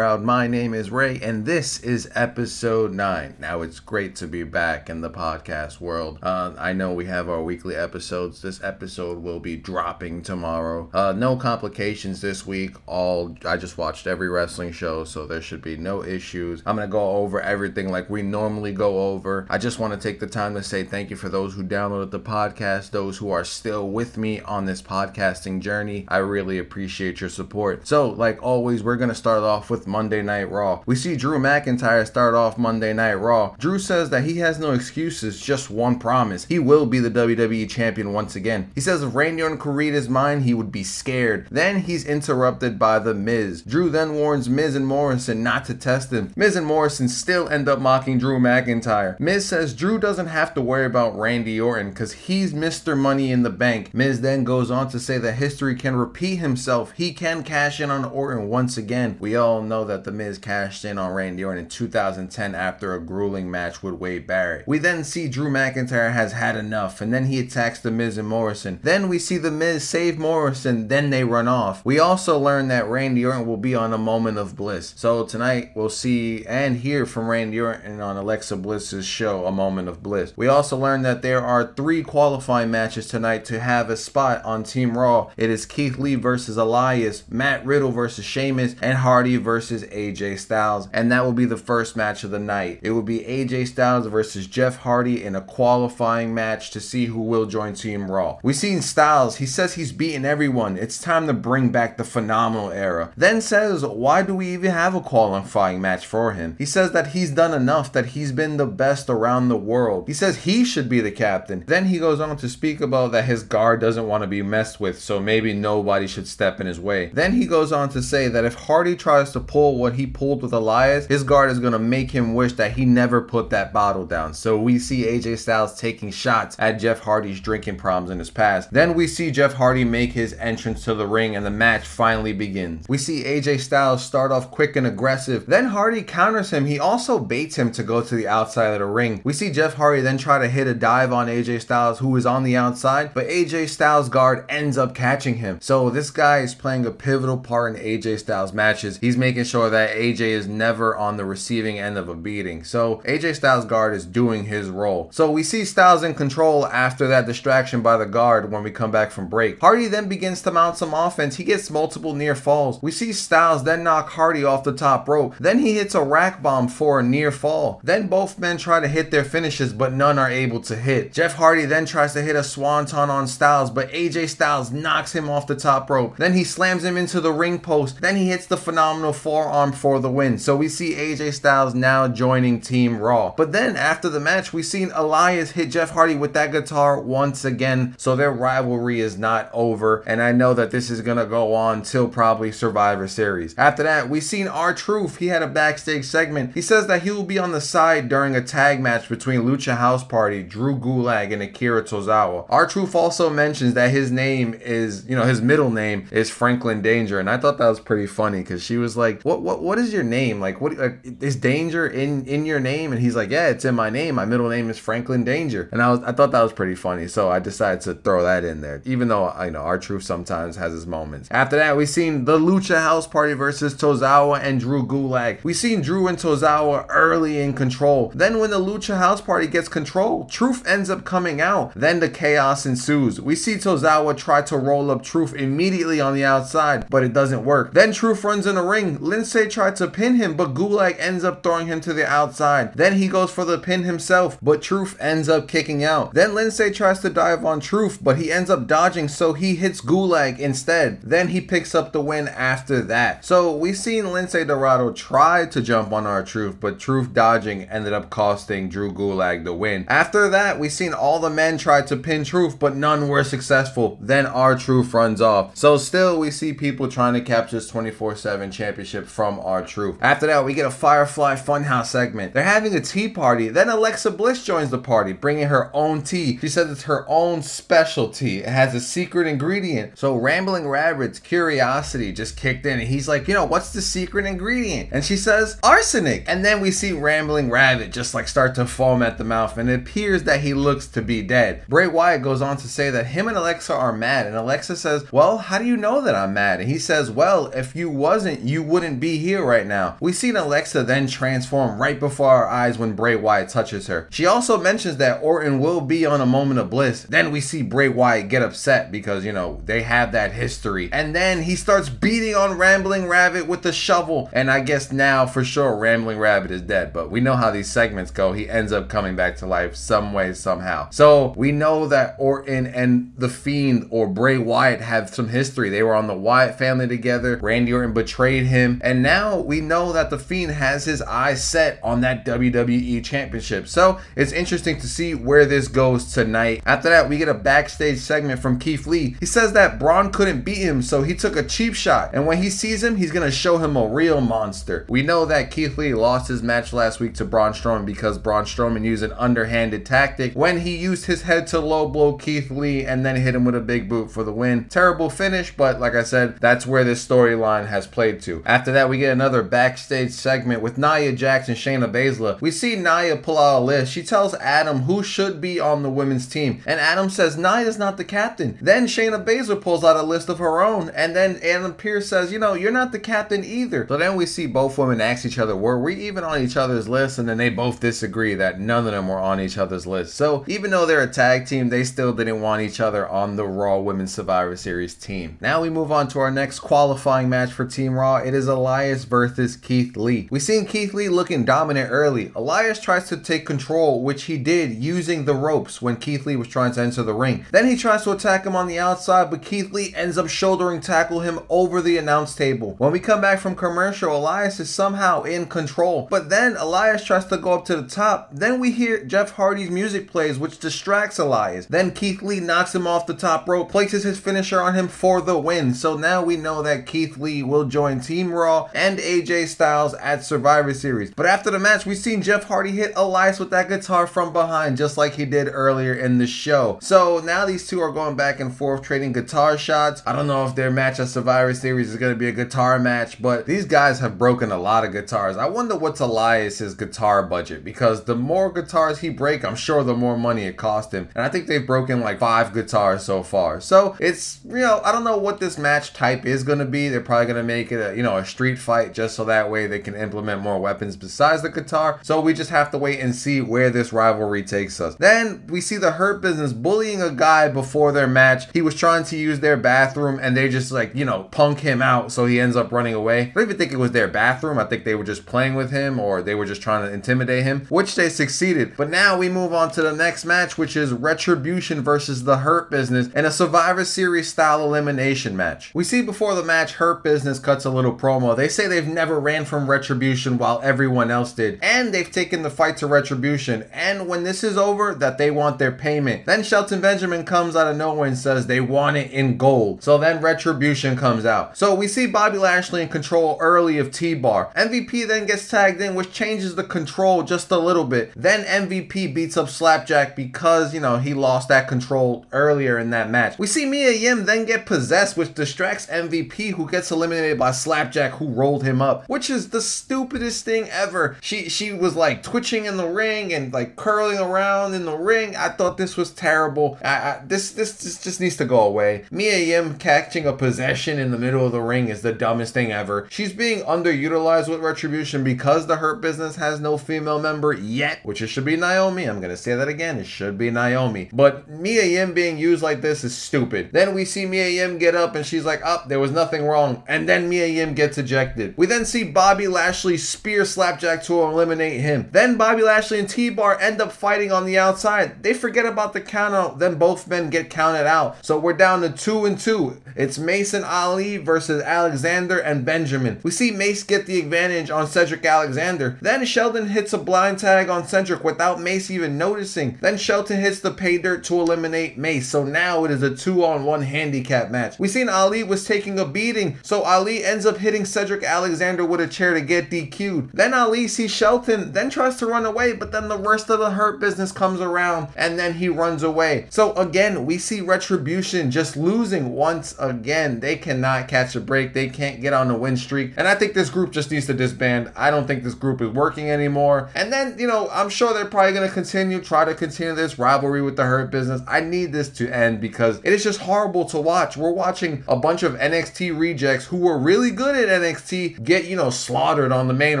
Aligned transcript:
My 0.00 0.46
name 0.46 0.72
is 0.72 0.90
Ray, 0.90 1.20
and 1.20 1.44
this 1.44 1.78
is 1.80 2.10
episode 2.14 2.94
9. 2.94 3.36
Now, 3.38 3.60
it's 3.60 3.80
great 3.80 4.16
to 4.16 4.26
be 4.26 4.44
back 4.44 4.88
in 4.88 5.02
the 5.02 5.10
podcast 5.10 5.78
world. 5.78 6.18
Uh, 6.22 6.54
I 6.56 6.72
know 6.72 6.94
we 6.94 7.04
have 7.04 7.28
our 7.28 7.42
weekly 7.42 7.76
episodes. 7.76 8.40
This 8.40 8.64
episode 8.64 9.22
will 9.22 9.40
be 9.40 9.56
dropping 9.58 10.22
tomorrow. 10.22 10.88
Uh, 10.94 11.12
no 11.12 11.36
complications 11.36 12.22
this 12.22 12.46
week. 12.46 12.76
All 12.86 13.36
I 13.44 13.58
just 13.58 13.76
watched 13.76 14.06
every 14.06 14.30
wrestling 14.30 14.72
show, 14.72 15.04
so 15.04 15.26
there 15.26 15.42
should 15.42 15.60
be 15.60 15.76
no 15.76 16.02
issues. 16.02 16.62
I'm 16.64 16.78
to 16.78 16.86
go 16.86 17.16
over 17.16 17.38
everything 17.38 17.90
like 17.90 18.08
we 18.08 18.22
normally 18.22 18.72
go 18.72 19.12
over. 19.12 19.46
I 19.50 19.58
just 19.58 19.78
want 19.78 19.92
to 19.92 20.00
take 20.00 20.18
the 20.18 20.26
time 20.26 20.54
to 20.54 20.62
say 20.62 20.82
thank 20.82 21.10
you 21.10 21.16
for 21.16 21.28
those 21.28 21.52
who 21.52 21.62
downloaded 21.62 22.10
the 22.10 22.20
podcast, 22.20 22.90
those 22.90 23.18
who 23.18 23.30
are 23.32 23.44
still 23.44 23.90
with 23.90 24.16
me 24.16 24.40
on 24.40 24.64
this 24.64 24.80
podcasting 24.80 25.60
journey. 25.60 26.06
I 26.08 26.18
really 26.18 26.56
appreciate 26.56 27.20
your 27.20 27.28
support. 27.28 27.86
So, 27.86 28.08
like 28.08 28.42
always, 28.42 28.82
we're 28.82 28.96
to 29.10 29.14
start 29.14 29.42
off 29.42 29.68
with 29.68 29.89
Monday 29.90 30.22
Night 30.22 30.50
Raw. 30.50 30.82
We 30.86 30.94
see 30.94 31.16
Drew 31.16 31.38
McIntyre 31.38 32.06
start 32.06 32.34
off 32.34 32.56
Monday 32.56 32.92
Night 32.92 33.14
Raw. 33.14 33.54
Drew 33.58 33.78
says 33.78 34.10
that 34.10 34.24
he 34.24 34.38
has 34.38 34.58
no 34.58 34.72
excuses, 34.72 35.40
just 35.40 35.68
one 35.70 35.98
promise. 35.98 36.44
He 36.44 36.58
will 36.58 36.86
be 36.86 37.00
the 37.00 37.10
WWE 37.10 37.68
champion 37.68 38.12
once 38.12 38.36
again. 38.36 38.70
He 38.74 38.80
says 38.80 39.02
if 39.02 39.14
Randy 39.14 39.42
Orton 39.42 39.58
could 39.58 39.74
read 39.74 39.92
his 39.92 40.08
mind, 40.08 40.44
he 40.44 40.54
would 40.54 40.70
be 40.70 40.84
scared. 40.84 41.48
Then 41.50 41.82
he's 41.82 42.06
interrupted 42.06 42.78
by 42.78 43.00
The 43.00 43.14
Miz. 43.14 43.62
Drew 43.62 43.90
then 43.90 44.14
warns 44.14 44.48
Miz 44.48 44.76
and 44.76 44.86
Morrison 44.86 45.42
not 45.42 45.64
to 45.66 45.74
test 45.74 46.12
him. 46.12 46.32
Miz 46.36 46.56
and 46.56 46.66
Morrison 46.66 47.08
still 47.08 47.48
end 47.48 47.68
up 47.68 47.80
mocking 47.80 48.18
Drew 48.18 48.38
McIntyre. 48.38 49.18
Miz 49.18 49.46
says 49.46 49.74
Drew 49.74 49.98
doesn't 49.98 50.28
have 50.28 50.54
to 50.54 50.60
worry 50.60 50.86
about 50.86 51.18
Randy 51.18 51.60
Orton 51.60 51.90
because 51.90 52.12
he's 52.12 52.54
Mr. 52.54 52.96
Money 52.96 53.32
in 53.32 53.42
the 53.42 53.50
Bank. 53.50 53.92
Miz 53.92 54.20
then 54.20 54.44
goes 54.44 54.70
on 54.70 54.88
to 54.90 55.00
say 55.00 55.18
that 55.18 55.32
history 55.32 55.74
can 55.74 55.96
repeat 55.96 56.36
himself. 56.36 56.92
He 56.92 57.12
can 57.12 57.42
cash 57.42 57.80
in 57.80 57.90
on 57.90 58.04
Orton 58.04 58.48
once 58.48 58.76
again. 58.76 59.16
We 59.18 59.34
all 59.34 59.62
know 59.62 59.79
know 59.80 59.86
that 59.86 60.04
The 60.04 60.12
Miz 60.12 60.38
cashed 60.38 60.84
in 60.84 60.98
on 60.98 61.12
Randy 61.12 61.42
Orton 61.42 61.64
in 61.64 61.68
2010 61.68 62.54
after 62.54 62.94
a 62.94 63.00
grueling 63.00 63.50
match 63.50 63.82
with 63.82 63.94
Wade 63.94 64.26
Barrett. 64.26 64.66
We 64.66 64.78
then 64.78 65.04
see 65.04 65.28
Drew 65.28 65.50
McIntyre 65.50 66.12
has 66.12 66.32
had 66.32 66.56
enough, 66.56 67.00
and 67.00 67.14
then 67.14 67.26
he 67.26 67.40
attacks 67.40 67.80
The 67.80 67.90
Miz 67.90 68.18
and 68.18 68.28
Morrison. 68.28 68.78
Then 68.82 69.08
we 69.08 69.18
see 69.18 69.38
The 69.38 69.50
Miz 69.50 69.88
save 69.88 70.18
Morrison, 70.18 70.88
then 70.88 71.10
they 71.10 71.24
run 71.24 71.48
off. 71.48 71.84
We 71.84 71.98
also 71.98 72.38
learn 72.38 72.68
that 72.68 72.88
Randy 72.88 73.24
Orton 73.24 73.46
will 73.46 73.56
be 73.56 73.74
on 73.74 73.92
a 73.92 73.98
moment 73.98 74.38
of 74.38 74.54
bliss. 74.54 74.92
So 74.96 75.24
tonight 75.24 75.70
we'll 75.74 75.88
see 75.88 76.44
and 76.46 76.76
hear 76.78 77.06
from 77.06 77.28
Randy 77.28 77.60
Orton 77.60 78.00
on 78.00 78.16
Alexa 78.16 78.56
Bliss's 78.56 79.06
show, 79.06 79.46
A 79.46 79.52
Moment 79.52 79.88
of 79.88 80.02
Bliss. 80.02 80.34
We 80.36 80.48
also 80.48 80.76
learn 80.76 81.02
that 81.02 81.22
there 81.22 81.40
are 81.40 81.72
three 81.74 82.02
qualifying 82.02 82.70
matches 82.70 83.08
tonight 83.08 83.44
to 83.46 83.60
have 83.60 83.88
a 83.88 83.96
spot 83.96 84.44
on 84.44 84.62
Team 84.62 84.98
Raw. 84.98 85.30
It 85.36 85.48
is 85.48 85.64
Keith 85.64 85.98
Lee 85.98 86.16
versus 86.16 86.56
Elias, 86.56 87.24
Matt 87.30 87.64
Riddle 87.64 87.92
versus 87.92 88.24
Sheamus, 88.24 88.74
and 88.82 88.98
Hardy 88.98 89.36
versus 89.36 89.59
versus 89.60 89.84
AJ 89.90 90.38
Styles, 90.38 90.88
and 90.90 91.12
that 91.12 91.22
will 91.22 91.34
be 91.34 91.44
the 91.44 91.54
first 91.54 91.94
match 91.94 92.24
of 92.24 92.30
the 92.30 92.38
night. 92.38 92.80
It 92.82 92.92
will 92.92 93.02
be 93.02 93.18
AJ 93.18 93.68
Styles 93.68 94.06
versus 94.06 94.46
Jeff 94.46 94.76
Hardy 94.76 95.22
in 95.22 95.36
a 95.36 95.42
qualifying 95.42 96.32
match 96.32 96.70
to 96.70 96.80
see 96.80 97.04
who 97.04 97.20
will 97.20 97.44
join 97.44 97.74
Team 97.74 98.10
Raw. 98.10 98.38
We've 98.42 98.56
seen 98.56 98.80
Styles, 98.80 99.36
he 99.36 99.44
says 99.44 99.74
he's 99.74 99.92
beaten 99.92 100.24
everyone. 100.24 100.78
It's 100.78 100.98
time 100.98 101.26
to 101.26 101.34
bring 101.34 101.68
back 101.68 101.98
the 101.98 102.04
phenomenal 102.04 102.70
era. 102.70 103.12
Then 103.18 103.42
says, 103.42 103.84
why 103.84 104.22
do 104.22 104.34
we 104.34 104.48
even 104.54 104.70
have 104.70 104.94
a 104.94 105.02
qualifying 105.02 105.82
match 105.82 106.06
for 106.06 106.32
him? 106.32 106.56
He 106.56 106.64
says 106.64 106.92
that 106.92 107.08
he's 107.08 107.30
done 107.30 107.52
enough, 107.52 107.92
that 107.92 108.06
he's 108.06 108.32
been 108.32 108.56
the 108.56 108.64
best 108.64 109.10
around 109.10 109.50
the 109.50 109.58
world. 109.58 110.08
He 110.08 110.14
says 110.14 110.44
he 110.44 110.64
should 110.64 110.88
be 110.88 111.02
the 111.02 111.12
captain. 111.12 111.64
Then 111.66 111.88
he 111.88 111.98
goes 111.98 112.18
on 112.18 112.38
to 112.38 112.48
speak 112.48 112.80
about 112.80 113.12
that 113.12 113.26
his 113.26 113.42
guard 113.42 113.82
doesn't 113.82 114.08
want 114.08 114.22
to 114.22 114.26
be 114.26 114.40
messed 114.40 114.80
with, 114.80 114.98
so 114.98 115.20
maybe 115.20 115.52
nobody 115.52 116.06
should 116.06 116.28
step 116.28 116.62
in 116.62 116.66
his 116.66 116.80
way. 116.80 117.10
Then 117.12 117.34
he 117.34 117.46
goes 117.46 117.72
on 117.72 117.90
to 117.90 118.02
say 118.02 118.28
that 118.28 118.46
if 118.46 118.54
Hardy 118.54 118.96
tries 118.96 119.32
to 119.32 119.40
pull 119.50 119.78
what 119.78 119.94
he 119.94 120.06
pulled 120.06 120.42
with 120.42 120.52
Elias, 120.52 121.06
his 121.06 121.24
guard 121.24 121.50
is 121.50 121.58
going 121.58 121.72
to 121.72 121.78
make 121.78 122.12
him 122.12 122.34
wish 122.34 122.52
that 122.52 122.70
he 122.70 122.84
never 122.84 123.20
put 123.20 123.50
that 123.50 123.72
bottle 123.72 124.06
down. 124.06 124.32
So 124.32 124.56
we 124.56 124.78
see 124.78 125.02
AJ 125.02 125.38
Styles 125.38 125.76
taking 125.76 126.12
shots 126.12 126.54
at 126.60 126.78
Jeff 126.78 127.00
Hardy's 127.00 127.40
drinking 127.40 127.76
problems 127.76 128.12
in 128.12 128.20
his 128.20 128.30
past. 128.30 128.72
Then 128.72 128.94
we 128.94 129.08
see 129.08 129.32
Jeff 129.32 129.54
Hardy 129.54 129.82
make 129.82 130.12
his 130.12 130.34
entrance 130.34 130.84
to 130.84 130.94
the 130.94 131.06
ring 131.06 131.34
and 131.34 131.44
the 131.44 131.50
match 131.50 131.84
finally 131.84 132.32
begins. 132.32 132.88
We 132.88 132.96
see 132.96 133.24
AJ 133.24 133.58
Styles 133.58 134.04
start 134.04 134.30
off 134.30 134.52
quick 134.52 134.76
and 134.76 134.86
aggressive. 134.86 135.46
Then 135.46 135.66
Hardy 135.66 136.04
counters 136.04 136.50
him. 136.50 136.66
He 136.66 136.78
also 136.78 137.18
baits 137.18 137.56
him 137.56 137.72
to 137.72 137.82
go 137.82 138.02
to 138.02 138.14
the 138.14 138.28
outside 138.28 138.72
of 138.72 138.78
the 138.78 138.86
ring. 138.86 139.20
We 139.24 139.32
see 139.32 139.50
Jeff 139.50 139.74
Hardy 139.74 140.00
then 140.00 140.16
try 140.16 140.38
to 140.38 140.48
hit 140.48 140.68
a 140.68 140.74
dive 140.74 141.12
on 141.12 141.26
AJ 141.26 141.62
Styles 141.62 141.98
who 141.98 142.14
is 142.14 142.24
on 142.24 142.44
the 142.44 142.56
outside, 142.56 143.14
but 143.14 143.26
AJ 143.26 143.70
Styles 143.70 144.08
guard 144.08 144.44
ends 144.48 144.78
up 144.78 144.94
catching 144.94 145.38
him. 145.38 145.58
So 145.60 145.90
this 145.90 146.12
guy 146.12 146.38
is 146.38 146.54
playing 146.54 146.86
a 146.86 146.92
pivotal 146.92 147.38
part 147.38 147.74
in 147.74 147.82
AJ 147.82 148.20
Styles 148.20 148.52
matches. 148.52 148.98
He's 148.98 149.16
making 149.16 149.39
sure 149.44 149.70
that 149.70 149.96
AJ 149.96 150.20
is 150.20 150.46
never 150.46 150.96
on 150.96 151.16
the 151.16 151.24
receiving 151.24 151.78
end 151.78 151.98
of 151.98 152.08
a 152.08 152.14
beating. 152.14 152.64
So 152.64 153.02
AJ 153.04 153.36
Styles' 153.36 153.64
guard 153.64 153.94
is 153.94 154.06
doing 154.06 154.44
his 154.44 154.68
role. 154.68 155.10
So 155.12 155.30
we 155.30 155.42
see 155.42 155.64
Styles 155.64 156.02
in 156.02 156.14
control 156.14 156.66
after 156.66 157.06
that 157.08 157.26
distraction 157.26 157.82
by 157.82 157.96
the 157.96 158.06
guard 158.06 158.50
when 158.50 158.62
we 158.62 158.70
come 158.70 158.90
back 158.90 159.10
from 159.10 159.28
break. 159.28 159.60
Hardy 159.60 159.86
then 159.86 160.08
begins 160.08 160.42
to 160.42 160.50
mount 160.50 160.76
some 160.76 160.94
offense. 160.94 161.36
He 161.36 161.44
gets 161.44 161.70
multiple 161.70 162.14
near 162.14 162.34
falls. 162.34 162.82
We 162.82 162.90
see 162.90 163.12
Styles 163.12 163.64
then 163.64 163.84
knock 163.84 164.10
Hardy 164.10 164.44
off 164.44 164.64
the 164.64 164.72
top 164.72 165.08
rope. 165.08 165.34
Then 165.38 165.60
he 165.60 165.74
hits 165.74 165.94
a 165.94 166.02
rack 166.02 166.42
bomb 166.42 166.68
for 166.68 167.00
a 167.00 167.02
near 167.02 167.30
fall. 167.30 167.80
Then 167.84 168.08
both 168.08 168.38
men 168.38 168.58
try 168.58 168.80
to 168.80 168.88
hit 168.88 169.10
their 169.10 169.24
finishes, 169.24 169.72
but 169.72 169.92
none 169.92 170.18
are 170.18 170.30
able 170.30 170.60
to 170.60 170.76
hit. 170.76 171.12
Jeff 171.12 171.34
Hardy 171.34 171.64
then 171.64 171.86
tries 171.86 172.12
to 172.14 172.22
hit 172.22 172.36
a 172.36 172.42
swanton 172.42 173.10
on 173.10 173.26
Styles, 173.26 173.70
but 173.70 173.90
AJ 173.90 174.28
Styles 174.30 174.70
knocks 174.70 175.14
him 175.14 175.28
off 175.28 175.46
the 175.46 175.56
top 175.56 175.88
rope. 175.88 176.16
Then 176.16 176.34
he 176.34 176.44
slams 176.44 176.84
him 176.84 176.96
into 176.96 177.20
the 177.20 177.32
ring 177.32 177.58
post. 177.58 178.00
Then 178.00 178.16
he 178.16 178.28
hits 178.28 178.46
the 178.46 178.56
phenomenal 178.56 179.12
four 179.12 179.29
forearm 179.30 179.70
for 179.70 180.00
the 180.00 180.10
win. 180.10 180.36
So 180.38 180.56
we 180.56 180.68
see 180.68 180.94
AJ 180.94 181.34
Styles 181.34 181.72
now 181.72 182.08
joining 182.08 182.60
Team 182.60 182.98
Raw. 182.98 183.32
But 183.36 183.52
then 183.52 183.76
after 183.76 184.08
the 184.08 184.18
match, 184.18 184.52
we 184.52 184.60
seen 184.64 184.90
Elias 184.92 185.52
hit 185.52 185.70
Jeff 185.70 185.90
Hardy 185.90 186.16
with 186.16 186.34
that 186.34 186.50
guitar 186.50 187.00
once 187.00 187.44
again. 187.44 187.94
So 187.96 188.16
their 188.16 188.32
rivalry 188.32 188.98
is 188.98 189.16
not 189.16 189.48
over. 189.52 190.02
And 190.04 190.20
I 190.20 190.32
know 190.32 190.52
that 190.54 190.72
this 190.72 190.90
is 190.90 191.00
gonna 191.00 191.26
go 191.26 191.54
on 191.54 191.82
till 191.82 192.08
probably 192.08 192.50
Survivor 192.50 193.06
Series. 193.06 193.54
After 193.56 193.84
that, 193.84 194.10
we 194.10 194.20
seen 194.20 194.48
R-Truth. 194.48 195.18
He 195.18 195.28
had 195.28 195.44
a 195.44 195.46
backstage 195.46 196.06
segment. 196.06 196.54
He 196.54 196.62
says 196.62 196.88
that 196.88 197.02
he 197.02 197.12
will 197.12 197.22
be 197.22 197.38
on 197.38 197.52
the 197.52 197.60
side 197.60 198.08
during 198.08 198.34
a 198.34 198.42
tag 198.42 198.80
match 198.80 199.08
between 199.08 199.42
Lucha 199.42 199.76
House 199.76 200.02
Party, 200.02 200.42
Drew 200.42 200.76
Gulak, 200.76 201.32
and 201.32 201.40
Akira 201.40 201.84
Tozawa. 201.84 202.46
R-Truth 202.48 202.96
also 202.96 203.30
mentions 203.30 203.74
that 203.74 203.92
his 203.92 204.10
name 204.10 204.54
is, 204.54 205.08
you 205.08 205.14
know, 205.14 205.22
his 205.22 205.40
middle 205.40 205.70
name 205.70 206.08
is 206.10 206.30
Franklin 206.30 206.82
Danger. 206.82 207.20
And 207.20 207.30
I 207.30 207.36
thought 207.36 207.58
that 207.58 207.68
was 207.68 207.78
pretty 207.78 208.08
funny 208.08 208.40
because 208.40 208.64
she 208.64 208.76
was 208.76 208.96
like, 208.96 209.19
what 209.24 209.42
what 209.42 209.62
what 209.62 209.78
is 209.78 209.92
your 209.92 210.02
name? 210.02 210.40
Like 210.40 210.60
what 210.60 210.76
like, 210.76 211.00
is 211.20 211.36
danger 211.36 211.86
in 211.86 212.24
in 212.26 212.46
your 212.46 212.60
name? 212.60 212.92
And 212.92 213.00
he's 213.00 213.16
like, 213.16 213.30
yeah, 213.30 213.48
it's 213.48 213.64
in 213.64 213.74
my 213.74 213.90
name. 213.90 214.14
My 214.14 214.24
middle 214.24 214.48
name 214.48 214.70
is 214.70 214.78
Franklin 214.78 215.24
Danger. 215.24 215.68
And 215.72 215.82
I 215.82 215.90
was 215.90 216.02
I 216.02 216.12
thought 216.12 216.32
that 216.32 216.42
was 216.42 216.52
pretty 216.52 216.74
funny, 216.74 217.08
so 217.08 217.30
I 217.30 217.38
decided 217.38 217.80
to 217.82 217.94
throw 217.94 218.22
that 218.22 218.44
in 218.44 218.60
there. 218.60 218.82
Even 218.84 219.08
though 219.08 219.28
I 219.28 219.50
know 219.50 219.60
R-Truth 219.60 220.02
sometimes 220.02 220.56
has 220.56 220.72
his 220.72 220.86
moments. 220.86 221.28
After 221.30 221.56
that, 221.56 221.76
we 221.76 221.86
seen 221.86 222.24
the 222.24 222.38
Lucha 222.38 222.80
House 222.80 223.06
Party 223.06 223.34
versus 223.34 223.74
Tozawa 223.74 224.40
and 224.42 224.60
Drew 224.60 224.86
Gulak. 224.86 225.42
We 225.44 225.54
seen 225.54 225.80
Drew 225.82 226.06
and 226.06 226.18
Tozawa 226.18 226.86
early 226.88 227.40
in 227.40 227.54
control. 227.54 228.12
Then 228.14 228.38
when 228.38 228.50
the 228.50 228.58
Lucha 228.58 228.98
House 228.98 229.20
Party 229.20 229.46
gets 229.46 229.68
control, 229.68 230.24
Truth 230.26 230.66
ends 230.66 230.90
up 230.90 231.04
coming 231.04 231.40
out. 231.40 231.72
Then 231.74 232.00
the 232.00 232.08
chaos 232.08 232.66
ensues. 232.66 233.20
We 233.20 233.36
see 233.36 233.54
Tozawa 233.54 234.16
try 234.16 234.42
to 234.42 234.56
roll 234.56 234.90
up 234.90 235.02
Truth 235.02 235.34
immediately 235.34 236.00
on 236.00 236.14
the 236.14 236.24
outside, 236.24 236.88
but 236.88 237.02
it 237.02 237.12
doesn't 237.12 237.44
work. 237.44 237.72
Then 237.74 237.92
Truth 237.92 238.24
runs 238.24 238.46
in 238.46 238.54
the 238.54 238.62
ring. 238.62 238.98
Lince 239.10 239.50
tried 239.50 239.76
to 239.76 239.88
pin 239.88 240.16
him, 240.16 240.34
but 240.34 240.54
Gulak 240.54 240.96
ends 240.98 241.24
up 241.24 241.42
throwing 241.42 241.66
him 241.66 241.80
to 241.80 241.92
the 241.92 242.06
outside. 242.06 242.74
Then 242.74 242.98
he 242.98 243.08
goes 243.08 243.30
for 243.30 243.44
the 243.44 243.58
pin 243.58 243.82
himself, 243.82 244.38
but 244.40 244.62
Truth 244.62 244.96
ends 245.00 245.28
up 245.28 245.48
kicking 245.48 245.82
out. 245.82 246.14
Then 246.14 246.30
Lince 246.30 246.74
tries 246.74 247.00
to 247.00 247.10
dive 247.10 247.44
on 247.44 247.60
Truth, 247.60 247.98
but 248.02 248.18
he 248.18 248.30
ends 248.30 248.50
up 248.50 248.66
dodging, 248.66 249.08
so 249.08 249.32
he 249.32 249.56
hits 249.56 249.80
Gulak 249.80 250.38
instead. 250.38 251.02
Then 251.02 251.28
he 251.28 251.40
picks 251.40 251.74
up 251.74 251.92
the 251.92 252.00
win 252.00 252.28
after 252.28 252.80
that. 252.82 253.24
So 253.24 253.54
we've 253.54 253.76
seen 253.76 254.04
Lince 254.04 254.46
Dorado 254.46 254.92
try 254.92 255.46
to 255.46 255.60
jump 255.60 255.92
on 255.92 256.06
R-Truth, 256.06 256.60
but 256.60 256.78
Truth 256.78 257.12
dodging 257.12 257.64
ended 257.64 257.92
up 257.92 258.10
costing 258.10 258.68
Drew 258.68 258.92
Gulak 258.92 259.44
the 259.44 259.54
win. 259.54 259.86
After 259.88 260.28
that, 260.28 260.60
we've 260.60 260.72
seen 260.72 260.94
all 260.94 261.18
the 261.18 261.30
men 261.30 261.58
try 261.58 261.82
to 261.82 261.96
pin 261.96 262.24
Truth, 262.24 262.58
but 262.58 262.76
none 262.76 263.08
were 263.08 263.24
successful. 263.24 263.98
Then 264.00 264.26
R-Truth 264.26 264.94
runs 264.94 265.20
off. 265.20 265.56
So 265.56 265.76
still, 265.76 266.18
we 266.18 266.30
see 266.30 266.52
people 266.52 266.88
trying 266.88 267.14
to 267.14 267.20
capture 267.20 267.56
this 267.56 267.70
24/7 267.70 268.52
championship 268.52 268.99
from 269.06 269.40
R-Truth. 269.40 269.98
After 270.00 270.26
that, 270.26 270.44
we 270.44 270.54
get 270.54 270.66
a 270.66 270.70
Firefly 270.70 271.36
Funhouse 271.36 271.86
segment. 271.86 272.34
They're 272.34 272.42
having 272.42 272.74
a 272.74 272.80
tea 272.80 273.08
party. 273.08 273.48
Then 273.48 273.68
Alexa 273.68 274.10
Bliss 274.12 274.44
joins 274.44 274.70
the 274.70 274.78
party, 274.78 275.12
bringing 275.12 275.48
her 275.48 275.70
own 275.74 276.02
tea. 276.02 276.38
She 276.38 276.48
says 276.48 276.70
it's 276.70 276.84
her 276.84 277.04
own 277.08 277.42
specialty. 277.42 278.38
It 278.38 278.48
has 278.48 278.74
a 278.74 278.80
secret 278.80 279.26
ingredient. 279.26 279.98
So 279.98 280.16
Rambling 280.16 280.68
Rabbit's 280.68 281.18
curiosity 281.18 282.12
just 282.12 282.36
kicked 282.36 282.66
in, 282.66 282.80
and 282.80 282.88
he's 282.88 283.08
like, 283.08 283.28
you 283.28 283.34
know, 283.34 283.44
what's 283.44 283.72
the 283.72 283.82
secret 283.82 284.26
ingredient? 284.26 284.90
And 284.92 285.04
she 285.04 285.16
says 285.16 285.58
arsenic. 285.62 286.24
And 286.26 286.44
then 286.44 286.60
we 286.60 286.70
see 286.70 286.92
Rambling 286.92 287.50
Rabbit 287.50 287.92
just 287.92 288.14
like 288.14 288.28
start 288.28 288.54
to 288.56 288.66
foam 288.66 289.02
at 289.02 289.18
the 289.18 289.24
mouth, 289.24 289.56
and 289.56 289.70
it 289.70 289.80
appears 289.80 290.24
that 290.24 290.40
he 290.40 290.54
looks 290.54 290.86
to 290.88 291.02
be 291.02 291.22
dead. 291.22 291.64
Bray 291.68 291.86
Wyatt 291.86 292.22
goes 292.22 292.42
on 292.42 292.56
to 292.58 292.68
say 292.68 292.90
that 292.90 293.06
him 293.06 293.28
and 293.28 293.36
Alexa 293.36 293.72
are 293.74 293.92
mad, 293.92 294.26
and 294.26 294.36
Alexa 294.36 294.76
says, 294.76 295.10
well, 295.12 295.38
how 295.38 295.58
do 295.58 295.64
you 295.64 295.76
know 295.76 296.00
that 296.00 296.14
I'm 296.14 296.34
mad? 296.34 296.60
And 296.60 296.68
he 296.68 296.78
says, 296.78 297.10
well, 297.10 297.46
if 297.48 297.76
you 297.76 297.88
wasn't, 297.88 298.40
you 298.40 298.62
wouldn't 298.62 298.89
wouldn't 298.90 299.00
be 299.00 299.18
here 299.18 299.44
right 299.44 299.68
now. 299.68 299.96
We 300.00 300.12
seen 300.12 300.34
Alexa 300.34 300.82
then 300.82 301.06
transform 301.06 301.80
right 301.80 302.00
before 302.00 302.28
our 302.28 302.48
eyes 302.48 302.76
when 302.76 302.96
Bray 302.96 303.14
Wyatt 303.14 303.48
touches 303.48 303.86
her. 303.86 304.08
She 304.10 304.26
also 304.26 304.58
mentions 304.58 304.96
that 304.96 305.22
Orton 305.22 305.60
will 305.60 305.80
be 305.80 306.04
on 306.04 306.20
a 306.20 306.26
moment 306.26 306.58
of 306.58 306.70
bliss. 306.70 307.04
Then 307.04 307.30
we 307.30 307.40
see 307.40 307.62
Bray 307.62 307.88
Wyatt 307.88 308.28
get 308.28 308.42
upset 308.42 308.90
because, 308.90 309.24
you 309.24 309.32
know, 309.32 309.60
they 309.64 309.82
have 309.82 310.10
that 310.10 310.32
history. 310.32 310.88
And 310.92 311.14
then 311.14 311.42
he 311.42 311.54
starts 311.54 311.88
beating 311.88 312.34
on 312.34 312.58
Rambling 312.58 313.06
Rabbit 313.06 313.46
with 313.46 313.62
the 313.62 313.72
shovel. 313.72 314.28
And 314.32 314.50
I 314.50 314.58
guess 314.58 314.90
now 314.90 315.24
for 315.24 315.44
sure 315.44 315.76
Rambling 315.76 316.18
Rabbit 316.18 316.50
is 316.50 316.62
dead. 316.62 316.92
But 316.92 317.12
we 317.12 317.20
know 317.20 317.36
how 317.36 317.52
these 317.52 317.70
segments 317.70 318.10
go. 318.10 318.32
He 318.32 318.48
ends 318.48 318.72
up 318.72 318.88
coming 318.88 319.14
back 319.14 319.36
to 319.36 319.46
life 319.46 319.76
some 319.76 320.12
way, 320.12 320.34
somehow. 320.34 320.90
So 320.90 321.32
we 321.36 321.52
know 321.52 321.86
that 321.86 322.16
Orton 322.18 322.66
and 322.66 323.12
The 323.16 323.28
Fiend 323.28 323.86
or 323.90 324.08
Bray 324.08 324.36
Wyatt 324.36 324.80
have 324.80 325.14
some 325.14 325.28
history. 325.28 325.68
They 325.68 325.84
were 325.84 325.94
on 325.94 326.08
the 326.08 326.14
Wyatt 326.14 326.58
family 326.58 326.88
together. 326.88 327.36
Randy 327.36 327.72
Orton 327.72 327.92
betrayed 327.92 328.46
him. 328.46 328.79
And 328.82 329.02
now 329.02 329.38
we 329.40 329.60
know 329.60 329.92
that 329.92 330.10
The 330.10 330.18
Fiend 330.18 330.52
has 330.52 330.84
his 330.84 331.02
eyes 331.02 331.44
set 331.44 331.78
on 331.82 332.00
that 332.02 332.24
WWE 332.24 333.04
Championship. 333.04 333.68
So 333.68 334.00
it's 334.16 334.32
interesting 334.32 334.78
to 334.80 334.88
see 334.88 335.14
where 335.14 335.46
this 335.46 335.68
goes 335.68 336.12
tonight. 336.12 336.62
After 336.66 336.88
that, 336.90 337.08
we 337.08 337.18
get 337.18 337.28
a 337.28 337.34
backstage 337.34 337.98
segment 337.98 338.40
from 338.40 338.58
Keith 338.58 338.86
Lee. 338.86 339.16
He 339.20 339.26
says 339.26 339.52
that 339.52 339.78
Braun 339.78 340.12
couldn't 340.12 340.42
beat 340.44 340.58
him, 340.58 340.82
so 340.82 341.02
he 341.02 341.14
took 341.14 341.36
a 341.36 341.42
cheap 341.42 341.74
shot. 341.74 342.10
And 342.14 342.26
when 342.26 342.42
he 342.42 342.50
sees 342.50 342.82
him, 342.82 342.96
he's 342.96 343.12
going 343.12 343.26
to 343.28 343.36
show 343.36 343.58
him 343.58 343.76
a 343.76 343.86
real 343.86 344.20
monster. 344.20 344.86
We 344.88 345.02
know 345.02 345.24
that 345.26 345.50
Keith 345.50 345.78
Lee 345.78 345.94
lost 345.94 346.28
his 346.28 346.42
match 346.42 346.72
last 346.72 347.00
week 347.00 347.14
to 347.14 347.24
Braun 347.24 347.52
Strowman 347.52 347.86
because 347.86 348.18
Braun 348.18 348.44
Strowman 348.44 348.84
used 348.84 349.02
an 349.02 349.12
underhanded 349.12 349.86
tactic 349.86 350.34
when 350.34 350.60
he 350.60 350.76
used 350.76 351.06
his 351.06 351.22
head 351.22 351.46
to 351.48 351.60
low 351.60 351.88
blow 351.88 352.14
Keith 352.14 352.50
Lee 352.50 352.84
and 352.84 353.04
then 353.04 353.16
hit 353.16 353.34
him 353.34 353.44
with 353.44 353.54
a 353.54 353.60
big 353.60 353.88
boot 353.88 354.10
for 354.10 354.24
the 354.24 354.32
win. 354.32 354.64
Terrible 354.68 355.10
finish, 355.10 355.54
but 355.56 355.80
like 355.80 355.94
I 355.94 356.02
said, 356.02 356.38
that's 356.38 356.66
where 356.66 356.84
this 356.84 357.06
storyline 357.06 357.66
has 357.66 357.86
played 357.86 358.20
to. 358.22 358.42
After 358.46 358.59
that, 358.66 358.88
we 358.88 358.98
get 358.98 359.12
another 359.12 359.42
backstage 359.42 360.12
segment 360.12 360.62
with 360.62 360.78
Nia 360.78 361.12
Jackson, 361.12 361.54
Shayna 361.54 361.90
Baszler. 361.90 362.40
We 362.40 362.50
see 362.50 362.76
Nia 362.76 363.16
pull 363.16 363.38
out 363.38 363.60
a 363.60 363.64
list. 363.64 363.92
She 363.92 364.02
tells 364.02 364.34
Adam 364.34 364.82
who 364.82 365.02
should 365.02 365.40
be 365.40 365.58
on 365.58 365.82
the 365.82 365.90
women's 365.90 366.26
team, 366.26 366.62
and 366.66 366.80
Adam 366.80 367.10
says 367.10 367.36
Nia's 367.36 367.78
not 367.78 367.96
the 367.96 368.04
captain. 368.04 368.58
Then 368.60 368.86
Shayna 368.86 369.24
Baszler 369.24 369.60
pulls 369.60 369.84
out 369.84 369.96
a 369.96 370.02
list 370.02 370.28
of 370.28 370.38
her 370.38 370.62
own, 370.62 370.90
and 370.90 371.14
then 371.16 371.40
Adam 371.42 371.74
Pearce 371.74 372.08
says, 372.08 372.32
you 372.32 372.38
know, 372.38 372.54
you're 372.54 372.70
not 372.70 372.92
the 372.92 372.98
captain 372.98 373.44
either. 373.44 373.86
So 373.88 373.96
then 373.96 374.16
we 374.16 374.26
see 374.26 374.46
both 374.46 374.78
women 374.78 375.00
ask 375.00 375.24
each 375.24 375.38
other, 375.38 375.56
were 375.56 375.78
we 375.78 375.94
even 376.06 376.24
on 376.24 376.42
each 376.42 376.56
other's 376.56 376.88
list? 376.88 377.18
And 377.18 377.28
then 377.28 377.38
they 377.38 377.50
both 377.50 377.80
disagree 377.80 378.34
that 378.34 378.60
none 378.60 378.86
of 378.86 378.92
them 378.92 379.08
were 379.08 379.18
on 379.18 379.40
each 379.40 379.58
other's 379.58 379.86
list. 379.86 380.14
So 380.14 380.44
even 380.46 380.70
though 380.70 380.86
they're 380.86 381.02
a 381.02 381.10
tag 381.10 381.46
team, 381.46 381.68
they 381.68 381.84
still 381.84 382.12
didn't 382.12 382.40
want 382.40 382.62
each 382.62 382.80
other 382.80 383.08
on 383.08 383.36
the 383.36 383.46
Raw 383.46 383.78
Women's 383.78 384.14
Survivor 384.14 384.56
Series 384.56 384.94
team. 384.94 385.38
Now 385.40 385.62
we 385.62 385.70
move 385.70 385.92
on 385.92 386.08
to 386.08 386.20
our 386.20 386.30
next 386.30 386.60
qualifying 386.60 387.28
match 387.28 387.52
for 387.52 387.64
Team 387.64 387.94
Raw. 387.94 388.16
It 388.16 388.34
is 388.34 388.48
Elias 388.50 389.04
versus 389.04 389.56
Keith 389.56 389.96
Lee. 389.96 390.28
We 390.30 390.40
seen 390.40 390.66
Keith 390.66 390.92
Lee 390.92 391.08
looking 391.08 391.44
dominant 391.44 391.90
early. 391.90 392.32
Elias 392.34 392.80
tries 392.80 393.08
to 393.08 393.16
take 393.16 393.46
control, 393.46 394.02
which 394.02 394.24
he 394.24 394.36
did 394.36 394.74
using 394.74 395.24
the 395.24 395.34
ropes 395.34 395.80
when 395.80 395.96
Keith 395.96 396.26
Lee 396.26 396.36
was 396.36 396.48
trying 396.48 396.72
to 396.72 396.82
enter 396.82 397.02
the 397.02 397.14
ring. 397.14 397.46
Then 397.52 397.66
he 397.66 397.76
tries 397.76 398.04
to 398.04 398.10
attack 398.10 398.44
him 398.44 398.56
on 398.56 398.66
the 398.66 398.78
outside, 398.78 399.30
but 399.30 399.42
Keith 399.42 399.72
Lee 399.72 399.94
ends 399.94 400.18
up 400.18 400.28
shouldering 400.28 400.80
tackle 400.80 401.20
him 401.20 401.40
over 401.48 401.80
the 401.80 401.96
announce 401.96 402.34
table. 402.34 402.74
When 402.78 402.92
we 402.92 403.00
come 403.00 403.20
back 403.20 403.38
from 403.38 403.54
commercial, 403.54 404.16
Elias 404.16 404.60
is 404.60 404.70
somehow 404.70 405.22
in 405.22 405.46
control. 405.46 406.08
But 406.10 406.28
then 406.30 406.56
Elias 406.56 407.04
tries 407.04 407.26
to 407.26 407.36
go 407.36 407.52
up 407.52 407.64
to 407.66 407.76
the 407.76 407.88
top. 407.88 408.30
Then 408.32 408.60
we 408.60 408.72
hear 408.72 409.04
Jeff 409.04 409.32
Hardy's 409.32 409.70
music 409.70 410.10
plays, 410.10 410.38
which 410.38 410.58
distracts 410.58 411.18
Elias. 411.18 411.66
Then 411.66 411.92
Keith 411.92 412.22
Lee 412.22 412.40
knocks 412.40 412.74
him 412.74 412.86
off 412.86 413.06
the 413.06 413.14
top 413.14 413.48
rope, 413.48 413.70
places 413.70 414.04
his 414.04 414.18
finisher 414.18 414.60
on 414.60 414.74
him 414.74 414.88
for 414.88 415.20
the 415.20 415.38
win. 415.38 415.74
So 415.74 415.96
now 415.96 416.22
we 416.22 416.36
know 416.36 416.62
that 416.62 416.86
Keith 416.86 417.16
Lee 417.16 417.42
will 417.42 417.64
join 417.64 418.00
Team 418.00 418.32
Raw 418.40 418.70
and 418.74 418.98
AJ 418.98 419.48
Styles 419.48 419.94
at 419.94 420.24
Survivor 420.24 420.74
Series. 420.74 421.10
But 421.10 421.26
after 421.26 421.50
the 421.50 421.58
match, 421.58 421.86
we've 421.86 421.98
seen 421.98 422.22
Jeff 422.22 422.44
Hardy 422.44 422.72
hit 422.72 422.92
Elias 422.96 423.38
with 423.38 423.50
that 423.50 423.68
guitar 423.68 424.06
from 424.06 424.32
behind, 424.32 424.76
just 424.76 424.96
like 424.96 425.14
he 425.14 425.24
did 425.24 425.48
earlier 425.48 425.94
in 425.94 426.18
the 426.18 426.26
show. 426.26 426.78
So 426.80 427.20
now 427.20 427.44
these 427.46 427.66
two 427.66 427.80
are 427.80 427.92
going 427.92 428.16
back 428.16 428.40
and 428.40 428.54
forth 428.54 428.82
trading 428.82 429.12
guitar 429.12 429.58
shots. 429.58 430.02
I 430.06 430.14
don't 430.14 430.26
know 430.26 430.46
if 430.46 430.54
their 430.54 430.70
match 430.70 431.00
at 431.00 431.08
Survivor 431.08 431.54
Series 431.54 431.90
is 431.90 431.96
going 431.96 432.12
to 432.12 432.18
be 432.18 432.28
a 432.28 432.32
guitar 432.32 432.78
match, 432.78 433.20
but 433.20 433.46
these 433.46 433.64
guys 433.64 434.00
have 434.00 434.18
broken 434.18 434.50
a 434.50 434.58
lot 434.58 434.84
of 434.84 434.92
guitars. 434.92 435.36
I 435.36 435.48
wonder 435.48 435.76
what's 435.76 436.00
Elias's 436.00 436.74
guitar 436.74 437.22
budget 437.22 437.64
because 437.64 438.04
the 438.04 438.16
more 438.16 438.52
guitars 438.52 439.00
he 439.00 439.10
break, 439.10 439.44
I'm 439.44 439.56
sure 439.56 439.84
the 439.84 439.94
more 439.94 440.16
money 440.16 440.44
it 440.44 440.56
cost 440.56 440.92
him. 440.92 441.08
And 441.14 441.24
I 441.24 441.28
think 441.28 441.46
they've 441.46 441.66
broken 441.66 442.00
like 442.00 442.18
five 442.18 442.52
guitars 442.52 443.04
so 443.04 443.22
far. 443.22 443.60
So 443.60 443.96
it's 444.00 444.40
you 444.44 444.56
know 444.56 444.80
I 444.84 444.92
don't 444.92 445.04
know 445.04 445.18
what 445.18 445.40
this 445.40 445.58
match 445.58 445.92
type 445.92 446.24
is 446.24 446.42
going 446.42 446.58
to 446.58 446.64
be. 446.64 446.88
They're 446.88 447.00
probably 447.00 447.26
going 447.26 447.36
to 447.36 447.42
make 447.42 447.72
it 447.72 447.80
a 447.80 447.96
you 447.96 448.02
know 448.02 448.16
a 448.16 448.24
street 448.30 448.58
fight 448.58 448.94
just 448.94 449.14
so 449.14 449.24
that 449.24 449.50
way 449.50 449.66
they 449.66 449.78
can 449.78 449.94
implement 449.94 450.40
more 450.40 450.58
weapons 450.58 450.96
besides 450.96 451.42
the 451.42 451.48
guitar. 451.48 452.00
So 452.02 452.20
we 452.20 452.32
just 452.32 452.50
have 452.50 452.70
to 452.70 452.78
wait 452.78 453.00
and 453.00 453.14
see 453.14 453.40
where 453.40 453.70
this 453.70 453.92
rivalry 453.92 454.42
takes 454.42 454.80
us. 454.80 454.94
Then 454.96 455.44
we 455.48 455.60
see 455.60 455.76
the 455.76 455.92
Hurt 455.92 456.20
Business 456.20 456.52
bullying 456.52 457.02
a 457.02 457.10
guy 457.10 457.48
before 457.48 457.92
their 457.92 458.06
match. 458.06 458.44
He 458.52 458.62
was 458.62 458.74
trying 458.74 459.04
to 459.04 459.16
use 459.16 459.40
their 459.40 459.56
bathroom 459.56 460.18
and 460.20 460.36
they 460.36 460.48
just 460.48 460.72
like 460.72 460.94
you 460.94 461.04
know 461.04 461.24
punk 461.24 461.60
him 461.60 461.82
out, 461.82 462.12
so 462.12 462.26
he 462.26 462.40
ends 462.40 462.56
up 462.56 462.72
running 462.72 462.94
away. 462.94 463.20
I 463.20 463.30
don't 463.34 463.44
even 463.44 463.58
think 463.58 463.72
it 463.72 463.78
was 463.78 463.92
their 463.92 464.08
bathroom. 464.08 464.58
I 464.58 464.64
think 464.64 464.84
they 464.84 464.94
were 464.94 465.04
just 465.04 465.26
playing 465.26 465.54
with 465.54 465.70
him 465.70 465.98
or 465.98 466.22
they 466.22 466.34
were 466.34 466.46
just 466.46 466.62
trying 466.62 466.86
to 466.86 466.92
intimidate 466.92 467.44
him, 467.44 467.66
which 467.68 467.94
they 467.94 468.08
succeeded. 468.08 468.76
But 468.76 468.90
now 468.90 469.18
we 469.18 469.28
move 469.28 469.52
on 469.52 469.70
to 469.72 469.82
the 469.82 469.92
next 469.92 470.24
match, 470.24 470.56
which 470.56 470.76
is 470.76 470.92
Retribution 470.92 471.82
versus 471.82 472.24
the 472.24 472.38
Hurt 472.38 472.70
Business 472.70 473.08
in 473.08 473.24
a 473.24 473.30
Survivor 473.30 473.84
Series 473.84 474.28
style 474.28 474.64
elimination 474.64 475.36
match. 475.36 475.72
We 475.74 475.84
see 475.84 476.02
before 476.02 476.34
the 476.34 476.42
match, 476.42 476.74
Hurt 476.74 477.02
Business 477.02 477.38
cuts 477.38 477.64
a 477.64 477.70
little 477.70 477.94
promo. 477.94 478.19
They 478.36 478.48
say 478.48 478.66
they've 478.66 478.86
never 478.86 479.18
ran 479.18 479.44
from 479.44 479.68
Retribution 479.68 480.38
while 480.38 480.60
everyone 480.62 481.10
else 481.10 481.32
did, 481.32 481.58
and 481.62 481.92
they've 481.92 482.10
taken 482.10 482.42
the 482.42 482.50
fight 482.50 482.76
to 482.78 482.86
Retribution. 482.86 483.64
And 483.72 484.06
when 484.06 484.24
this 484.24 484.44
is 484.44 484.56
over, 484.56 484.94
that 484.94 485.18
they 485.18 485.30
want 485.30 485.58
their 485.58 485.72
payment. 485.72 486.26
Then 486.26 486.42
Shelton 486.42 486.80
Benjamin 486.80 487.24
comes 487.24 487.56
out 487.56 487.66
of 487.66 487.76
nowhere 487.76 488.06
and 488.06 488.18
says 488.18 488.46
they 488.46 488.60
want 488.60 488.96
it 488.96 489.10
in 489.10 489.36
gold. 489.36 489.82
So 489.82 489.98
then 489.98 490.20
Retribution 490.20 490.96
comes 490.96 491.24
out. 491.24 491.56
So 491.56 491.74
we 491.74 491.88
see 491.88 492.06
Bobby 492.06 492.38
Lashley 492.38 492.82
in 492.82 492.88
control 492.88 493.36
early 493.40 493.78
of 493.78 493.92
T 493.92 494.14
Bar. 494.14 494.52
MVP 494.56 495.06
then 495.08 495.26
gets 495.26 495.48
tagged 495.48 495.80
in, 495.80 495.94
which 495.94 496.12
changes 496.12 496.54
the 496.54 496.64
control 496.64 497.22
just 497.22 497.50
a 497.50 497.58
little 497.58 497.84
bit. 497.84 498.12
Then 498.14 498.44
MVP 498.44 499.14
beats 499.14 499.36
up 499.36 499.48
Slapjack 499.48 500.16
because, 500.16 500.74
you 500.74 500.80
know, 500.80 500.98
he 500.98 501.14
lost 501.14 501.48
that 501.48 501.68
control 501.68 502.26
earlier 502.32 502.78
in 502.78 502.90
that 502.90 503.10
match. 503.10 503.38
We 503.38 503.46
see 503.46 503.66
Mia 503.66 503.92
Yim 503.92 504.24
then 504.24 504.44
get 504.44 504.66
possessed, 504.66 505.16
which 505.16 505.34
distracts 505.34 505.86
MVP, 505.86 506.52
who 506.52 506.68
gets 506.68 506.90
eliminated 506.90 507.38
by 507.38 507.52
Slapjack, 507.52 508.09
who 508.12 508.28
rolled 508.28 508.64
him 508.64 508.82
up, 508.82 509.08
which 509.08 509.30
is 509.30 509.50
the 509.50 509.60
stupidest 509.60 510.44
thing 510.44 510.68
ever. 510.70 511.16
She 511.20 511.48
she 511.48 511.72
was 511.72 511.96
like 511.96 512.22
twitching 512.22 512.64
in 512.64 512.76
the 512.76 512.88
ring 512.88 513.32
and 513.32 513.52
like 513.52 513.76
curling 513.76 514.18
around 514.18 514.74
in 514.74 514.84
the 514.84 514.96
ring. 514.96 515.36
I 515.36 515.48
thought 515.48 515.76
this 515.76 515.96
was 515.96 516.10
terrible. 516.10 516.78
I, 516.82 516.88
I, 516.88 517.22
this, 517.24 517.52
this 517.52 517.72
this 517.74 518.02
just 518.02 518.20
needs 518.20 518.36
to 518.36 518.44
go 518.44 518.60
away. 518.60 519.04
Mia 519.10 519.38
Yim 519.38 519.78
catching 519.78 520.26
a 520.26 520.32
possession 520.32 520.98
in 520.98 521.10
the 521.10 521.18
middle 521.18 521.46
of 521.46 521.52
the 521.52 521.60
ring 521.60 521.88
is 521.88 522.02
the 522.02 522.12
dumbest 522.12 522.54
thing 522.54 522.72
ever. 522.72 523.06
She's 523.10 523.32
being 523.32 523.60
underutilized 523.64 524.48
with 524.48 524.60
Retribution 524.60 525.24
because 525.24 525.66
the 525.66 525.76
Hurt 525.76 526.00
Business 526.00 526.36
has 526.36 526.60
no 526.60 526.76
female 526.76 527.20
member 527.20 527.52
yet, 527.52 528.00
which 528.04 528.22
it 528.22 528.28
should 528.28 528.44
be 528.44 528.56
Naomi. 528.56 529.04
I'm 529.04 529.20
gonna 529.20 529.36
say 529.36 529.54
that 529.54 529.68
again. 529.68 529.98
It 529.98 530.06
should 530.06 530.36
be 530.36 530.50
Naomi. 530.50 531.08
But 531.12 531.48
Mia 531.48 531.84
Yim 531.84 532.14
being 532.14 532.38
used 532.38 532.62
like 532.62 532.80
this 532.80 533.04
is 533.04 533.16
stupid. 533.16 533.70
Then 533.72 533.94
we 533.94 534.04
see 534.04 534.26
Mia 534.26 534.48
Yim 534.48 534.78
get 534.78 534.94
up 534.94 535.14
and 535.14 535.24
she's 535.24 535.44
like, 535.44 535.64
up, 535.64 535.82
oh, 535.84 535.88
there 535.88 536.00
was 536.00 536.10
nothing 536.10 536.44
wrong. 536.44 536.82
And 536.88 537.08
then 537.08 537.28
Mia 537.28 537.46
Yim 537.46 537.74
gets 537.74 537.98
ejected. 538.00 538.54
We 538.56 538.66
then 538.66 538.84
see 538.84 539.04
Bobby 539.04 539.46
Lashley 539.46 539.96
spear 539.96 540.44
Slapjack 540.44 541.04
to 541.04 541.22
eliminate 541.22 541.80
him. 541.80 542.08
Then 542.10 542.36
Bobby 542.36 542.62
Lashley 542.62 542.98
and 542.98 543.08
T-Bar 543.08 543.60
end 543.60 543.80
up 543.80 543.92
fighting 543.92 544.32
on 544.32 544.44
the 544.44 544.58
outside. 544.58 545.22
They 545.22 545.34
forget 545.34 545.66
about 545.66 545.92
the 545.92 546.00
count 546.00 546.34
out. 546.34 546.58
Then 546.58 546.76
both 546.76 547.06
men 547.06 547.30
get 547.30 547.50
counted 547.50 547.86
out. 547.86 548.24
So 548.24 548.38
we're 548.38 548.54
down 548.54 548.80
to 548.80 548.90
two 548.90 549.24
and 549.24 549.38
two. 549.38 549.80
It's 549.94 550.18
Mason 550.18 550.64
Ali 550.64 551.18
versus 551.18 551.62
Alexander 551.62 552.38
and 552.38 552.64
Benjamin. 552.64 553.20
We 553.22 553.30
see 553.30 553.50
Mace 553.50 553.82
get 553.82 554.06
the 554.06 554.18
advantage 554.18 554.70
on 554.70 554.86
Cedric 554.86 555.24
Alexander. 555.24 555.98
Then 556.00 556.24
Shelton 556.24 556.68
hits 556.68 556.92
a 556.92 556.98
blind 556.98 557.38
tag 557.38 557.68
on 557.68 557.86
Cedric 557.86 558.24
without 558.24 558.60
Mace 558.60 558.90
even 558.90 559.18
noticing. 559.18 559.78
Then 559.80 559.98
Shelton 559.98 560.40
hits 560.40 560.60
the 560.60 560.70
pay 560.70 560.98
dirt 560.98 561.24
to 561.24 561.40
eliminate 561.40 561.98
Mace. 561.98 562.28
So 562.28 562.44
now 562.44 562.84
it 562.84 562.90
is 562.90 563.02
a 563.02 563.14
two 563.14 563.44
on 563.44 563.64
one 563.64 563.82
handicap 563.82 564.50
match. 564.50 564.78
We 564.78 564.88
seen 564.88 565.08
Ali 565.08 565.42
was 565.42 565.64
taking 565.64 565.98
a 565.98 566.06
beating. 566.06 566.58
So 566.62 566.82
Ali 566.82 567.24
ends 567.24 567.44
up 567.44 567.58
hitting 567.58 567.84
Cedric 567.90 568.22
Alexander 568.22 568.84
with 568.84 569.00
a 569.00 569.08
chair 569.08 569.34
to 569.34 569.40
get 569.40 569.70
DQ'd. 569.70 570.30
Then 570.32 570.54
Ali 570.54 570.88
sees 570.88 571.10
Shelton, 571.10 571.72
then 571.72 571.90
tries 571.90 572.16
to 572.16 572.26
run 572.26 572.46
away, 572.46 572.72
but 572.72 572.92
then 572.92 573.08
the 573.08 573.18
rest 573.18 573.50
of 573.50 573.58
the 573.58 573.70
Hurt 573.70 574.00
Business 574.00 574.32
comes 574.32 574.60
around 574.60 575.08
and 575.16 575.38
then 575.38 575.54
he 575.54 575.68
runs 575.68 576.02
away. 576.02 576.46
So 576.50 576.72
again, 576.74 577.26
we 577.26 577.38
see 577.38 577.60
Retribution 577.60 578.50
just 578.50 578.76
losing 578.76 579.32
once 579.32 579.74
again. 579.78 580.40
They 580.40 580.56
cannot 580.56 581.08
catch 581.08 581.34
a 581.34 581.40
break. 581.40 581.74
They 581.74 581.88
can't 581.88 582.20
get 582.20 582.32
on 582.32 582.50
a 582.50 582.56
win 582.56 582.76
streak. 582.76 583.12
And 583.16 583.26
I 583.26 583.34
think 583.34 583.54
this 583.54 583.70
group 583.70 583.92
just 583.92 584.10
needs 584.10 584.26
to 584.26 584.34
disband. 584.34 584.92
I 584.96 585.10
don't 585.10 585.26
think 585.26 585.42
this 585.42 585.54
group 585.54 585.80
is 585.80 585.88
working 585.90 586.30
anymore. 586.30 586.90
And 586.94 587.12
then, 587.12 587.38
you 587.38 587.46
know, 587.46 587.68
I'm 587.72 587.88
sure 587.88 588.12
they're 588.12 588.24
probably 588.24 588.52
going 588.52 588.68
to 588.68 588.74
continue, 588.74 589.20
try 589.20 589.44
to 589.44 589.54
continue 589.54 589.94
this 589.94 590.18
rivalry 590.18 590.62
with 590.62 590.76
the 590.76 590.84
Hurt 590.84 591.10
Business. 591.10 591.40
I 591.46 591.60
need 591.60 591.92
this 591.92 592.08
to 592.10 592.28
end 592.30 592.60
because 592.60 593.00
it 593.04 593.12
is 593.12 593.24
just 593.24 593.40
horrible 593.40 593.84
to 593.86 594.00
watch. 594.00 594.36
We're 594.36 594.52
watching 594.52 595.04
a 595.08 595.16
bunch 595.16 595.42
of 595.42 595.54
NXT 595.54 596.18
rejects 596.18 596.66
who 596.66 596.76
were 596.76 596.98
really 596.98 597.30
good 597.30 597.56
at 597.56 597.68
NXT 597.70 598.42
get, 598.44 598.66
you 598.66 598.76
know, 598.76 598.90
slaughtered 598.90 599.52
on 599.52 599.68
the 599.68 599.74
main 599.74 600.00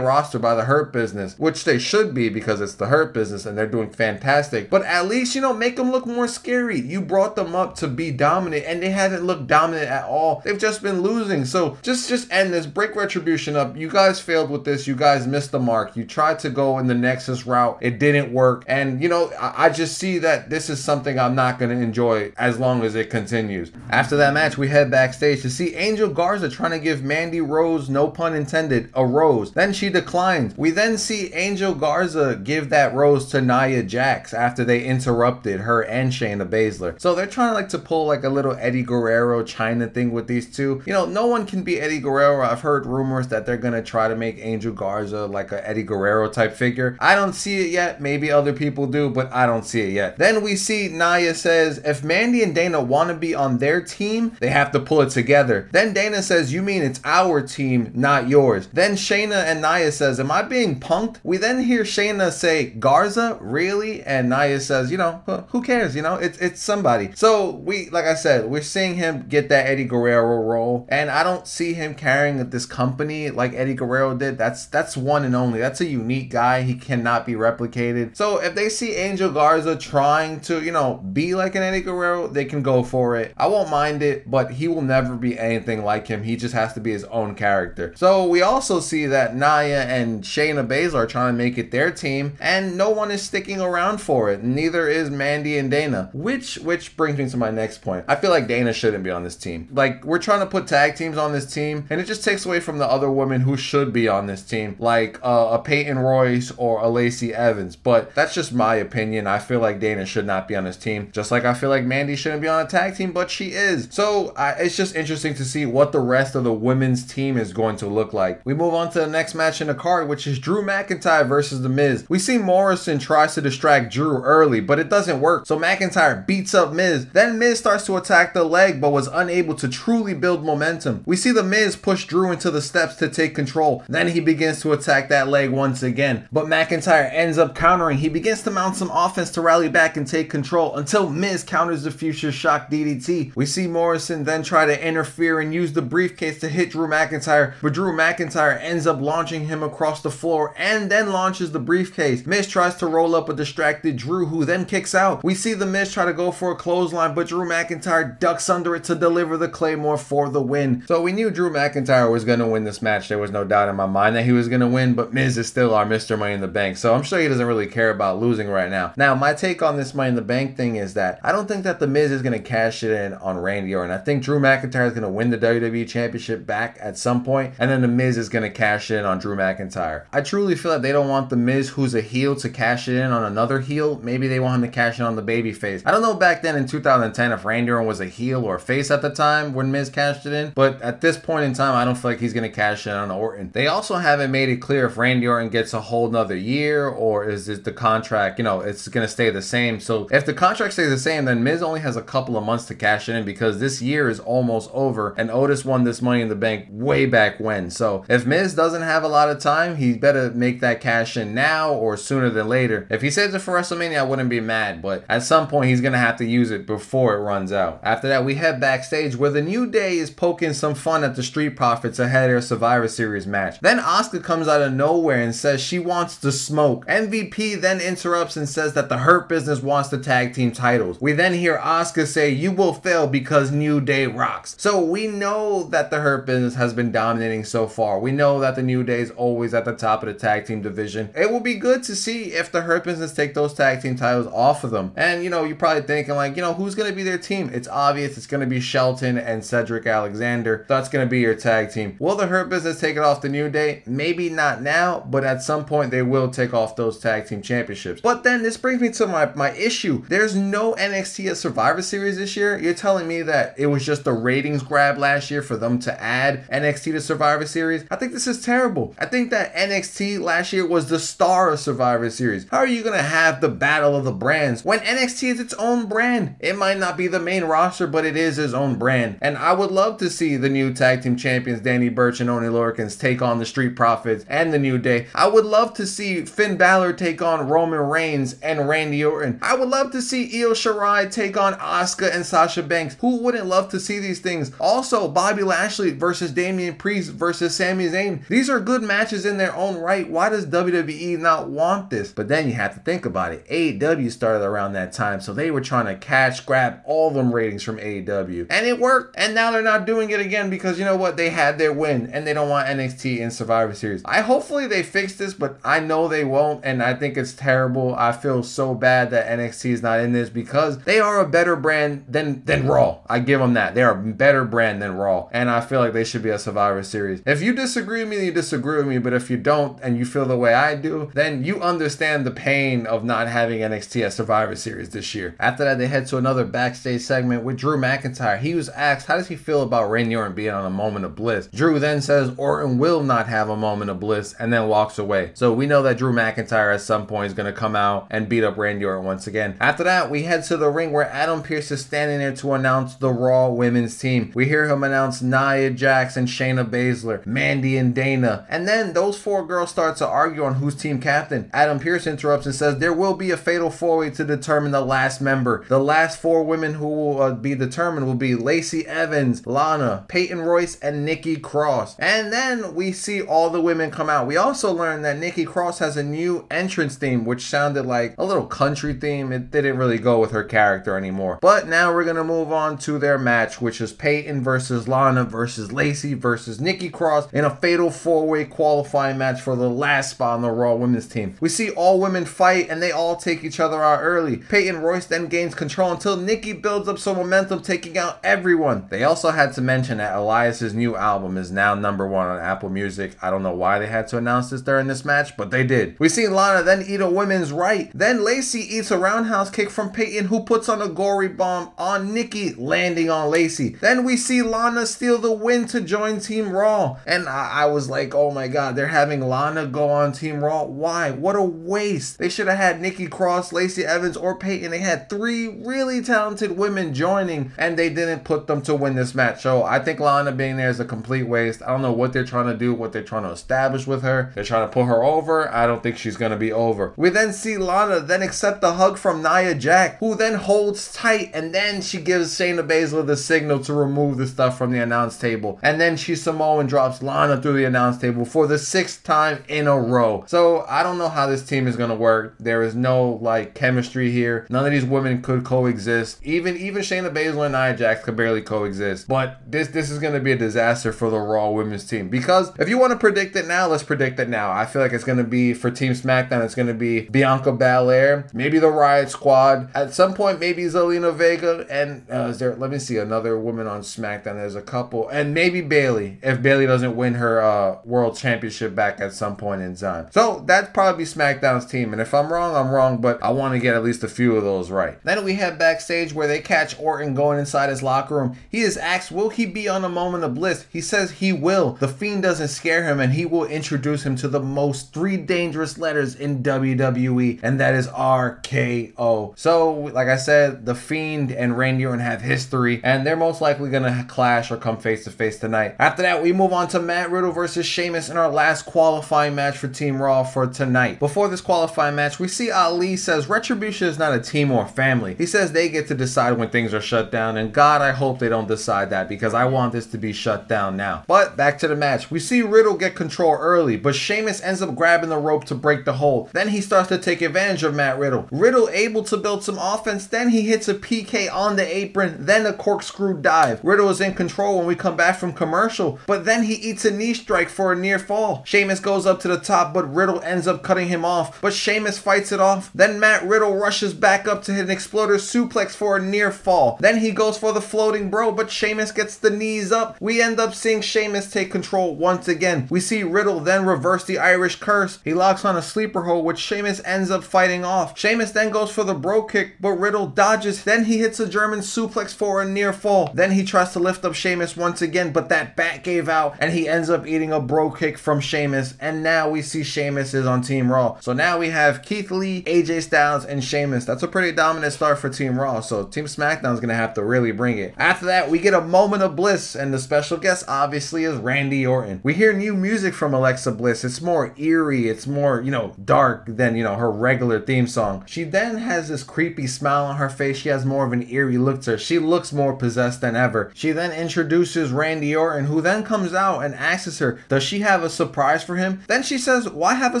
roster 0.00 0.38
by 0.38 0.54
the 0.54 0.64
Hurt 0.64 0.92
Business, 0.92 1.38
which 1.38 1.64
they 1.64 1.78
should 1.78 2.14
be 2.14 2.28
because 2.28 2.60
it's 2.60 2.74
the 2.74 2.86
Hurt 2.86 3.14
Business 3.14 3.46
and 3.46 3.56
they're 3.56 3.66
doing 3.66 3.90
fantastic. 3.90 4.70
But 4.70 4.82
at 4.84 5.06
least, 5.06 5.34
you 5.34 5.40
know, 5.40 5.54
make 5.54 5.76
them 5.76 5.90
look 5.90 6.06
more 6.06 6.28
scary. 6.28 6.80
You 6.80 7.00
brought 7.00 7.36
them 7.36 7.54
up 7.54 7.74
to 7.76 7.88
be 7.88 8.10
dominant 8.10 8.64
and 8.66 8.82
they 8.82 8.90
haven't 8.90 9.24
looked 9.24 9.46
dominant 9.46 9.88
at 9.88 10.04
all. 10.04 10.42
They've 10.44 10.58
just 10.58 10.82
been 10.82 11.00
losing. 11.00 11.44
So 11.44 11.78
just 11.82 12.08
just 12.08 12.30
end 12.32 12.52
this, 12.52 12.66
break 12.66 12.94
retribution 12.96 13.56
up. 13.56 13.76
You 13.76 13.88
guys 13.88 14.20
failed 14.20 14.50
with 14.50 14.64
this. 14.64 14.86
You 14.86 14.96
guys 14.96 15.26
missed 15.26 15.52
the 15.52 15.58
mark. 15.58 15.96
You 15.96 16.04
tried 16.04 16.38
to 16.40 16.50
go 16.50 16.78
in 16.78 16.86
the 16.86 16.94
Nexus 16.94 17.46
route. 17.46 17.78
It 17.80 17.98
didn't 17.98 18.32
work. 18.32 18.64
And 18.66 19.02
you 19.02 19.08
know, 19.08 19.30
I, 19.38 19.66
I 19.66 19.68
just 19.70 19.98
see 19.98 20.18
that 20.18 20.50
this 20.50 20.70
is 20.70 20.82
something 20.82 21.18
I'm 21.18 21.34
not 21.34 21.58
gonna 21.58 21.74
enjoy 21.74 22.32
as 22.36 22.58
long 22.58 22.82
as 22.82 22.94
it 22.94 23.10
continues. 23.10 23.72
After 23.90 24.16
that 24.16 24.34
match, 24.34 24.58
we 24.58 24.68
head 24.68 24.90
backstage 24.90 25.42
to 25.42 25.50
see 25.50 25.74
Angel 25.74 26.08
Garza 26.08 26.48
trying 26.48 26.72
to 26.72 26.78
give 26.78 27.02
Mandy 27.02 27.40
Rose, 27.40 27.59
no 27.88 28.08
pun 28.08 28.34
intended, 28.34 28.90
a 28.94 29.04
rose. 29.04 29.52
Then 29.52 29.72
she 29.72 29.88
declines. 29.88 30.56
We 30.56 30.70
then 30.70 30.98
see 30.98 31.32
Angel 31.32 31.74
Garza 31.74 32.40
give 32.42 32.70
that 32.70 32.94
rose 32.94 33.26
to 33.30 33.40
Nia 33.40 33.82
Jax 33.82 34.32
after 34.32 34.64
they 34.64 34.84
interrupted 34.84 35.60
her 35.60 35.82
and 35.82 36.12
Shayna 36.12 36.48
Baszler. 36.48 37.00
So 37.00 37.14
they're 37.14 37.26
trying 37.26 37.54
like 37.54 37.68
to 37.70 37.78
pull 37.78 38.06
like 38.06 38.24
a 38.24 38.28
little 38.28 38.56
Eddie 38.58 38.82
Guerrero 38.82 39.42
Chyna 39.42 39.92
thing 39.92 40.12
with 40.12 40.26
these 40.26 40.54
two. 40.54 40.82
You 40.86 40.92
know, 40.92 41.06
no 41.06 41.26
one 41.26 41.46
can 41.46 41.62
be 41.62 41.80
Eddie 41.80 42.00
Guerrero. 42.00 42.42
I've 42.42 42.60
heard 42.60 42.86
rumors 42.86 43.28
that 43.28 43.46
they're 43.46 43.56
gonna 43.56 43.82
try 43.82 44.08
to 44.08 44.16
make 44.16 44.38
Angel 44.38 44.72
Garza 44.72 45.26
like 45.26 45.52
a 45.52 45.68
Eddie 45.68 45.82
Guerrero 45.82 46.28
type 46.28 46.54
figure. 46.54 46.96
I 47.00 47.14
don't 47.14 47.34
see 47.34 47.60
it 47.60 47.70
yet. 47.70 48.00
Maybe 48.00 48.30
other 48.30 48.52
people 48.52 48.86
do, 48.86 49.10
but 49.10 49.32
I 49.32 49.46
don't 49.46 49.64
see 49.64 49.82
it 49.82 49.92
yet. 49.92 50.18
Then 50.18 50.42
we 50.42 50.56
see 50.56 50.88
Nia 50.88 51.34
says 51.34 51.78
if 51.78 52.02
Mandy 52.04 52.42
and 52.42 52.54
Dana 52.54 52.80
want 52.80 53.10
to 53.10 53.16
be 53.16 53.34
on 53.34 53.58
their 53.58 53.80
team, 53.80 54.36
they 54.40 54.50
have 54.50 54.72
to 54.72 54.80
pull 54.80 55.00
it 55.02 55.10
together. 55.10 55.68
Then 55.72 55.92
Dana 55.92 56.22
says, 56.22 56.52
You 56.52 56.62
mean 56.62 56.82
it's 56.82 57.00
our 57.04 57.42
team, 57.54 57.92
not 57.94 58.28
yours. 58.28 58.68
Then 58.68 58.92
Shayna 58.92 59.44
and 59.44 59.60
Nia 59.62 59.92
says, 59.92 60.20
Am 60.20 60.30
I 60.30 60.42
being 60.42 60.80
punked? 60.80 61.18
We 61.22 61.36
then 61.36 61.62
hear 61.62 61.82
Shayna 61.82 62.32
say, 62.32 62.70
Garza, 62.70 63.38
really? 63.40 64.02
And 64.02 64.28
Nia 64.28 64.60
says, 64.60 64.90
You 64.90 64.98
know, 64.98 65.46
who 65.48 65.62
cares? 65.62 65.94
You 65.96 66.02
know, 66.02 66.14
it's 66.14 66.38
it's 66.38 66.62
somebody. 66.62 67.10
So 67.14 67.50
we, 67.50 67.90
like 67.90 68.04
I 68.04 68.14
said, 68.14 68.46
we're 68.50 68.62
seeing 68.62 68.96
him 68.96 69.26
get 69.28 69.48
that 69.48 69.66
Eddie 69.66 69.84
Guerrero 69.84 70.42
role, 70.42 70.86
and 70.88 71.10
I 71.10 71.22
don't 71.22 71.46
see 71.46 71.74
him 71.74 71.94
carrying 71.94 72.50
this 72.50 72.66
company 72.66 73.30
like 73.30 73.52
Eddie 73.54 73.74
Guerrero 73.74 74.16
did. 74.16 74.38
That's 74.38 74.66
that's 74.66 74.96
one 74.96 75.24
and 75.24 75.36
only. 75.36 75.58
That's 75.58 75.80
a 75.80 75.86
unique 75.86 76.30
guy. 76.30 76.62
He 76.62 76.74
cannot 76.74 77.26
be 77.26 77.34
replicated. 77.34 78.16
So 78.16 78.38
if 78.38 78.54
they 78.54 78.68
see 78.68 78.94
Angel 78.94 79.30
Garza 79.30 79.76
trying 79.76 80.40
to, 80.42 80.62
you 80.62 80.72
know, 80.72 80.94
be 81.12 81.34
like 81.34 81.54
an 81.54 81.62
Eddie 81.62 81.80
Guerrero, 81.80 82.28
they 82.28 82.44
can 82.44 82.62
go 82.62 82.82
for 82.82 83.16
it. 83.16 83.32
I 83.36 83.46
won't 83.46 83.70
mind 83.70 84.02
it, 84.02 84.30
but 84.30 84.52
he 84.52 84.68
will 84.68 84.82
never 84.82 85.16
be 85.16 85.38
anything 85.38 85.84
like 85.84 86.06
him. 86.06 86.22
He 86.22 86.36
just 86.36 86.54
has 86.54 86.72
to 86.74 86.80
be 86.80 86.92
his 86.92 87.04
own 87.04 87.34
character. 87.40 87.94
So 87.96 88.26
we 88.26 88.42
also 88.42 88.80
see 88.80 89.06
that 89.06 89.34
Nia 89.34 89.84
and 89.84 90.22
Shayna 90.22 90.66
Baszler 90.66 90.94
are 90.94 91.06
trying 91.06 91.32
to 91.32 91.38
make 91.38 91.56
it 91.56 91.70
their 91.70 91.90
team, 91.90 92.36
and 92.38 92.76
no 92.76 92.90
one 92.90 93.10
is 93.10 93.22
sticking 93.22 93.60
around 93.60 93.98
for 94.02 94.30
it. 94.30 94.44
Neither 94.44 94.86
is 94.88 95.08
Mandy 95.08 95.56
and 95.56 95.70
Dana. 95.70 96.10
Which 96.12 96.56
which 96.58 96.96
brings 96.98 97.18
me 97.18 97.28
to 97.30 97.36
my 97.38 97.50
next 97.50 97.78
point. 97.78 98.04
I 98.06 98.16
feel 98.16 98.30
like 98.30 98.46
Dana 98.46 98.74
shouldn't 98.74 99.02
be 99.02 99.10
on 99.10 99.24
this 99.24 99.36
team. 99.36 99.68
Like 99.72 100.04
we're 100.04 100.18
trying 100.18 100.40
to 100.40 100.46
put 100.46 100.66
tag 100.66 100.96
teams 100.96 101.16
on 101.16 101.32
this 101.32 101.52
team, 101.52 101.86
and 101.88 101.98
it 101.98 102.06
just 102.06 102.22
takes 102.22 102.44
away 102.44 102.60
from 102.60 102.78
the 102.78 102.86
other 102.86 103.10
women 103.10 103.40
who 103.40 103.56
should 103.56 103.90
be 103.92 104.06
on 104.06 104.26
this 104.26 104.42
team, 104.42 104.76
like 104.78 105.18
uh, 105.24 105.48
a 105.52 105.58
Peyton 105.58 105.98
Royce 105.98 106.52
or 106.58 106.82
a 106.82 106.88
Lacey 106.88 107.32
Evans. 107.32 107.74
But 107.74 108.14
that's 108.14 108.34
just 108.34 108.52
my 108.52 108.74
opinion. 108.74 109.26
I 109.26 109.38
feel 109.38 109.60
like 109.60 109.80
Dana 109.80 110.04
should 110.04 110.26
not 110.26 110.46
be 110.46 110.56
on 110.56 110.64
this 110.64 110.76
team, 110.76 111.10
just 111.12 111.30
like 111.30 111.46
I 111.46 111.54
feel 111.54 111.70
like 111.70 111.84
Mandy 111.84 112.16
shouldn't 112.16 112.42
be 112.42 112.48
on 112.48 112.66
a 112.66 112.68
tag 112.68 112.96
team, 112.96 113.12
but 113.12 113.30
she 113.30 113.52
is. 113.52 113.88
So 113.90 114.34
I, 114.36 114.50
it's 114.52 114.76
just 114.76 114.94
interesting 114.94 115.34
to 115.36 115.44
see 115.44 115.64
what 115.64 115.92
the 115.92 116.00
rest 116.00 116.34
of 116.34 116.44
the 116.44 116.52
women's 116.52 117.06
team 117.06 117.29
is 117.36 117.52
going 117.52 117.76
to 117.76 117.86
look 117.86 118.12
like. 118.12 118.40
We 118.44 118.54
move 118.54 118.74
on 118.74 118.90
to 118.92 119.00
the 119.00 119.06
next 119.06 119.34
match 119.34 119.60
in 119.60 119.66
the 119.66 119.74
card, 119.74 120.08
which 120.08 120.26
is 120.26 120.38
Drew 120.38 120.62
McIntyre 120.62 121.28
versus 121.28 121.62
The 121.62 121.68
Miz. 121.68 122.04
We 122.08 122.18
see 122.18 122.38
Morrison 122.38 122.98
tries 122.98 123.34
to 123.34 123.40
distract 123.40 123.92
Drew 123.92 124.22
early, 124.22 124.60
but 124.60 124.78
it 124.78 124.88
doesn't 124.88 125.20
work. 125.20 125.46
So 125.46 125.58
McIntyre 125.58 126.26
beats 126.26 126.54
up 126.54 126.72
Miz. 126.72 127.06
Then 127.06 127.38
Miz 127.38 127.58
starts 127.58 127.86
to 127.86 127.96
attack 127.96 128.34
the 128.34 128.44
leg, 128.44 128.80
but 128.80 128.90
was 128.90 129.06
unable 129.08 129.54
to 129.56 129.68
truly 129.68 130.14
build 130.14 130.44
momentum. 130.44 131.02
We 131.06 131.16
see 131.16 131.30
The 131.30 131.42
Miz 131.42 131.76
push 131.76 132.06
Drew 132.06 132.32
into 132.32 132.50
the 132.50 132.62
steps 132.62 132.96
to 132.96 133.08
take 133.08 133.34
control. 133.34 133.84
Then 133.88 134.08
he 134.08 134.20
begins 134.20 134.60
to 134.62 134.72
attack 134.72 135.08
that 135.08 135.28
leg 135.28 135.50
once 135.50 135.82
again, 135.82 136.28
but 136.32 136.46
McIntyre 136.46 137.12
ends 137.12 137.38
up 137.38 137.54
countering. 137.54 137.98
He 137.98 138.08
begins 138.08 138.42
to 138.42 138.50
mount 138.50 138.76
some 138.76 138.90
offense 138.90 139.30
to 139.32 139.40
rally 139.40 139.68
back 139.68 139.96
and 139.96 140.06
take 140.06 140.30
control 140.30 140.76
until 140.76 141.08
Miz 141.08 141.42
counters 141.42 141.82
the 141.82 141.90
future 141.90 142.32
shock 142.32 142.70
DDT. 142.70 143.34
We 143.34 143.46
see 143.46 143.66
Morrison 143.66 144.24
then 144.24 144.42
try 144.42 144.66
to 144.66 144.86
interfere 144.86 145.40
and 145.40 145.54
use 145.54 145.72
the 145.72 145.82
briefcase 145.82 146.40
to 146.40 146.48
hit 146.48 146.70
Drew 146.70 146.88
McIntyre, 146.88 147.10
but 147.26 147.72
Drew 147.72 147.92
McIntyre 147.92 148.60
ends 148.60 148.86
up 148.86 149.00
launching 149.00 149.46
him 149.46 149.62
across 149.62 150.02
the 150.02 150.10
floor 150.10 150.54
and 150.56 150.90
then 150.90 151.12
launches 151.12 151.52
the 151.52 151.58
briefcase. 151.58 152.26
Miz 152.26 152.46
tries 152.46 152.74
to 152.76 152.86
roll 152.86 153.14
up 153.14 153.28
a 153.28 153.34
distracted 153.34 153.96
Drew, 153.96 154.26
who 154.26 154.44
then 154.44 154.64
kicks 154.64 154.94
out. 154.94 155.22
We 155.24 155.34
see 155.34 155.54
the 155.54 155.66
Miz 155.66 155.92
try 155.92 156.04
to 156.04 156.12
go 156.12 156.30
for 156.30 156.52
a 156.52 156.56
clothesline, 156.56 157.14
but 157.14 157.28
Drew 157.28 157.48
McIntyre 157.48 158.18
ducks 158.18 158.48
under 158.48 158.74
it 158.74 158.84
to 158.84 158.94
deliver 158.94 159.36
the 159.36 159.48
Claymore 159.48 159.98
for 159.98 160.28
the 160.28 160.42
win. 160.42 160.84
So 160.86 161.02
we 161.02 161.12
knew 161.12 161.30
Drew 161.30 161.50
McIntyre 161.50 162.10
was 162.10 162.24
going 162.24 162.38
to 162.38 162.46
win 162.46 162.64
this 162.64 162.82
match. 162.82 163.08
There 163.08 163.18
was 163.18 163.30
no 163.30 163.44
doubt 163.44 163.68
in 163.68 163.76
my 163.76 163.86
mind 163.86 164.16
that 164.16 164.24
he 164.24 164.32
was 164.32 164.48
going 164.48 164.60
to 164.60 164.68
win, 164.68 164.94
but 164.94 165.12
Miz 165.12 165.36
is 165.36 165.48
still 165.48 165.74
our 165.74 165.86
Mr. 165.86 166.18
Money 166.18 166.34
in 166.34 166.40
the 166.40 166.48
Bank. 166.48 166.76
So 166.76 166.94
I'm 166.94 167.02
sure 167.02 167.20
he 167.20 167.28
doesn't 167.28 167.46
really 167.46 167.66
care 167.66 167.90
about 167.90 168.20
losing 168.20 168.48
right 168.48 168.70
now. 168.70 168.92
Now, 168.96 169.14
my 169.14 169.34
take 169.34 169.62
on 169.62 169.76
this 169.76 169.94
Money 169.94 170.10
in 170.10 170.14
the 170.14 170.22
Bank 170.22 170.56
thing 170.56 170.76
is 170.76 170.94
that 170.94 171.18
I 171.22 171.32
don't 171.32 171.48
think 171.48 171.64
that 171.64 171.80
the 171.80 171.86
Miz 171.86 172.12
is 172.12 172.22
going 172.22 172.32
to 172.32 172.48
cash 172.48 172.82
it 172.82 172.92
in 172.92 173.14
on 173.14 173.38
Randy 173.38 173.74
Orton. 173.74 173.90
I 173.90 173.98
think 173.98 174.22
Drew 174.22 174.38
McIntyre 174.38 174.86
is 174.86 174.92
going 174.92 175.02
to 175.02 175.08
win 175.08 175.30
the 175.30 175.38
WWE 175.38 175.88
Championship 175.88 176.46
back 176.46 176.78
at 176.80 176.96
some 176.96 177.09
point, 177.18 177.54
and 177.58 177.70
then 177.70 177.80
the 177.80 177.88
Miz 177.88 178.16
is 178.16 178.28
going 178.28 178.44
to 178.44 178.50
cash 178.50 178.90
in 178.90 179.04
on 179.04 179.18
Drew 179.18 179.36
McIntyre. 179.36 180.04
I 180.12 180.20
truly 180.20 180.54
feel 180.54 180.72
that 180.72 180.82
they 180.82 180.92
don't 180.92 181.08
want 181.08 181.30
the 181.30 181.36
Miz, 181.36 181.70
who's 181.70 181.94
a 181.94 182.00
heel, 182.00 182.36
to 182.36 182.48
cash 182.48 182.88
in 182.88 183.10
on 183.10 183.24
another 183.24 183.60
heel. 183.60 183.98
Maybe 184.02 184.28
they 184.28 184.38
want 184.38 184.62
him 184.62 184.70
to 184.70 184.74
cash 184.74 185.00
in 185.00 185.04
on 185.04 185.16
the 185.16 185.22
baby 185.22 185.52
face. 185.52 185.82
I 185.84 185.90
don't 185.90 186.02
know 186.02 186.14
back 186.14 186.42
then 186.42 186.56
in 186.56 186.66
2010 186.66 187.32
if 187.32 187.44
Randy 187.44 187.72
Orton 187.72 187.86
was 187.86 188.00
a 188.00 188.06
heel 188.06 188.44
or 188.44 188.56
a 188.56 188.60
face 188.60 188.90
at 188.90 189.02
the 189.02 189.10
time 189.10 189.52
when 189.52 189.72
Miz 189.72 189.90
cashed 189.90 190.26
it 190.26 190.32
in, 190.32 190.52
but 190.54 190.80
at 190.82 191.00
this 191.00 191.16
point 191.16 191.44
in 191.44 191.54
time, 191.54 191.74
I 191.74 191.84
don't 191.84 191.96
feel 191.96 192.12
like 192.12 192.20
he's 192.20 192.32
going 192.32 192.48
to 192.48 192.54
cash 192.54 192.86
in 192.86 192.92
on 192.92 193.10
Orton. 193.10 193.50
They 193.52 193.66
also 193.66 193.96
haven't 193.96 194.30
made 194.30 194.48
it 194.48 194.58
clear 194.58 194.86
if 194.86 194.96
Randy 194.96 195.26
Orton 195.26 195.48
gets 195.48 195.74
a 195.74 195.80
whole 195.80 196.08
nother 196.08 196.36
year 196.36 196.86
or 196.86 197.28
is 197.28 197.48
it 197.48 197.64
the 197.64 197.72
contract, 197.72 198.38
you 198.38 198.44
know, 198.44 198.60
it's 198.60 198.86
going 198.88 199.06
to 199.06 199.12
stay 199.12 199.30
the 199.30 199.42
same. 199.42 199.80
So 199.80 200.06
if 200.10 200.26
the 200.26 200.34
contract 200.34 200.74
stays 200.74 200.90
the 200.90 200.98
same, 200.98 201.24
then 201.24 201.42
Miz 201.42 201.62
only 201.62 201.80
has 201.80 201.96
a 201.96 202.02
couple 202.02 202.36
of 202.36 202.44
months 202.44 202.66
to 202.66 202.74
cash 202.74 203.08
in 203.08 203.24
because 203.24 203.58
this 203.58 203.80
year 203.80 204.08
is 204.08 204.20
almost 204.20 204.70
over 204.72 205.14
and 205.16 205.30
Otis 205.30 205.64
won 205.64 205.84
this 205.84 206.02
money 206.02 206.20
in 206.20 206.28
the 206.28 206.34
bank 206.34 206.66
way 206.70 206.99
back 207.06 207.38
when. 207.38 207.70
So 207.70 208.04
if 208.08 208.24
Miz 208.24 208.54
doesn't 208.54 208.82
have 208.82 209.02
a 209.02 209.08
lot 209.08 209.28
of 209.28 209.38
time, 209.38 209.76
he 209.76 209.94
better 209.94 210.30
make 210.30 210.60
that 210.60 210.80
cash 210.80 211.16
in 211.16 211.34
now 211.34 211.72
or 211.72 211.96
sooner 211.96 212.30
than 212.30 212.48
later. 212.48 212.86
If 212.90 213.02
he 213.02 213.10
saves 213.10 213.34
it 213.34 213.40
for 213.40 213.54
WrestleMania, 213.54 213.98
I 213.98 214.02
wouldn't 214.02 214.30
be 214.30 214.40
mad, 214.40 214.80
but 214.80 215.04
at 215.08 215.22
some 215.22 215.46
point 215.46 215.68
he's 215.68 215.80
to 215.80 215.98
have 215.98 216.16
to 216.16 216.24
use 216.24 216.50
it 216.50 216.66
before 216.66 217.14
it 217.14 217.20
runs 217.20 217.52
out. 217.52 217.80
After 217.82 218.08
that, 218.08 218.24
we 218.24 218.36
head 218.36 218.60
backstage 218.60 219.16
where 219.16 219.30
the 219.30 219.42
New 219.42 219.66
Day 219.66 219.98
is 219.98 220.10
poking 220.10 220.52
some 220.52 220.74
fun 220.74 221.04
at 221.04 221.16
the 221.16 221.22
Street 221.22 221.56
Profits 221.56 221.98
ahead 221.98 222.24
of 222.24 222.30
their 222.30 222.40
Survivor 222.40 222.88
Series 222.88 223.26
match. 223.26 223.60
Then 223.60 223.78
Asuka 223.78 224.22
comes 224.22 224.48
out 224.48 224.62
of 224.62 224.72
nowhere 224.72 225.20
and 225.20 225.34
says 225.34 225.60
she 225.60 225.78
wants 225.78 226.16
to 226.18 226.32
smoke. 226.32 226.86
MVP 226.86 227.60
then 227.60 227.80
interrupts 227.80 228.36
and 228.36 228.48
says 228.48 228.74
that 228.74 228.88
the 228.88 228.98
Hurt 228.98 229.28
Business 229.28 229.62
wants 229.62 229.88
the 229.88 229.98
tag 229.98 230.34
team 230.34 230.52
titles. 230.52 231.00
We 231.00 231.12
then 231.12 231.34
hear 231.34 231.58
Asuka 231.58 232.06
say, 232.06 232.30
You 232.30 232.52
will 232.52 232.74
fail 232.74 233.06
because 233.06 233.50
New 233.50 233.80
Day 233.80 234.06
rocks. 234.06 234.54
So 234.58 234.80
we 234.80 235.06
know 235.06 235.64
that 235.64 235.90
the 235.90 236.00
Hurt 236.00 236.26
Business 236.26 236.54
has 236.54 236.72
been 236.72 236.79
dominating 236.88 237.44
so 237.44 237.66
far. 237.66 238.00
We 238.00 238.12
know 238.12 238.40
that 238.40 238.56
the 238.56 238.62
New 238.62 238.82
Day 238.82 239.00
is 239.00 239.10
always 239.10 239.54
at 239.54 239.64
the 239.64 239.74
top 239.76 240.02
of 240.02 240.06
the 240.08 240.14
tag 240.14 240.46
team 240.46 240.62
division. 240.62 241.10
It 241.14 241.30
will 241.30 241.40
be 241.40 241.54
good 241.54 241.82
to 241.84 241.94
see 241.94 242.32
if 242.32 242.50
the 242.50 242.62
Hurt 242.62 242.84
Business 242.84 243.12
take 243.12 243.34
those 243.34 243.54
tag 243.54 243.82
team 243.82 243.96
titles 243.96 244.26
off 244.28 244.64
of 244.64 244.70
them. 244.70 244.92
And 244.96 245.22
you 245.22 245.30
know, 245.30 245.44
you're 245.44 245.56
probably 245.56 245.82
thinking, 245.82 246.14
like, 246.14 246.36
you 246.36 246.42
know, 246.42 246.54
who's 246.54 246.74
going 246.74 246.88
to 246.88 246.96
be 246.96 247.02
their 247.02 247.18
team? 247.18 247.50
It's 247.52 247.68
obvious 247.68 248.16
it's 248.16 248.26
going 248.26 248.40
to 248.40 248.46
be 248.46 248.60
Shelton 248.60 249.18
and 249.18 249.44
Cedric 249.44 249.86
Alexander. 249.86 250.64
That's 250.68 250.88
going 250.88 251.06
to 251.06 251.10
be 251.10 251.20
your 251.20 251.34
tag 251.34 251.70
team. 251.70 251.96
Will 251.98 252.16
the 252.16 252.26
Hurt 252.26 252.48
Business 252.48 252.80
take 252.80 252.96
it 252.96 253.02
off 253.02 253.20
the 253.20 253.28
New 253.28 253.50
Day? 253.50 253.82
Maybe 253.86 254.30
not 254.30 254.62
now, 254.62 255.00
but 255.00 255.24
at 255.24 255.42
some 255.42 255.64
point 255.64 255.90
they 255.90 256.02
will 256.02 256.30
take 256.30 256.54
off 256.54 256.76
those 256.76 256.98
tag 256.98 257.26
team 257.26 257.42
championships. 257.42 258.00
But 258.00 258.24
then 258.24 258.42
this 258.42 258.56
brings 258.56 258.80
me 258.80 258.90
to 258.90 259.06
my, 259.06 259.32
my 259.34 259.52
issue. 259.52 260.04
There's 260.08 260.34
no 260.34 260.74
NXT 260.74 261.30
at 261.30 261.36
Survivor 261.36 261.82
Series 261.82 262.16
this 262.16 262.36
year. 262.36 262.58
You're 262.58 262.74
telling 262.74 263.06
me 263.06 263.22
that 263.22 263.54
it 263.58 263.66
was 263.66 263.84
just 263.84 264.06
a 264.06 264.12
ratings 264.12 264.62
grab 264.62 264.98
last 264.98 265.30
year 265.30 265.42
for 265.42 265.56
them 265.56 265.78
to 265.80 266.02
add 266.02 266.46
NXT 266.48 266.69
to 266.78 267.00
Survivor 267.00 267.46
Series? 267.46 267.84
I 267.90 267.96
think 267.96 268.12
this 268.12 268.26
is 268.26 268.44
terrible. 268.44 268.94
I 268.98 269.06
think 269.06 269.30
that 269.30 269.54
NXT 269.54 270.20
last 270.20 270.52
year 270.52 270.66
was 270.66 270.88
the 270.88 270.98
star 270.98 271.50
of 271.50 271.60
Survivor 271.60 272.08
Series. 272.10 272.46
How 272.50 272.58
are 272.58 272.66
you 272.66 272.82
going 272.82 272.96
to 272.96 273.02
have 273.02 273.40
the 273.40 273.48
battle 273.48 273.96
of 273.96 274.04
the 274.04 274.12
brands 274.12 274.64
when 274.64 274.78
NXT 274.80 275.32
is 275.32 275.40
its 275.40 275.54
own 275.54 275.86
brand? 275.86 276.36
It 276.38 276.56
might 276.56 276.78
not 276.78 276.96
be 276.96 277.08
the 277.08 277.18
main 277.18 277.44
roster, 277.44 277.86
but 277.86 278.04
it 278.04 278.16
is 278.16 278.38
its 278.38 278.54
own 278.54 278.76
brand. 278.76 279.18
And 279.20 279.36
I 279.36 279.52
would 279.52 279.70
love 279.70 279.98
to 279.98 280.10
see 280.10 280.36
the 280.36 280.48
new 280.48 280.72
tag 280.72 281.02
team 281.02 281.16
champions, 281.16 281.60
Danny 281.60 281.88
Burch 281.88 282.20
and 282.20 282.30
Oney 282.30 282.48
Lorcan, 282.48 282.90
take 282.98 283.22
on 283.22 283.38
the 283.38 283.46
Street 283.46 283.74
Profits 283.74 284.24
and 284.28 284.52
the 284.52 284.58
New 284.58 284.78
Day. 284.78 285.06
I 285.14 285.26
would 285.26 285.44
love 285.44 285.74
to 285.74 285.86
see 285.86 286.24
Finn 286.24 286.56
Balor 286.56 286.92
take 286.92 287.22
on 287.22 287.48
Roman 287.48 287.80
Reigns 287.80 288.36
and 288.42 288.68
Randy 288.68 289.04
Orton. 289.04 289.38
I 289.42 289.54
would 289.54 289.68
love 289.68 289.90
to 289.92 290.02
see 290.02 290.42
Io 290.42 290.50
Shirai 290.50 291.10
take 291.10 291.36
on 291.36 291.54
Asuka 291.54 292.14
and 292.14 292.24
Sasha 292.24 292.62
Banks. 292.62 292.96
Who 293.00 293.22
wouldn't 293.22 293.46
love 293.46 293.70
to 293.70 293.80
see 293.80 293.98
these 293.98 294.20
things? 294.20 294.52
Also, 294.60 295.08
Bobby 295.08 295.42
Lashley 295.42 295.90
versus 295.90 296.30
Damian 296.30 296.59
Damian 296.60 296.76
Priest 296.76 297.12
versus 297.12 297.56
Sami 297.56 297.86
Zayn. 297.86 298.26
These 298.28 298.50
are 298.50 298.60
good 298.60 298.82
matches 298.82 299.24
in 299.24 299.38
their 299.38 299.54
own 299.56 299.76
right. 299.76 300.08
Why 300.08 300.28
does 300.28 300.44
WWE 300.46 301.18
not 301.18 301.48
want 301.48 301.88
this? 301.88 302.12
But 302.12 302.28
then 302.28 302.46
you 302.48 302.52
have 302.54 302.74
to 302.74 302.80
think 302.80 303.06
about 303.06 303.32
it. 303.32 303.46
AEW 303.48 304.10
started 304.10 304.44
around 304.44 304.74
that 304.74 304.92
time, 304.92 305.22
so 305.22 305.32
they 305.32 305.50
were 305.50 305.62
trying 305.62 305.86
to 305.86 305.96
catch, 305.96 306.44
grab 306.44 306.82
all 306.84 307.10
them 307.10 307.34
ratings 307.34 307.62
from 307.62 307.78
AEW. 307.78 308.46
And 308.50 308.66
it 308.66 308.78
worked. 308.78 309.16
And 309.16 309.34
now 309.34 309.50
they're 309.50 309.62
not 309.62 309.86
doing 309.86 310.10
it 310.10 310.20
again 310.20 310.50
because 310.50 310.78
you 310.78 310.84
know 310.84 310.96
what? 310.96 311.16
They 311.16 311.30
had 311.30 311.58
their 311.58 311.72
win 311.72 312.10
and 312.12 312.26
they 312.26 312.34
don't 312.34 312.50
want 312.50 312.68
NXT 312.68 313.18
in 313.18 313.30
Survivor 313.30 313.74
Series. 313.74 314.02
I 314.04 314.20
hopefully 314.20 314.66
they 314.66 314.82
fix 314.82 315.14
this, 315.14 315.32
but 315.32 315.58
I 315.64 315.80
know 315.80 316.08
they 316.08 316.24
won't. 316.24 316.62
And 316.64 316.82
I 316.82 316.92
think 316.94 317.16
it's 317.16 317.32
terrible. 317.32 317.94
I 317.94 318.12
feel 318.12 318.42
so 318.42 318.74
bad 318.74 319.10
that 319.10 319.26
NXT 319.26 319.70
is 319.70 319.82
not 319.82 320.00
in 320.00 320.12
this 320.12 320.28
because 320.28 320.80
they 320.80 321.00
are 321.00 321.20
a 321.20 321.28
better 321.28 321.56
brand 321.56 322.04
than 322.06 322.44
than 322.44 322.66
Raw. 322.66 322.98
I 323.08 323.20
give 323.20 323.40
them 323.40 323.54
that. 323.54 323.74
They're 323.74 323.92
a 323.92 323.96
better 323.96 324.44
brand 324.44 324.82
than 324.82 324.96
Raw. 324.96 325.28
And 325.32 325.48
I 325.48 325.60
feel 325.60 325.80
like 325.80 325.94
they 325.94 326.04
should 326.04 326.22
be 326.22 326.30
a 326.30 326.38
Survivor 326.50 326.82
Series. 326.82 327.22
If 327.24 327.42
you 327.42 327.52
disagree 327.54 328.00
with 328.00 328.08
me, 328.08 328.24
you 328.24 328.32
disagree 328.32 328.78
with 328.78 328.88
me. 328.88 328.98
But 328.98 329.12
if 329.12 329.30
you 329.30 329.36
don't 329.36 329.78
and 329.84 329.96
you 329.96 330.04
feel 330.04 330.24
the 330.24 330.36
way 330.36 330.52
I 330.52 330.74
do, 330.74 331.08
then 331.14 331.44
you 331.44 331.60
understand 331.60 332.26
the 332.26 332.32
pain 332.32 332.86
of 332.86 333.04
not 333.04 333.28
having 333.28 333.60
NXT 333.60 334.04
as 334.04 334.16
Survivor 334.16 334.56
Series 334.56 334.90
this 334.90 335.14
year. 335.14 335.36
After 335.38 335.62
that, 335.62 335.78
they 335.78 335.86
head 335.86 336.08
to 336.08 336.16
another 336.16 336.44
backstage 336.44 337.02
segment 337.02 337.44
with 337.44 337.56
Drew 337.56 337.78
McIntyre. 337.78 338.40
He 338.40 338.56
was 338.56 338.68
asked, 338.70 339.06
How 339.06 339.16
does 339.16 339.28
he 339.28 339.36
feel 339.36 339.62
about 339.62 339.88
Randy 339.90 340.16
Orton 340.16 340.34
being 340.34 340.50
on 340.50 340.66
a 340.66 340.70
moment 340.70 341.04
of 341.04 341.14
bliss? 341.14 341.46
Drew 341.46 341.78
then 341.78 342.02
says 342.02 342.34
Orton 342.36 342.78
will 342.78 343.04
not 343.04 343.28
have 343.28 343.48
a 343.48 343.56
moment 343.56 343.92
of 343.92 344.00
bliss 344.00 344.34
and 344.40 344.52
then 344.52 344.66
walks 344.66 344.98
away. 344.98 345.30
So 345.34 345.52
we 345.52 345.66
know 345.66 345.84
that 345.84 345.98
Drew 345.98 346.12
McIntyre 346.12 346.74
at 346.74 346.80
some 346.80 347.06
point 347.06 347.28
is 347.28 347.34
going 347.34 347.52
to 347.52 347.56
come 347.56 347.76
out 347.76 348.08
and 348.10 348.28
beat 348.28 348.42
up 348.42 348.58
Randy 348.58 348.84
Orton 348.84 349.04
once 349.04 349.28
again. 349.28 349.56
After 349.60 349.84
that, 349.84 350.10
we 350.10 350.24
head 350.24 350.42
to 350.44 350.56
the 350.56 350.68
ring 350.68 350.90
where 350.90 351.08
Adam 351.08 351.44
Pearce 351.44 351.70
is 351.70 351.84
standing 351.84 352.18
there 352.18 352.34
to 352.34 352.54
announce 352.54 352.96
the 352.96 353.12
Raw 353.12 353.50
women's 353.50 353.96
team. 353.96 354.32
We 354.34 354.46
hear 354.46 354.68
him 354.68 354.82
announce 354.82 355.22
Nia 355.22 355.70
Jax 355.70 356.16
and 356.16 356.28
Shayna 356.40 356.64
Baszler, 356.64 357.24
Mandy 357.26 357.76
and 357.76 357.94
Dana. 357.94 358.46
And 358.48 358.66
then 358.66 358.94
those 358.94 359.18
four 359.18 359.46
girls 359.46 359.70
start 359.70 359.96
to 359.98 360.06
argue 360.08 360.44
on 360.44 360.54
who's 360.54 360.74
team 360.74 360.98
captain. 360.98 361.50
Adam 361.52 361.78
Pearce 361.78 362.06
interrupts 362.06 362.46
and 362.46 362.54
says 362.54 362.78
there 362.78 362.94
will 362.94 363.14
be 363.14 363.30
a 363.30 363.36
fatal 363.36 363.70
four 363.70 363.98
way 363.98 364.10
to 364.10 364.24
determine 364.24 364.72
the 364.72 364.80
last 364.80 365.20
member. 365.20 365.66
The 365.68 365.78
last 365.78 366.18
four 366.18 366.42
women 366.42 366.74
who 366.74 366.88
will 366.88 367.22
uh, 367.22 367.34
be 367.34 367.54
determined 367.54 368.06
will 368.06 368.14
be 368.14 368.34
Lacey 368.34 368.86
Evans, 368.86 369.46
Lana, 369.46 370.06
Peyton 370.08 370.40
Royce, 370.40 370.78
and 370.80 371.04
Nikki 371.04 371.36
Cross. 371.36 371.98
And 371.98 372.32
then 372.32 372.74
we 372.74 372.92
see 372.92 373.20
all 373.20 373.50
the 373.50 373.60
women 373.60 373.90
come 373.90 374.08
out. 374.08 374.26
We 374.26 374.38
also 374.38 374.72
learn 374.72 375.02
that 375.02 375.18
Nikki 375.18 375.44
Cross 375.44 375.80
has 375.80 375.98
a 375.98 376.02
new 376.02 376.46
entrance 376.50 376.96
theme, 376.96 377.26
which 377.26 377.42
sounded 377.42 377.84
like 377.84 378.14
a 378.16 378.24
little 378.24 378.46
country 378.46 378.94
theme. 378.94 379.30
It 379.30 379.50
didn't 379.50 379.76
really 379.76 379.98
go 379.98 380.18
with 380.18 380.30
her 380.30 380.44
character 380.44 380.96
anymore. 380.96 381.38
But 381.42 381.68
now 381.68 381.92
we're 381.92 382.04
gonna 382.04 382.24
move 382.24 382.50
on 382.50 382.78
to 382.78 382.98
their 382.98 383.18
match, 383.18 383.60
which 383.60 383.80
is 383.82 383.92
Peyton 383.92 384.42
versus 384.42 384.88
Lana 384.88 385.24
versus 385.24 385.70
Lacey 385.70 386.14
versus 386.14 386.29
Nikki 386.60 386.90
Cross 386.90 387.32
in 387.32 387.44
a 387.44 387.56
fatal 387.56 387.90
four-way 387.90 388.44
qualifying 388.44 389.18
match 389.18 389.40
for 389.40 389.56
the 389.56 389.68
last 389.68 390.10
spot 390.10 390.34
on 390.34 390.42
the 390.42 390.50
Raw 390.50 390.74
Women's 390.74 391.06
team. 391.06 391.36
We 391.40 391.48
see 391.48 391.70
all 391.70 392.00
women 392.00 392.24
fight 392.24 392.68
and 392.68 392.82
they 392.82 392.92
all 392.92 393.16
take 393.16 393.44
each 393.44 393.60
other 393.60 393.82
out 393.82 394.00
early. 394.02 394.38
Peyton 394.38 394.80
Royce 394.80 395.06
then 395.06 395.26
gains 395.26 395.54
control 395.54 395.92
until 395.92 396.16
Nikki 396.16 396.52
builds 396.52 396.88
up 396.88 396.98
some 396.98 397.16
momentum, 397.16 397.62
taking 397.62 397.98
out 397.98 398.20
everyone. 398.22 398.86
They 398.90 399.04
also 399.04 399.30
had 399.30 399.52
to 399.54 399.60
mention 399.60 399.98
that 399.98 400.14
Elias's 400.14 400.74
new 400.74 400.96
album 400.96 401.36
is 401.36 401.50
now 401.50 401.74
number 401.74 402.06
one 402.06 402.26
on 402.26 402.38
Apple 402.38 402.70
Music. 402.70 403.16
I 403.22 403.30
don't 403.30 403.42
know 403.42 403.54
why 403.54 403.78
they 403.78 403.86
had 403.86 404.08
to 404.08 404.18
announce 404.18 404.50
this 404.50 404.62
during 404.62 404.86
this 404.86 405.04
match, 405.04 405.36
but 405.36 405.50
they 405.50 405.64
did. 405.64 405.98
We 405.98 406.08
see 406.08 406.28
Lana 406.28 406.62
then 406.62 406.84
eat 406.86 407.00
a 407.00 407.08
women's 407.08 407.52
right. 407.52 407.90
Then 407.94 408.24
Lacey 408.24 408.60
eats 408.60 408.90
a 408.90 408.98
roundhouse 408.98 409.50
kick 409.50 409.70
from 409.70 409.90
Peyton, 409.92 410.26
who 410.26 410.44
puts 410.44 410.68
on 410.68 410.80
a 410.80 410.88
gory 410.88 411.28
bomb 411.28 411.70
on 411.78 412.14
Nikki, 412.14 412.54
landing 412.54 413.10
on 413.10 413.30
Lacey. 413.30 413.70
Then 413.70 414.04
we 414.04 414.16
see 414.16 414.42
Lana 414.42 414.86
steal 414.86 415.18
the 415.18 415.32
win 415.32 415.66
to 415.66 415.80
join 415.80 416.19
Team 416.20 416.50
Raw. 416.50 416.98
And 417.06 417.28
I, 417.28 417.62
I 417.62 417.66
was 417.66 417.88
like, 417.88 418.14
oh 418.14 418.30
my 418.30 418.48
god, 418.48 418.76
they're 418.76 418.88
having 418.88 419.20
Lana 419.20 419.66
go 419.66 419.88
on 419.88 420.12
Team 420.12 420.42
Raw. 420.44 420.64
Why? 420.64 421.10
What 421.10 421.36
a 421.36 421.42
waste. 421.42 422.18
They 422.18 422.28
should 422.28 422.46
have 422.46 422.58
had 422.58 422.80
Nikki 422.80 423.06
Cross, 423.06 423.52
Lacey 423.52 423.84
Evans, 423.84 424.16
or 424.16 424.36
Peyton. 424.36 424.70
They 424.70 424.78
had 424.78 425.08
three 425.08 425.48
really 425.48 426.02
talented 426.02 426.56
women 426.56 426.94
joining, 426.94 427.52
and 427.58 427.78
they 427.78 427.88
didn't 427.88 428.24
put 428.24 428.46
them 428.46 428.62
to 428.62 428.74
win 428.74 428.94
this 428.94 429.14
match. 429.14 429.42
So 429.42 429.62
I 429.62 429.78
think 429.78 430.00
Lana 430.00 430.32
being 430.32 430.56
there 430.56 430.70
is 430.70 430.80
a 430.80 430.84
complete 430.84 431.24
waste. 431.24 431.62
I 431.62 431.68
don't 431.68 431.82
know 431.82 431.92
what 431.92 432.12
they're 432.12 432.24
trying 432.24 432.46
to 432.46 432.56
do, 432.56 432.74
what 432.74 432.92
they're 432.92 433.02
trying 433.02 433.24
to 433.24 433.30
establish 433.30 433.86
with 433.86 434.02
her. 434.02 434.32
They're 434.34 434.44
trying 434.44 434.68
to 434.68 434.72
put 434.72 434.84
her 434.84 435.02
over. 435.02 435.52
I 435.52 435.66
don't 435.66 435.82
think 435.82 435.96
she's 435.96 436.16
going 436.16 436.32
to 436.32 436.38
be 436.38 436.52
over. 436.52 436.92
We 436.96 437.10
then 437.10 437.32
see 437.32 437.56
Lana 437.56 438.00
then 438.00 438.22
accept 438.22 438.60
the 438.60 438.74
hug 438.74 438.98
from 438.98 439.22
Nia 439.22 439.54
Jax, 439.54 439.96
who 440.00 440.14
then 440.14 440.34
holds 440.34 440.92
tight, 440.92 441.30
and 441.32 441.54
then 441.54 441.82
she 441.82 442.00
gives 442.00 442.36
Shayna 442.36 442.66
Baszler 442.66 443.06
the 443.06 443.16
signal 443.16 443.60
to 443.60 443.72
remove 443.72 444.16
the 444.16 444.26
stuff 444.26 444.58
from 444.58 444.72
the 444.72 444.82
announce 444.82 445.18
table. 445.18 445.58
And 445.62 445.80
then 445.80 445.96
she 445.96 446.09
Samoan 446.16 446.66
drops 446.66 447.02
Lana 447.02 447.40
through 447.40 447.54
the 447.54 447.64
announce 447.64 447.98
table 447.98 448.24
for 448.24 448.46
the 448.46 448.58
sixth 448.58 449.04
time 449.04 449.44
in 449.48 449.66
a 449.66 449.78
row. 449.78 450.24
So 450.26 450.64
I 450.68 450.82
don't 450.82 450.98
know 450.98 451.08
how 451.08 451.26
this 451.26 451.44
team 451.44 451.66
is 451.66 451.76
to 451.90 451.94
work. 451.94 452.36
There 452.38 452.62
is 452.62 452.74
no 452.74 453.18
like 453.22 453.54
chemistry 453.54 454.10
here. 454.10 454.46
None 454.50 454.66
of 454.66 454.72
these 454.72 454.84
women 454.84 455.22
could 455.22 455.44
coexist. 455.44 456.24
Even 456.24 456.56
even 456.56 456.82
Shayna 456.82 457.12
Baszler 457.12 457.46
and 457.46 457.54
Nia 457.54 457.76
Jax 457.76 458.04
could 458.04 458.16
barely 458.16 458.42
coexist. 458.42 459.08
But 459.08 459.40
this 459.50 459.68
this 459.68 459.90
is 459.90 459.98
to 460.14 460.20
be 460.20 460.32
a 460.32 460.36
disaster 460.36 460.92
for 460.92 461.10
the 461.10 461.18
Raw 461.18 461.50
women's 461.50 461.86
team 461.86 462.08
because 462.08 462.52
if 462.58 462.68
you 462.68 462.78
want 462.78 462.92
to 462.92 462.98
predict 462.98 463.36
it 463.36 463.46
now, 463.46 463.66
let's 463.66 463.82
predict 463.82 464.18
it 464.18 464.28
now. 464.28 464.50
I 464.50 464.66
feel 464.66 464.82
like 464.82 464.92
it's 464.92 465.04
to 465.04 465.24
be 465.24 465.54
for 465.54 465.70
Team 465.70 465.92
SmackDown. 465.92 466.44
It's 466.44 466.54
to 466.54 466.74
be 466.74 467.02
Bianca 467.02 467.52
Belair, 467.52 468.26
maybe 468.32 468.58
the 468.58 468.68
Riot 468.68 469.10
Squad. 469.10 469.70
At 469.74 469.94
some 469.94 470.14
point, 470.14 470.40
maybe 470.40 470.64
Zelina 470.64 471.14
Vega, 471.14 471.66
and 471.70 472.06
uh, 472.10 472.28
is 472.28 472.38
there? 472.38 472.54
Let 472.54 472.70
me 472.70 472.78
see 472.78 472.96
another 472.96 473.38
woman 473.38 473.66
on 473.66 473.82
SmackDown. 473.82 474.34
There's 474.34 474.54
a 474.54 474.62
couple, 474.62 475.08
and 475.08 475.34
maybe 475.34 475.60
Bayley 476.00 476.18
if 476.22 476.42
Bayley 476.42 476.66
doesn't 476.66 476.96
win 476.96 477.14
her 477.14 477.40
uh, 477.40 477.78
World 477.84 478.16
Championship 478.16 478.74
back 478.74 479.00
at 479.00 479.12
some 479.12 479.36
point 479.36 479.62
in 479.62 479.76
time. 479.76 480.08
So 480.10 480.42
that's 480.46 480.70
probably 480.72 481.04
SmackDown's 481.04 481.66
team. 481.66 481.92
And 481.92 482.00
if 482.00 482.14
I'm 482.14 482.32
wrong, 482.32 482.54
I'm 482.54 482.70
wrong. 482.70 483.00
But 483.00 483.22
I 483.22 483.30
want 483.30 483.54
to 483.54 483.60
get 483.60 483.74
at 483.74 483.82
least 483.82 484.04
a 484.04 484.08
few 484.08 484.36
of 484.36 484.44
those 484.44 484.70
right. 484.70 485.02
Then 485.04 485.24
we 485.24 485.34
head 485.34 485.58
backstage 485.58 486.12
where 486.12 486.26
they 486.26 486.40
catch 486.40 486.78
Orton 486.78 487.14
going 487.14 487.38
inside 487.38 487.70
his 487.70 487.82
locker 487.82 488.16
room. 488.16 488.36
He 488.48 488.60
is 488.60 488.76
asked, 488.76 489.12
"Will 489.12 489.30
he 489.30 489.46
be 489.46 489.68
on 489.68 489.84
a 489.84 489.88
moment 489.88 490.24
of 490.24 490.34
bliss?" 490.34 490.66
He 490.70 490.80
says 490.80 491.12
he 491.12 491.32
will. 491.32 491.72
The 491.80 491.88
Fiend 491.88 492.22
doesn't 492.22 492.48
scare 492.48 492.84
him, 492.84 493.00
and 493.00 493.12
he 493.12 493.26
will 493.26 493.44
introduce 493.44 494.04
him 494.04 494.16
to 494.16 494.28
the 494.28 494.40
most 494.40 494.92
three 494.92 495.16
dangerous 495.16 495.78
letters 495.78 496.14
in 496.14 496.42
WWE, 496.42 497.40
and 497.42 497.60
that 497.60 497.74
is 497.74 497.88
RKO. 497.88 499.32
So, 499.36 499.72
like 499.72 500.08
I 500.08 500.16
said, 500.16 500.66
the 500.66 500.74
Fiend 500.74 501.32
and 501.32 501.56
Randy 501.56 501.84
Orton 501.84 502.00
have 502.00 502.22
history, 502.22 502.80
and 502.82 503.06
they're 503.06 503.16
most 503.16 503.40
likely 503.40 503.70
gonna 503.70 504.04
clash 504.08 504.50
or 504.50 504.56
come 504.56 504.78
face 504.78 505.04
to 505.04 505.10
face 505.10 505.38
tonight. 505.38 505.74
After 505.80 506.02
that, 506.02 506.22
we 506.22 506.34
move 506.34 506.52
on 506.52 506.68
to 506.68 506.78
Matt 506.78 507.10
Riddle 507.10 507.32
versus 507.32 507.64
Sheamus 507.64 508.10
in 508.10 508.18
our 508.18 508.28
last 508.28 508.66
qualifying 508.66 509.34
match 509.34 509.56
for 509.56 509.66
Team 509.66 509.96
Raw 509.96 510.24
for 510.24 510.46
tonight. 510.46 510.98
Before 510.98 511.26
this 511.26 511.40
qualifying 511.40 511.96
match, 511.96 512.18
we 512.20 512.28
see 512.28 512.50
Ali 512.50 512.98
says 512.98 513.30
Retribution 513.30 513.88
is 513.88 513.98
not 513.98 514.12
a 514.12 514.20
team 514.20 514.50
or 514.50 514.68
family. 514.68 515.14
He 515.14 515.24
says 515.24 515.52
they 515.52 515.70
get 515.70 515.88
to 515.88 515.94
decide 515.94 516.36
when 516.36 516.50
things 516.50 516.74
are 516.74 516.82
shut 516.82 517.10
down, 517.10 517.38
and 517.38 517.50
God, 517.50 517.80
I 517.80 517.92
hope 517.92 518.18
they 518.18 518.28
don't 518.28 518.46
decide 518.46 518.90
that 518.90 519.08
because 519.08 519.32
I 519.32 519.46
want 519.46 519.72
this 519.72 519.86
to 519.86 519.96
be 519.96 520.12
shut 520.12 520.48
down 520.48 520.76
now. 520.76 521.04
But 521.06 521.38
back 521.38 521.58
to 521.60 521.68
the 521.68 521.76
match. 521.76 522.10
We 522.10 522.20
see 522.20 522.42
Riddle 522.42 522.76
get 522.76 522.94
control 522.94 523.38
early, 523.40 523.78
but 523.78 523.94
Sheamus 523.94 524.42
ends 524.42 524.60
up 524.60 524.74
grabbing 524.74 525.08
the 525.08 525.16
rope 525.16 525.44
to 525.44 525.54
break 525.54 525.86
the 525.86 525.94
hold. 525.94 526.28
Then 526.34 526.48
he 526.48 526.60
starts 526.60 526.90
to 526.90 526.98
take 526.98 527.22
advantage 527.22 527.62
of 527.62 527.74
Matt 527.74 527.98
Riddle. 527.98 528.28
Riddle 528.30 528.68
able 528.68 529.02
to 529.04 529.16
build 529.16 529.44
some 529.44 529.56
offense, 529.56 530.06
then 530.06 530.28
he 530.28 530.42
hits 530.42 530.68
a 530.68 530.74
PK 530.74 531.32
on 531.32 531.56
the 531.56 531.74
apron, 531.74 532.26
then 532.26 532.44
a 532.44 532.52
corkscrew 532.52 533.22
dive. 533.22 533.64
Riddle 533.64 533.88
is 533.88 534.02
in 534.02 534.12
control 534.12 534.58
when 534.58 534.66
we 534.66 534.74
come 534.74 534.94
back 534.94 535.16
from 535.16 535.32
commercial, 535.32 535.69
but 536.06 536.24
then 536.24 536.44
he 536.44 536.54
eats 536.54 536.84
a 536.84 536.90
knee 536.90 537.14
strike 537.14 537.48
for 537.48 537.72
a 537.72 537.76
near 537.76 537.98
fall. 537.98 538.42
Sheamus 538.44 538.80
goes 538.80 539.06
up 539.06 539.20
to 539.20 539.28
the 539.28 539.38
top, 539.38 539.72
but 539.72 539.92
Riddle 539.92 540.20
ends 540.22 540.46
up 540.46 540.62
cutting 540.62 540.88
him 540.88 541.04
off. 541.04 541.40
But 541.40 541.54
Sheamus 541.54 541.98
fights 541.98 542.32
it 542.32 542.40
off. 542.40 542.70
Then 542.74 543.00
Matt 543.00 543.22
Riddle 543.24 543.56
rushes 543.56 543.94
back 543.94 544.26
up 544.26 544.42
to 544.44 544.52
hit 544.52 544.64
an 544.64 544.70
exploder 544.70 545.16
suplex 545.16 545.70
for 545.70 545.96
a 545.96 546.02
near 546.02 546.30
fall. 546.30 546.76
Then 546.80 546.98
he 546.98 547.12
goes 547.12 547.38
for 547.38 547.52
the 547.52 547.60
floating 547.60 548.10
bro, 548.10 548.32
but 548.32 548.50
Sheamus 548.50 548.92
gets 548.92 549.16
the 549.16 549.30
knees 549.30 549.72
up. 549.72 549.96
We 550.00 550.20
end 550.20 550.40
up 550.40 550.54
seeing 550.54 550.80
Sheamus 550.80 551.30
take 551.30 551.50
control 551.50 551.94
once 551.94 552.28
again. 552.28 552.66
We 552.70 552.80
see 552.80 553.02
Riddle 553.02 553.40
then 553.40 553.66
reverse 553.66 554.04
the 554.04 554.18
Irish 554.18 554.56
curse. 554.56 554.98
He 555.04 555.14
locks 555.14 555.44
on 555.44 555.56
a 555.56 555.62
sleeper 555.62 556.02
hold, 556.02 556.24
which 556.24 556.38
Sheamus 556.38 556.80
ends 556.84 557.10
up 557.10 557.24
fighting 557.24 557.64
off. 557.64 557.98
Sheamus 557.98 558.32
then 558.32 558.50
goes 558.50 558.70
for 558.70 558.84
the 558.84 558.94
bro 558.94 559.22
kick, 559.22 559.56
but 559.60 559.72
Riddle 559.72 560.06
dodges. 560.06 560.64
Then 560.64 560.84
he 560.84 560.98
hits 560.98 561.20
a 561.20 561.28
German 561.28 561.60
suplex 561.60 562.14
for 562.14 562.40
a 562.40 562.48
near 562.48 562.72
fall. 562.72 563.10
Then 563.14 563.32
he 563.32 563.44
tries 563.44 563.72
to 563.72 563.78
lift 563.78 564.04
up 564.04 564.14
Sheamus 564.14 564.56
once 564.56 564.82
again, 564.82 565.12
but 565.12 565.28
that 565.28 565.56
bat 565.60 565.84
gave 565.84 566.08
out 566.08 566.36
and 566.38 566.54
he 566.54 566.66
ends 566.66 566.88
up 566.88 567.06
eating 567.06 567.32
a 567.32 567.38
bro 567.38 567.70
kick 567.70 567.98
from 567.98 568.18
Sheamus. 568.18 568.74
And 568.80 569.02
now 569.02 569.28
we 569.28 569.42
see 569.42 569.62
Sheamus 569.62 570.14
is 570.14 570.24
on 570.24 570.40
Team 570.40 570.72
Raw. 570.72 570.98
So 571.00 571.12
now 571.12 571.38
we 571.38 571.50
have 571.50 571.82
Keith 571.82 572.10
Lee, 572.10 572.42
AJ 572.44 572.84
Styles, 572.84 573.26
and 573.26 573.44
Sheamus. 573.44 573.84
That's 573.84 574.02
a 574.02 574.08
pretty 574.08 574.32
dominant 574.32 574.72
start 574.72 574.98
for 574.98 575.10
Team 575.10 575.38
Raw. 575.38 575.60
So 575.60 575.84
Team 575.84 576.06
SmackDown 576.06 576.54
is 576.54 576.60
going 576.60 576.70
to 576.70 576.74
have 576.74 576.94
to 576.94 577.04
really 577.04 577.30
bring 577.30 577.58
it. 577.58 577.74
After 577.76 578.06
that, 578.06 578.30
we 578.30 578.38
get 578.38 578.54
a 578.54 578.62
moment 578.62 579.02
of 579.02 579.14
bliss, 579.14 579.54
and 579.54 579.74
the 579.74 579.78
special 579.78 580.16
guest 580.16 580.46
obviously 580.48 581.04
is 581.04 581.18
Randy 581.18 581.66
Orton. 581.66 582.00
We 582.02 582.14
hear 582.14 582.32
new 582.32 582.54
music 582.54 582.94
from 582.94 583.12
Alexa 583.12 583.52
Bliss. 583.52 583.84
It's 583.84 584.00
more 584.00 584.32
eerie, 584.38 584.88
it's 584.88 585.06
more, 585.06 585.42
you 585.42 585.50
know, 585.50 585.74
dark 585.84 586.24
than, 586.26 586.56
you 586.56 586.64
know, 586.64 586.76
her 586.76 586.90
regular 586.90 587.38
theme 587.38 587.66
song. 587.66 588.02
She 588.06 588.24
then 588.24 588.56
has 588.56 588.88
this 588.88 589.02
creepy 589.02 589.46
smile 589.46 589.84
on 589.84 589.96
her 589.96 590.08
face. 590.08 590.38
She 590.38 590.48
has 590.48 590.64
more 590.64 590.86
of 590.86 590.94
an 590.94 591.06
eerie 591.10 591.36
look 591.36 591.60
to 591.62 591.72
her. 591.72 591.78
She 591.78 591.98
looks 591.98 592.32
more 592.32 592.56
possessed 592.56 593.02
than 593.02 593.14
ever. 593.14 593.52
She 593.54 593.72
then 593.72 593.92
introduces 593.92 594.70
Randy 594.72 595.14
Orton, 595.14 595.49
who 595.50 595.60
then 595.60 595.84
comes 595.84 596.14
out 596.14 596.40
and 596.40 596.54
asks 596.54 596.98
her, 596.98 597.20
Does 597.28 597.42
she 597.42 597.60
have 597.60 597.82
a 597.82 597.90
surprise 597.90 598.42
for 598.42 598.56
him? 598.56 598.80
Then 598.88 599.02
she 599.02 599.18
says, 599.18 599.48
Why 599.48 599.74
have 599.74 599.94
a 599.94 600.00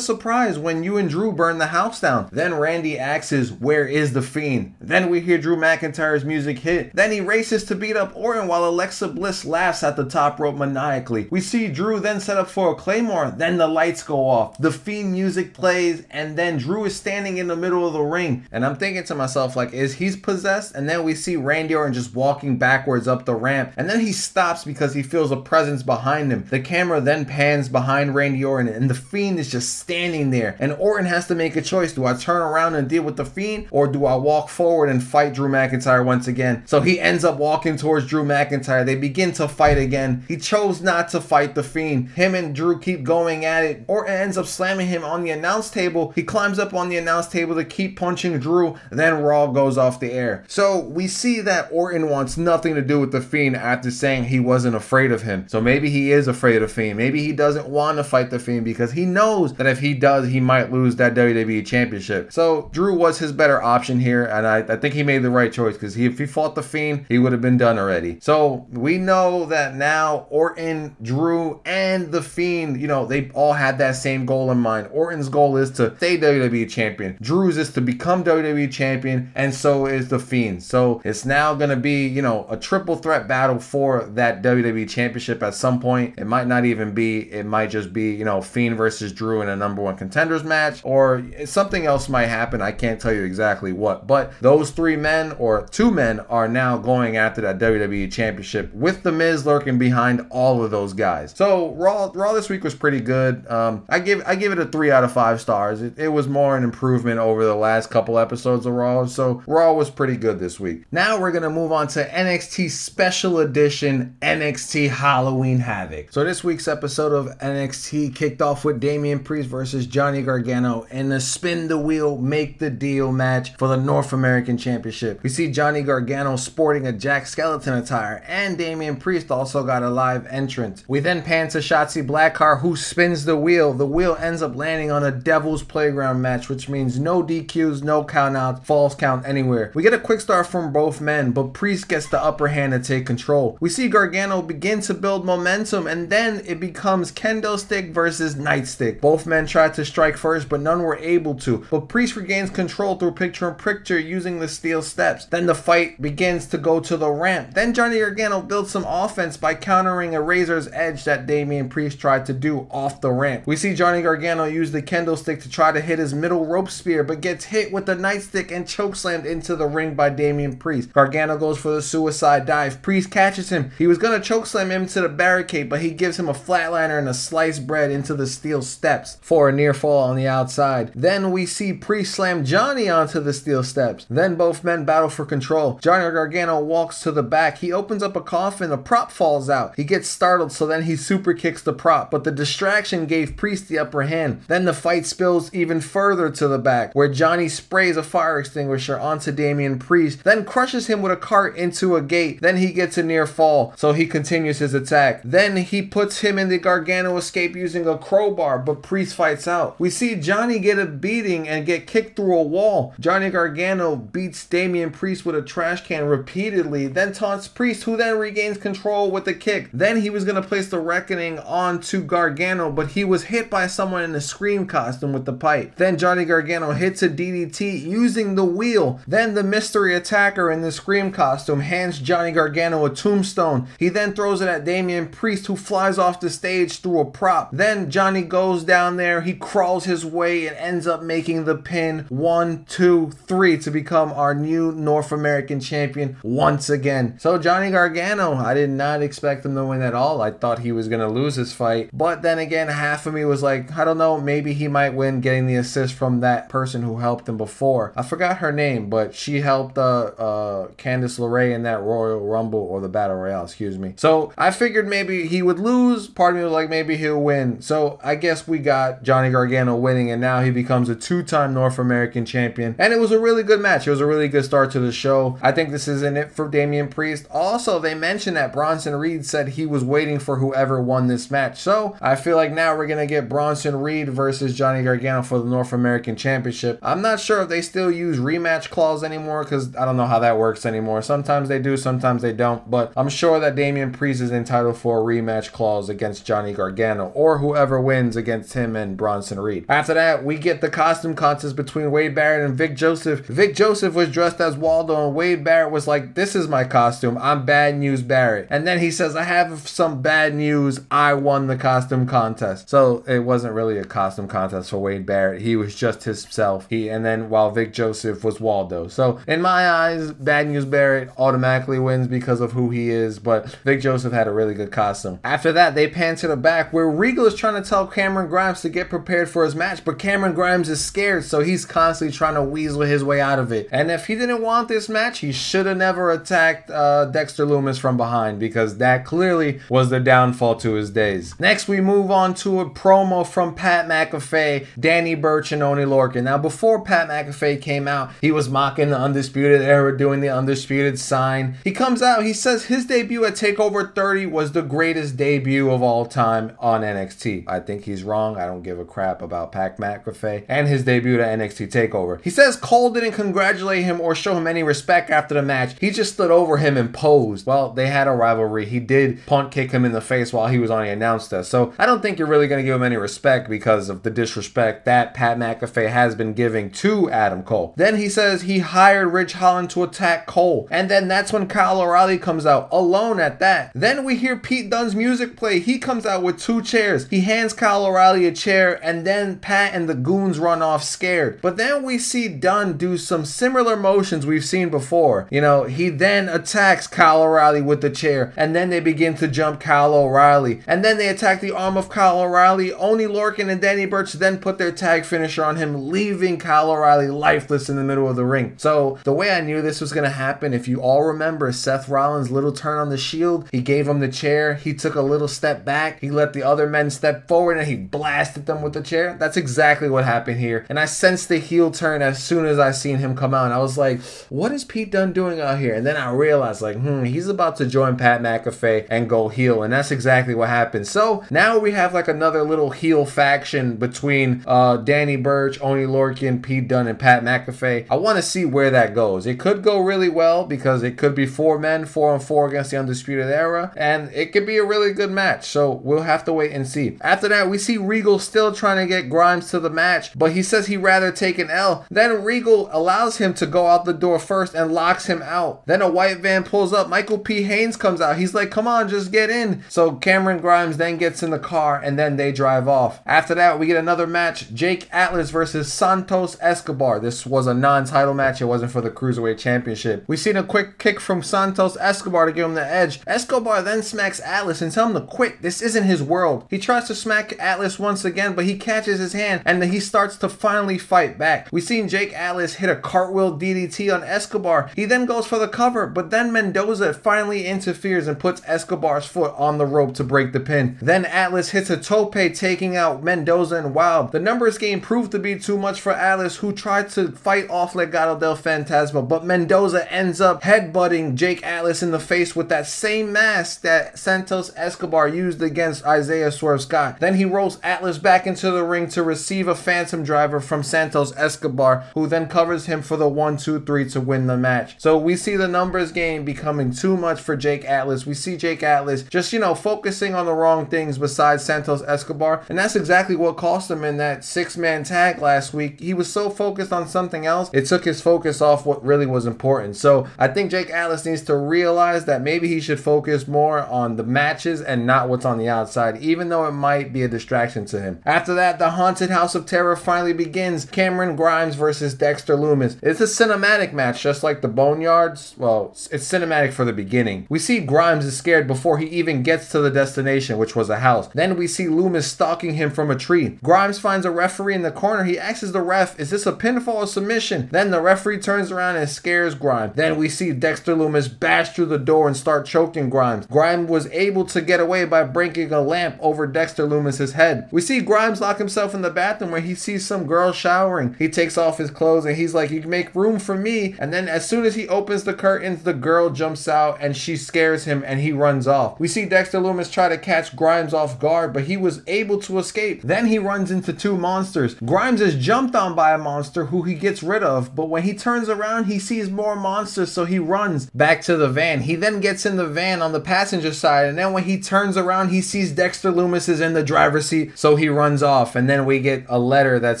surprise 0.00 0.58
when 0.58 0.82
you 0.82 0.96
and 0.96 1.08
Drew 1.08 1.32
burn 1.32 1.58
the 1.58 1.66
house 1.66 2.00
down? 2.00 2.28
Then 2.32 2.54
Randy 2.54 2.98
asks, 2.98 3.50
Where 3.50 3.86
is 3.86 4.12
the 4.12 4.22
fiend? 4.22 4.74
Then 4.80 5.10
we 5.10 5.20
hear 5.20 5.38
Drew 5.38 5.56
McIntyre's 5.56 6.24
music 6.24 6.60
hit. 6.60 6.94
Then 6.94 7.12
he 7.12 7.20
races 7.20 7.64
to 7.64 7.74
beat 7.74 7.96
up 7.96 8.12
Orton 8.14 8.48
while 8.48 8.64
Alexa 8.64 9.08
Bliss 9.08 9.44
laughs 9.44 9.82
at 9.82 9.96
the 9.96 10.04
top 10.04 10.38
rope 10.38 10.56
maniacally. 10.56 11.28
We 11.30 11.40
see 11.40 11.68
Drew 11.68 12.00
then 12.00 12.20
set 12.20 12.36
up 12.36 12.48
for 12.48 12.72
a 12.72 12.74
Claymore. 12.74 13.34
Then 13.36 13.58
the 13.58 13.66
lights 13.66 14.02
go 14.02 14.28
off. 14.28 14.58
The 14.58 14.72
fiend 14.72 15.12
music 15.12 15.54
plays, 15.54 16.04
and 16.10 16.36
then 16.36 16.58
Drew 16.58 16.84
is 16.84 16.96
standing 16.96 17.38
in 17.38 17.48
the 17.48 17.56
middle 17.56 17.86
of 17.86 17.92
the 17.92 18.02
ring. 18.02 18.46
And 18.52 18.64
I'm 18.64 18.76
thinking 18.76 19.04
to 19.04 19.14
myself, 19.14 19.56
like, 19.56 19.72
is 19.72 19.94
he's 19.94 20.16
possessed? 20.16 20.74
And 20.74 20.88
then 20.88 21.02
we 21.02 21.14
see 21.14 21.36
Randy 21.36 21.74
Orton 21.74 21.94
just 21.94 22.14
walking 22.14 22.58
backwards 22.58 23.08
up 23.08 23.24
the 23.24 23.34
ramp. 23.34 23.72
And 23.76 23.88
then 23.88 24.00
he 24.00 24.12
stops 24.12 24.64
because 24.64 24.94
he 24.94 25.02
feels 25.02 25.30
a 25.30 25.36
presence 25.40 25.82
behind 25.82 26.32
him. 26.32 26.46
The 26.48 26.60
camera 26.60 27.00
then 27.00 27.24
pans 27.24 27.68
behind 27.68 28.14
Randy 28.14 28.44
Orton, 28.44 28.72
and 28.72 28.88
the 28.88 28.94
fiend 28.94 29.38
is 29.38 29.50
just 29.50 29.78
standing 29.78 30.30
there. 30.30 30.56
And 30.58 30.72
Orton 30.72 31.06
has 31.06 31.26
to 31.28 31.34
make 31.34 31.56
a 31.56 31.62
choice. 31.62 31.92
Do 31.92 32.04
I 32.04 32.14
turn 32.14 32.40
around 32.40 32.74
and 32.74 32.88
deal 32.88 33.02
with 33.02 33.16
the 33.16 33.24
fiend, 33.24 33.68
or 33.70 33.86
do 33.86 34.04
I 34.06 34.16
walk 34.16 34.48
forward 34.48 34.88
and 34.88 35.02
fight 35.02 35.34
Drew 35.34 35.48
McIntyre 35.48 36.04
once 36.04 36.28
again? 36.28 36.62
So 36.66 36.80
he 36.80 37.00
ends 37.00 37.24
up 37.24 37.38
walking 37.38 37.76
towards 37.76 38.06
Drew 38.06 38.24
McIntyre. 38.24 38.84
They 38.84 38.96
begin 38.96 39.32
to 39.32 39.48
fight 39.48 39.78
again. 39.78 40.24
He 40.28 40.36
chose 40.36 40.80
not 40.80 41.08
to 41.10 41.20
fight 41.20 41.54
the 41.54 41.62
fiend. 41.62 42.10
Him 42.10 42.34
and 42.34 42.54
Drew 42.54 42.78
keep 42.78 43.02
going 43.02 43.44
at 43.44 43.64
it. 43.64 43.84
Orton 43.86 44.14
ends 44.14 44.36
up 44.36 44.46
slamming 44.46 44.88
him 44.88 45.04
on 45.04 45.22
the 45.22 45.30
announce 45.30 45.70
table. 45.70 46.12
He 46.14 46.22
climbs 46.22 46.58
up 46.58 46.74
on 46.74 46.88
the 46.88 46.96
announce 46.96 47.26
table 47.28 47.54
to 47.54 47.64
keep 47.64 47.98
punching 47.98 48.38
Drew. 48.38 48.76
Then 48.90 49.22
Raw 49.22 49.46
goes 49.46 49.78
off 49.78 50.00
the 50.00 50.12
air. 50.12 50.44
So 50.48 50.78
we 50.78 51.06
see 51.06 51.40
that 51.40 51.68
Orton 51.72 52.08
wants 52.08 52.36
nothing 52.36 52.74
to 52.74 52.82
do 52.82 53.00
with 53.00 53.12
the 53.12 53.20
Fiend 53.20 53.56
after 53.56 53.90
saying 53.90 54.24
he 54.24 54.40
wasn't 54.40 54.76
afraid 54.76 55.12
of 55.12 55.22
him. 55.22 55.29
So 55.48 55.60
maybe 55.60 55.90
he 55.90 56.12
is 56.12 56.28
afraid 56.28 56.62
of 56.62 56.72
Fiend. 56.72 56.96
Maybe 56.96 57.22
he 57.22 57.32
doesn't 57.32 57.68
want 57.68 57.98
to 57.98 58.04
fight 58.04 58.30
the 58.30 58.38
Fiend 58.38 58.64
because 58.64 58.92
he 58.92 59.04
knows 59.04 59.54
that 59.54 59.66
if 59.66 59.78
he 59.78 59.94
does, 59.94 60.28
he 60.28 60.40
might 60.40 60.72
lose 60.72 60.96
that 60.96 61.14
WWE 61.14 61.66
Championship. 61.66 62.32
So 62.32 62.68
Drew 62.72 62.94
was 62.94 63.18
his 63.18 63.32
better 63.32 63.62
option 63.62 64.00
here, 64.00 64.24
and 64.24 64.46
I, 64.46 64.58
I 64.58 64.76
think 64.76 64.94
he 64.94 65.02
made 65.02 65.22
the 65.22 65.30
right 65.30 65.52
choice 65.52 65.74
because 65.74 65.96
if 65.96 66.18
he 66.18 66.26
fought 66.26 66.54
the 66.54 66.62
Fiend, 66.62 67.06
he 67.08 67.18
would 67.18 67.32
have 67.32 67.40
been 67.40 67.56
done 67.56 67.78
already. 67.78 68.18
So 68.20 68.66
we 68.72 68.98
know 68.98 69.46
that 69.46 69.76
now 69.76 70.26
Orton, 70.30 70.96
Drew, 71.02 71.60
and 71.64 72.10
the 72.12 72.22
Fiend, 72.22 72.80
you 72.80 72.88
know, 72.88 73.06
they 73.06 73.30
all 73.30 73.52
had 73.52 73.78
that 73.78 73.96
same 73.96 74.26
goal 74.26 74.50
in 74.50 74.58
mind. 74.58 74.88
Orton's 74.92 75.28
goal 75.28 75.56
is 75.56 75.70
to 75.72 75.96
stay 75.96 76.18
WWE 76.18 76.68
champion. 76.68 77.16
Drew's 77.20 77.56
is 77.56 77.72
to 77.74 77.80
become 77.80 78.24
WWE 78.24 78.70
champion, 78.72 79.32
and 79.34 79.54
so 79.54 79.86
is 79.86 80.08
the 80.08 80.18
Fiend. 80.18 80.62
So 80.62 81.00
it's 81.04 81.24
now 81.24 81.54
gonna 81.54 81.76
be, 81.76 82.06
you 82.06 82.22
know, 82.22 82.46
a 82.48 82.56
triple 82.56 82.96
threat 82.96 83.28
battle 83.28 83.58
for 83.58 84.04
that 84.14 84.42
WWE 84.42 84.88
championship 84.88 85.19
at 85.28 85.54
some 85.54 85.80
point. 85.80 86.18
It 86.18 86.26
might 86.26 86.46
not 86.46 86.64
even 86.64 86.92
be, 86.92 87.30
it 87.32 87.46
might 87.46 87.70
just 87.70 87.92
be, 87.92 88.12
you 88.12 88.24
know, 88.24 88.40
Fiend 88.40 88.76
versus 88.76 89.12
Drew 89.12 89.42
in 89.42 89.48
a 89.48 89.56
number 89.56 89.82
one 89.82 89.96
contenders 89.96 90.44
match, 90.44 90.80
or 90.84 91.24
something 91.44 91.86
else 91.86 92.08
might 92.08 92.26
happen. 92.26 92.62
I 92.62 92.72
can't 92.72 93.00
tell 93.00 93.12
you 93.12 93.22
exactly 93.24 93.72
what, 93.72 94.06
but 94.06 94.32
those 94.40 94.70
three 94.70 94.96
men 94.96 95.32
or 95.38 95.66
two 95.66 95.90
men 95.90 96.20
are 96.20 96.48
now 96.48 96.76
going 96.78 97.16
after 97.16 97.40
that 97.42 97.58
WWE 97.58 98.10
championship 98.10 98.72
with 98.74 99.02
the 99.02 99.12
Miz 99.12 99.46
lurking 99.46 99.78
behind 99.78 100.26
all 100.30 100.64
of 100.64 100.70
those 100.70 100.92
guys. 100.92 101.32
So 101.36 101.72
Raw, 101.72 102.10
Raw 102.14 102.32
this 102.32 102.48
week 102.48 102.64
was 102.64 102.74
pretty 102.74 103.00
good. 103.00 103.46
Um, 103.50 103.84
I 103.88 103.98
give 103.98 104.22
I 104.26 104.34
give 104.34 104.52
it 104.52 104.58
a 104.58 104.66
three 104.66 104.90
out 104.90 105.04
of 105.04 105.12
five 105.12 105.40
stars. 105.40 105.82
It, 105.82 105.98
it 105.98 106.08
was 106.08 106.28
more 106.28 106.56
an 106.56 106.64
improvement 106.64 107.18
over 107.18 107.44
the 107.44 107.54
last 107.54 107.90
couple 107.90 108.18
episodes 108.18 108.66
of 108.66 108.72
Raw. 108.72 109.06
So 109.06 109.42
Raw 109.46 109.72
was 109.72 109.90
pretty 109.90 110.16
good 110.16 110.38
this 110.38 110.58
week. 110.60 110.84
Now 110.92 111.20
we're 111.20 111.32
gonna 111.32 111.50
move 111.50 111.72
on 111.72 111.88
to 111.88 112.08
NXT 112.08 112.70
Special 112.70 113.38
Edition 113.40 114.16
NXT 114.22 114.88
Halloween 115.10 115.58
Havoc. 115.58 116.12
So 116.12 116.22
this 116.22 116.44
week's 116.44 116.68
episode 116.68 117.10
of 117.10 117.36
NXT 117.40 118.14
kicked 118.14 118.40
off 118.40 118.64
with 118.64 118.78
Damian 118.78 119.18
Priest 119.18 119.48
versus 119.48 119.84
Johnny 119.86 120.22
Gargano 120.22 120.86
in 120.88 121.10
a 121.10 121.18
spin 121.18 121.66
the 121.66 121.76
wheel, 121.76 122.16
make 122.16 122.60
the 122.60 122.70
deal 122.70 123.10
match 123.10 123.56
for 123.56 123.66
the 123.66 123.76
North 123.76 124.12
American 124.12 124.56
Championship. 124.56 125.20
We 125.24 125.28
see 125.28 125.50
Johnny 125.50 125.82
Gargano 125.82 126.36
sporting 126.36 126.86
a 126.86 126.92
Jack 126.92 127.24
Skellington 127.24 127.82
attire, 127.82 128.22
and 128.28 128.56
Damian 128.56 128.98
Priest 128.98 129.32
also 129.32 129.64
got 129.64 129.82
a 129.82 129.90
live 129.90 130.28
entrance. 130.28 130.84
We 130.86 131.00
then 131.00 131.22
pan 131.22 131.48
to 131.48 131.58
Shotzi 131.58 132.06
Blackheart, 132.06 132.60
who 132.60 132.76
spins 132.76 133.24
the 133.24 133.36
wheel. 133.36 133.72
The 133.72 133.86
wheel 133.86 134.16
ends 134.20 134.42
up 134.42 134.54
landing 134.54 134.92
on 134.92 135.02
a 135.02 135.10
Devil's 135.10 135.64
Playground 135.64 136.22
match, 136.22 136.48
which 136.48 136.68
means 136.68 137.00
no 137.00 137.20
DQs, 137.20 137.82
no 137.82 138.04
countouts, 138.04 138.64
falls 138.64 138.94
count 138.94 139.26
anywhere. 139.26 139.72
We 139.74 139.82
get 139.82 139.92
a 139.92 139.98
quick 139.98 140.20
start 140.20 140.46
from 140.46 140.72
both 140.72 141.00
men, 141.00 141.32
but 141.32 141.52
Priest 141.52 141.88
gets 141.88 142.06
the 142.06 142.22
upper 142.22 142.46
hand 142.46 142.74
to 142.74 142.78
take 142.78 143.06
control. 143.06 143.58
We 143.60 143.70
see 143.70 143.88
Gargano 143.88 144.40
begin 144.40 144.80
to 144.82 144.89
build 144.94 145.24
momentum, 145.24 145.86
and 145.86 146.10
then 146.10 146.42
it 146.46 146.60
becomes 146.60 147.12
kendo 147.12 147.58
stick 147.58 147.90
versus 147.90 148.34
nightstick. 148.34 149.00
Both 149.00 149.26
men 149.26 149.46
tried 149.46 149.74
to 149.74 149.84
strike 149.84 150.16
first, 150.16 150.48
but 150.48 150.60
none 150.60 150.82
were 150.82 150.98
able 150.98 151.34
to. 151.36 151.66
But 151.70 151.88
Priest 151.88 152.16
regains 152.16 152.50
control 152.50 152.96
through 152.96 153.12
picture 153.12 153.48
in 153.48 153.54
picture 153.54 153.98
using 153.98 154.40
the 154.40 154.48
steel 154.48 154.82
steps. 154.82 155.26
Then 155.26 155.46
the 155.46 155.54
fight 155.54 156.00
begins 156.00 156.46
to 156.48 156.58
go 156.58 156.80
to 156.80 156.96
the 156.96 157.10
ramp. 157.10 157.54
Then 157.54 157.74
Johnny 157.74 157.98
Gargano 157.98 158.40
builds 158.40 158.70
some 158.70 158.84
offense 158.86 159.36
by 159.36 159.54
countering 159.54 160.14
a 160.14 160.20
razor's 160.20 160.68
edge 160.68 161.04
that 161.04 161.26
Damian 161.26 161.68
Priest 161.68 161.98
tried 161.98 162.26
to 162.26 162.32
do 162.32 162.66
off 162.70 163.00
the 163.00 163.10
ramp. 163.10 163.46
We 163.46 163.56
see 163.56 163.74
Johnny 163.74 164.02
Gargano 164.02 164.44
use 164.44 164.72
the 164.72 164.82
kendo 164.82 165.16
stick 165.16 165.40
to 165.42 165.50
try 165.50 165.72
to 165.72 165.80
hit 165.80 165.98
his 165.98 166.14
middle 166.14 166.46
rope 166.46 166.70
spear, 166.70 167.04
but 167.04 167.20
gets 167.20 167.46
hit 167.46 167.72
with 167.72 167.86
the 167.86 167.94
nightstick 167.94 168.50
and 168.50 168.66
chokeslammed 168.66 169.24
into 169.24 169.56
the 169.56 169.66
ring 169.66 169.94
by 169.94 170.10
Damian 170.10 170.56
Priest. 170.56 170.92
Gargano 170.92 171.36
goes 171.38 171.58
for 171.58 171.70
the 171.70 171.82
suicide 171.82 172.46
dive. 172.46 172.82
Priest 172.82 173.10
catches 173.10 173.50
him. 173.50 173.72
He 173.78 173.86
was 173.86 173.98
gonna 173.98 174.20
chokeslam 174.20 174.70
him 174.70 174.79
to 174.88 175.00
the 175.00 175.08
barricade, 175.08 175.68
but 175.68 175.80
he 175.80 175.90
gives 175.90 176.18
him 176.18 176.28
a 176.28 176.34
flatliner 176.34 176.98
and 176.98 177.08
a 177.08 177.14
sliced 177.14 177.66
bread 177.66 177.90
into 177.90 178.14
the 178.14 178.26
steel 178.26 178.62
steps 178.62 179.18
for 179.20 179.48
a 179.48 179.52
near 179.52 179.74
fall 179.74 180.02
on 180.04 180.16
the 180.16 180.26
outside. 180.26 180.92
Then 180.94 181.30
we 181.30 181.46
see 181.46 181.72
Priest 181.72 182.14
slam 182.14 182.44
Johnny 182.44 182.88
onto 182.88 183.20
the 183.20 183.32
steel 183.32 183.62
steps. 183.62 184.06
Then 184.08 184.36
both 184.36 184.64
men 184.64 184.84
battle 184.84 185.08
for 185.08 185.24
control. 185.24 185.78
Johnny 185.82 186.10
Gargano 186.10 186.60
walks 186.60 187.02
to 187.02 187.12
the 187.12 187.22
back. 187.22 187.58
He 187.58 187.72
opens 187.72 188.02
up 188.02 188.16
a 188.16 188.20
coffin. 188.20 188.72
A 188.72 188.78
prop 188.78 189.10
falls 189.10 189.48
out. 189.50 189.74
He 189.76 189.84
gets 189.84 190.08
startled, 190.08 190.52
so 190.52 190.66
then 190.66 190.84
he 190.84 190.96
super 190.96 191.34
kicks 191.34 191.62
the 191.62 191.72
prop, 191.72 192.10
but 192.10 192.24
the 192.24 192.30
distraction 192.30 193.06
gave 193.06 193.36
Priest 193.36 193.68
the 193.68 193.78
upper 193.78 194.02
hand. 194.02 194.42
Then 194.48 194.64
the 194.64 194.74
fight 194.74 195.06
spills 195.06 195.52
even 195.54 195.80
further 195.80 196.30
to 196.30 196.48
the 196.48 196.58
back, 196.58 196.94
where 196.94 197.08
Johnny 197.08 197.48
sprays 197.48 197.96
a 197.96 198.02
fire 198.02 198.38
extinguisher 198.38 198.98
onto 198.98 199.32
Damian 199.32 199.78
Priest, 199.78 200.24
then 200.24 200.44
crushes 200.44 200.86
him 200.86 201.02
with 201.02 201.12
a 201.12 201.16
cart 201.16 201.56
into 201.56 201.96
a 201.96 202.02
gate. 202.02 202.40
Then 202.40 202.56
he 202.56 202.72
gets 202.72 202.98
a 202.98 203.02
near 203.02 203.26
fall, 203.26 203.72
so 203.76 203.92
he 203.92 204.06
continues 204.06 204.58
his 204.58 204.69
attack. 204.74 205.22
Then 205.24 205.56
he 205.56 205.82
puts 205.82 206.20
him 206.20 206.38
in 206.38 206.48
the 206.48 206.58
Gargano 206.58 207.16
escape 207.16 207.56
using 207.56 207.86
a 207.86 207.98
crowbar, 207.98 208.58
but 208.58 208.82
Priest 208.82 209.14
fights 209.14 209.46
out. 209.48 209.78
We 209.78 209.90
see 209.90 210.16
Johnny 210.16 210.58
get 210.58 210.78
a 210.78 210.86
beating 210.86 211.48
and 211.48 211.66
get 211.66 211.86
kicked 211.86 212.16
through 212.16 212.36
a 212.36 212.42
wall. 212.42 212.94
Johnny 213.00 213.30
Gargano 213.30 213.96
beats 213.96 214.44
Damian 214.46 214.90
Priest 214.90 215.24
with 215.24 215.36
a 215.36 215.42
trash 215.42 215.84
can 215.84 216.04
repeatedly, 216.04 216.86
then 216.86 217.12
taunts 217.12 217.48
Priest, 217.48 217.84
who 217.84 217.96
then 217.96 218.18
regains 218.18 218.58
control 218.58 219.10
with 219.10 219.26
a 219.28 219.34
kick. 219.34 219.70
Then 219.72 220.00
he 220.00 220.10
was 220.10 220.24
going 220.24 220.40
to 220.40 220.48
place 220.48 220.68
the 220.68 220.80
Reckoning 220.80 221.38
onto 221.38 222.02
Gargano, 222.02 222.70
but 222.70 222.88
he 222.88 223.04
was 223.04 223.24
hit 223.24 223.50
by 223.50 223.66
someone 223.66 224.02
in 224.02 224.14
a 224.14 224.20
Scream 224.20 224.66
costume 224.66 225.12
with 225.12 225.24
the 225.24 225.32
pipe. 225.32 225.76
Then 225.76 225.98
Johnny 225.98 226.24
Gargano 226.24 226.72
hits 226.72 227.02
a 227.02 227.08
DDT 227.08 227.82
using 227.82 228.34
the 228.34 228.44
wheel. 228.44 229.00
Then 229.06 229.34
the 229.34 229.42
mystery 229.42 229.94
attacker 229.94 230.50
in 230.50 230.62
the 230.62 230.72
Scream 230.72 231.12
costume 231.12 231.60
hands 231.60 231.98
Johnny 231.98 232.32
Gargano 232.32 232.84
a 232.84 232.90
tombstone. 232.90 233.68
He 233.78 233.88
then 233.88 234.14
throws 234.14 234.40
it 234.40 234.48
at 234.48 234.59
Damian 234.64 235.08
Priest, 235.08 235.46
who 235.46 235.56
flies 235.56 235.98
off 235.98 236.20
the 236.20 236.30
stage 236.30 236.80
through 236.80 237.00
a 237.00 237.04
prop. 237.04 237.50
Then 237.52 237.90
Johnny 237.90 238.22
goes 238.22 238.64
down 238.64 238.96
there, 238.96 239.22
he 239.22 239.34
crawls 239.34 239.84
his 239.84 240.04
way 240.04 240.46
and 240.46 240.56
ends 240.56 240.86
up 240.86 241.02
making 241.02 241.44
the 241.44 241.56
pin 241.56 242.06
one, 242.08 242.64
two, 242.64 243.10
three 243.26 243.58
to 243.58 243.70
become 243.70 244.12
our 244.12 244.34
new 244.34 244.72
North 244.72 245.12
American 245.12 245.60
champion 245.60 246.16
once 246.22 246.70
again. 246.70 247.18
So 247.18 247.38
Johnny 247.38 247.70
Gargano, 247.70 248.34
I 248.34 248.54
did 248.54 248.70
not 248.70 249.02
expect 249.02 249.44
him 249.44 249.54
to 249.54 249.64
win 249.64 249.82
at 249.82 249.94
all. 249.94 250.20
I 250.20 250.30
thought 250.30 250.60
he 250.60 250.72
was 250.72 250.88
going 250.88 251.00
to 251.00 251.08
lose 251.08 251.34
his 251.34 251.52
fight. 251.52 251.90
But 251.92 252.22
then 252.22 252.38
again, 252.38 252.68
half 252.68 253.06
of 253.06 253.14
me 253.14 253.24
was 253.24 253.42
like, 253.42 253.76
I 253.76 253.84
don't 253.84 253.98
know, 253.98 254.20
maybe 254.20 254.52
he 254.52 254.68
might 254.68 254.90
win 254.90 255.20
getting 255.20 255.46
the 255.46 255.56
assist 255.56 255.94
from 255.94 256.20
that 256.20 256.48
person 256.48 256.82
who 256.82 256.98
helped 256.98 257.28
him 257.28 257.36
before. 257.36 257.92
I 257.96 258.02
forgot 258.02 258.38
her 258.38 258.52
name, 258.52 258.90
but 258.90 259.14
she 259.14 259.40
helped 259.40 259.78
uh, 259.78 260.12
uh, 260.18 260.68
Candice 260.76 261.18
LeRae 261.18 261.54
in 261.54 261.62
that 261.64 261.82
Royal 261.82 262.20
Rumble 262.20 262.60
or 262.60 262.80
the 262.80 262.88
Battle 262.88 263.16
Royale, 263.16 263.44
excuse 263.44 263.78
me. 263.78 263.94
So 263.96 264.32
I 264.36 264.49
figured 264.50 264.88
maybe 264.88 265.26
he 265.26 265.42
would 265.42 265.58
lose. 265.58 266.08
Part 266.08 266.34
of 266.34 266.38
me 266.38 266.44
was 266.44 266.52
like, 266.52 266.70
maybe 266.70 266.96
he'll 266.96 267.20
win. 267.20 267.60
So 267.62 267.98
I 268.02 268.14
guess 268.14 268.46
we 268.48 268.58
got 268.58 269.02
Johnny 269.02 269.30
Gargano 269.30 269.76
winning, 269.76 270.10
and 270.10 270.20
now 270.20 270.40
he 270.40 270.50
becomes 270.50 270.88
a 270.88 270.94
two 270.94 271.22
time 271.22 271.54
North 271.54 271.78
American 271.78 272.24
champion. 272.24 272.74
And 272.78 272.92
it 272.92 273.00
was 273.00 273.12
a 273.12 273.18
really 273.18 273.42
good 273.42 273.60
match. 273.60 273.86
It 273.86 273.90
was 273.90 274.00
a 274.00 274.06
really 274.06 274.28
good 274.28 274.44
start 274.44 274.70
to 274.72 274.80
the 274.80 274.92
show. 274.92 275.38
I 275.42 275.52
think 275.52 275.70
this 275.70 275.88
isn't 275.88 276.16
it 276.16 276.32
for 276.32 276.48
Damian 276.48 276.88
Priest. 276.88 277.26
Also, 277.30 277.78
they 277.78 277.94
mentioned 277.94 278.36
that 278.36 278.52
Bronson 278.52 278.96
Reed 278.96 279.24
said 279.26 279.50
he 279.50 279.66
was 279.66 279.84
waiting 279.84 280.18
for 280.18 280.36
whoever 280.36 280.80
won 280.80 281.06
this 281.06 281.30
match. 281.30 281.60
So 281.60 281.96
I 282.00 282.16
feel 282.16 282.36
like 282.36 282.52
now 282.52 282.76
we're 282.76 282.86
going 282.86 282.98
to 282.98 283.06
get 283.06 283.28
Bronson 283.28 283.76
Reed 283.76 284.08
versus 284.08 284.56
Johnny 284.56 284.82
Gargano 284.82 285.22
for 285.22 285.38
the 285.38 285.44
North 285.44 285.72
American 285.72 286.16
Championship. 286.16 286.78
I'm 286.82 287.02
not 287.02 287.20
sure 287.20 287.42
if 287.42 287.48
they 287.48 287.62
still 287.62 287.90
use 287.90 288.18
rematch 288.18 288.70
clause 288.70 289.04
anymore 289.04 289.44
because 289.44 289.74
I 289.76 289.84
don't 289.84 289.96
know 289.96 290.06
how 290.06 290.18
that 290.18 290.38
works 290.38 290.64
anymore. 290.66 291.02
Sometimes 291.02 291.48
they 291.48 291.58
do, 291.58 291.76
sometimes 291.76 292.22
they 292.22 292.32
don't. 292.32 292.70
But 292.70 292.92
I'm 292.96 293.08
sure 293.08 293.40
that 293.40 293.54
Damian 293.54 293.92
Priest 293.92 294.20
is 294.20 294.30
entitled 294.40 294.76
for 294.76 295.00
a 295.00 295.04
rematch 295.04 295.52
clause 295.52 295.88
against 295.88 296.26
Johnny 296.26 296.52
Gargano 296.52 297.12
or 297.14 297.38
whoever 297.38 297.80
wins 297.80 298.16
against 298.16 298.54
him 298.54 298.74
and 298.74 298.96
Bronson 298.96 299.38
Reed. 299.38 299.64
After 299.68 299.94
that, 299.94 300.24
we 300.24 300.36
get 300.36 300.60
the 300.60 300.70
costume 300.70 301.14
contest 301.14 301.56
between 301.56 301.90
Wade 301.90 302.14
Barrett 302.14 302.44
and 302.48 302.56
Vic 302.56 302.74
Joseph. 302.74 303.26
Vic 303.26 303.54
Joseph 303.54 303.94
was 303.94 304.10
dressed 304.10 304.40
as 304.40 304.56
Waldo, 304.56 305.06
and 305.06 305.14
Wade 305.14 305.44
Barrett 305.44 305.72
was 305.72 305.86
like, 305.86 306.14
This 306.14 306.34
is 306.34 306.48
my 306.48 306.64
costume. 306.64 307.18
I'm 307.18 307.44
Bad 307.44 307.76
News 307.78 308.02
Barrett. 308.02 308.48
And 308.50 308.66
then 308.66 308.78
he 308.80 308.90
says, 308.90 309.14
I 309.14 309.24
have 309.24 309.68
some 309.68 310.02
bad 310.02 310.34
news. 310.34 310.80
I 310.90 311.14
won 311.14 311.46
the 311.46 311.56
costume 311.56 312.06
contest. 312.06 312.68
So 312.68 313.04
it 313.06 313.20
wasn't 313.20 313.54
really 313.54 313.78
a 313.78 313.84
costume 313.84 314.28
contest 314.28 314.70
for 314.70 314.78
Wade 314.78 315.06
Barrett. 315.06 315.42
He 315.42 315.56
was 315.56 315.74
just 315.74 316.04
himself. 316.04 316.66
He 316.68 316.88
and 316.88 317.04
then 317.04 317.28
while 317.28 317.50
Vic 317.50 317.72
Joseph 317.72 318.24
was 318.24 318.40
Waldo. 318.40 318.88
So 318.88 319.20
in 319.26 319.40
my 319.40 319.68
eyes, 319.68 320.12
Bad 320.12 320.48
News 320.48 320.64
Barrett 320.64 321.10
automatically 321.18 321.78
wins 321.78 322.06
because 322.08 322.40
of 322.40 322.52
who 322.52 322.70
he 322.70 322.90
is, 322.90 323.18
but 323.18 323.48
Vic 323.64 323.80
Joseph 323.80 324.12
had 324.12 324.26
a 324.26 324.29
really 324.32 324.54
good 324.54 324.72
costume. 324.72 325.20
After 325.24 325.52
that, 325.52 325.74
they 325.74 325.88
pan 325.88 326.16
to 326.16 326.28
the 326.28 326.36
back 326.36 326.72
where 326.72 326.88
Regal 326.88 327.26
is 327.26 327.34
trying 327.34 327.60
to 327.60 327.68
tell 327.68 327.86
Cameron 327.86 328.28
Grimes 328.28 328.60
to 328.62 328.68
get 328.68 328.88
prepared 328.88 329.28
for 329.28 329.44
his 329.44 329.54
match, 329.54 329.84
but 329.84 329.98
Cameron 329.98 330.34
Grimes 330.34 330.68
is 330.68 330.84
scared, 330.84 331.24
so 331.24 331.40
he's 331.40 331.64
constantly 331.64 332.16
trying 332.16 332.34
to 332.34 332.42
weasel 332.42 332.82
his 332.82 333.04
way 333.04 333.20
out 333.20 333.38
of 333.38 333.52
it. 333.52 333.68
And 333.72 333.90
if 333.90 334.06
he 334.06 334.14
didn't 334.14 334.42
want 334.42 334.68
this 334.68 334.88
match, 334.88 335.20
he 335.20 335.32
should 335.32 335.66
have 335.66 335.76
never 335.76 336.10
attacked 336.10 336.70
uh, 336.70 337.06
Dexter 337.06 337.46
Lumis 337.46 337.78
from 337.78 337.96
behind 337.96 338.38
because 338.38 338.78
that 338.78 339.04
clearly 339.04 339.60
was 339.68 339.90
the 339.90 340.00
downfall 340.00 340.56
to 340.56 340.74
his 340.74 340.90
days. 340.90 341.38
Next, 341.38 341.68
we 341.68 341.80
move 341.80 342.10
on 342.10 342.34
to 342.34 342.60
a 342.60 342.68
promo 342.68 343.26
from 343.26 343.54
Pat 343.54 343.88
McAfee, 343.88 344.66
Danny 344.78 345.14
Burch, 345.14 345.52
and 345.52 345.62
Oney 345.62 345.84
Lorcan. 345.84 346.24
Now, 346.24 346.38
before 346.38 346.82
Pat 346.82 347.08
McAfee 347.08 347.60
came 347.60 347.88
out, 347.88 348.10
he 348.20 348.30
was 348.30 348.48
mocking 348.48 348.90
the 348.90 348.98
Undisputed 348.98 349.62
Era, 349.62 349.96
doing 349.96 350.20
the 350.20 350.28
Undisputed 350.28 350.98
sign. 350.98 351.56
He 351.64 351.72
comes 351.72 352.02
out, 352.02 352.24
he 352.24 352.32
says 352.32 352.64
his 352.64 352.86
debut 352.86 353.24
at 353.24 353.34
TakeOver 353.34 353.94
30 353.94 354.19
was 354.26 354.52
the 354.52 354.62
greatest 354.62 355.16
debut 355.16 355.70
of 355.70 355.82
all 355.82 356.06
time 356.06 356.56
on 356.58 356.82
NXT. 356.82 357.44
I 357.46 357.60
think 357.60 357.84
he's 357.84 358.02
wrong. 358.02 358.36
I 358.36 358.46
don't 358.46 358.62
give 358.62 358.78
a 358.78 358.84
crap 358.84 359.22
about 359.22 359.52
Pat 359.52 359.78
McAfee 359.78 360.44
and 360.48 360.68
his 360.68 360.84
debut 360.84 361.20
at 361.20 361.38
NXT 361.38 361.70
TakeOver. 361.70 362.22
He 362.22 362.30
says 362.30 362.56
Cole 362.56 362.90
didn't 362.90 363.12
congratulate 363.12 363.84
him 363.84 364.00
or 364.00 364.14
show 364.14 364.36
him 364.36 364.46
any 364.46 364.62
respect 364.62 365.10
after 365.10 365.34
the 365.34 365.42
match. 365.42 365.76
He 365.80 365.90
just 365.90 366.12
stood 366.14 366.30
over 366.30 366.58
him 366.58 366.76
and 366.76 366.92
posed. 366.92 367.46
Well, 367.46 367.70
they 367.70 367.88
had 367.88 368.08
a 368.08 368.12
rivalry. 368.12 368.66
He 368.66 368.80
did 368.80 369.24
punt 369.26 369.52
kick 369.52 369.70
him 369.70 369.84
in 369.84 369.92
the 369.92 370.00
face 370.00 370.32
while 370.32 370.48
he 370.48 370.58
was 370.58 370.70
on 370.70 370.84
the 370.84 370.90
announce 370.90 371.28
desk. 371.28 371.50
So 371.50 371.72
I 371.78 371.86
don't 371.86 372.02
think 372.02 372.18
you're 372.18 372.28
really 372.28 372.48
going 372.48 372.62
to 372.62 372.66
give 372.66 372.76
him 372.76 372.82
any 372.82 372.96
respect 372.96 373.48
because 373.48 373.88
of 373.88 374.02
the 374.02 374.10
disrespect 374.10 374.84
that 374.84 375.14
Pat 375.14 375.38
McAfee 375.38 375.90
has 375.90 376.14
been 376.14 376.34
giving 376.34 376.70
to 376.70 377.10
Adam 377.10 377.42
Cole. 377.42 377.74
Then 377.76 377.96
he 377.96 378.08
says 378.08 378.42
he 378.42 378.58
hired 378.60 379.12
Ridge 379.12 379.32
Holland 379.34 379.70
to 379.70 379.82
attack 379.82 380.26
Cole. 380.26 380.68
And 380.70 380.90
then 380.90 381.08
that's 381.08 381.32
when 381.32 381.46
Kyle 381.46 381.80
O'Reilly 381.80 382.18
comes 382.18 382.46
out 382.46 382.68
alone 382.70 383.20
at 383.20 383.38
that. 383.40 383.72
Then 383.74 383.99
we 384.04 384.16
hear 384.16 384.36
Pete 384.36 384.70
Dunne's 384.70 384.94
music 384.94 385.36
play. 385.36 385.60
He 385.60 385.78
comes 385.78 386.06
out 386.06 386.22
with 386.22 386.38
two 386.38 386.62
chairs. 386.62 387.06
He 387.08 387.20
hands 387.20 387.52
Kyle 387.52 387.84
O'Reilly 387.86 388.26
a 388.26 388.32
chair 388.32 388.78
and 388.84 389.06
then 389.06 389.38
Pat 389.38 389.74
and 389.74 389.88
the 389.88 389.94
goons 389.94 390.38
run 390.38 390.62
off 390.62 390.82
scared. 390.82 391.40
But 391.40 391.56
then 391.56 391.82
we 391.82 391.98
see 391.98 392.28
Dunne 392.28 392.76
do 392.76 392.96
some 392.96 393.24
similar 393.24 393.76
motions 393.76 394.26
we've 394.26 394.44
seen 394.44 394.68
before. 394.68 395.28
You 395.30 395.40
know, 395.40 395.64
he 395.64 395.88
then 395.88 396.28
attacks 396.28 396.86
Kyle 396.86 397.22
O'Reilly 397.22 397.62
with 397.62 397.80
the 397.80 397.90
chair 397.90 398.32
and 398.36 398.54
then 398.54 398.70
they 398.70 398.80
begin 398.80 399.14
to 399.16 399.28
jump 399.28 399.60
Kyle 399.60 399.94
O'Reilly. 399.94 400.62
And 400.66 400.84
then 400.84 400.98
they 400.98 401.08
attack 401.08 401.40
the 401.40 401.52
arm 401.52 401.76
of 401.76 401.88
Kyle 401.88 402.20
O'Reilly. 402.20 402.72
Oney 402.72 403.06
Lorcan 403.06 403.50
and 403.50 403.60
Danny 403.60 403.86
Burch 403.86 404.12
then 404.14 404.38
put 404.38 404.58
their 404.58 404.72
tag 404.72 405.04
finisher 405.04 405.44
on 405.44 405.56
him, 405.56 405.90
leaving 405.90 406.38
Kyle 406.38 406.70
O'Reilly 406.70 407.08
lifeless 407.08 407.68
in 407.68 407.76
the 407.76 407.84
middle 407.84 408.08
of 408.08 408.16
the 408.16 408.24
ring. 408.24 408.54
So 408.56 408.98
the 409.04 409.12
way 409.12 409.30
I 409.30 409.40
knew 409.40 409.62
this 409.62 409.80
was 409.80 409.92
going 409.92 410.04
to 410.04 410.10
happen, 410.10 410.54
if 410.54 410.68
you 410.68 410.80
all 410.80 411.04
remember 411.04 411.50
Seth 411.52 411.88
Rollins' 411.88 412.30
little 412.30 412.52
turn 412.52 412.78
on 412.78 412.88
the 412.88 412.98
shield, 412.98 413.48
he 413.52 413.60
gave 413.60 413.86
the 413.98 414.08
chair, 414.08 414.54
he 414.54 414.72
took 414.72 414.94
a 414.94 415.02
little 415.02 415.26
step 415.26 415.64
back, 415.64 416.00
he 416.00 416.10
let 416.10 416.32
the 416.32 416.44
other 416.44 416.68
men 416.68 416.90
step 416.90 417.26
forward, 417.26 417.58
and 417.58 417.66
he 417.66 417.76
blasted 417.76 418.46
them 418.46 418.62
with 418.62 418.74
the 418.74 418.82
chair. 418.82 419.16
That's 419.18 419.36
exactly 419.36 419.90
what 419.90 420.04
happened 420.04 420.38
here. 420.38 420.64
And 420.68 420.78
I 420.78 420.84
sensed 420.84 421.28
the 421.28 421.38
heel 421.38 421.72
turn 421.72 422.02
as 422.02 422.22
soon 422.22 422.46
as 422.46 422.58
I 422.58 422.70
seen 422.70 422.98
him 422.98 423.16
come 423.16 423.34
out. 423.34 423.46
And 423.46 423.54
I 423.54 423.58
was 423.58 423.76
like, 423.76 424.00
what 424.28 424.52
is 424.52 424.64
Pete 424.64 424.92
Dunne 424.92 425.12
doing 425.12 425.40
out 425.40 425.58
here? 425.58 425.74
And 425.74 425.84
then 425.84 425.96
I 425.96 426.12
realized, 426.12 426.62
like, 426.62 426.76
hmm, 426.76 427.04
he's 427.04 427.26
about 427.26 427.56
to 427.56 427.66
join 427.66 427.96
Pat 427.96 428.20
McAfee 428.20 428.86
and 428.88 429.08
go 429.08 429.28
heel. 429.28 429.62
And 429.62 429.72
that's 429.72 429.90
exactly 429.90 430.34
what 430.34 430.48
happened. 430.48 430.86
So 430.86 431.24
now 431.30 431.58
we 431.58 431.72
have 431.72 431.94
like 431.94 432.08
another 432.08 432.42
little 432.42 432.70
heel 432.70 433.04
faction 433.06 433.76
between 433.76 434.44
uh, 434.46 434.76
Danny 434.76 435.16
Burch, 435.16 435.60
Oney 435.60 435.86
Lorcan, 435.86 436.42
Pete 436.42 436.68
Dunne, 436.68 436.86
and 436.86 436.98
Pat 436.98 437.24
McAfee. 437.24 437.86
I 437.90 437.96
want 437.96 438.16
to 438.16 438.22
see 438.22 438.44
where 438.44 438.70
that 438.70 438.94
goes. 438.94 439.26
It 439.26 439.38
could 439.38 439.62
go 439.62 439.80
really 439.80 440.08
well 440.08 440.44
because 440.44 440.82
it 440.82 440.96
could 440.98 441.14
be 441.14 441.26
four 441.26 441.58
men, 441.58 441.86
four 441.86 442.12
on 442.12 442.20
four 442.20 442.46
against 442.48 442.70
the 442.70 442.78
Undisputed 442.78 443.26
Era, 443.26 443.72
and 443.80 444.12
it 444.12 444.32
could 444.32 444.44
be 444.44 444.58
a 444.58 444.64
really 444.64 444.92
good 444.92 445.10
match. 445.10 445.46
So 445.46 445.72
we'll 445.72 446.02
have 446.02 446.24
to 446.24 446.32
wait 446.32 446.52
and 446.52 446.68
see. 446.68 446.98
After 447.00 447.28
that, 447.28 447.48
we 447.48 447.56
see 447.56 447.78
Regal 447.78 448.18
still 448.18 448.54
trying 448.54 448.76
to 448.76 448.86
get 448.86 449.08
Grimes 449.08 449.50
to 449.50 449.58
the 449.58 449.70
match, 449.70 450.16
but 450.18 450.32
he 450.32 450.42
says 450.42 450.66
he'd 450.66 450.76
rather 450.76 451.10
take 451.10 451.38
an 451.38 451.50
L. 451.50 451.86
Then 451.90 452.22
Regal 452.22 452.68
allows 452.72 453.16
him 453.16 453.32
to 453.34 453.46
go 453.46 453.66
out 453.66 453.86
the 453.86 453.94
door 453.94 454.18
first 454.18 454.54
and 454.54 454.72
locks 454.72 455.06
him 455.06 455.22
out. 455.22 455.66
Then 455.66 455.80
a 455.80 455.90
white 455.90 456.18
van 456.18 456.44
pulls 456.44 456.74
up. 456.74 456.88
Michael 456.88 457.18
P. 457.18 457.44
Hayes 457.44 457.76
comes 457.78 458.02
out. 458.02 458.18
He's 458.18 458.34
like, 458.34 458.50
come 458.50 458.68
on, 458.68 458.88
just 458.88 459.10
get 459.12 459.30
in. 459.30 459.64
So 459.70 459.92
Cameron 459.92 460.40
Grimes 460.40 460.76
then 460.76 460.98
gets 460.98 461.22
in 461.22 461.30
the 461.30 461.38
car 461.38 461.80
and 461.82 461.98
then 461.98 462.16
they 462.16 462.32
drive 462.32 462.68
off. 462.68 463.00
After 463.06 463.34
that, 463.34 463.58
we 463.58 463.66
get 463.66 463.78
another 463.78 464.06
match 464.06 464.52
Jake 464.52 464.88
Atlas 464.92 465.30
versus 465.30 465.72
Santos 465.72 466.36
Escobar. 466.40 467.00
This 467.00 467.24
was 467.24 467.46
a 467.46 467.54
non 467.54 467.86
title 467.86 468.14
match, 468.14 468.42
it 468.42 468.44
wasn't 468.44 468.72
for 468.72 468.82
the 468.82 468.90
Cruiserweight 468.90 469.38
Championship. 469.38 470.04
We 470.06 470.18
seen 470.18 470.36
a 470.36 470.44
quick 470.44 470.78
kick 470.78 471.00
from 471.00 471.22
Santos 471.22 471.78
Escobar 471.78 472.26
to 472.26 472.32
give 472.32 472.44
him 472.44 472.54
the 472.54 472.66
edge. 472.66 473.00
Escobar 473.06 473.62
then 473.70 473.82
smacks 473.82 474.20
Atlas 474.20 474.60
and 474.60 474.72
tells 474.72 474.90
him 474.90 475.00
to 475.00 475.06
quit. 475.06 475.42
This 475.42 475.62
isn't 475.62 475.84
his 475.84 476.02
world. 476.02 476.46
He 476.50 476.58
tries 476.58 476.88
to 476.88 476.94
smack 476.94 477.38
Atlas 477.38 477.78
once 477.78 478.04
again, 478.04 478.34
but 478.34 478.44
he 478.44 478.58
catches 478.58 478.98
his 478.98 479.12
hand 479.12 479.42
and 479.46 479.62
then 479.62 479.70
he 479.70 479.80
starts 479.80 480.16
to 480.18 480.28
finally 480.28 480.76
fight 480.76 481.16
back. 481.16 481.48
We 481.52 481.60
seen 481.60 481.88
Jake 481.88 482.12
Atlas 482.12 482.54
hit 482.54 482.68
a 482.68 482.76
cartwheel 482.76 483.38
DDT 483.38 483.94
on 483.94 484.02
Escobar. 484.02 484.70
He 484.74 484.84
then 484.84 485.06
goes 485.06 485.26
for 485.26 485.38
the 485.38 485.48
cover, 485.48 485.86
but 485.86 486.10
then 486.10 486.32
Mendoza 486.32 486.92
finally 486.92 487.46
interferes 487.46 488.08
and 488.08 488.18
puts 488.18 488.42
Escobar's 488.44 489.06
foot 489.06 489.32
on 489.36 489.58
the 489.58 489.66
rope 489.66 489.94
to 489.94 490.04
break 490.04 490.32
the 490.32 490.40
pin. 490.40 490.76
Then 490.82 491.04
Atlas 491.04 491.50
hits 491.50 491.70
a 491.70 491.76
tope, 491.76 492.10
taking 492.14 492.76
out 492.76 493.04
Mendoza 493.04 493.56
and 493.56 493.74
Wilde. 493.74 494.12
The 494.12 494.18
numbers 494.18 494.58
game 494.58 494.80
proved 494.80 495.12
to 495.12 495.18
be 495.18 495.38
too 495.38 495.56
much 495.56 495.80
for 495.80 495.92
Atlas, 495.92 496.36
who 496.36 496.52
tried 496.52 496.88
to 496.90 497.12
fight 497.12 497.48
off 497.48 497.74
Legado 497.74 498.18
del 498.18 498.36
Fantasma, 498.36 499.06
but 499.06 499.24
Mendoza 499.24 499.90
ends 499.92 500.20
up 500.20 500.42
headbutting 500.42 501.14
Jake 501.14 501.44
Atlas 501.44 501.82
in 501.82 501.92
the 501.92 502.00
face 502.00 502.34
with 502.34 502.48
that 502.48 502.66
same 502.66 503.12
mask 503.12 503.59
that 503.62 503.98
Santos 503.98 504.52
Escobar 504.56 505.08
used 505.08 505.42
against 505.42 505.84
Isaiah 505.84 506.32
Swerve 506.32 506.62
Scott. 506.62 507.00
Then 507.00 507.14
he 507.14 507.24
rolls 507.24 507.58
Atlas 507.62 507.98
back 507.98 508.26
into 508.26 508.50
the 508.50 508.64
ring 508.64 508.88
to 508.90 509.02
receive 509.02 509.48
a 509.48 509.54
phantom 509.54 510.02
driver 510.02 510.40
from 510.40 510.62
Santos 510.62 511.16
Escobar, 511.16 511.84
who 511.94 512.06
then 512.06 512.28
covers 512.28 512.66
him 512.66 512.82
for 512.82 512.96
the 512.96 513.08
1 513.08 513.36
2 513.36 513.60
3 513.60 513.88
to 513.90 514.00
win 514.00 514.26
the 514.26 514.36
match. 514.36 514.74
So 514.78 514.96
we 514.98 515.16
see 515.16 515.36
the 515.36 515.48
numbers 515.48 515.92
game 515.92 516.24
becoming 516.24 516.72
too 516.72 516.96
much 516.96 517.20
for 517.20 517.36
Jake 517.36 517.64
Atlas. 517.64 518.06
We 518.06 518.14
see 518.14 518.36
Jake 518.36 518.62
Atlas 518.62 519.02
just, 519.02 519.32
you 519.32 519.38
know, 519.38 519.54
focusing 519.54 520.14
on 520.14 520.26
the 520.26 520.32
wrong 520.32 520.66
things 520.66 520.98
besides 520.98 521.44
Santos 521.44 521.82
Escobar. 521.82 522.44
And 522.48 522.58
that's 522.58 522.76
exactly 522.76 523.16
what 523.16 523.36
cost 523.36 523.70
him 523.70 523.84
in 523.84 523.96
that 523.98 524.24
six 524.24 524.56
man 524.56 524.84
tag 524.84 525.20
last 525.20 525.52
week. 525.52 525.80
He 525.80 525.94
was 525.94 526.12
so 526.12 526.30
focused 526.30 526.72
on 526.72 526.88
something 526.88 527.26
else, 527.26 527.50
it 527.52 527.66
took 527.66 527.84
his 527.84 528.00
focus 528.00 528.40
off 528.40 528.66
what 528.66 528.84
really 528.84 529.06
was 529.06 529.26
important. 529.26 529.76
So 529.76 530.06
I 530.18 530.28
think 530.28 530.50
Jake 530.50 530.70
Atlas 530.70 531.04
needs 531.04 531.22
to 531.22 531.36
realize 531.36 532.04
that 532.06 532.22
maybe 532.22 532.48
he 532.48 532.60
should 532.60 532.80
focus 532.80 533.28
more 533.28 533.49
on 533.58 533.96
the 533.96 534.02
matches 534.02 534.60
and 534.60 534.86
not 534.86 535.08
what's 535.08 535.24
on 535.24 535.38
the 535.38 535.48
outside, 535.48 536.00
even 536.02 536.28
though 536.28 536.46
it 536.46 536.52
might 536.52 536.92
be 536.92 537.02
a 537.02 537.08
distraction 537.08 537.64
to 537.66 537.80
him. 537.80 538.00
After 538.06 538.34
that, 538.34 538.58
the 538.58 538.70
Haunted 538.70 539.10
House 539.10 539.34
of 539.34 539.46
Terror 539.46 539.76
finally 539.76 540.12
begins. 540.12 540.64
Cameron 540.64 541.16
Grimes 541.16 541.56
versus 541.56 541.94
Dexter 541.94 542.36
Lumis. 542.36 542.76
It's 542.82 543.00
a 543.00 543.04
cinematic 543.04 543.72
match, 543.72 544.02
just 544.02 544.22
like 544.22 544.40
the 544.40 544.48
Boneyards. 544.48 545.36
Well, 545.36 545.70
it's 545.90 546.10
cinematic 546.10 546.52
for 546.52 546.64
the 546.64 546.72
beginning. 546.72 547.26
We 547.28 547.38
see 547.38 547.60
Grimes 547.60 548.04
is 548.04 548.16
scared 548.16 548.46
before 548.46 548.78
he 548.78 548.86
even 548.86 549.22
gets 549.22 549.50
to 549.50 549.60
the 549.60 549.70
destination, 549.70 550.38
which 550.38 550.56
was 550.56 550.70
a 550.70 550.80
house. 550.80 551.08
Then 551.08 551.36
we 551.36 551.46
see 551.46 551.66
Lumis 551.66 552.04
stalking 552.04 552.54
him 552.54 552.70
from 552.70 552.90
a 552.90 552.96
tree. 552.96 553.38
Grimes 553.42 553.78
finds 553.78 554.06
a 554.06 554.10
referee 554.10 554.54
in 554.54 554.62
the 554.62 554.70
corner. 554.70 555.04
He 555.04 555.18
asks 555.18 555.50
the 555.50 555.62
ref, 555.62 555.98
Is 555.98 556.10
this 556.10 556.26
a 556.26 556.32
pinfall 556.32 556.74
or 556.74 556.86
submission? 556.86 557.48
Then 557.50 557.70
the 557.70 557.80
referee 557.80 558.20
turns 558.20 558.50
around 558.50 558.76
and 558.76 558.88
scares 558.88 559.34
Grimes. 559.34 559.74
Then 559.74 559.96
we 559.96 560.08
see 560.08 560.32
Dexter 560.32 560.74
Lumis 560.74 561.08
bash 561.18 561.50
through 561.50 561.66
the 561.66 561.78
door 561.78 562.06
and 562.06 562.16
start 562.16 562.46
choking 562.46 562.90
Grimes. 562.90 563.26
Grimes 563.26 563.39
was 563.40 563.86
able 563.88 564.24
to 564.26 564.40
get 564.40 564.60
away 564.60 564.84
by 564.84 565.04
breaking 565.04 565.52
a 565.52 565.60
lamp 565.60 565.96
over 566.00 566.26
Dexter 566.26 566.66
Lumis's 566.66 567.12
head. 567.12 567.48
We 567.50 567.60
see 567.60 567.80
Grimes 567.80 568.20
lock 568.20 568.38
himself 568.38 568.74
in 568.74 568.82
the 568.82 568.90
bathroom 568.90 569.30
where 569.30 569.40
he 569.40 569.54
sees 569.54 569.86
some 569.86 570.06
girl 570.06 570.32
showering. 570.32 570.94
He 570.98 571.08
takes 571.08 571.38
off 571.38 571.58
his 571.58 571.70
clothes 571.70 572.04
and 572.04 572.16
he's 572.16 572.34
like, 572.34 572.50
You 572.50 572.60
can 572.60 572.70
make 572.70 572.94
room 572.94 573.18
for 573.18 573.36
me. 573.36 573.74
And 573.78 573.92
then 573.92 574.08
as 574.08 574.28
soon 574.28 574.44
as 574.44 574.54
he 574.54 574.68
opens 574.68 575.04
the 575.04 575.14
curtains, 575.14 575.62
the 575.62 575.72
girl 575.72 576.10
jumps 576.10 576.48
out 576.48 576.78
and 576.80 576.96
she 576.96 577.16
scares 577.16 577.64
him 577.64 577.82
and 577.86 578.00
he 578.00 578.12
runs 578.12 578.46
off. 578.46 578.78
We 578.78 578.88
see 578.88 579.06
Dexter 579.06 579.38
Lumis 579.38 579.72
try 579.72 579.88
to 579.88 579.98
catch 579.98 580.36
Grimes 580.36 580.74
off 580.74 581.00
guard, 581.00 581.32
but 581.32 581.44
he 581.44 581.56
was 581.56 581.82
able 581.86 582.20
to 582.20 582.38
escape. 582.38 582.82
Then 582.82 583.06
he 583.06 583.18
runs 583.18 583.50
into 583.50 583.72
two 583.72 583.96
monsters. 583.96 584.54
Grimes 584.54 585.00
is 585.00 585.14
jumped 585.14 585.54
on 585.54 585.74
by 585.74 585.92
a 585.92 585.98
monster 585.98 586.46
who 586.46 586.62
he 586.62 586.74
gets 586.74 587.02
rid 587.02 587.22
of, 587.22 587.54
but 587.54 587.68
when 587.68 587.84
he 587.84 587.94
turns 587.94 588.28
around, 588.28 588.64
he 588.64 588.78
sees 588.78 589.10
more 589.10 589.36
monsters, 589.36 589.92
so 589.92 590.04
he 590.04 590.18
runs 590.18 590.68
back 590.70 591.02
to 591.02 591.16
the 591.16 591.28
van. 591.28 591.62
He 591.62 591.74
then 591.74 592.00
gets 592.00 592.26
in 592.26 592.36
the 592.36 592.46
van 592.46 592.82
on 592.82 592.92
the 592.92 593.00
passenger 593.00 593.29
side, 593.30 593.86
and 593.86 593.96
then 593.96 594.12
when 594.12 594.24
he 594.24 594.40
turns 594.40 594.76
around, 594.76 595.10
he 595.10 595.20
sees 595.20 595.52
Dexter 595.52 595.92
Lumis 595.92 596.28
is 596.28 596.40
in 596.40 596.54
the 596.54 596.62
driver's 596.62 597.06
seat, 597.06 597.38
so 597.38 597.56
he 597.56 597.68
runs 597.68 598.02
off, 598.02 598.34
and 598.34 598.48
then 598.48 598.66
we 598.66 598.80
get 598.80 599.04
a 599.08 599.18
letter 599.18 599.58
that 599.58 599.80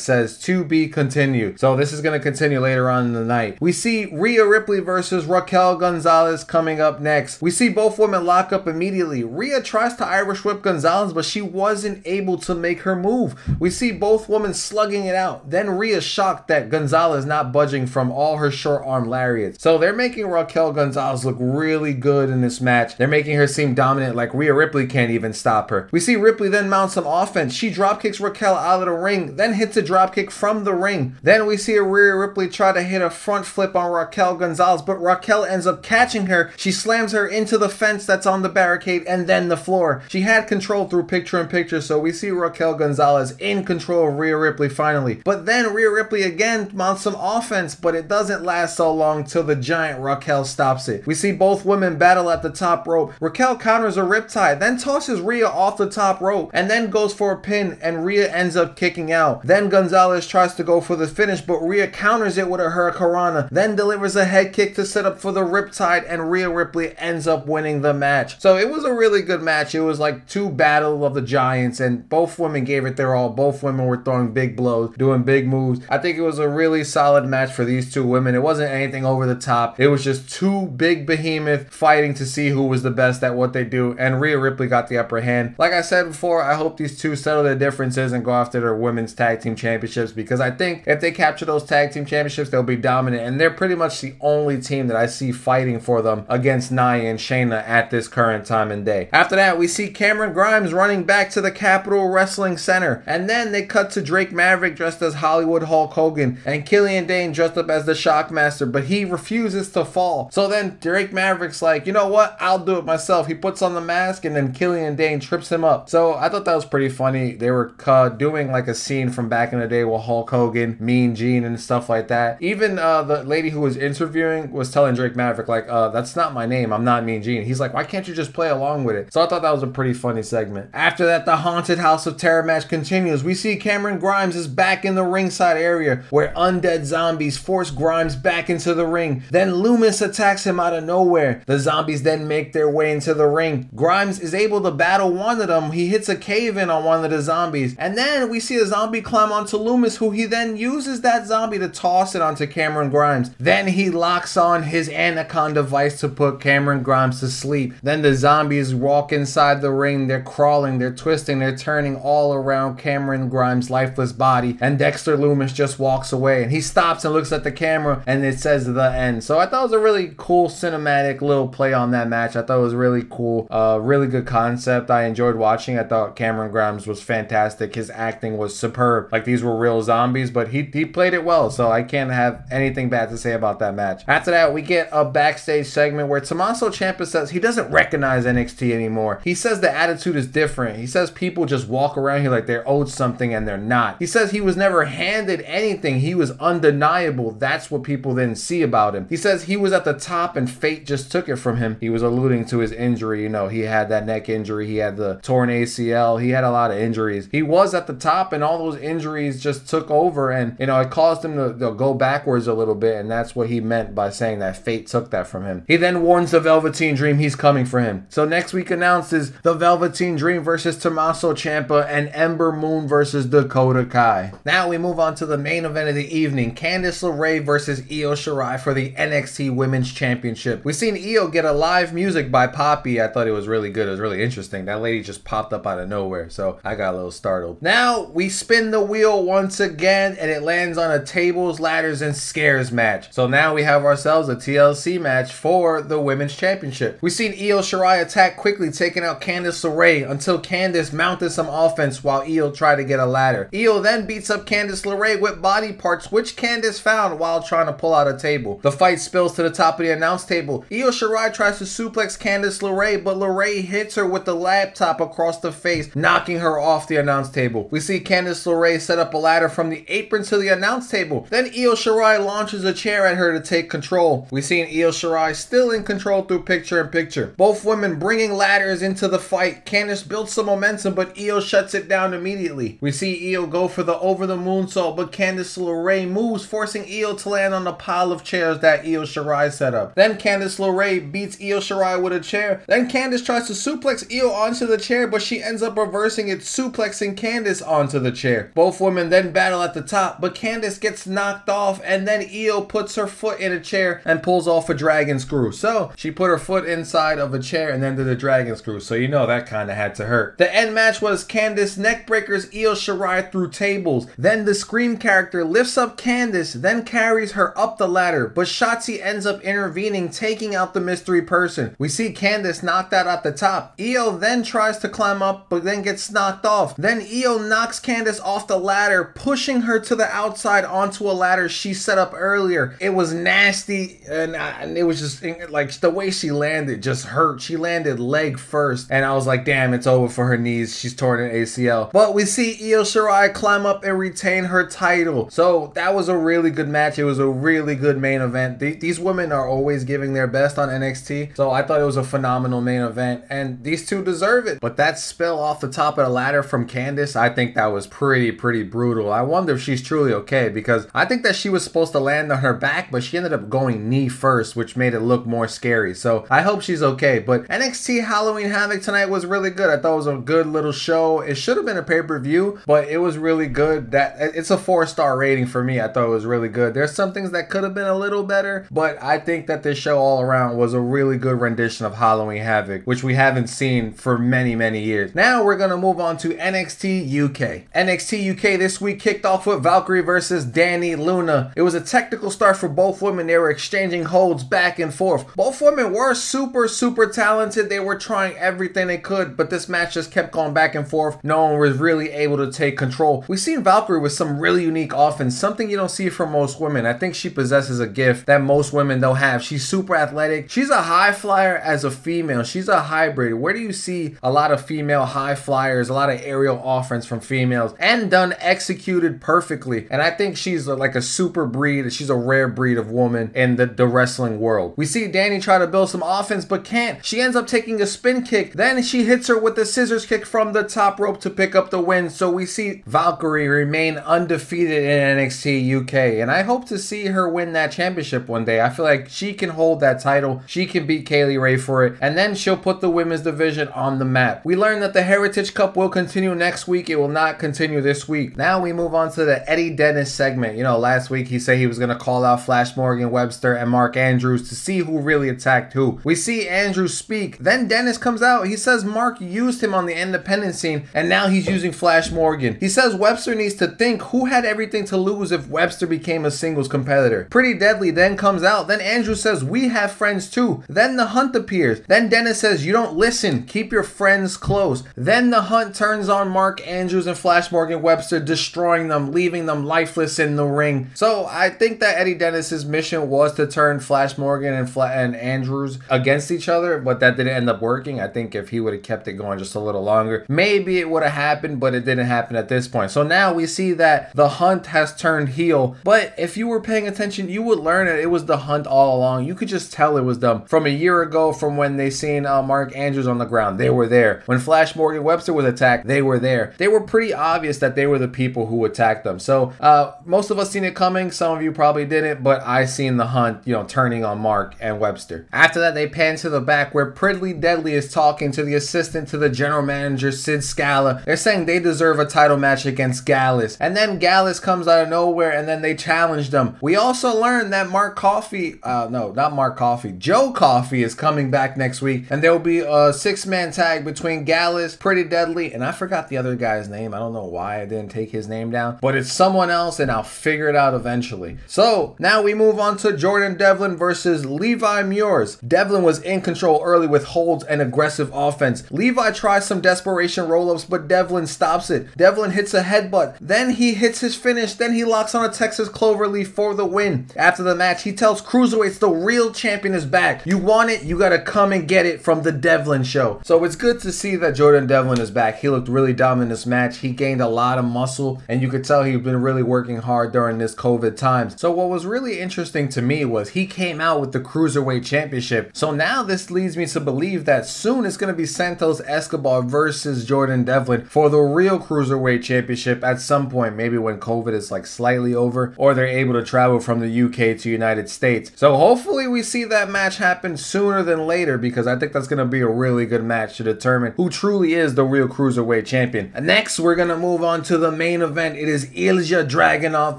says 0.00 0.38
to 0.40 0.64
be 0.64 0.88
continued. 0.88 1.58
So 1.58 1.76
this 1.76 1.92
is 1.92 2.00
going 2.00 2.18
to 2.18 2.22
continue 2.22 2.60
later 2.60 2.88
on 2.88 3.06
in 3.06 3.12
the 3.12 3.24
night. 3.24 3.58
We 3.60 3.72
see 3.72 4.06
Rhea 4.06 4.46
Ripley 4.46 4.80
versus 4.80 5.24
Raquel 5.24 5.76
Gonzalez 5.76 6.44
coming 6.44 6.80
up 6.80 7.00
next. 7.00 7.42
We 7.42 7.50
see 7.50 7.68
both 7.68 7.98
women 7.98 8.24
lock 8.24 8.52
up 8.52 8.66
immediately. 8.66 9.24
Rhea 9.24 9.62
tries 9.62 9.96
to 9.96 10.06
Irish 10.06 10.44
whip 10.44 10.62
Gonzalez, 10.62 11.12
but 11.12 11.24
she 11.24 11.40
wasn't 11.42 12.06
able 12.06 12.38
to 12.38 12.54
make 12.54 12.80
her 12.80 12.96
move. 12.96 13.34
We 13.58 13.70
see 13.70 13.92
both 13.92 14.28
women 14.28 14.54
slugging 14.54 15.04
it 15.04 15.14
out. 15.14 15.50
Then 15.50 15.70
Rhea 15.70 16.00
shocked 16.00 16.48
that 16.48 16.70
Gonzalez 16.70 17.26
not 17.26 17.52
budging 17.52 17.86
from 17.86 18.10
all 18.10 18.36
her 18.36 18.50
short 18.50 18.82
arm 18.84 19.08
lariats. 19.08 19.62
So 19.62 19.78
they're 19.78 19.92
making 19.92 20.26
Raquel 20.26 20.72
Gonzalez 20.72 21.24
look 21.24 21.36
really 21.38 21.94
good 21.94 22.30
in 22.30 22.40
this 22.40 22.60
match. 22.60 22.96
They're 22.96 23.08
making 23.08 23.36
her 23.40 23.46
seem 23.46 23.74
dominant 23.74 24.14
like 24.14 24.32
Rhea 24.32 24.54
Ripley 24.54 24.86
can't 24.86 25.10
even 25.10 25.32
stop 25.32 25.70
her. 25.70 25.88
We 25.90 26.00
see 26.00 26.16
Ripley 26.16 26.48
then 26.48 26.68
mount 26.68 26.92
some 26.92 27.06
offense. 27.06 27.54
She 27.54 27.70
drop 27.70 28.02
kicks 28.02 28.20
Raquel 28.20 28.54
out 28.54 28.80
of 28.80 28.86
the 28.86 28.92
ring, 28.92 29.36
then 29.36 29.54
hits 29.54 29.76
a 29.76 29.82
drop 29.82 30.14
kick 30.14 30.30
from 30.30 30.64
the 30.64 30.74
ring. 30.74 31.16
Then 31.22 31.46
we 31.46 31.56
see 31.56 31.78
Rhea 31.78 32.14
Ripley 32.14 32.48
try 32.48 32.72
to 32.72 32.82
hit 32.82 33.02
a 33.02 33.10
front 33.10 33.46
flip 33.46 33.74
on 33.74 33.90
Raquel 33.90 34.36
Gonzalez, 34.36 34.82
but 34.82 34.98
Raquel 34.98 35.44
ends 35.44 35.66
up 35.66 35.82
catching 35.82 36.26
her. 36.26 36.52
She 36.56 36.70
slams 36.70 37.12
her 37.12 37.26
into 37.26 37.58
the 37.58 37.68
fence 37.68 38.06
that's 38.06 38.26
on 38.26 38.42
the 38.42 38.48
barricade 38.48 39.04
and 39.06 39.26
then 39.26 39.48
the 39.48 39.56
floor. 39.56 40.02
She 40.08 40.20
had 40.20 40.46
control 40.46 40.86
through 40.86 41.04
picture 41.04 41.40
in 41.40 41.48
picture, 41.48 41.80
so 41.80 41.98
we 41.98 42.12
see 42.12 42.30
Raquel 42.30 42.74
Gonzalez 42.74 43.36
in 43.38 43.64
control 43.64 44.08
of 44.08 44.14
Rhea 44.14 44.36
Ripley 44.36 44.68
finally. 44.68 45.22
But 45.24 45.46
then 45.46 45.72
Rhea 45.72 45.90
Ripley 45.90 46.22
again 46.22 46.70
mounts 46.74 47.02
some 47.02 47.16
offense, 47.18 47.74
but 47.74 47.94
it 47.94 48.08
doesn't 48.08 48.44
last 48.44 48.76
so 48.76 48.92
long 48.92 49.24
till 49.24 49.42
the 49.42 49.56
giant 49.56 50.00
Raquel 50.00 50.44
stops 50.44 50.88
it. 50.88 51.06
We 51.06 51.14
see 51.14 51.32
both 51.32 51.64
women 51.64 51.96
battle 51.96 52.30
at 52.30 52.42
the 52.42 52.50
top 52.50 52.86
rope. 52.86 53.12
Raquel 53.20 53.58
counters 53.58 53.98
a 53.98 54.00
riptide, 54.00 54.60
then 54.60 54.78
tosses 54.78 55.20
Rhea 55.20 55.46
off 55.46 55.76
the 55.76 55.90
top 55.90 56.22
rope, 56.22 56.50
and 56.54 56.70
then 56.70 56.88
goes 56.88 57.12
for 57.12 57.32
a 57.32 57.38
pin, 57.38 57.78
and 57.82 58.02
Rhea 58.02 58.34
ends 58.34 58.56
up 58.56 58.76
kicking 58.76 59.12
out. 59.12 59.46
Then 59.46 59.68
Gonzalez 59.68 60.26
tries 60.26 60.54
to 60.54 60.64
go 60.64 60.80
for 60.80 60.96
the 60.96 61.06
finish, 61.06 61.42
but 61.42 61.58
Rhea 61.58 61.86
counters 61.88 62.38
it 62.38 62.48
with 62.48 62.62
a 62.62 62.70
Hurricanrana, 62.70 63.50
then 63.50 63.76
delivers 63.76 64.16
a 64.16 64.24
head 64.24 64.54
kick 64.54 64.74
to 64.76 64.86
set 64.86 65.04
up 65.04 65.20
for 65.20 65.32
the 65.32 65.42
riptide, 65.42 66.06
and 66.08 66.30
Rhea 66.30 66.48
Ripley 66.48 66.96
ends 66.96 67.26
up 67.26 67.46
winning 67.46 67.82
the 67.82 67.92
match. 67.92 68.40
So 68.40 68.56
it 68.56 68.70
was 68.70 68.84
a 68.84 68.94
really 68.94 69.20
good 69.20 69.42
match. 69.42 69.74
It 69.74 69.82
was 69.82 70.00
like 70.00 70.26
two 70.26 70.48
battle 70.48 71.04
of 71.04 71.12
the 71.12 71.20
giants, 71.20 71.78
and 71.78 72.08
both 72.08 72.38
women 72.38 72.64
gave 72.64 72.86
it 72.86 72.96
their 72.96 73.14
all. 73.14 73.28
Both 73.28 73.62
women 73.62 73.84
were 73.84 74.02
throwing 74.02 74.32
big 74.32 74.56
blows, 74.56 74.96
doing 74.96 75.24
big 75.24 75.46
moves. 75.46 75.80
I 75.90 75.98
think 75.98 76.16
it 76.16 76.22
was 76.22 76.38
a 76.38 76.48
really 76.48 76.84
solid 76.84 77.26
match 77.26 77.52
for 77.52 77.66
these 77.66 77.92
two 77.92 78.06
women. 78.06 78.34
It 78.34 78.42
wasn't 78.42 78.70
anything 78.70 79.04
over 79.04 79.26
the 79.26 79.34
top. 79.34 79.78
It 79.78 79.88
was 79.88 80.02
just 80.02 80.30
two 80.30 80.68
big 80.68 81.06
behemoth 81.06 81.68
fighting 81.68 82.14
to 82.14 82.24
see 82.24 82.48
who 82.48 82.62
was 82.62 82.82
the 82.82 82.90
best 82.90 83.09
at 83.18 83.34
what 83.34 83.52
they 83.52 83.64
do, 83.64 83.96
and 83.98 84.20
Rhea 84.20 84.38
Ripley 84.38 84.66
got 84.66 84.88
the 84.88 84.98
upper 84.98 85.20
hand. 85.20 85.54
Like 85.58 85.72
I 85.72 85.82
said 85.82 86.06
before, 86.08 86.42
I 86.42 86.54
hope 86.54 86.76
these 86.76 86.98
two 86.98 87.16
settle 87.16 87.42
their 87.42 87.54
differences 87.54 88.12
and 88.12 88.24
go 88.24 88.32
after 88.32 88.60
their 88.60 88.74
women's 88.74 89.12
tag 89.14 89.40
team 89.40 89.56
championships 89.56 90.12
because 90.12 90.40
I 90.40 90.50
think 90.50 90.84
if 90.86 91.00
they 91.00 91.12
capture 91.12 91.44
those 91.44 91.64
tag 91.64 91.92
team 91.92 92.06
championships, 92.06 92.50
they'll 92.50 92.62
be 92.62 92.76
dominant, 92.76 93.22
and 93.22 93.40
they're 93.40 93.50
pretty 93.50 93.74
much 93.74 94.00
the 94.00 94.14
only 94.20 94.60
team 94.60 94.86
that 94.86 94.96
I 94.96 95.06
see 95.06 95.32
fighting 95.32 95.80
for 95.80 96.02
them 96.02 96.24
against 96.28 96.70
Nia 96.70 97.10
and 97.10 97.18
Shayna 97.18 97.66
at 97.66 97.90
this 97.90 98.08
current 98.08 98.46
time 98.46 98.70
and 98.70 98.84
day. 98.84 99.08
After 99.12 99.36
that, 99.36 99.58
we 99.58 99.66
see 99.68 99.90
Cameron 99.90 100.32
Grimes 100.32 100.72
running 100.72 101.04
back 101.04 101.30
to 101.30 101.40
the 101.40 101.50
Capitol 101.50 102.08
Wrestling 102.08 102.56
Center, 102.56 103.02
and 103.06 103.28
then 103.28 103.52
they 103.52 103.64
cut 103.64 103.90
to 103.92 104.02
Drake 104.02 104.32
Maverick 104.32 104.76
dressed 104.76 105.02
as 105.02 105.14
Hollywood 105.14 105.64
Hulk 105.64 105.92
Hogan 105.92 106.40
and 106.44 106.66
Killian 106.66 107.06
Dain 107.06 107.32
dressed 107.32 107.58
up 107.58 107.70
as 107.70 107.86
the 107.86 107.92
Shockmaster, 107.92 108.70
but 108.70 108.84
he 108.84 109.04
refuses 109.04 109.70
to 109.72 109.84
fall. 109.84 110.30
So 110.32 110.48
then 110.48 110.78
Drake 110.80 111.12
Maverick's 111.12 111.62
like, 111.62 111.86
you 111.86 111.92
know 111.92 112.08
what? 112.08 112.36
I'll 112.40 112.58
do 112.58 112.76
it 112.76 112.84
myself. 112.84 112.99
He 113.26 113.34
puts 113.34 113.62
on 113.62 113.74
the 113.74 113.80
mask, 113.80 114.24
and 114.24 114.34
then 114.36 114.52
Killian 114.52 114.96
Dain 114.96 115.20
trips 115.20 115.50
him 115.50 115.64
up. 115.64 115.88
So 115.88 116.14
I 116.14 116.28
thought 116.28 116.44
that 116.44 116.54
was 116.54 116.64
pretty 116.64 116.88
funny. 116.88 117.32
They 117.32 117.50
were 117.50 117.74
uh, 117.86 118.08
doing 118.08 118.50
like 118.50 118.68
a 118.68 118.74
scene 118.74 119.10
from 119.10 119.28
back 119.28 119.52
in 119.52 119.60
the 119.60 119.68
day 119.68 119.84
with 119.84 120.02
Hulk 120.02 120.30
Hogan, 120.30 120.76
Mean 120.80 121.14
Gene, 121.14 121.44
and 121.44 121.60
stuff 121.60 121.88
like 121.88 122.08
that. 122.08 122.40
Even 122.42 122.78
uh, 122.78 123.02
the 123.02 123.24
lady 123.24 123.50
who 123.50 123.60
was 123.60 123.76
interviewing 123.76 124.52
was 124.52 124.70
telling 124.70 124.94
Drake 124.94 125.16
Maverick, 125.16 125.48
like, 125.48 125.68
uh, 125.68 125.88
that's 125.88 126.16
not 126.16 126.34
my 126.34 126.46
name. 126.46 126.72
I'm 126.72 126.84
not 126.84 127.04
Mean 127.04 127.22
Gene. 127.22 127.44
He's 127.44 127.60
like, 127.60 127.74
why 127.74 127.84
can't 127.84 128.06
you 128.06 128.14
just 128.14 128.32
play 128.32 128.48
along 128.48 128.84
with 128.84 128.96
it? 128.96 129.12
So 129.12 129.22
I 129.22 129.26
thought 129.26 129.42
that 129.42 129.52
was 129.52 129.62
a 129.62 129.66
pretty 129.66 129.94
funny 129.94 130.22
segment. 130.22 130.70
After 130.72 131.06
that, 131.06 131.26
the 131.26 131.36
Haunted 131.36 131.78
House 131.78 132.06
of 132.06 132.16
Terror 132.16 132.42
match 132.42 132.68
continues. 132.68 133.24
We 133.24 133.34
see 133.34 133.56
Cameron 133.56 133.98
Grimes 133.98 134.36
is 134.36 134.46
back 134.48 134.84
in 134.84 134.94
the 134.94 135.04
ringside 135.04 135.56
area 135.56 136.04
where 136.10 136.32
undead 136.34 136.84
zombies 136.84 137.38
force 137.38 137.70
Grimes 137.70 138.16
back 138.16 138.50
into 138.50 138.74
the 138.74 138.86
ring. 138.86 139.22
Then 139.30 139.50
Lumis 139.52 140.04
attacks 140.04 140.46
him 140.46 140.60
out 140.60 140.74
of 140.74 140.84
nowhere. 140.84 141.42
The 141.46 141.58
zombies 141.58 142.02
then 142.02 142.28
make 142.28 142.52
their 142.52 142.68
way 142.68 142.89
into 142.90 143.14
the 143.14 143.26
ring. 143.26 143.68
Grimes 143.74 144.18
is 144.20 144.34
able 144.34 144.60
to 144.62 144.70
battle 144.70 145.12
one 145.12 145.40
of 145.40 145.48
them. 145.48 145.72
He 145.72 145.86
hits 145.86 146.08
a 146.08 146.16
cave 146.16 146.56
in 146.56 146.70
on 146.70 146.84
one 146.84 147.04
of 147.04 147.10
the 147.10 147.22
zombies. 147.22 147.76
And 147.78 147.96
then 147.96 148.28
we 148.28 148.40
see 148.40 148.56
a 148.56 148.66
zombie 148.66 149.02
climb 149.02 149.32
onto 149.32 149.56
Lumis, 149.56 149.98
who 149.98 150.10
he 150.10 150.26
then 150.26 150.56
uses 150.56 151.00
that 151.02 151.26
zombie 151.26 151.58
to 151.58 151.68
toss 151.68 152.14
it 152.14 152.22
onto 152.22 152.46
Cameron 152.46 152.90
Grimes. 152.90 153.30
Then 153.38 153.68
he 153.68 153.90
locks 153.90 154.36
on 154.36 154.64
his 154.64 154.88
anaconda 154.88 155.60
device 155.60 156.00
to 156.00 156.08
put 156.08 156.40
Cameron 156.40 156.82
Grimes 156.82 157.20
to 157.20 157.28
sleep. 157.28 157.74
Then 157.82 158.02
the 158.02 158.14
zombies 158.14 158.74
walk 158.74 159.12
inside 159.12 159.60
the 159.60 159.70
ring. 159.70 160.06
They're 160.06 160.22
crawling, 160.22 160.78
they're 160.78 160.94
twisting, 160.94 161.38
they're 161.38 161.56
turning 161.56 161.96
all 161.96 162.32
around 162.32 162.78
Cameron 162.78 163.28
Grimes' 163.28 163.70
lifeless 163.70 164.12
body. 164.12 164.56
And 164.60 164.78
Dexter 164.78 165.16
Lumis 165.16 165.54
just 165.54 165.78
walks 165.78 166.12
away 166.12 166.42
and 166.42 166.50
he 166.50 166.60
stops 166.60 167.04
and 167.04 167.12
looks 167.12 167.32
at 167.32 167.44
the 167.44 167.52
camera 167.52 168.02
and 168.06 168.24
it 168.24 168.38
says 168.40 168.66
the 168.66 168.92
end. 168.92 169.22
So 169.22 169.38
I 169.38 169.46
thought 169.46 169.60
it 169.60 169.70
was 169.70 169.72
a 169.72 169.78
really 169.78 170.14
cool 170.16 170.48
cinematic 170.48 171.20
little 171.20 171.48
play 171.48 171.72
on 171.72 171.90
that 171.90 172.08
match. 172.08 172.36
I 172.36 172.42
thought 172.42 172.58
it 172.58 172.62
was 172.62 172.74
really 172.80 173.06
cool. 173.08 173.46
Uh, 173.50 173.78
really 173.80 174.06
good 174.06 174.26
concept. 174.26 174.90
I 174.90 175.04
enjoyed 175.04 175.36
watching. 175.36 175.78
I 175.78 175.84
thought 175.84 176.16
Cameron 176.16 176.50
Grimes 176.50 176.86
was 176.86 177.02
fantastic. 177.02 177.74
His 177.74 177.90
acting 177.90 178.38
was 178.38 178.58
superb. 178.58 179.12
Like 179.12 179.24
these 179.24 179.42
were 179.42 179.56
real 179.56 179.82
zombies, 179.82 180.30
but 180.30 180.48
he, 180.48 180.62
he 180.62 180.84
played 180.84 181.14
it 181.14 181.24
well. 181.24 181.50
So 181.50 181.70
I 181.70 181.82
can't 181.82 182.10
have 182.10 182.46
anything 182.50 182.88
bad 182.88 183.10
to 183.10 183.18
say 183.18 183.32
about 183.32 183.58
that 183.58 183.74
match. 183.74 184.02
After 184.08 184.30
that, 184.30 184.54
we 184.54 184.62
get 184.62 184.88
a 184.90 185.04
backstage 185.04 185.66
segment 185.66 186.08
where 186.08 186.20
Tommaso 186.20 186.70
Ciampa 186.70 187.06
says 187.06 187.30
he 187.30 187.38
doesn't 187.38 187.70
recognize 187.70 188.24
NXT 188.24 188.72
anymore. 188.72 189.20
He 189.22 189.34
says 189.34 189.60
the 189.60 189.70
attitude 189.70 190.16
is 190.16 190.26
different. 190.26 190.78
He 190.78 190.86
says 190.86 191.10
people 191.10 191.44
just 191.46 191.68
walk 191.68 191.98
around 191.98 192.22
here 192.22 192.30
like 192.30 192.46
they're 192.46 192.68
owed 192.68 192.88
something 192.88 193.34
and 193.34 193.46
they're 193.46 193.58
not. 193.58 193.96
He 193.98 194.06
says 194.06 194.30
he 194.30 194.40
was 194.40 194.56
never 194.56 194.86
handed 194.86 195.42
anything. 195.42 196.00
He 196.00 196.14
was 196.14 196.30
undeniable. 196.38 197.32
That's 197.32 197.70
what 197.70 197.82
people 197.82 198.14
then 198.14 198.34
see 198.34 198.62
about 198.62 198.94
him. 198.94 199.06
He 199.08 199.16
says 199.16 199.44
he 199.44 199.56
was 199.56 199.72
at 199.72 199.84
the 199.84 199.92
top 199.92 200.36
and 200.36 200.50
fate 200.50 200.86
just 200.86 201.12
took 201.12 201.28
it 201.28 201.36
from 201.36 201.58
him. 201.58 201.76
He 201.80 201.90
was 201.90 202.02
alluding 202.02 202.46
to 202.46 202.58
his 202.58 202.69
injury. 202.70 203.22
You 203.22 203.28
know, 203.28 203.48
he 203.48 203.60
had 203.60 203.88
that 203.88 204.06
neck 204.06 204.28
injury, 204.28 204.66
he 204.66 204.76
had 204.76 204.96
the 204.96 205.20
torn 205.22 205.48
ACL, 205.48 206.20
he 206.20 206.30
had 206.30 206.44
a 206.44 206.50
lot 206.50 206.70
of 206.70 206.78
injuries. 206.78 207.28
He 207.30 207.42
was 207.42 207.74
at 207.74 207.86
the 207.86 207.94
top 207.94 208.32
and 208.32 208.42
all 208.42 208.58
those 208.58 208.80
injuries 208.80 209.42
just 209.42 209.68
took 209.68 209.90
over 209.90 210.30
and, 210.30 210.56
you 210.58 210.66
know, 210.66 210.80
it 210.80 210.90
caused 210.90 211.24
him 211.24 211.36
to, 211.36 211.58
to 211.58 211.72
go 211.74 211.94
backwards 211.94 212.46
a 212.46 212.54
little 212.54 212.74
bit. 212.74 212.96
And 212.96 213.10
that's 213.10 213.34
what 213.34 213.48
he 213.48 213.60
meant 213.60 213.94
by 213.94 214.10
saying 214.10 214.38
that 214.40 214.56
fate 214.56 214.86
took 214.86 215.10
that 215.10 215.26
from 215.26 215.44
him. 215.44 215.64
He 215.66 215.76
then 215.76 216.02
warns 216.02 216.30
the 216.30 216.40
Velveteen 216.40 216.94
Dream 216.94 217.18
he's 217.18 217.36
coming 217.36 217.64
for 217.64 217.80
him. 217.80 218.06
So 218.08 218.24
next 218.24 218.52
week 218.52 218.70
announces 218.70 219.32
the 219.42 219.54
Velveteen 219.54 220.16
Dream 220.16 220.42
versus 220.42 220.78
Tommaso 220.78 221.32
Ciampa 221.32 221.86
and 221.88 222.08
Ember 222.12 222.52
Moon 222.52 222.86
versus 222.88 223.26
Dakota 223.26 223.84
Kai. 223.84 224.32
Now 224.44 224.68
we 224.68 224.78
move 224.78 224.98
on 224.98 225.14
to 225.16 225.26
the 225.26 225.38
main 225.38 225.64
event 225.64 225.88
of 225.88 225.94
the 225.94 226.16
evening 226.16 226.54
Candice 226.54 227.02
LeRae 227.02 227.44
versus 227.44 227.80
Io 227.90 228.14
Shirai 228.14 228.58
for 228.60 228.74
the 228.74 228.92
NXT 228.92 229.54
Women's 229.54 229.92
Championship. 229.92 230.64
We've 230.64 230.76
seen 230.76 230.96
Io 230.96 231.28
get 231.28 231.44
a 231.44 231.52
live 231.52 231.92
music 231.92 232.30
by 232.30 232.46
Poppy. 232.60 233.00
I 233.00 233.08
thought 233.08 233.26
it 233.26 233.32
was 233.32 233.48
really 233.48 233.70
good. 233.70 233.88
It 233.88 233.92
was 233.92 234.00
really 234.00 234.22
interesting. 234.22 234.66
That 234.66 234.82
lady 234.82 235.02
just 235.02 235.24
popped 235.24 235.54
up 235.54 235.66
out 235.66 235.78
of 235.78 235.88
nowhere, 235.88 236.28
so 236.28 236.58
I 236.62 236.74
got 236.74 236.92
a 236.92 236.96
little 236.98 237.10
startled. 237.10 237.62
Now 237.62 238.02
we 238.12 238.28
spin 238.28 238.70
the 238.70 238.82
wheel 238.82 239.24
once 239.24 239.60
again 239.60 240.14
and 240.20 240.30
it 240.30 240.42
lands 240.42 240.76
on 240.76 240.90
a 240.90 241.02
tables, 241.02 241.58
ladders, 241.58 242.02
and 242.02 242.14
scares 242.14 242.70
match. 242.70 243.14
So 243.14 243.26
now 243.26 243.54
we 243.54 243.62
have 243.62 243.86
ourselves 243.86 244.28
a 244.28 244.36
TLC 244.36 245.00
match 245.00 245.32
for 245.32 245.80
the 245.80 245.98
Women's 245.98 246.36
Championship. 246.36 246.98
We've 247.00 247.14
seen 247.14 247.32
Io 247.32 247.60
Shirai 247.60 248.02
attack 248.02 248.36
quickly, 248.36 248.70
taking 248.70 249.04
out 249.04 249.22
Candice 249.22 249.64
LeRae 249.64 250.10
until 250.10 250.38
Candice 250.38 250.92
mounted 250.92 251.30
some 251.30 251.48
offense 251.48 252.04
while 252.04 252.20
Io 252.30 252.50
tried 252.50 252.76
to 252.76 252.84
get 252.84 253.00
a 253.00 253.06
ladder. 253.06 253.48
Io 253.54 253.80
then 253.80 254.04
beats 254.04 254.28
up 254.28 254.44
Candice 254.44 254.84
LeRae 254.84 255.18
with 255.18 255.40
body 255.40 255.72
parts, 255.72 256.12
which 256.12 256.36
Candice 256.36 256.78
found 256.78 257.18
while 257.18 257.42
trying 257.42 257.68
to 257.68 257.72
pull 257.72 257.94
out 257.94 258.06
a 258.06 258.18
table. 258.18 258.58
The 258.58 258.70
fight 258.70 259.00
spills 259.00 259.34
to 259.36 259.42
the 259.42 259.50
top 259.50 259.80
of 259.80 259.86
the 259.86 259.92
announce 259.92 260.26
table. 260.26 260.66
Io 260.70 260.90
Shirai 260.90 261.32
tries 261.32 261.56
to 261.56 261.64
suplex 261.64 262.18
Candice 262.18 262.49
LeRae, 262.58 263.02
but 263.02 263.16
LeRae 263.16 263.62
hits 263.62 263.94
her 263.94 264.06
with 264.06 264.24
the 264.24 264.34
laptop 264.34 265.00
across 265.00 265.40
the 265.40 265.52
face, 265.52 265.94
knocking 265.94 266.40
her 266.40 266.58
off 266.58 266.88
the 266.88 266.96
announce 266.96 267.30
table. 267.30 267.68
We 267.70 267.78
see 267.80 268.00
Candice 268.00 268.44
LeRae 268.46 268.80
set 268.80 268.98
up 268.98 269.14
a 269.14 269.18
ladder 269.18 269.48
from 269.48 269.70
the 269.70 269.84
apron 269.88 270.24
to 270.24 270.36
the 270.36 270.48
announce 270.48 270.90
table. 270.90 271.26
Then 271.30 271.46
Io 271.46 271.74
Shirai 271.74 272.24
launches 272.24 272.64
a 272.64 272.72
chair 272.72 273.06
at 273.06 273.16
her 273.16 273.32
to 273.32 273.40
take 273.40 273.70
control. 273.70 274.26
We 274.30 274.42
see 274.42 274.62
Io 274.62 274.90
Shirai 274.90 275.34
still 275.34 275.70
in 275.70 275.84
control 275.84 276.22
through 276.22 276.42
picture 276.42 276.80
in 276.80 276.88
picture. 276.88 277.34
Both 277.36 277.64
women 277.64 277.98
bringing 277.98 278.32
ladders 278.32 278.82
into 278.82 279.08
the 279.08 279.18
fight. 279.18 279.64
Candice 279.64 280.06
builds 280.06 280.32
some 280.32 280.46
momentum, 280.46 280.94
but 280.94 281.18
Io 281.18 281.40
shuts 281.40 281.74
it 281.74 281.88
down 281.88 282.14
immediately. 282.14 282.78
We 282.80 282.92
see 282.92 283.34
Io 283.34 283.46
go 283.46 283.68
for 283.68 283.82
the 283.82 283.98
over 283.98 284.26
the 284.26 284.36
moonsault, 284.36 284.96
but 284.96 285.12
Candice 285.12 285.58
LeRae 285.58 286.08
moves, 286.08 286.44
forcing 286.44 286.84
Io 286.90 287.14
to 287.14 287.28
land 287.28 287.54
on 287.54 287.64
the 287.64 287.72
pile 287.72 288.12
of 288.12 288.24
chairs 288.24 288.58
that 288.60 288.80
Io 288.84 289.02
Shirai 289.02 289.52
set 289.52 289.74
up. 289.74 289.94
Then 289.94 290.18
Candice 290.18 290.58
LeRae 290.58 291.10
beats 291.10 291.36
Io 291.40 291.60
Shirai 291.60 292.00
with 292.02 292.12
a 292.12 292.20
chair. 292.30 292.62
Then 292.66 292.88
Candice 292.88 293.24
tries 293.24 293.46
to 293.48 293.52
suplex 293.52 294.06
Io 294.14 294.30
onto 294.30 294.66
the 294.66 294.78
chair, 294.78 295.06
but 295.06 295.22
she 295.22 295.42
ends 295.42 295.62
up 295.62 295.76
reversing 295.76 296.28
it, 296.28 296.40
suplexing 296.40 297.16
Candice 297.16 297.66
onto 297.66 297.98
the 297.98 298.12
chair. 298.12 298.52
Both 298.54 298.80
women 298.80 299.10
then 299.10 299.32
battle 299.32 299.62
at 299.62 299.74
the 299.74 299.82
top, 299.82 300.20
but 300.20 300.34
Candice 300.34 300.80
gets 300.80 301.06
knocked 301.06 301.48
off, 301.48 301.80
and 301.84 302.06
then 302.06 302.28
Io 302.32 302.60
puts 302.62 302.94
her 302.94 303.06
foot 303.06 303.40
in 303.40 303.52
a 303.52 303.60
chair 303.60 304.00
and 304.04 304.22
pulls 304.22 304.46
off 304.46 304.70
a 304.70 304.74
dragon 304.74 305.18
screw. 305.18 305.52
So 305.52 305.92
she 305.96 306.10
put 306.10 306.28
her 306.28 306.38
foot 306.38 306.64
inside 306.66 307.18
of 307.18 307.34
a 307.34 307.40
chair 307.40 307.70
and 307.70 307.82
then 307.82 307.96
did 307.96 308.08
a 308.08 308.14
dragon 308.14 308.56
screw. 308.56 308.80
So 308.80 308.94
you 308.94 309.08
know 309.08 309.26
that 309.26 309.46
kind 309.46 309.70
of 309.70 309.76
had 309.76 309.94
to 309.96 310.06
hurt. 310.06 310.38
The 310.38 310.54
end 310.54 310.74
match 310.74 311.02
was 311.02 311.24
Candice 311.24 311.78
neckbreakers 311.78 312.46
Io 312.54 312.74
Shirai 312.74 313.30
through 313.30 313.50
tables. 313.50 314.06
Then 314.16 314.44
the 314.44 314.54
Scream 314.54 314.96
character 314.98 315.44
lifts 315.44 315.76
up 315.76 315.96
Candice, 315.96 316.52
then 316.52 316.84
carries 316.84 317.32
her 317.32 317.56
up 317.58 317.78
the 317.78 317.88
ladder, 317.88 318.28
but 318.28 318.46
Shotzi 318.46 319.02
ends 319.02 319.26
up 319.26 319.42
intervening, 319.42 320.10
taking 320.10 320.54
out 320.54 320.74
the 320.74 320.80
mystery 320.80 321.22
person. 321.22 321.74
We 321.78 321.88
see 321.88 322.12
Candice 322.20 322.62
knocked 322.62 322.92
out 322.92 323.06
at 323.06 323.22
the 323.22 323.32
top. 323.32 323.74
Io 323.80 324.10
then 324.10 324.42
tries 324.42 324.76
to 324.78 324.90
climb 324.90 325.22
up, 325.22 325.48
but 325.48 325.64
then 325.64 325.80
gets 325.80 326.10
knocked 326.10 326.44
off. 326.44 326.76
Then 326.76 327.00
Io 327.00 327.38
knocks 327.38 327.80
Candice 327.80 328.20
off 328.20 328.46
the 328.46 328.58
ladder, 328.58 329.12
pushing 329.14 329.62
her 329.62 329.80
to 329.80 329.96
the 329.96 330.06
outside 330.06 330.66
onto 330.66 331.10
a 331.10 331.12
ladder 331.12 331.48
she 331.48 331.72
set 331.72 331.96
up 331.96 332.12
earlier. 332.14 332.76
It 332.78 332.90
was 332.90 333.14
nasty, 333.14 334.00
and, 334.06 334.36
uh, 334.36 334.52
and 334.60 334.76
it 334.76 334.82
was 334.82 335.00
just 335.00 335.24
like 335.50 335.72
the 335.80 335.88
way 335.88 336.10
she 336.10 336.30
landed 336.30 336.82
just 336.82 337.06
hurt. 337.06 337.40
She 337.40 337.56
landed 337.56 337.98
leg 337.98 338.38
first, 338.38 338.88
and 338.90 339.06
I 339.06 339.14
was 339.14 339.26
like, 339.26 339.46
damn, 339.46 339.72
it's 339.72 339.86
over 339.86 340.12
for 340.12 340.26
her 340.26 340.36
knees. 340.36 340.78
She's 340.78 340.94
torn 340.94 341.20
an 341.20 341.30
ACL. 341.30 341.90
But 341.90 342.12
we 342.12 342.26
see 342.26 342.74
Io 342.74 342.82
Shirai 342.82 343.32
climb 343.32 343.64
up 343.64 343.82
and 343.82 343.98
retain 343.98 344.44
her 344.44 344.66
title. 344.66 345.30
So 345.30 345.72
that 345.74 345.94
was 345.94 346.10
a 346.10 346.18
really 346.18 346.50
good 346.50 346.68
match. 346.68 346.98
It 346.98 347.04
was 347.04 347.18
a 347.18 347.26
really 347.26 347.76
good 347.76 347.96
main 347.96 348.20
event. 348.20 348.58
these 348.58 349.00
women 349.00 349.32
are 349.32 349.48
always 349.48 349.84
giving 349.84 350.12
their 350.12 350.26
best 350.26 350.58
on 350.58 350.68
NXT. 350.68 351.34
So 351.34 351.50
I 351.50 351.62
thought 351.62 351.80
it 351.80 351.84
was 351.84 351.96
a 351.96 352.09
phenomenal 352.10 352.60
main 352.60 352.82
event, 352.82 353.24
and 353.30 353.62
these 353.64 353.86
two 353.86 354.04
deserve 354.04 354.46
it. 354.46 354.60
But 354.60 354.76
that 354.76 354.98
spill 354.98 355.38
off 355.38 355.60
the 355.60 355.70
top 355.70 355.98
of 355.98 356.04
the 356.04 356.10
ladder 356.10 356.42
from 356.42 356.68
Candice, 356.68 357.16
I 357.16 357.30
think 357.30 357.54
that 357.54 357.66
was 357.66 357.86
pretty, 357.86 358.32
pretty 358.32 358.62
brutal. 358.62 359.12
I 359.12 359.22
wonder 359.22 359.54
if 359.54 359.62
she's 359.62 359.82
truly 359.82 360.12
okay 360.12 360.48
because 360.48 360.86
I 360.94 361.04
think 361.04 361.22
that 361.22 361.36
she 361.36 361.48
was 361.48 361.64
supposed 361.64 361.92
to 361.92 362.00
land 362.00 362.30
on 362.32 362.38
her 362.38 362.54
back, 362.54 362.90
but 362.90 363.02
she 363.02 363.16
ended 363.16 363.32
up 363.32 363.48
going 363.48 363.88
knee 363.88 364.08
first, 364.08 364.56
which 364.56 364.76
made 364.76 364.94
it 364.94 365.00
look 365.00 365.26
more 365.26 365.48
scary. 365.48 365.94
So 365.94 366.26
I 366.30 366.42
hope 366.42 366.62
she's 366.62 366.82
okay. 366.82 367.18
But 367.18 367.44
NXT 367.48 368.04
Halloween 368.04 368.50
Havoc 368.50 368.82
tonight 368.82 369.06
was 369.06 369.26
really 369.26 369.50
good. 369.50 369.70
I 369.70 369.80
thought 369.80 369.94
it 369.94 369.96
was 369.96 370.06
a 370.06 370.16
good 370.16 370.46
little 370.46 370.72
show. 370.72 371.20
It 371.20 371.36
should 371.36 371.56
have 371.56 371.66
been 371.66 371.76
a 371.76 371.82
pay 371.82 372.02
per 372.02 372.18
view, 372.18 372.58
but 372.66 372.88
it 372.88 372.98
was 372.98 373.18
really 373.18 373.46
good. 373.46 373.90
That 373.92 374.16
it's 374.18 374.50
a 374.50 374.58
four 374.58 374.86
star 374.86 375.16
rating 375.16 375.46
for 375.46 375.62
me. 375.62 375.80
I 375.80 375.88
thought 375.88 376.06
it 376.06 376.08
was 376.08 376.26
really 376.26 376.48
good. 376.48 376.74
There's 376.74 376.94
some 376.94 377.12
things 377.12 377.30
that 377.30 377.50
could 377.50 377.64
have 377.64 377.74
been 377.74 377.86
a 377.86 377.96
little 377.96 378.24
better, 378.24 378.66
but 378.70 379.00
I 379.02 379.18
think 379.18 379.46
that 379.46 379.62
this 379.62 379.78
show 379.78 379.98
all 379.98 380.20
around 380.20 380.56
was 380.56 380.74
a 380.74 380.80
really 380.80 381.16
good 381.16 381.40
rendition 381.40 381.86
of 381.86 381.94
Halloween 382.00 382.42
Havoc, 382.42 382.82
which 382.84 383.04
we 383.04 383.14
haven't 383.14 383.46
seen 383.46 383.92
for 383.92 384.18
many, 384.18 384.56
many 384.56 384.82
years. 384.82 385.14
Now 385.14 385.44
we're 385.44 385.56
gonna 385.56 385.76
move 385.76 386.00
on 386.00 386.16
to 386.18 386.30
NXT 386.30 387.06
UK. 387.06 387.70
NXT 387.72 388.32
UK 388.32 388.58
this 388.58 388.80
week 388.80 388.98
kicked 388.98 389.24
off 389.24 389.46
with 389.46 389.62
Valkyrie 389.62 390.00
versus 390.00 390.44
Dani 390.44 390.98
Luna. 390.98 391.52
It 391.54 391.62
was 391.62 391.74
a 391.74 391.80
technical 391.80 392.30
start 392.30 392.56
for 392.56 392.68
both 392.68 393.00
women. 393.02 393.26
They 393.26 393.38
were 393.38 393.50
exchanging 393.50 394.04
holds 394.04 394.42
back 394.42 394.78
and 394.78 394.92
forth. 394.92 395.36
Both 395.36 395.60
women 395.60 395.92
were 395.92 396.14
super, 396.14 396.66
super 396.66 397.06
talented. 397.06 397.68
They 397.68 397.80
were 397.80 397.98
trying 397.98 398.36
everything 398.36 398.88
they 398.88 398.98
could, 398.98 399.36
but 399.36 399.50
this 399.50 399.68
match 399.68 399.94
just 399.94 400.10
kept 400.10 400.32
going 400.32 400.54
back 400.54 400.74
and 400.74 400.88
forth. 400.88 401.22
No 401.22 401.44
one 401.44 401.58
was 401.58 401.76
really 401.76 402.10
able 402.10 402.38
to 402.38 402.50
take 402.50 402.76
control. 402.76 403.24
We've 403.28 403.38
seen 403.38 403.62
Valkyrie 403.62 404.00
with 404.00 404.12
some 404.12 404.40
really 404.40 404.64
unique 404.64 404.92
offense, 404.94 405.38
something 405.38 405.68
you 405.70 405.76
don't 405.76 405.90
see 405.90 406.08
from 406.08 406.32
most 406.32 406.60
women. 406.60 406.86
I 406.86 406.94
think 406.94 407.14
she 407.14 407.28
possesses 407.28 407.78
a 407.78 407.86
gift 407.86 408.26
that 408.26 408.42
most 408.42 408.72
women 408.72 409.00
don't 409.00 409.16
have. 409.16 409.42
She's 409.42 409.68
super 409.68 409.94
athletic. 409.94 410.50
She's 410.50 410.70
a 410.70 410.82
high 410.82 411.12
flyer 411.12 411.56
as 411.56 411.84
a 411.84 411.89
female. 411.94 412.42
She's 412.42 412.68
a 412.68 412.82
hybrid. 412.82 413.34
Where 413.34 413.52
do 413.52 413.60
you 413.60 413.72
see 413.72 414.16
a 414.22 414.30
lot 414.30 414.52
of 414.52 414.64
female 414.64 415.04
high 415.04 415.34
flyers, 415.34 415.88
a 415.88 415.94
lot 415.94 416.10
of 416.10 416.20
aerial 416.22 416.60
offense 416.64 417.06
from 417.06 417.20
females, 417.20 417.74
and 417.78 418.10
done 418.10 418.34
executed 418.38 419.20
perfectly? 419.20 419.86
And 419.90 420.02
I 420.02 420.10
think 420.10 420.36
she's 420.36 420.66
like 420.66 420.94
a 420.94 421.02
super 421.02 421.46
breed. 421.46 421.92
She's 421.92 422.10
a 422.10 422.16
rare 422.16 422.48
breed 422.48 422.78
of 422.78 422.90
woman 422.90 423.30
in 423.34 423.56
the, 423.56 423.66
the 423.66 423.86
wrestling 423.86 424.40
world. 424.40 424.74
We 424.76 424.86
see 424.86 425.08
Dani 425.08 425.42
try 425.42 425.58
to 425.58 425.66
build 425.66 425.90
some 425.90 426.02
offense, 426.02 426.44
but 426.44 426.64
can't. 426.64 427.04
She 427.04 427.20
ends 427.20 427.36
up 427.36 427.46
taking 427.46 427.80
a 427.80 427.86
spin 427.86 428.22
kick. 428.22 428.54
Then 428.54 428.82
she 428.82 429.04
hits 429.04 429.28
her 429.28 429.38
with 429.38 429.58
a 429.58 429.64
scissors 429.64 430.06
kick 430.06 430.26
from 430.26 430.52
the 430.52 430.62
top 430.62 431.00
rope 431.00 431.20
to 431.20 431.30
pick 431.30 431.54
up 431.54 431.70
the 431.70 431.80
win. 431.80 432.10
So 432.10 432.30
we 432.30 432.46
see 432.46 432.82
Valkyrie 432.86 433.48
remain 433.48 433.98
undefeated 433.98 434.84
in 434.84 435.18
NXT 435.18 435.82
UK. 435.82 435.94
And 436.20 436.30
I 436.30 436.42
hope 436.42 436.66
to 436.66 436.78
see 436.78 437.06
her 437.06 437.28
win 437.28 437.52
that 437.52 437.72
championship 437.72 438.28
one 438.28 438.44
day. 438.44 438.60
I 438.60 438.70
feel 438.70 438.84
like 438.84 439.08
she 439.08 439.32
can 439.32 439.50
hold 439.50 439.80
that 439.80 440.00
title. 440.00 440.42
She 440.46 440.66
can 440.66 440.86
beat 440.86 441.06
Kay 441.06 441.24
Lee 441.24 441.36
Ray 441.36 441.56
for 441.56 441.79
it. 441.84 441.96
And 442.00 442.16
then 442.16 442.34
she'll 442.34 442.56
put 442.56 442.80
the 442.80 442.90
women's 442.90 443.22
division 443.22 443.68
on 443.68 443.98
the 443.98 444.04
map. 444.04 444.44
We 444.44 444.56
learned 444.56 444.82
that 444.82 444.92
the 444.92 445.02
Heritage 445.02 445.54
Cup 445.54 445.76
will 445.76 445.88
continue 445.88 446.34
next 446.34 446.66
week. 446.66 446.90
It 446.90 446.96
will 446.96 447.08
not 447.08 447.38
continue 447.38 447.80
this 447.80 448.08
week. 448.08 448.36
Now 448.36 448.60
we 448.60 448.72
move 448.72 448.94
on 448.94 449.12
to 449.12 449.24
the 449.24 449.48
Eddie 449.48 449.70
Dennis 449.70 450.12
segment. 450.12 450.56
You 450.56 450.64
know, 450.64 450.78
last 450.78 451.10
week 451.10 451.28
he 451.28 451.38
said 451.38 451.58
he 451.58 451.66
was 451.66 451.78
going 451.78 451.90
to 451.90 451.96
call 451.96 452.24
out 452.24 452.42
Flash 452.42 452.76
Morgan 452.76 453.10
Webster 453.10 453.54
and 453.54 453.70
Mark 453.70 453.96
Andrews 453.96 454.48
to 454.48 454.54
see 454.54 454.78
who 454.78 454.98
really 454.98 455.28
attacked 455.28 455.72
who. 455.72 456.00
We 456.04 456.14
see 456.14 456.48
Andrews 456.48 456.96
speak. 456.96 457.38
Then 457.38 457.68
Dennis 457.68 457.98
comes 457.98 458.22
out. 458.22 458.46
He 458.46 458.56
says 458.56 458.84
Mark 458.84 459.20
used 459.20 459.62
him 459.62 459.74
on 459.74 459.86
the 459.86 460.00
independent 460.00 460.54
scene 460.54 460.88
and 460.94 461.08
now 461.08 461.28
he's 461.28 461.46
using 461.46 461.72
Flash 461.72 462.10
Morgan. 462.10 462.56
He 462.58 462.68
says 462.68 462.94
Webster 462.94 463.34
needs 463.34 463.54
to 463.54 463.68
think 463.68 464.02
who 464.02 464.26
had 464.26 464.44
everything 464.44 464.84
to 464.86 464.96
lose 464.96 465.30
if 465.30 465.48
Webster 465.48 465.86
became 465.86 466.24
a 466.24 466.30
singles 466.30 466.68
competitor. 466.68 467.26
Pretty 467.30 467.54
Deadly 467.54 467.90
then 467.90 468.16
comes 468.16 468.42
out. 468.42 468.68
Then 468.68 468.80
Andrews 468.80 469.22
says 469.22 469.44
we 469.44 469.68
have 469.68 469.92
friends 469.92 470.30
too. 470.30 470.64
Then 470.68 470.96
the 470.96 471.06
Hunt 471.06 471.36
appears. 471.36 471.69
Then 471.78 472.08
Dennis 472.08 472.40
says 472.40 472.66
you 472.66 472.72
don't 472.72 472.96
listen. 472.96 473.44
Keep 473.44 473.72
your 473.72 473.82
friends 473.82 474.36
close. 474.36 474.82
Then 474.96 475.30
the 475.30 475.42
Hunt 475.42 475.74
turns 475.74 476.08
on 476.08 476.28
Mark 476.28 476.66
Andrews 476.66 477.06
and 477.06 477.16
Flash 477.16 477.52
Morgan 477.52 477.82
Webster, 477.82 478.20
destroying 478.20 478.88
them, 478.88 479.12
leaving 479.12 479.46
them 479.46 479.64
lifeless 479.64 480.18
in 480.18 480.36
the 480.36 480.44
ring. 480.44 480.90
So 480.94 481.26
I 481.26 481.50
think 481.50 481.80
that 481.80 481.98
Eddie 481.98 482.14
Dennis's 482.14 482.64
mission 482.64 483.08
was 483.08 483.34
to 483.34 483.46
turn 483.46 483.80
Flash 483.80 484.18
Morgan 484.18 484.54
and, 484.54 484.68
Fla- 484.68 484.90
and 484.90 485.14
Andrews 485.16 485.78
against 485.88 486.30
each 486.30 486.48
other, 486.48 486.78
but 486.78 487.00
that 487.00 487.16
didn't 487.16 487.34
end 487.34 487.48
up 487.48 487.60
working. 487.60 488.00
I 488.00 488.08
think 488.08 488.34
if 488.34 488.48
he 488.50 488.60
would 488.60 488.74
have 488.74 488.82
kept 488.82 489.08
it 489.08 489.14
going 489.14 489.38
just 489.38 489.54
a 489.54 489.60
little 489.60 489.82
longer, 489.82 490.24
maybe 490.28 490.78
it 490.78 490.90
would 490.90 491.02
have 491.02 491.12
happened, 491.12 491.60
but 491.60 491.74
it 491.74 491.84
didn't 491.84 492.06
happen 492.06 492.36
at 492.36 492.48
this 492.48 492.68
point. 492.68 492.90
So 492.90 493.02
now 493.02 493.32
we 493.32 493.46
see 493.46 493.72
that 493.74 494.14
the 494.14 494.28
Hunt 494.28 494.66
has 494.66 494.96
turned 494.96 495.30
heel. 495.30 495.76
But 495.84 496.14
if 496.18 496.36
you 496.36 496.46
were 496.46 496.60
paying 496.60 496.86
attention, 496.88 497.28
you 497.28 497.42
would 497.42 497.58
learn 497.58 497.86
that 497.86 497.98
it 497.98 498.10
was 498.10 498.26
the 498.26 498.38
Hunt 498.38 498.66
all 498.66 498.96
along. 498.96 499.26
You 499.26 499.34
could 499.34 499.48
just 499.48 499.72
tell 499.72 499.96
it 499.96 500.02
was 500.02 500.20
them 500.20 500.44
from 500.46 500.66
a 500.66 500.70
year 500.70 501.02
ago, 501.02 501.32
from 501.32 501.56
when 501.60 501.76
they 501.76 501.90
seen 501.90 502.24
uh, 502.24 502.42
Mark 502.42 502.74
Andrews 502.74 503.06
on 503.06 503.18
the 503.18 503.26
ground. 503.26 503.60
They 503.60 503.68
were 503.68 503.86
there 503.86 504.22
when 504.24 504.38
Flash 504.38 504.74
Morgan 504.74 505.04
Webster 505.04 505.34
was 505.34 505.44
attacked. 505.44 505.86
They 505.86 506.00
were 506.00 506.18
there. 506.18 506.54
They 506.56 506.68
were 506.68 506.80
pretty 506.80 507.12
obvious 507.12 507.58
that 507.58 507.74
they 507.74 507.86
were 507.86 507.98
the 507.98 508.08
people 508.08 508.46
who 508.46 508.64
attacked 508.64 509.04
them. 509.04 509.18
So 509.18 509.52
uh, 509.60 509.92
most 510.06 510.30
of 510.30 510.38
us 510.38 510.50
seen 510.50 510.64
it 510.64 510.74
coming. 510.74 511.10
Some 511.10 511.36
of 511.36 511.42
you 511.42 511.52
probably 511.52 511.84
didn't, 511.84 512.22
but 512.22 512.40
I 512.46 512.64
seen 512.64 512.96
the 512.96 513.08
Hunt, 513.08 513.46
you 513.46 513.52
know, 513.52 513.64
turning 513.64 514.06
on 514.06 514.20
Mark 514.20 514.54
and 514.58 514.80
Webster. 514.80 515.26
After 515.34 515.60
that, 515.60 515.74
they 515.74 515.86
pan 515.86 516.16
to 516.16 516.30
the 516.30 516.40
back 516.40 516.74
where 516.74 516.90
Pretty 516.90 517.34
Deadly 517.34 517.74
is 517.74 517.92
talking 517.92 518.32
to 518.32 518.42
the 518.42 518.54
assistant 518.54 519.08
to 519.08 519.18
the 519.18 519.28
general 519.28 519.62
manager 519.62 520.12
Sid 520.12 520.42
Scala. 520.42 521.02
They're 521.04 521.16
saying 521.18 521.44
they 521.44 521.60
deserve 521.60 521.98
a 521.98 522.06
title 522.06 522.38
match 522.38 522.64
against 522.64 523.04
Gallus, 523.04 523.58
and 523.60 523.76
then 523.76 523.98
Gallus 523.98 524.40
comes 524.40 524.66
out 524.66 524.84
of 524.84 524.88
nowhere, 524.88 525.30
and 525.30 525.46
then 525.46 525.60
they 525.60 525.74
challenge 525.74 526.30
them. 526.30 526.56
We 526.62 526.74
also 526.74 527.14
learned 527.14 527.52
that 527.52 527.68
Mark 527.68 527.96
Coffey, 527.96 528.58
uh, 528.62 528.88
no, 528.90 529.12
not 529.12 529.34
Mark 529.34 529.58
Coffey, 529.58 529.92
Joe 529.92 530.32
Coffey 530.32 530.82
is 530.82 530.94
coming 530.94 531.30
back 531.30 531.39
next 531.56 531.82
week, 531.82 532.04
and 532.10 532.22
there 532.22 532.32
will 532.32 532.38
be 532.38 532.60
a 532.60 532.92
six-man 532.92 533.52
tag 533.52 533.84
between 533.84 534.24
Gallus, 534.24 534.76
Pretty 534.76 535.04
Deadly, 535.04 535.52
and 535.52 535.64
I 535.64 535.72
forgot 535.72 536.08
the 536.08 536.16
other 536.16 536.36
guy's 536.36 536.68
name. 536.68 536.94
I 536.94 536.98
don't 536.98 537.12
know 537.12 537.24
why 537.24 537.60
I 537.60 537.66
didn't 537.66 537.90
take 537.90 538.10
his 538.10 538.28
name 538.28 538.50
down, 538.50 538.78
but 538.80 538.94
it's 538.94 539.12
someone 539.12 539.50
else, 539.50 539.80
and 539.80 539.90
I'll 539.90 540.02
figure 540.02 540.48
it 540.48 540.56
out 540.56 540.74
eventually. 540.74 541.38
So 541.46 541.96
now 541.98 542.22
we 542.22 542.34
move 542.34 542.58
on 542.58 542.76
to 542.78 542.96
Jordan 542.96 543.36
Devlin 543.36 543.76
versus 543.76 544.26
Levi 544.26 544.82
Muirs. 544.82 545.36
Devlin 545.36 545.82
was 545.82 546.00
in 546.02 546.20
control 546.20 546.60
early 546.64 546.86
with 546.86 547.04
holds 547.04 547.44
and 547.44 547.60
aggressive 547.60 548.10
offense. 548.12 548.70
Levi 548.70 549.10
tries 549.12 549.46
some 549.46 549.60
desperation 549.60 550.28
roll-ups, 550.28 550.64
but 550.64 550.88
Devlin 550.88 551.26
stops 551.26 551.70
it. 551.70 551.96
Devlin 551.96 552.32
hits 552.32 552.54
a 552.54 552.62
headbutt. 552.62 553.16
Then 553.20 553.50
he 553.50 553.74
hits 553.74 554.00
his 554.00 554.16
finish. 554.16 554.54
Then 554.54 554.74
he 554.74 554.84
locks 554.84 555.14
on 555.14 555.24
a 555.24 555.32
Texas 555.32 555.68
Cloverleaf 555.68 556.28
for 556.28 556.54
the 556.54 556.66
win. 556.66 557.06
After 557.16 557.42
the 557.42 557.54
match, 557.54 557.82
he 557.82 557.92
tells 557.92 558.22
Cruiserweights 558.22 558.78
the 558.78 558.90
real 558.90 559.32
champion 559.32 559.74
is 559.74 559.86
back. 559.86 560.26
You 560.26 560.38
want 560.38 560.70
it, 560.70 560.82
you 560.82 560.98
gotta 560.98 561.18
come 561.30 561.52
and 561.52 561.68
get 561.68 561.86
it 561.86 562.02
from 562.02 562.22
the 562.22 562.32
Devlin 562.32 562.82
show. 562.82 563.20
So 563.24 563.44
it's 563.44 563.54
good 563.54 563.78
to 563.80 563.92
see 563.92 564.16
that 564.16 564.34
Jordan 564.34 564.66
Devlin 564.66 565.00
is 565.00 565.12
back. 565.12 565.38
He 565.38 565.48
looked 565.48 565.68
really 565.68 565.92
dumb 565.92 566.20
in 566.20 566.28
this 566.28 566.44
match. 566.44 566.78
He 566.78 566.90
gained 566.90 567.20
a 567.20 567.28
lot 567.28 567.56
of 567.56 567.64
muscle, 567.64 568.20
and 568.28 568.42
you 568.42 568.48
could 568.48 568.64
tell 568.64 568.82
he'd 568.82 569.04
been 569.04 569.22
really 569.22 569.44
working 569.44 569.76
hard 569.76 570.10
during 570.12 570.38
this 570.38 570.56
COVID 570.56 570.96
times. 570.96 571.40
So 571.40 571.52
what 571.52 571.68
was 571.68 571.86
really 571.86 572.18
interesting 572.18 572.68
to 572.70 572.82
me 572.82 573.04
was 573.04 573.30
he 573.30 573.46
came 573.46 573.80
out 573.80 574.00
with 574.00 574.10
the 574.10 574.18
Cruiserweight 574.18 574.84
Championship. 574.84 575.52
So 575.54 575.70
now 575.70 576.02
this 576.02 576.32
leads 576.32 576.56
me 576.56 576.66
to 576.66 576.80
believe 576.80 577.26
that 577.26 577.46
soon 577.46 577.86
it's 577.86 577.96
gonna 577.96 578.12
be 578.12 578.26
Santos 578.26 578.80
Escobar 578.80 579.42
versus 579.42 580.04
Jordan 580.04 580.42
Devlin 580.42 580.86
for 580.86 581.08
the 581.08 581.20
real 581.20 581.60
Cruiserweight 581.60 582.24
Championship 582.24 582.82
at 582.82 583.00
some 583.00 583.30
point, 583.30 583.54
maybe 583.54 583.78
when 583.78 584.00
COVID 584.00 584.32
is 584.32 584.50
like 584.50 584.66
slightly 584.66 585.14
over, 585.14 585.54
or 585.56 585.74
they're 585.74 585.86
able 585.86 586.14
to 586.14 586.24
travel 586.24 586.58
from 586.58 586.80
the 586.80 587.02
UK 587.02 587.38
to 587.38 587.48
United 587.48 587.88
States. 587.88 588.32
So 588.34 588.56
hopefully 588.56 589.06
we 589.06 589.22
see 589.22 589.44
that 589.44 589.70
match 589.70 589.98
happen 589.98 590.36
sooner 590.36 590.82
than 590.82 591.06
later 591.06 591.19
later 591.20 591.36
because 591.36 591.66
I 591.66 591.76
think 591.76 591.92
that's 591.92 592.08
going 592.08 592.18
to 592.18 592.24
be 592.24 592.40
a 592.40 592.48
really 592.48 592.86
good 592.86 593.04
match 593.04 593.36
to 593.36 593.42
determine 593.42 593.92
who 593.96 594.08
truly 594.08 594.54
is 594.54 594.74
the 594.74 594.84
real 594.84 595.06
cruiserweight 595.06 595.66
champion. 595.66 596.12
Next, 596.18 596.58
we're 596.58 596.74
going 596.74 596.88
to 596.88 596.96
move 596.96 597.22
on 597.22 597.42
to 597.44 597.58
the 597.58 597.70
main 597.70 598.00
event. 598.00 598.38
It 598.38 598.48
is 598.48 598.66
Ilja 598.70 599.28
Dragunov 599.28 599.98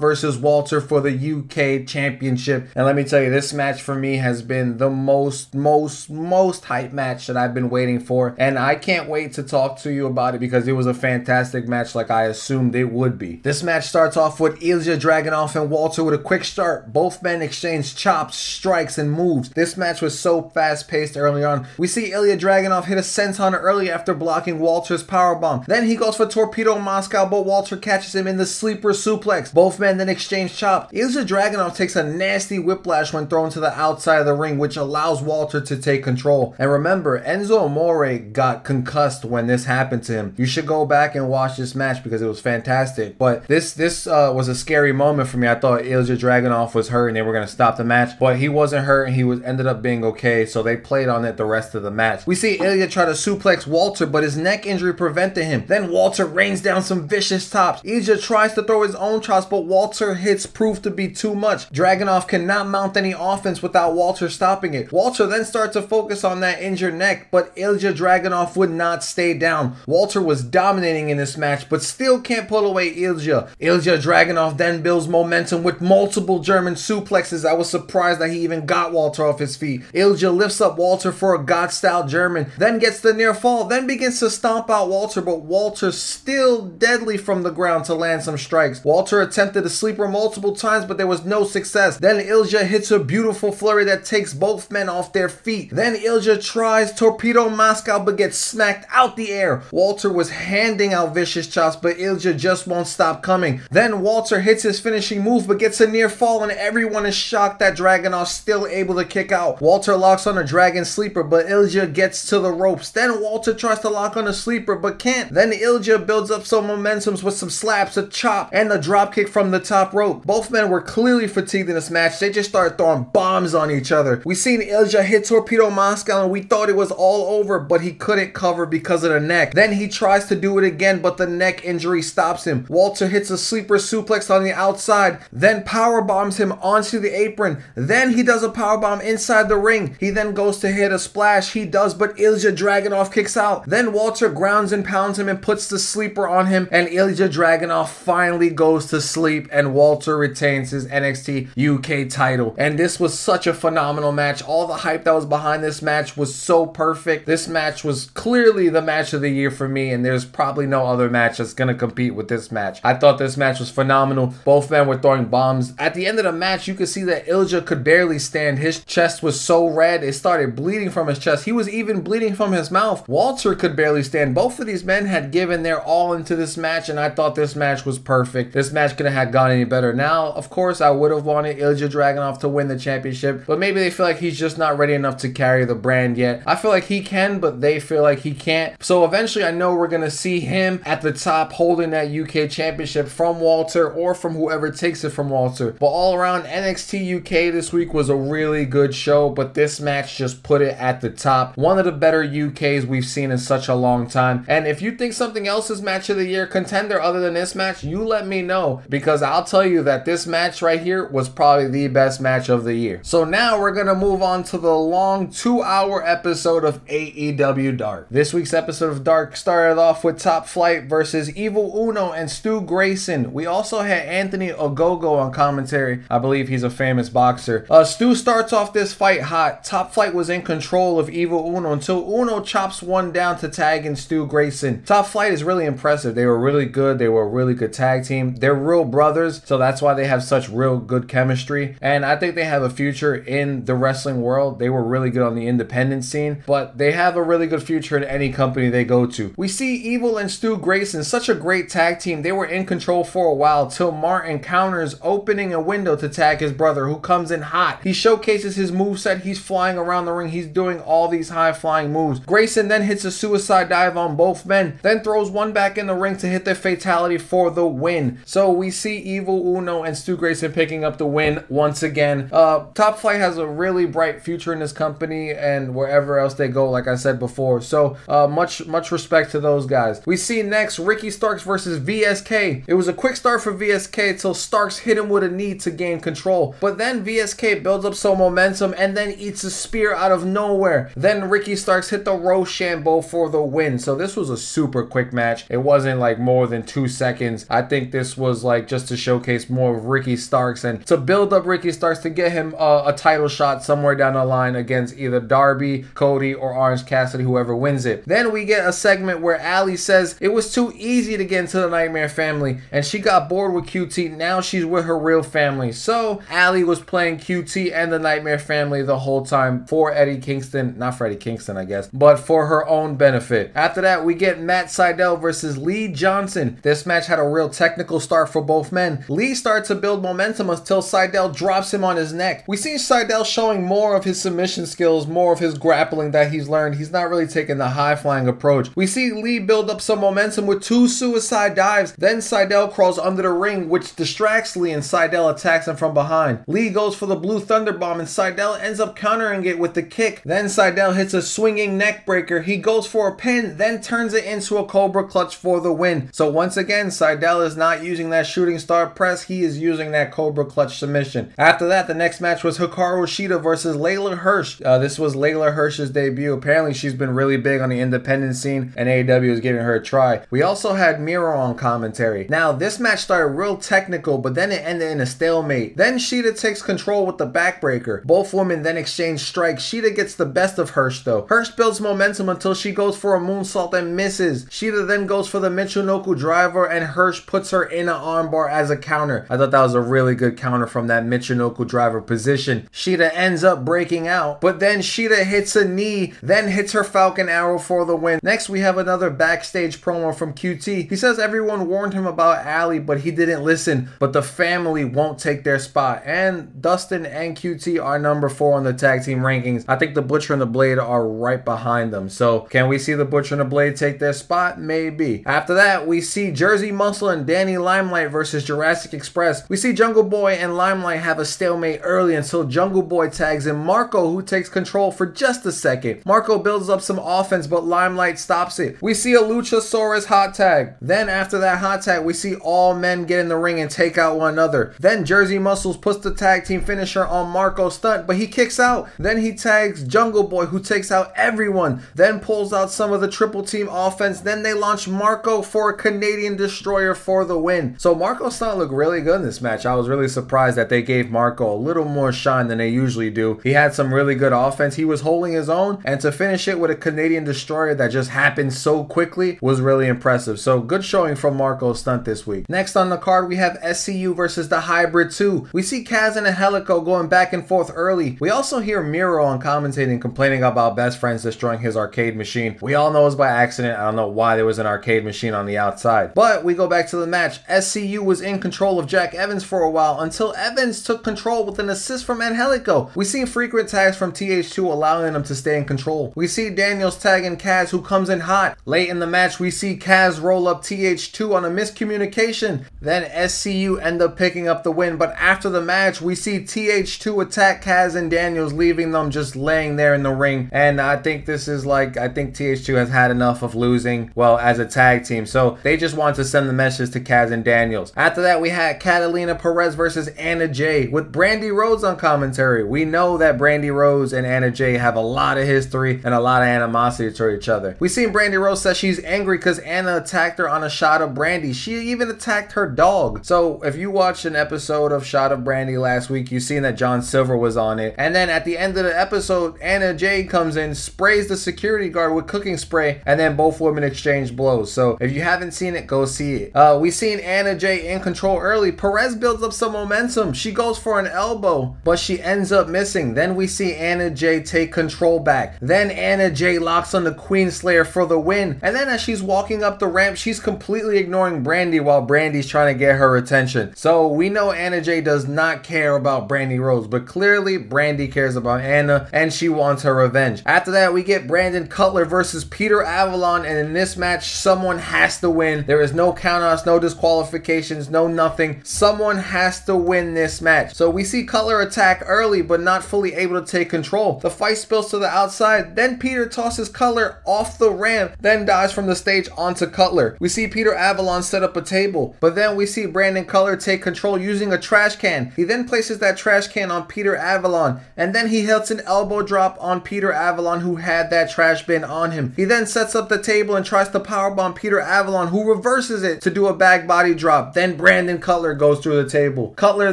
versus 0.00 0.36
Walter 0.36 0.80
for 0.80 1.00
the 1.00 1.12
UK 1.12 1.86
Championship. 1.86 2.68
And 2.74 2.86
let 2.86 2.96
me 2.96 3.04
tell 3.04 3.22
you, 3.22 3.30
this 3.30 3.52
match 3.52 3.80
for 3.82 3.94
me 3.94 4.16
has 4.16 4.42
been 4.42 4.78
the 4.78 4.90
most, 4.90 5.54
most, 5.54 6.10
most 6.10 6.64
hype 6.64 6.92
match 6.92 7.28
that 7.28 7.36
I've 7.36 7.54
been 7.54 7.70
waiting 7.70 8.00
for. 8.00 8.34
And 8.36 8.58
I 8.58 8.74
can't 8.74 9.08
wait 9.08 9.32
to 9.34 9.44
talk 9.44 9.78
to 9.80 9.92
you 9.92 10.06
about 10.06 10.34
it 10.34 10.40
because 10.40 10.66
it 10.66 10.72
was 10.72 10.86
a 10.86 10.94
fantastic 10.94 11.68
match 11.68 11.94
like 11.94 12.10
I 12.10 12.24
assumed 12.24 12.74
it 12.74 12.90
would 12.90 13.16
be. 13.16 13.36
This 13.36 13.62
match 13.62 13.86
starts 13.86 14.16
off 14.16 14.40
with 14.40 14.60
Ilja 14.60 14.98
Dragunov 14.98 15.54
and 15.54 15.70
Walter 15.70 16.02
with 16.02 16.14
a 16.14 16.18
quick 16.18 16.42
start. 16.42 16.92
Both 16.92 17.22
men 17.22 17.42
exchange 17.42 17.94
chops, 17.94 18.36
strikes, 18.36 18.98
and 18.98 19.12
moves. 19.12 19.50
This 19.50 19.76
match 19.76 20.02
was 20.02 20.18
so 20.18 20.50
fast 20.50 20.88
paced 20.88 21.11
early 21.16 21.44
on. 21.44 21.66
We 21.78 21.86
see 21.86 22.10
Ilja 22.10 22.38
Dragunov 22.38 22.84
hit 22.84 22.98
a 22.98 23.02
senton 23.02 23.52
early 23.54 23.90
after 23.90 24.14
blocking 24.14 24.58
Walter's 24.58 25.04
powerbomb. 25.04 25.66
Then 25.66 25.86
he 25.86 25.96
goes 25.96 26.16
for 26.16 26.26
Torpedo 26.26 26.78
Moscow, 26.78 27.28
but 27.28 27.46
Walter 27.46 27.76
catches 27.76 28.14
him 28.14 28.26
in 28.26 28.36
the 28.36 28.46
sleeper 28.46 28.92
suplex. 28.92 29.52
Both 29.52 29.80
men 29.80 29.98
then 29.98 30.08
exchange 30.08 30.56
chops. 30.56 30.92
Ilja 30.92 31.26
Dragunov 31.26 31.76
takes 31.76 31.96
a 31.96 32.02
nasty 32.02 32.58
whiplash 32.58 33.12
when 33.12 33.26
thrown 33.26 33.50
to 33.50 33.60
the 33.60 33.72
outside 33.78 34.18
of 34.18 34.26
the 34.26 34.34
ring, 34.34 34.58
which 34.58 34.76
allows 34.76 35.22
Walter 35.22 35.60
to 35.60 35.76
take 35.76 36.02
control. 36.02 36.54
And 36.58 36.70
remember, 36.70 37.20
Enzo 37.20 37.62
Amore 37.62 38.18
got 38.18 38.64
concussed 38.64 39.24
when 39.24 39.46
this 39.46 39.64
happened 39.64 40.04
to 40.04 40.12
him. 40.12 40.34
You 40.36 40.46
should 40.46 40.66
go 40.66 40.86
back 40.86 41.14
and 41.14 41.28
watch 41.28 41.56
this 41.56 41.74
match 41.74 42.02
because 42.02 42.22
it 42.22 42.26
was 42.26 42.40
fantastic. 42.40 43.18
But 43.18 43.46
this 43.48 43.72
this 43.74 44.06
uh, 44.06 44.32
was 44.34 44.48
a 44.48 44.54
scary 44.54 44.92
moment 44.92 45.28
for 45.28 45.38
me. 45.38 45.48
I 45.48 45.54
thought 45.54 45.82
Ilja 45.82 46.18
Dragunov 46.18 46.74
was 46.74 46.88
hurt 46.88 47.08
and 47.08 47.16
they 47.16 47.22
were 47.22 47.32
gonna 47.32 47.48
stop 47.48 47.76
the 47.76 47.84
match, 47.84 48.18
but 48.18 48.36
he 48.36 48.48
wasn't 48.48 48.86
hurt 48.86 49.04
and 49.04 49.16
he 49.16 49.24
was 49.24 49.42
ended 49.42 49.66
up 49.66 49.82
being 49.82 50.04
okay. 50.04 50.46
So 50.46 50.62
they 50.62 50.76
played 50.76 51.01
on 51.08 51.24
it 51.24 51.36
the 51.36 51.44
rest 51.44 51.74
of 51.74 51.82
the 51.82 51.90
match. 51.90 52.26
We 52.26 52.34
see 52.34 52.58
Ilja 52.58 52.90
try 52.90 53.04
to 53.04 53.12
suplex 53.12 53.66
Walter, 53.66 54.06
but 54.06 54.22
his 54.22 54.36
neck 54.36 54.66
injury 54.66 54.94
prevented 54.94 55.44
him. 55.44 55.64
Then 55.66 55.90
Walter 55.90 56.26
rains 56.26 56.60
down 56.60 56.82
some 56.82 57.08
vicious 57.08 57.48
tops. 57.48 57.82
Ilja 57.82 58.20
tries 58.22 58.54
to 58.54 58.62
throw 58.62 58.82
his 58.82 58.94
own 58.94 59.20
chops, 59.20 59.46
but 59.46 59.66
Walter 59.66 60.14
hits 60.14 60.46
prove 60.46 60.82
to 60.82 60.90
be 60.90 61.08
too 61.08 61.34
much. 61.34 61.70
Dragunov 61.70 62.28
cannot 62.28 62.68
mount 62.68 62.96
any 62.96 63.14
offense 63.18 63.62
without 63.62 63.94
Walter 63.94 64.28
stopping 64.28 64.74
it. 64.74 64.92
Walter 64.92 65.26
then 65.26 65.44
starts 65.44 65.74
to 65.74 65.82
focus 65.82 66.24
on 66.24 66.40
that 66.40 66.62
injured 66.62 66.94
neck, 66.94 67.28
but 67.30 67.54
Ilja 67.56 67.94
Dragunov 67.94 68.56
would 68.56 68.70
not 68.70 69.02
stay 69.02 69.34
down. 69.34 69.76
Walter 69.86 70.20
was 70.20 70.42
dominating 70.42 71.10
in 71.10 71.16
this 71.16 71.36
match, 71.36 71.68
but 71.68 71.82
still 71.82 72.20
can't 72.20 72.48
pull 72.48 72.66
away 72.66 72.94
Ilja. 72.94 73.48
Ilja 73.60 74.00
Dragunov 74.00 74.56
then 74.56 74.82
builds 74.82 75.08
momentum 75.08 75.62
with 75.62 75.80
multiple 75.80 76.38
German 76.40 76.74
suplexes. 76.74 77.48
I 77.48 77.54
was 77.54 77.68
surprised 77.68 78.20
that 78.20 78.30
he 78.30 78.40
even 78.40 78.66
got 78.66 78.92
Walter 78.92 79.24
off 79.24 79.38
his 79.38 79.56
feet. 79.56 79.82
Ilja 79.92 80.34
lifts 80.34 80.60
up 80.60 80.76
Walter 80.76 80.91
for 81.00 81.34
a 81.34 81.42
God 81.42 81.72
style 81.72 82.06
German, 82.06 82.52
then 82.58 82.78
gets 82.78 83.00
the 83.00 83.14
near 83.14 83.32
fall, 83.32 83.64
then 83.64 83.86
begins 83.86 84.20
to 84.20 84.28
stomp 84.28 84.68
out 84.68 84.88
Walter, 84.88 85.22
but 85.22 85.42
Walter 85.42 85.90
still 85.92 86.66
deadly 86.66 87.16
from 87.16 87.42
the 87.42 87.50
ground 87.50 87.84
to 87.86 87.94
land 87.94 88.22
some 88.22 88.36
strikes. 88.36 88.84
Walter 88.84 89.20
attempted 89.22 89.64
a 89.64 89.70
sleeper 89.70 90.06
multiple 90.06 90.54
times, 90.54 90.84
but 90.84 90.98
there 90.98 91.06
was 91.06 91.24
no 91.24 91.44
success. 91.44 91.96
Then 91.96 92.24
Ilja 92.24 92.66
hits 92.66 92.90
a 92.90 92.98
beautiful 92.98 93.52
flurry 93.52 93.84
that 93.84 94.04
takes 94.04 94.34
both 94.34 94.70
men 94.70 94.88
off 94.88 95.12
their 95.12 95.28
feet. 95.28 95.70
Then 95.70 95.96
Ilja 95.96 96.44
tries 96.44 96.92
Torpedo 96.92 97.48
Moscow, 97.48 98.04
but 98.04 98.16
gets 98.16 98.36
smacked 98.36 98.86
out 98.90 99.16
the 99.16 99.30
air. 99.30 99.62
Walter 99.72 100.12
was 100.12 100.30
handing 100.30 100.92
out 100.92 101.14
vicious 101.14 101.46
chops, 101.46 101.76
but 101.76 101.96
Ilja 101.96 102.36
just 102.36 102.66
won't 102.66 102.86
stop 102.86 103.22
coming. 103.22 103.62
Then 103.70 104.02
Walter 104.02 104.40
hits 104.40 104.64
his 104.64 104.80
finishing 104.80 105.22
move, 105.22 105.46
but 105.46 105.58
gets 105.58 105.80
a 105.80 105.86
near 105.86 106.08
fall, 106.08 106.42
and 106.42 106.52
everyone 106.52 107.06
is 107.06 107.14
shocked 107.14 107.58
that 107.60 107.76
Dragunov's 107.76 108.30
still 108.30 108.66
able 108.66 108.96
to 108.96 109.04
kick 109.04 109.32
out. 109.32 109.60
Walter 109.60 109.96
locks 109.96 110.26
on 110.26 110.38
a 110.38 110.44
Dragon 110.44 110.81
Sleeper, 110.84 111.22
but 111.22 111.46
Ilja 111.46 111.92
gets 111.92 112.26
to 112.26 112.38
the 112.38 112.52
ropes. 112.52 112.90
Then 112.90 113.20
Walter 113.20 113.54
tries 113.54 113.80
to 113.80 113.88
lock 113.88 114.16
on 114.16 114.26
a 114.26 114.32
Sleeper, 114.32 114.74
but 114.76 114.98
can't. 114.98 115.32
Then 115.32 115.52
Ilja 115.52 116.06
builds 116.06 116.30
up 116.30 116.44
some 116.44 116.68
momentums 116.68 117.22
with 117.22 117.34
some 117.34 117.50
slaps, 117.50 117.96
a 117.96 118.06
chop, 118.06 118.50
and 118.52 118.72
a 118.72 118.78
dropkick 118.78 119.28
from 119.28 119.50
the 119.50 119.60
top 119.60 119.92
rope. 119.92 120.24
Both 120.24 120.50
men 120.50 120.70
were 120.70 120.80
clearly 120.80 121.28
fatigued 121.28 121.68
in 121.68 121.74
this 121.74 121.90
match. 121.90 122.18
They 122.18 122.30
just 122.30 122.50
started 122.50 122.76
throwing 122.76 123.04
bombs 123.04 123.54
on 123.54 123.70
each 123.70 123.92
other. 123.92 124.22
We 124.24 124.34
seen 124.34 124.60
Ilja 124.60 125.04
hit 125.04 125.24
Torpedo 125.24 125.70
Moscow, 125.70 126.22
and 126.22 126.30
we 126.30 126.42
thought 126.42 126.68
it 126.68 126.76
was 126.76 126.90
all 126.90 127.38
over, 127.38 127.58
but 127.58 127.80
he 127.80 127.92
couldn't 127.92 128.34
cover 128.34 128.66
because 128.66 129.04
of 129.04 129.12
the 129.12 129.20
neck. 129.20 129.52
Then 129.54 129.72
he 129.72 129.88
tries 129.88 130.26
to 130.26 130.36
do 130.36 130.58
it 130.58 130.64
again, 130.64 131.00
but 131.00 131.16
the 131.16 131.26
neck 131.26 131.64
injury 131.64 132.02
stops 132.02 132.46
him. 132.46 132.66
Walter 132.68 133.08
hits 133.08 133.30
a 133.30 133.38
sleeper 133.38 133.76
suplex 133.76 134.34
on 134.34 134.44
the 134.44 134.52
outside, 134.52 135.18
then 135.32 135.62
power 135.64 136.02
bombs 136.02 136.38
him 136.38 136.52
onto 136.60 136.98
the 136.98 137.16
apron. 137.16 137.62
Then 137.74 138.14
he 138.14 138.22
does 138.22 138.42
a 138.42 138.48
power 138.48 138.78
bomb 138.78 139.00
inside 139.00 139.48
the 139.48 139.56
ring. 139.56 139.96
He 140.00 140.10
then 140.10 140.34
goes 140.34 140.58
to 140.58 140.71
hit 140.72 140.92
a 140.92 140.98
splash. 140.98 141.52
He 141.52 141.64
does, 141.64 141.94
but 141.94 142.16
Ilja 142.16 142.54
Dragunov 142.54 143.12
kicks 143.12 143.36
out. 143.36 143.66
Then 143.66 143.92
Walter 143.92 144.28
grounds 144.28 144.72
and 144.72 144.84
pounds 144.84 145.18
him 145.18 145.28
and 145.28 145.40
puts 145.42 145.68
the 145.68 145.78
sleeper 145.78 146.26
on 146.26 146.46
him, 146.46 146.68
and 146.70 146.88
Ilja 146.88 147.28
Dragunov 147.30 147.88
finally 147.88 148.50
goes 148.50 148.86
to 148.86 149.00
sleep, 149.00 149.48
and 149.52 149.74
Walter 149.74 150.16
retains 150.16 150.70
his 150.70 150.86
NXT 150.86 151.56
UK 151.56 152.08
title. 152.08 152.54
And 152.58 152.78
this 152.78 152.98
was 152.98 153.18
such 153.18 153.46
a 153.46 153.54
phenomenal 153.54 154.12
match. 154.12 154.42
All 154.42 154.66
the 154.66 154.78
hype 154.78 155.04
that 155.04 155.14
was 155.14 155.26
behind 155.26 155.62
this 155.62 155.82
match 155.82 156.16
was 156.16 156.34
so 156.34 156.66
perfect. 156.66 157.26
This 157.26 157.48
match 157.48 157.84
was 157.84 158.10
clearly 158.14 158.68
the 158.68 158.82
match 158.82 159.12
of 159.12 159.20
the 159.20 159.30
year 159.30 159.50
for 159.50 159.68
me, 159.68 159.90
and 159.90 160.04
there's 160.04 160.24
probably 160.24 160.66
no 160.66 160.86
other 160.86 161.08
match 161.08 161.38
that's 161.38 161.54
gonna 161.54 161.74
compete 161.74 162.14
with 162.14 162.28
this 162.28 162.50
match. 162.50 162.80
I 162.82 162.94
thought 162.94 163.18
this 163.18 163.36
match 163.36 163.60
was 163.60 163.70
phenomenal. 163.70 164.34
Both 164.44 164.70
men 164.70 164.86
were 164.86 164.98
throwing 164.98 165.26
bombs. 165.26 165.74
At 165.78 165.94
the 165.94 166.06
end 166.06 166.18
of 166.18 166.24
the 166.24 166.32
match, 166.32 166.66
you 166.68 166.74
could 166.74 166.88
see 166.88 167.04
that 167.04 167.26
Ilja 167.26 167.64
could 167.64 167.84
barely 167.84 168.18
stand. 168.18 168.58
His 168.58 168.84
chest 168.84 169.22
was 169.22 169.40
so 169.40 169.66
red, 169.66 170.02
it 170.02 170.14
started 170.14 170.56
bleeding 170.62 170.90
from 170.90 171.08
his 171.08 171.18
chest. 171.18 171.44
He 171.44 171.52
was 171.52 171.68
even 171.68 172.02
bleeding 172.02 172.34
from 172.34 172.52
his 172.52 172.70
mouth. 172.70 173.06
Walter 173.08 173.54
could 173.54 173.74
barely 173.74 174.02
stand. 174.04 174.34
Both 174.34 174.60
of 174.60 174.66
these 174.66 174.84
men 174.84 175.06
had 175.06 175.32
given 175.32 175.64
their 175.64 175.82
all 175.82 176.12
into 176.12 176.36
this 176.36 176.56
match, 176.56 176.88
and 176.88 177.00
I 177.00 177.10
thought 177.10 177.34
this 177.34 177.56
match 177.56 177.84
was 177.84 177.98
perfect. 177.98 178.52
This 178.52 178.70
match 178.70 178.96
couldn't 178.96 179.12
have 179.12 179.32
gone 179.32 179.50
any 179.50 179.64
better. 179.64 179.92
Now, 179.92 180.26
of 180.32 180.50
course, 180.50 180.80
I 180.80 180.90
would 180.90 181.10
have 181.10 181.24
wanted 181.24 181.58
Ilja 181.58 181.90
Dragunov 181.90 182.38
to 182.40 182.48
win 182.48 182.68
the 182.68 182.78
championship, 182.78 183.44
but 183.46 183.58
maybe 183.58 183.80
they 183.80 183.90
feel 183.90 184.06
like 184.06 184.18
he's 184.18 184.38
just 184.38 184.56
not 184.56 184.78
ready 184.78 184.94
enough 184.94 185.16
to 185.18 185.28
carry 185.28 185.64
the 185.64 185.74
brand 185.74 186.16
yet. 186.16 186.42
I 186.46 186.54
feel 186.54 186.70
like 186.70 186.84
he 186.84 187.02
can, 187.02 187.40
but 187.40 187.60
they 187.60 187.80
feel 187.80 188.02
like 188.02 188.20
he 188.20 188.32
can't. 188.32 188.80
So 188.82 189.04
eventually, 189.04 189.44
I 189.44 189.50
know 189.50 189.74
we're 189.74 189.88
gonna 189.88 190.10
see 190.10 190.40
him 190.40 190.80
at 190.86 191.02
the 191.02 191.12
top 191.12 191.52
holding 191.52 191.90
that 191.90 192.08
UK 192.10 192.48
championship 192.48 193.08
from 193.08 193.40
Walter 193.40 193.90
or 193.90 194.14
from 194.14 194.34
whoever 194.34 194.70
takes 194.70 195.02
it 195.02 195.10
from 195.10 195.28
Walter. 195.28 195.72
But 195.72 195.86
all 195.86 196.14
around, 196.14 196.44
NXT 196.44 197.18
UK 197.18 197.52
this 197.52 197.72
week 197.72 197.92
was 197.92 198.08
a 198.08 198.16
really 198.16 198.64
good 198.64 198.94
show, 198.94 199.28
but 199.28 199.54
this 199.54 199.80
match 199.80 200.16
just 200.16 200.41
put 200.42 200.62
it 200.62 200.76
at 200.78 201.00
the 201.00 201.10
top. 201.10 201.56
One 201.56 201.78
of 201.78 201.84
the 201.84 201.92
better 201.92 202.24
UKs 202.24 202.84
we've 202.84 203.04
seen 203.04 203.30
in 203.30 203.38
such 203.38 203.68
a 203.68 203.74
long 203.74 204.08
time. 204.08 204.44
And 204.48 204.66
if 204.66 204.82
you 204.82 204.92
think 204.92 205.12
something 205.12 205.46
else 205.46 205.70
is 205.70 205.82
match 205.82 206.10
of 206.10 206.16
the 206.16 206.26
year 206.26 206.46
contender 206.46 207.00
other 207.00 207.20
than 207.20 207.34
this 207.34 207.54
match, 207.54 207.84
you 207.84 208.04
let 208.04 208.26
me 208.26 208.42
know 208.42 208.82
because 208.88 209.22
I'll 209.22 209.44
tell 209.44 209.64
you 209.64 209.82
that 209.84 210.04
this 210.04 210.26
match 210.26 210.62
right 210.62 210.80
here 210.80 211.06
was 211.06 211.28
probably 211.28 211.68
the 211.68 211.88
best 211.88 212.20
match 212.20 212.48
of 212.48 212.64
the 212.64 212.74
year. 212.74 213.00
So 213.02 213.24
now 213.24 213.60
we're 213.60 213.72
gonna 213.72 213.94
move 213.94 214.22
on 214.22 214.42
to 214.44 214.58
the 214.58 214.74
long 214.74 215.30
two 215.30 215.62
hour 215.62 216.06
episode 216.06 216.64
of 216.64 216.84
AEW 216.86 217.76
Dark. 217.76 218.08
This 218.10 218.34
week's 218.34 218.54
episode 218.54 218.90
of 218.90 219.04
Dark 219.04 219.36
started 219.36 219.80
off 219.80 220.04
with 220.04 220.18
Top 220.18 220.46
Flight 220.46 220.84
versus 220.84 221.34
Evil 221.36 221.72
Uno 221.88 222.12
and 222.12 222.30
Stu 222.30 222.60
Grayson. 222.60 223.32
We 223.32 223.46
also 223.46 223.80
had 223.80 224.06
Anthony 224.06 224.48
Ogogo 224.48 225.18
on 225.18 225.32
commentary. 225.32 226.02
I 226.10 226.18
believe 226.18 226.48
he's 226.48 226.62
a 226.62 226.70
famous 226.70 227.08
boxer. 227.08 227.66
Uh, 227.70 227.84
Stu 227.84 228.14
starts 228.14 228.52
off 228.52 228.72
this 228.72 228.92
fight 228.92 229.22
hot. 229.22 229.64
Top 229.64 229.92
Flight 229.92 230.14
was 230.14 230.30
in 230.32 230.42
control 230.42 230.98
of 230.98 231.08
Evil 231.08 231.54
Uno 231.56 231.72
until 231.72 231.98
Uno 232.12 232.40
chops 232.40 232.82
one 232.82 233.12
down 233.12 233.38
to 233.38 233.48
tag 233.48 233.86
in 233.86 233.94
Stu 233.94 234.26
Grayson. 234.26 234.82
Top 234.84 235.06
Flight 235.06 235.32
is 235.32 235.44
really 235.44 235.66
impressive. 235.66 236.14
They 236.14 236.26
were 236.26 236.38
really 236.38 236.66
good. 236.66 236.98
They 236.98 237.08
were 237.08 237.22
a 237.22 237.28
really 237.28 237.54
good 237.54 237.72
tag 237.72 238.04
team. 238.04 238.36
They're 238.36 238.54
real 238.54 238.84
brothers, 238.84 239.42
so 239.44 239.58
that's 239.58 239.80
why 239.80 239.94
they 239.94 240.06
have 240.06 240.24
such 240.24 240.48
real 240.48 240.78
good 240.78 241.08
chemistry. 241.08 241.76
And 241.80 242.04
I 242.04 242.16
think 242.16 242.34
they 242.34 242.44
have 242.44 242.62
a 242.62 242.70
future 242.70 243.14
in 243.14 243.66
the 243.66 243.74
wrestling 243.74 244.22
world. 244.22 244.58
They 244.58 244.70
were 244.70 244.82
really 244.82 245.10
good 245.10 245.22
on 245.22 245.34
the 245.34 245.46
independent 245.46 246.04
scene, 246.04 246.42
but 246.46 246.78
they 246.78 246.92
have 246.92 247.16
a 247.16 247.22
really 247.22 247.46
good 247.46 247.62
future 247.62 247.96
in 247.96 248.04
any 248.04 248.32
company 248.32 248.68
they 248.68 248.84
go 248.84 249.06
to. 249.06 249.34
We 249.36 249.48
see 249.48 249.76
Evil 249.76 250.18
and 250.18 250.30
Stu 250.30 250.56
Grayson, 250.56 251.04
such 251.04 251.28
a 251.28 251.34
great 251.34 251.68
tag 251.68 252.00
team. 252.00 252.22
They 252.22 252.32
were 252.32 252.46
in 252.46 252.66
control 252.66 253.04
for 253.04 253.26
a 253.26 253.34
while 253.34 253.68
till 253.68 253.92
Martin 253.92 254.40
counters 254.40 254.96
opening 255.02 255.52
a 255.52 255.60
window 255.60 255.96
to 255.96 256.08
tag 256.08 256.40
his 256.40 256.52
brother 256.52 256.86
who 256.86 256.98
comes 256.98 257.30
in 257.30 257.42
hot. 257.42 257.80
He 257.82 257.92
showcases 257.92 258.56
his 258.56 258.72
moveset. 258.72 259.22
He's 259.22 259.38
flying 259.38 259.76
around 259.76 260.06
the 260.06 260.12
ring. 260.12 260.21
He's 260.28 260.46
doing 260.46 260.80
all 260.80 261.08
these 261.08 261.28
high 261.30 261.52
flying 261.52 261.92
moves. 261.92 262.20
Grayson 262.20 262.68
then 262.68 262.82
hits 262.82 263.04
a 263.04 263.10
suicide 263.10 263.68
dive 263.68 263.96
on 263.96 264.16
both 264.16 264.46
men, 264.46 264.78
then 264.82 265.00
throws 265.00 265.30
one 265.30 265.52
back 265.52 265.78
in 265.78 265.86
the 265.86 265.94
ring 265.94 266.16
to 266.18 266.26
hit 266.26 266.44
the 266.44 266.54
fatality 266.54 267.18
for 267.18 267.50
the 267.50 267.66
win. 267.66 268.20
So 268.24 268.50
we 268.50 268.70
see 268.70 268.98
Evil 268.98 269.56
Uno 269.56 269.82
and 269.82 269.96
Stu 269.96 270.16
Grayson 270.16 270.52
picking 270.52 270.84
up 270.84 270.98
the 270.98 271.06
win 271.06 271.44
once 271.48 271.82
again. 271.82 272.28
Uh, 272.32 272.66
Top 272.74 272.98
Flight 272.98 273.20
has 273.20 273.38
a 273.38 273.46
really 273.46 273.86
bright 273.86 274.22
future 274.22 274.52
in 274.52 274.60
this 274.60 274.72
company 274.72 275.30
and 275.30 275.74
wherever 275.74 276.18
else 276.18 276.34
they 276.34 276.48
go, 276.48 276.70
like 276.70 276.86
I 276.86 276.94
said 276.94 277.18
before. 277.18 277.60
So 277.60 277.96
uh, 278.08 278.26
much 278.26 278.66
much 278.66 278.92
respect 278.92 279.30
to 279.32 279.40
those 279.40 279.66
guys. 279.66 280.02
We 280.06 280.16
see 280.16 280.42
next 280.42 280.78
Ricky 280.78 281.10
Starks 281.10 281.42
versus 281.42 281.80
VSK. 281.80 282.64
It 282.66 282.74
was 282.74 282.88
a 282.88 282.92
quick 282.92 283.16
start 283.16 283.42
for 283.42 283.52
VSK 283.52 284.20
till 284.20 284.34
Starks 284.34 284.78
hit 284.78 284.98
him 284.98 285.08
with 285.08 285.22
a 285.22 285.28
knee 285.28 285.54
to 285.56 285.70
gain 285.70 286.00
control, 286.00 286.54
but 286.60 286.78
then 286.78 287.04
VSK 287.04 287.62
builds 287.62 287.84
up 287.84 287.94
some 287.94 288.18
momentum 288.18 288.74
and 288.76 288.96
then 288.96 289.12
eats 289.12 289.44
a 289.44 289.50
spear 289.50 289.94
out 289.94 290.11
out 290.12 290.18
of 290.18 290.26
nowhere. 290.26 290.90
Then 290.96 291.28
Ricky 291.28 291.56
Starks 291.56 291.90
hit 291.90 292.04
the 292.04 292.12
Roshambo 292.12 293.04
for 293.04 293.28
the 293.28 293.42
win. 293.42 293.78
So 293.78 293.94
this 293.94 294.14
was 294.16 294.30
a 294.30 294.36
super 294.36 294.84
quick 294.84 295.12
match. 295.12 295.44
It 295.48 295.58
wasn't 295.58 296.00
like 296.00 296.18
more 296.18 296.46
than 296.46 296.64
two 296.64 296.88
seconds. 296.88 297.46
I 297.48 297.62
think 297.62 297.90
this 297.90 298.16
was 298.16 298.44
like 298.44 298.68
just 298.68 298.88
to 298.88 298.96
showcase 298.96 299.48
more 299.48 299.76
of 299.76 299.86
Ricky 299.86 300.16
Starks 300.16 300.64
and 300.64 300.84
to 300.86 300.96
build 300.96 301.32
up 301.32 301.46
Ricky 301.46 301.72
Starks 301.72 302.00
to 302.00 302.10
get 302.10 302.32
him 302.32 302.54
a, 302.58 302.84
a 302.86 302.94
title 302.96 303.28
shot 303.28 303.62
somewhere 303.62 303.94
down 303.94 304.14
the 304.14 304.24
line 304.24 304.54
against 304.54 304.96
either 304.98 305.20
Darby, 305.20 305.84
Cody, 305.94 306.34
or 306.34 306.54
Orange 306.54 306.84
Cassidy, 306.86 307.24
whoever 307.24 307.56
wins 307.56 307.86
it. 307.86 308.04
Then 308.06 308.32
we 308.32 308.44
get 308.44 308.68
a 308.68 308.72
segment 308.72 309.20
where 309.20 309.40
Allie 309.40 309.76
says 309.76 310.16
it 310.20 310.32
was 310.32 310.52
too 310.52 310.72
easy 310.76 311.16
to 311.16 311.24
get 311.24 311.40
into 311.40 311.60
the 311.60 311.70
Nightmare 311.70 312.08
family 312.08 312.58
and 312.70 312.84
she 312.84 312.98
got 312.98 313.28
bored 313.28 313.54
with 313.54 313.66
QT. 313.66 314.16
Now 314.16 314.40
she's 314.40 314.66
with 314.66 314.84
her 314.84 314.98
real 314.98 315.22
family. 315.22 315.72
So 315.72 316.20
Allie 316.28 316.64
was 316.64 316.80
playing 316.80 317.18
QT 317.18 317.72
and 317.72 317.92
the 317.92 317.98
Nightmare 317.98 318.38
family 318.38 318.82
the 318.82 318.98
whole 318.98 319.24
time 319.24 319.66
for 319.66 319.92
Eddie 320.02 320.20
Kingston, 320.20 320.78
not 320.78 320.96
for 320.96 321.06
Eddie 321.06 321.16
Kingston, 321.16 321.56
I 321.56 321.64
guess, 321.64 321.88
but 321.92 322.16
for 322.16 322.46
her 322.46 322.66
own 322.68 322.96
benefit. 322.96 323.52
After 323.54 323.80
that, 323.80 324.04
we 324.04 324.14
get 324.14 324.40
Matt 324.40 324.66
Sydal 324.66 325.20
versus 325.20 325.56
Lee 325.56 325.88
Johnson. 325.88 326.58
This 326.62 326.84
match 326.84 327.06
had 327.06 327.18
a 327.18 327.26
real 327.28 327.48
technical 327.48 328.00
start 328.00 328.28
for 328.28 328.42
both 328.42 328.72
men. 328.72 329.04
Lee 329.08 329.34
starts 329.34 329.68
to 329.68 329.74
build 329.74 330.02
momentum 330.02 330.50
until 330.50 330.82
Sydal 330.82 331.34
drops 331.34 331.72
him 331.72 331.84
on 331.84 331.96
his 331.96 332.12
neck. 332.12 332.44
We 332.46 332.56
see 332.56 332.74
Sydal 332.74 333.24
showing 333.24 333.64
more 333.64 333.94
of 333.94 334.04
his 334.04 334.20
submission 334.20 334.66
skills, 334.66 335.06
more 335.06 335.32
of 335.32 335.38
his 335.38 335.56
grappling 335.56 336.10
that 336.12 336.32
he's 336.32 336.48
learned. 336.48 336.74
He's 336.74 336.90
not 336.90 337.08
really 337.08 337.26
taking 337.26 337.58
the 337.58 337.68
high 337.68 337.96
flying 337.96 338.28
approach. 338.28 338.74
We 338.74 338.86
see 338.86 339.12
Lee 339.12 339.38
build 339.38 339.70
up 339.70 339.80
some 339.80 340.00
momentum 340.00 340.46
with 340.46 340.62
two 340.62 340.88
suicide 340.88 341.54
dives. 341.54 341.92
Then 341.92 342.18
Sydal 342.18 342.72
crawls 342.72 342.98
under 342.98 343.22
the 343.22 343.30
ring, 343.30 343.68
which 343.68 343.94
distracts 343.96 344.56
Lee, 344.56 344.72
and 344.72 344.82
Sydal 344.82 345.32
attacks 345.34 345.68
him 345.68 345.76
from 345.76 345.94
behind. 345.94 346.44
Lee 346.46 346.70
goes 346.70 346.96
for 346.96 347.06
the 347.06 347.16
blue 347.16 347.40
thunder 347.40 347.72
bomb, 347.72 348.00
and 348.00 348.08
Sydal 348.08 348.60
ends 348.60 348.80
up 348.80 348.96
countering 348.96 349.44
it 349.44 349.58
with 349.58 349.74
the 349.74 349.82
kick. 349.92 350.22
Then 350.24 350.46
Sydal 350.46 350.96
hits 350.96 351.14
a 351.14 351.22
swinging 351.22 351.78
neck 351.78 352.04
breaker. 352.06 352.42
He 352.42 352.56
goes 352.56 352.86
for 352.86 353.08
a 353.08 353.14
pin, 353.14 353.58
then 353.58 353.80
turns 353.80 354.14
it 354.14 354.24
into 354.24 354.56
a 354.56 354.64
Cobra 354.64 355.06
clutch 355.06 355.36
for 355.36 355.60
the 355.60 355.72
win. 355.72 356.08
So 356.12 356.30
once 356.30 356.56
again, 356.56 356.86
Sydal 356.86 357.46
is 357.46 357.56
not 357.56 357.84
using 357.84 358.10
that 358.10 358.26
shooting 358.26 358.58
star 358.58 358.86
press. 358.86 359.24
He 359.24 359.42
is 359.42 359.58
using 359.58 359.92
that 359.92 360.10
Cobra 360.12 360.44
clutch 360.44 360.78
submission. 360.78 361.32
After 361.38 361.68
that, 361.68 361.86
the 361.86 361.94
next 361.94 362.20
match 362.20 362.42
was 362.42 362.58
Hikaru 362.58 363.06
Shida 363.06 363.42
versus 363.42 363.76
Leyla 363.76 364.18
Hirsch. 364.18 364.60
Uh, 364.64 364.78
this 364.78 364.98
was 364.98 365.14
Leyla 365.14 365.54
Hirsch's 365.54 365.90
debut. 365.90 366.32
Apparently, 366.32 366.72
she's 366.72 366.94
been 366.94 367.14
really 367.14 367.36
big 367.36 367.60
on 367.60 367.68
the 367.68 367.80
independent 367.80 368.36
scene, 368.36 368.72
and 368.76 368.88
AEW 368.88 369.30
is 369.30 369.40
giving 369.40 369.62
her 369.62 369.74
a 369.74 369.82
try. 369.82 370.22
We 370.30 370.42
also 370.42 370.74
had 370.74 371.00
Miro 371.00 371.36
on 371.36 371.56
commentary. 371.56 372.26
Now, 372.28 372.52
this 372.52 372.78
match 372.78 373.00
started 373.00 373.36
real 373.36 373.56
technical, 373.56 374.18
but 374.18 374.34
then 374.34 374.52
it 374.52 374.62
ended 374.64 374.90
in 374.90 375.00
a 375.00 375.06
stalemate. 375.06 375.76
Then 375.76 375.98
Shida 375.98 376.38
takes 376.38 376.62
control 376.62 377.06
with 377.06 377.18
the 377.18 377.26
backbreaker. 377.26 378.04
Both 378.04 378.32
women 378.32 378.62
then 378.62 378.76
exchange 378.76 379.20
strikes. 379.20 379.62
Shida 379.82 379.96
gets 379.96 380.14
the 380.14 380.26
best 380.26 380.58
of 380.58 380.70
Hirsch 380.70 381.00
though. 381.00 381.26
Hirsch 381.28 381.50
builds 381.50 381.80
momentum 381.80 382.28
until 382.28 382.54
she 382.54 382.72
goes 382.72 382.96
for 382.96 383.14
a 383.14 383.20
moonsault 383.20 383.74
and 383.74 383.96
misses. 383.96 384.44
Shida 384.46 384.86
then 384.86 385.06
goes 385.06 385.28
for 385.28 385.40
the 385.40 385.48
Michinoku 385.48 386.16
driver 386.16 386.68
and 386.68 386.84
Hirsch 386.84 387.26
puts 387.26 387.50
her 387.50 387.64
in 387.64 387.88
an 387.88 387.94
armbar 387.94 388.50
as 388.50 388.70
a 388.70 388.76
counter. 388.76 389.26
I 389.28 389.36
thought 389.36 389.50
that 389.50 389.62
was 389.62 389.74
a 389.74 389.80
really 389.80 390.14
good 390.14 390.36
counter 390.36 390.66
from 390.66 390.86
that 390.86 391.04
Michinoku 391.04 391.66
driver 391.66 392.00
position. 392.00 392.68
Shida 392.72 393.10
ends 393.12 393.42
up 393.42 393.64
breaking 393.64 394.06
out, 394.06 394.40
but 394.40 394.60
then 394.60 394.80
Shida 394.80 395.24
hits 395.24 395.56
a 395.56 395.66
knee, 395.66 396.14
then 396.22 396.48
hits 396.48 396.72
her 396.72 396.84
Falcon 396.84 397.28
Arrow 397.28 397.58
for 397.58 397.84
the 397.84 397.96
win. 397.96 398.20
Next, 398.22 398.48
we 398.48 398.60
have 398.60 398.78
another 398.78 399.10
backstage 399.10 399.80
promo 399.80 400.14
from 400.14 400.32
QT. 400.32 400.88
He 400.88 400.96
says 400.96 401.18
everyone 401.18 401.68
warned 401.68 401.94
him 401.94 402.06
about 402.06 402.46
Allie, 402.46 402.78
but 402.78 403.00
he 403.00 403.10
didn't 403.10 403.42
listen. 403.42 403.90
But 403.98 404.12
the 404.12 404.22
family 404.22 404.84
won't 404.84 405.18
take 405.18 405.42
their 405.42 405.58
spot. 405.58 406.02
And 406.04 406.60
Dustin 406.62 407.04
and 407.04 407.36
QT 407.36 407.82
are 407.82 407.98
number 407.98 408.28
four 408.28 408.56
on 408.56 408.64
the 408.64 408.72
tag 408.72 409.04
team 409.04 409.18
rankings. 409.18 409.64
I 409.72 409.76
think 409.76 409.94
the 409.94 410.02
Butcher 410.02 410.34
and 410.34 410.42
the 410.42 410.46
Blade 410.46 410.78
are 410.78 411.08
right 411.08 411.42
behind 411.42 411.94
them. 411.94 412.10
So 412.10 412.40
can 412.40 412.68
we 412.68 412.78
see 412.78 412.92
the 412.92 413.06
Butcher 413.06 413.36
and 413.36 413.40
the 413.40 413.46
Blade 413.46 413.74
take 413.74 414.00
their 414.00 414.12
spot? 414.12 414.60
Maybe. 414.60 415.22
After 415.24 415.54
that, 415.54 415.86
we 415.86 416.02
see 416.02 416.30
Jersey 416.30 416.70
Muscle 416.70 417.08
and 417.08 417.26
Danny 417.26 417.56
Limelight 417.56 418.10
versus 418.10 418.44
Jurassic 418.44 418.92
Express. 418.92 419.48
We 419.48 419.56
see 419.56 419.72
Jungle 419.72 420.02
Boy 420.02 420.32
and 420.34 420.58
Limelight 420.58 421.00
have 421.00 421.18
a 421.18 421.24
stalemate 421.24 421.80
early 421.82 422.14
until 422.14 422.44
Jungle 422.44 422.82
Boy 422.82 423.08
tags 423.08 423.46
in 423.46 423.56
Marco, 423.56 424.10
who 424.10 424.20
takes 424.20 424.50
control 424.50 424.92
for 424.92 425.06
just 425.06 425.46
a 425.46 425.52
second. 425.52 426.02
Marco 426.04 426.38
builds 426.38 426.68
up 426.68 426.82
some 426.82 426.98
offense, 426.98 427.46
but 427.46 427.64
Limelight 427.64 428.18
stops 428.18 428.58
it. 428.58 428.76
We 428.82 428.92
see 428.92 429.14
a 429.14 429.22
Luchasaurus 429.22 430.04
hot 430.04 430.34
tag. 430.34 430.74
Then 430.82 431.08
after 431.08 431.38
that 431.38 431.60
hot 431.60 431.80
tag, 431.80 432.04
we 432.04 432.12
see 432.12 432.34
all 432.34 432.74
men 432.74 433.06
get 433.06 433.20
in 433.20 433.28
the 433.28 433.38
ring 433.38 433.58
and 433.58 433.70
take 433.70 433.96
out 433.96 434.18
one 434.18 434.34
another. 434.34 434.74
Then 434.78 435.06
Jersey 435.06 435.38
Muscles 435.38 435.78
puts 435.78 436.00
the 436.00 436.12
tag 436.12 436.44
team 436.44 436.60
finisher 436.60 437.06
on 437.06 437.30
Marco 437.30 437.70
Stunt, 437.70 438.06
but 438.06 438.16
he 438.16 438.26
kicks 438.26 438.60
out. 438.60 438.90
Then 438.98 439.16
he 439.16 439.32
tags 439.32 439.51
Jungle 439.86 440.24
Boy, 440.24 440.46
who 440.46 440.60
takes 440.60 440.90
out 440.90 441.12
everyone. 441.16 441.82
Then 441.94 442.20
pulls 442.20 442.52
out 442.52 442.70
some 442.70 442.92
of 442.92 443.00
the 443.00 443.10
triple 443.10 443.42
team 443.42 443.68
offense. 443.70 444.20
Then 444.20 444.42
they 444.42 444.54
launch 444.54 444.88
Marco 444.88 445.42
for 445.42 445.70
a 445.70 445.76
Canadian 445.76 446.36
Destroyer 446.36 446.94
for 446.94 447.24
the 447.24 447.38
win. 447.38 447.78
So 447.78 447.94
Marco 447.94 448.28
Stunt 448.28 448.58
looked 448.58 448.72
really 448.72 449.00
good 449.00 449.20
in 449.20 449.26
this 449.26 449.40
match. 449.40 449.66
I 449.66 449.74
was 449.74 449.88
really 449.88 450.08
surprised 450.08 450.56
that 450.56 450.68
they 450.68 450.82
gave 450.82 451.10
Marco 451.10 451.52
a 451.52 451.56
little 451.56 451.84
more 451.84 452.12
shine 452.12 452.48
than 452.48 452.58
they 452.58 452.68
usually 452.68 453.10
do. 453.10 453.40
He 453.42 453.52
had 453.52 453.74
some 453.74 453.92
really 453.92 454.14
good 454.14 454.32
offense. 454.32 454.76
He 454.76 454.84
was 454.84 455.02
holding 455.02 455.32
his 455.32 455.48
own, 455.48 455.80
and 455.84 456.00
to 456.00 456.12
finish 456.12 456.48
it 456.48 456.58
with 456.58 456.70
a 456.70 456.76
Canadian 456.76 457.24
Destroyer 457.24 457.74
that 457.74 457.88
just 457.88 458.10
happened 458.10 458.52
so 458.52 458.84
quickly 458.84 459.38
was 459.40 459.60
really 459.60 459.86
impressive. 459.86 460.40
So 460.40 460.60
good 460.60 460.84
showing 460.84 461.16
from 461.16 461.36
Marco 461.36 461.72
Stunt 461.72 462.04
this 462.04 462.26
week. 462.26 462.48
Next 462.48 462.76
on 462.76 462.90
the 462.90 462.96
card, 462.96 463.28
we 463.28 463.36
have 463.36 463.58
SCU 463.62 464.14
versus 464.14 464.48
the 464.48 464.60
Hybrid 464.62 465.10
2. 465.10 465.48
We 465.52 465.62
see 465.62 465.84
Kaz 465.84 466.16
and 466.16 466.26
Angelico 466.26 466.80
going 466.80 467.08
back 467.08 467.32
and 467.32 467.46
forth 467.46 467.70
early. 467.74 468.16
We 468.20 468.30
also 468.30 468.60
hear 468.60 468.82
Miro 468.82 469.24
on 469.24 469.40
commentating 469.42 470.00
complaining 470.00 470.42
about 470.42 470.76
best 470.76 470.98
friends 470.98 471.22
destroying 471.22 471.60
his 471.60 471.76
arcade 471.76 472.16
machine. 472.16 472.56
We 472.60 472.74
all 472.74 472.92
know 472.92 473.02
it 473.02 473.04
was 473.04 473.16
by 473.16 473.28
accident. 473.28 473.78
I 473.78 473.84
don't 473.84 473.96
know 473.96 474.08
why 474.08 474.36
there 474.36 474.46
was 474.46 474.58
an 474.58 474.66
arcade 474.66 475.04
machine 475.04 475.34
on 475.34 475.46
the 475.46 475.58
outside. 475.58 476.14
But 476.14 476.44
we 476.44 476.54
go 476.54 476.68
back 476.68 476.88
to 476.88 476.96
the 476.96 477.06
match. 477.06 477.44
SCU 477.46 477.98
was 477.98 478.20
in 478.20 478.40
control 478.40 478.78
of 478.78 478.86
Jack 478.86 479.14
Evans 479.14 479.44
for 479.44 479.62
a 479.62 479.70
while 479.70 480.00
until 480.00 480.34
Evans 480.34 480.82
took 480.82 481.04
control 481.04 481.44
with 481.44 481.58
an 481.58 481.68
assist 481.68 482.04
from 482.04 482.22
Angelico. 482.22 482.90
We 482.94 483.04
see 483.04 483.24
frequent 483.24 483.68
tags 483.68 483.96
from 483.96 484.12
TH2 484.12 484.58
allowing 484.64 485.12
them 485.12 485.24
to 485.24 485.34
stay 485.34 485.58
in 485.58 485.64
control. 485.64 486.12
We 486.14 486.26
see 486.26 486.50
Daniels 486.50 486.98
tagging 486.98 487.36
Kaz 487.36 487.70
who 487.70 487.82
comes 487.82 488.08
in 488.08 488.20
hot. 488.20 488.58
Late 488.64 488.88
in 488.88 489.00
the 489.00 489.06
match, 489.06 489.40
we 489.40 489.50
see 489.50 489.76
Kaz 489.76 490.22
roll 490.22 490.48
up 490.48 490.62
TH2 490.62 491.34
on 491.34 491.44
a 491.44 491.50
miscommunication. 491.50 492.64
Then 492.80 493.10
SCU 493.10 493.82
end 493.82 494.02
up 494.02 494.16
picking 494.16 494.48
up 494.48 494.62
the 494.62 494.72
win. 494.72 494.96
But 494.96 495.14
after 495.18 495.48
the 495.48 495.62
match, 495.62 496.00
we 496.00 496.14
see 496.14 496.40
TH2 496.40 497.26
attack 497.26 497.64
Kaz 497.64 497.94
and 497.94 498.10
Daniels, 498.10 498.52
leaving 498.52 498.92
them 498.92 499.10
just 499.10 499.31
laying 499.36 499.76
there 499.76 499.94
in 499.94 500.02
the 500.02 500.12
ring. 500.12 500.48
And 500.52 500.80
I 500.80 500.96
think 500.96 501.26
this 501.26 501.48
is 501.48 501.66
like, 501.66 501.96
I 501.96 502.08
think 502.08 502.34
TH2 502.34 502.74
has 502.76 502.90
had 502.90 503.10
enough 503.10 503.42
of 503.42 503.54
losing, 503.54 504.10
well, 504.14 504.38
as 504.38 504.58
a 504.58 504.66
tag 504.66 505.04
team. 505.04 505.26
So 505.26 505.58
they 505.62 505.76
just 505.76 505.96
want 505.96 506.16
to 506.16 506.24
send 506.24 506.48
the 506.48 506.52
message 506.52 506.90
to 506.92 507.00
Kaz 507.00 507.32
and 507.32 507.44
Daniels. 507.44 507.92
After 507.96 508.22
that, 508.22 508.40
we 508.40 508.50
had 508.50 508.80
Catalina 508.80 509.34
Perez 509.34 509.74
versus 509.74 510.08
Anna 510.08 510.48
Jay 510.48 510.88
with 510.88 511.12
Brandi 511.12 511.54
Rhodes 511.54 511.84
on 511.84 511.96
commentary. 511.96 512.64
We 512.64 512.84
know 512.84 513.18
that 513.18 513.38
Brandi 513.38 513.74
Rhodes 513.74 514.12
and 514.12 514.26
Anna 514.26 514.50
Jay 514.50 514.76
have 514.78 514.96
a 514.96 515.00
lot 515.00 515.38
of 515.38 515.46
history 515.46 516.00
and 516.04 516.14
a 516.14 516.20
lot 516.20 516.42
of 516.42 516.48
animosity 516.48 517.12
to 517.12 517.30
each 517.30 517.48
other. 517.48 517.76
We 517.78 517.88
seen 517.88 518.12
Brandi 518.12 518.40
Rhodes 518.40 518.62
says 518.62 518.76
she's 518.76 519.02
angry 519.04 519.38
because 519.38 519.58
Anna 519.60 519.96
attacked 519.96 520.38
her 520.38 520.48
on 520.48 520.64
a 520.64 520.70
shot 520.70 521.02
of 521.02 521.10
Brandi. 521.10 521.54
She 521.54 521.74
even 521.90 522.10
attacked 522.10 522.52
her 522.52 522.66
dog. 522.66 523.24
So 523.24 523.60
if 523.62 523.76
you 523.76 523.90
watched 523.90 524.24
an 524.24 524.36
episode 524.36 524.92
of 524.92 525.06
Shot 525.06 525.32
of 525.32 525.40
Brandi 525.40 525.80
last 525.80 526.10
week, 526.10 526.30
you 526.30 526.40
seen 526.40 526.62
that 526.62 526.76
John 526.76 527.02
Silver 527.02 527.36
was 527.36 527.56
on 527.56 527.78
it. 527.78 527.94
And 527.98 528.14
then 528.14 528.30
at 528.30 528.44
the 528.44 528.58
end 528.58 528.76
of 528.76 528.84
the 528.84 528.98
episode, 528.98 529.21
Anna 529.30 529.94
Jay 529.94 530.24
comes 530.24 530.56
in, 530.56 530.74
sprays 530.74 531.28
the 531.28 531.36
security 531.36 531.88
guard 531.88 532.14
with 532.14 532.26
cooking 532.26 532.56
spray, 532.56 533.00
and 533.06 533.18
then 533.18 533.36
both 533.36 533.60
women 533.60 533.84
exchange 533.84 534.36
blows. 534.36 534.72
So 534.72 534.96
if 535.00 535.12
you 535.12 535.22
haven't 535.22 535.52
seen 535.52 535.74
it, 535.74 535.86
go 535.86 536.04
see 536.04 536.34
it. 536.34 536.56
Uh, 536.56 536.78
we 536.80 536.90
seen 536.90 537.20
Anna 537.20 537.56
Jay 537.56 537.92
in 537.92 538.00
control 538.00 538.38
early. 538.38 538.72
Perez 538.72 539.16
builds 539.16 539.42
up 539.42 539.52
some 539.52 539.72
momentum. 539.72 540.32
She 540.32 540.52
goes 540.52 540.78
for 540.78 540.98
an 540.98 541.06
elbow, 541.06 541.76
but 541.84 541.98
she 541.98 542.20
ends 542.20 542.52
up 542.52 542.68
missing. 542.68 543.14
Then 543.14 543.34
we 543.34 543.46
see 543.46 543.74
Anna 543.74 544.10
Jay 544.10 544.42
take 544.42 544.72
control 544.72 545.20
back. 545.20 545.58
Then 545.60 545.90
Anna 545.90 546.30
Jay 546.30 546.58
locks 546.58 546.94
on 546.94 547.04
the 547.04 547.14
Queen 547.14 547.50
Slayer 547.50 547.84
for 547.84 548.06
the 548.06 548.18
win. 548.18 548.58
And 548.62 548.74
then 548.74 548.88
as 548.88 549.00
she's 549.00 549.22
walking 549.22 549.62
up 549.62 549.78
the 549.78 549.86
ramp, 549.86 550.16
she's 550.16 550.40
completely 550.40 550.98
ignoring 550.98 551.44
Brandi 551.44 551.82
while 551.82 552.06
Brandi's 552.06 552.48
trying 552.48 552.74
to 552.74 552.78
get 552.78 552.96
her 552.96 553.16
attention. 553.16 553.74
So 553.76 554.08
we 554.08 554.28
know 554.28 554.52
Anna 554.52 554.80
Jay 554.80 555.00
does 555.00 555.26
not 555.26 555.62
care 555.62 555.96
about 555.96 556.28
Brandi 556.28 556.60
Rhodes, 556.60 556.86
but 556.86 557.06
clearly 557.06 557.58
Brandi 557.58 558.10
cares 558.10 558.36
about 558.36 558.60
Anna 558.60 559.08
and 559.12 559.32
she 559.32 559.48
wants 559.48 559.82
her 559.82 559.94
revenge. 559.94 560.42
After 560.46 560.70
that, 560.70 560.92
we 560.94 561.02
get 561.02 561.26
Brandon 561.26 561.68
Cutler 561.68 562.04
versus 562.04 562.44
Peter 562.44 562.82
Avalon, 562.82 563.44
and 563.44 563.58
in 563.58 563.72
this 563.74 563.96
match, 563.96 564.28
someone 564.28 564.78
has 564.78 565.20
to 565.20 565.30
win. 565.30 565.64
There 565.66 565.82
is 565.82 565.92
no 565.92 566.12
countouts, 566.12 566.66
no 566.66 566.78
disqualifications, 566.78 567.90
no 567.90 568.08
nothing. 568.08 568.62
Someone 568.64 569.18
has 569.18 569.64
to 569.66 569.76
win 569.76 570.14
this 570.14 570.40
match. 570.40 570.74
So 570.74 570.88
we 570.88 571.04
see 571.04 571.24
Cutler 571.24 571.60
attack 571.60 572.02
early, 572.06 572.42
but 572.42 572.60
not 572.60 572.82
fully 572.82 573.14
able 573.14 573.40
to 573.40 573.46
take 573.46 573.68
control. 573.68 574.18
The 574.18 574.30
fight 574.30 574.58
spills 574.58 574.90
to 574.90 574.98
the 574.98 575.08
outside, 575.08 575.76
then 575.76 575.98
Peter 575.98 576.26
tosses 576.26 576.68
Cutler 576.68 577.20
off 577.26 577.58
the 577.58 577.70
ramp, 577.70 578.16
then 578.20 578.46
dives 578.46 578.72
from 578.72 578.86
the 578.86 578.96
stage 578.96 579.28
onto 579.36 579.66
Cutler. 579.66 580.16
We 580.20 580.28
see 580.28 580.48
Peter 580.48 580.74
Avalon 580.74 581.22
set 581.22 581.42
up 581.42 581.56
a 581.56 581.62
table, 581.62 582.16
but 582.20 582.34
then 582.34 582.56
we 582.56 582.66
see 582.66 582.86
Brandon 582.86 583.26
Cutler 583.26 583.56
take 583.56 583.82
control 583.82 584.18
using 584.18 584.52
a 584.52 584.58
trash 584.58 584.96
can. 584.96 585.32
He 585.36 585.44
then 585.44 585.68
places 585.68 585.98
that 585.98 586.16
trash 586.16 586.48
can 586.48 586.70
on 586.70 586.86
Peter 586.86 587.14
Avalon, 587.14 587.80
and 587.96 588.14
then 588.14 588.28
he 588.28 588.42
hits 588.42 588.70
an 588.70 588.80
elbow 588.80 589.01
elbow 589.02 589.20
drop 589.20 589.58
on 589.60 589.80
Peter 589.80 590.12
Avalon, 590.12 590.60
who 590.60 590.76
had 590.76 591.10
that 591.10 591.28
trash 591.28 591.66
bin 591.66 591.82
on 591.82 592.12
him. 592.12 592.32
He 592.36 592.44
then 592.44 592.66
sets 592.66 592.94
up 592.94 593.08
the 593.08 593.20
table 593.20 593.56
and 593.56 593.66
tries 593.66 593.88
to 593.88 593.98
powerbomb 593.98 594.54
Peter 594.54 594.78
Avalon, 594.78 595.28
who 595.28 595.52
reverses 595.52 596.04
it 596.04 596.20
to 596.20 596.30
do 596.30 596.46
a 596.46 596.54
back 596.54 596.86
body 596.86 597.12
drop. 597.12 597.52
Then 597.52 597.76
Brandon 597.76 598.20
Cutler 598.20 598.54
goes 598.54 598.78
through 598.78 599.02
the 599.02 599.10
table. 599.10 599.54
Cutler 599.56 599.92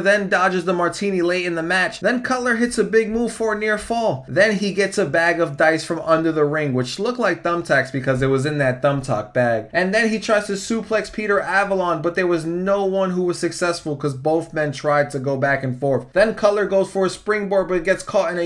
then 0.00 0.28
dodges 0.28 0.64
the 0.64 0.72
martini 0.72 1.22
late 1.22 1.44
in 1.44 1.56
the 1.56 1.62
match. 1.62 1.98
Then 1.98 2.22
Cutler 2.22 2.54
hits 2.54 2.78
a 2.78 2.84
big 2.84 3.10
move 3.10 3.32
for 3.32 3.54
a 3.54 3.58
near 3.58 3.78
fall. 3.78 4.24
Then 4.28 4.58
he 4.58 4.72
gets 4.72 4.96
a 4.96 5.06
bag 5.06 5.40
of 5.40 5.56
dice 5.56 5.84
from 5.84 5.98
under 6.00 6.30
the 6.30 6.44
ring, 6.44 6.72
which 6.72 7.00
looked 7.00 7.18
like 7.18 7.42
thumbtacks 7.42 7.90
because 7.90 8.22
it 8.22 8.28
was 8.28 8.46
in 8.46 8.58
that 8.58 8.80
thumbtack 8.80 9.34
bag. 9.34 9.70
And 9.72 9.92
then 9.92 10.08
he 10.08 10.20
tries 10.20 10.46
to 10.46 10.52
suplex 10.52 11.12
Peter 11.12 11.40
Avalon, 11.40 12.00
but 12.00 12.14
there 12.14 12.28
was 12.28 12.46
no 12.46 12.84
one 12.84 13.10
who 13.10 13.24
was 13.24 13.40
successful 13.40 13.96
because 13.96 14.14
both 14.14 14.54
men 14.54 14.70
tried 14.70 15.10
to 15.10 15.18
go 15.18 15.36
back 15.36 15.64
and 15.64 15.80
forth. 15.80 16.12
Then 16.12 16.36
Cutler 16.36 16.66
goes 16.66 16.92
for 16.92 17.06
a 17.06 17.10
springboard, 17.10 17.66
but 17.66 17.82
gets 17.82 18.04
caught 18.04 18.30
in 18.30 18.38
a 18.38 18.44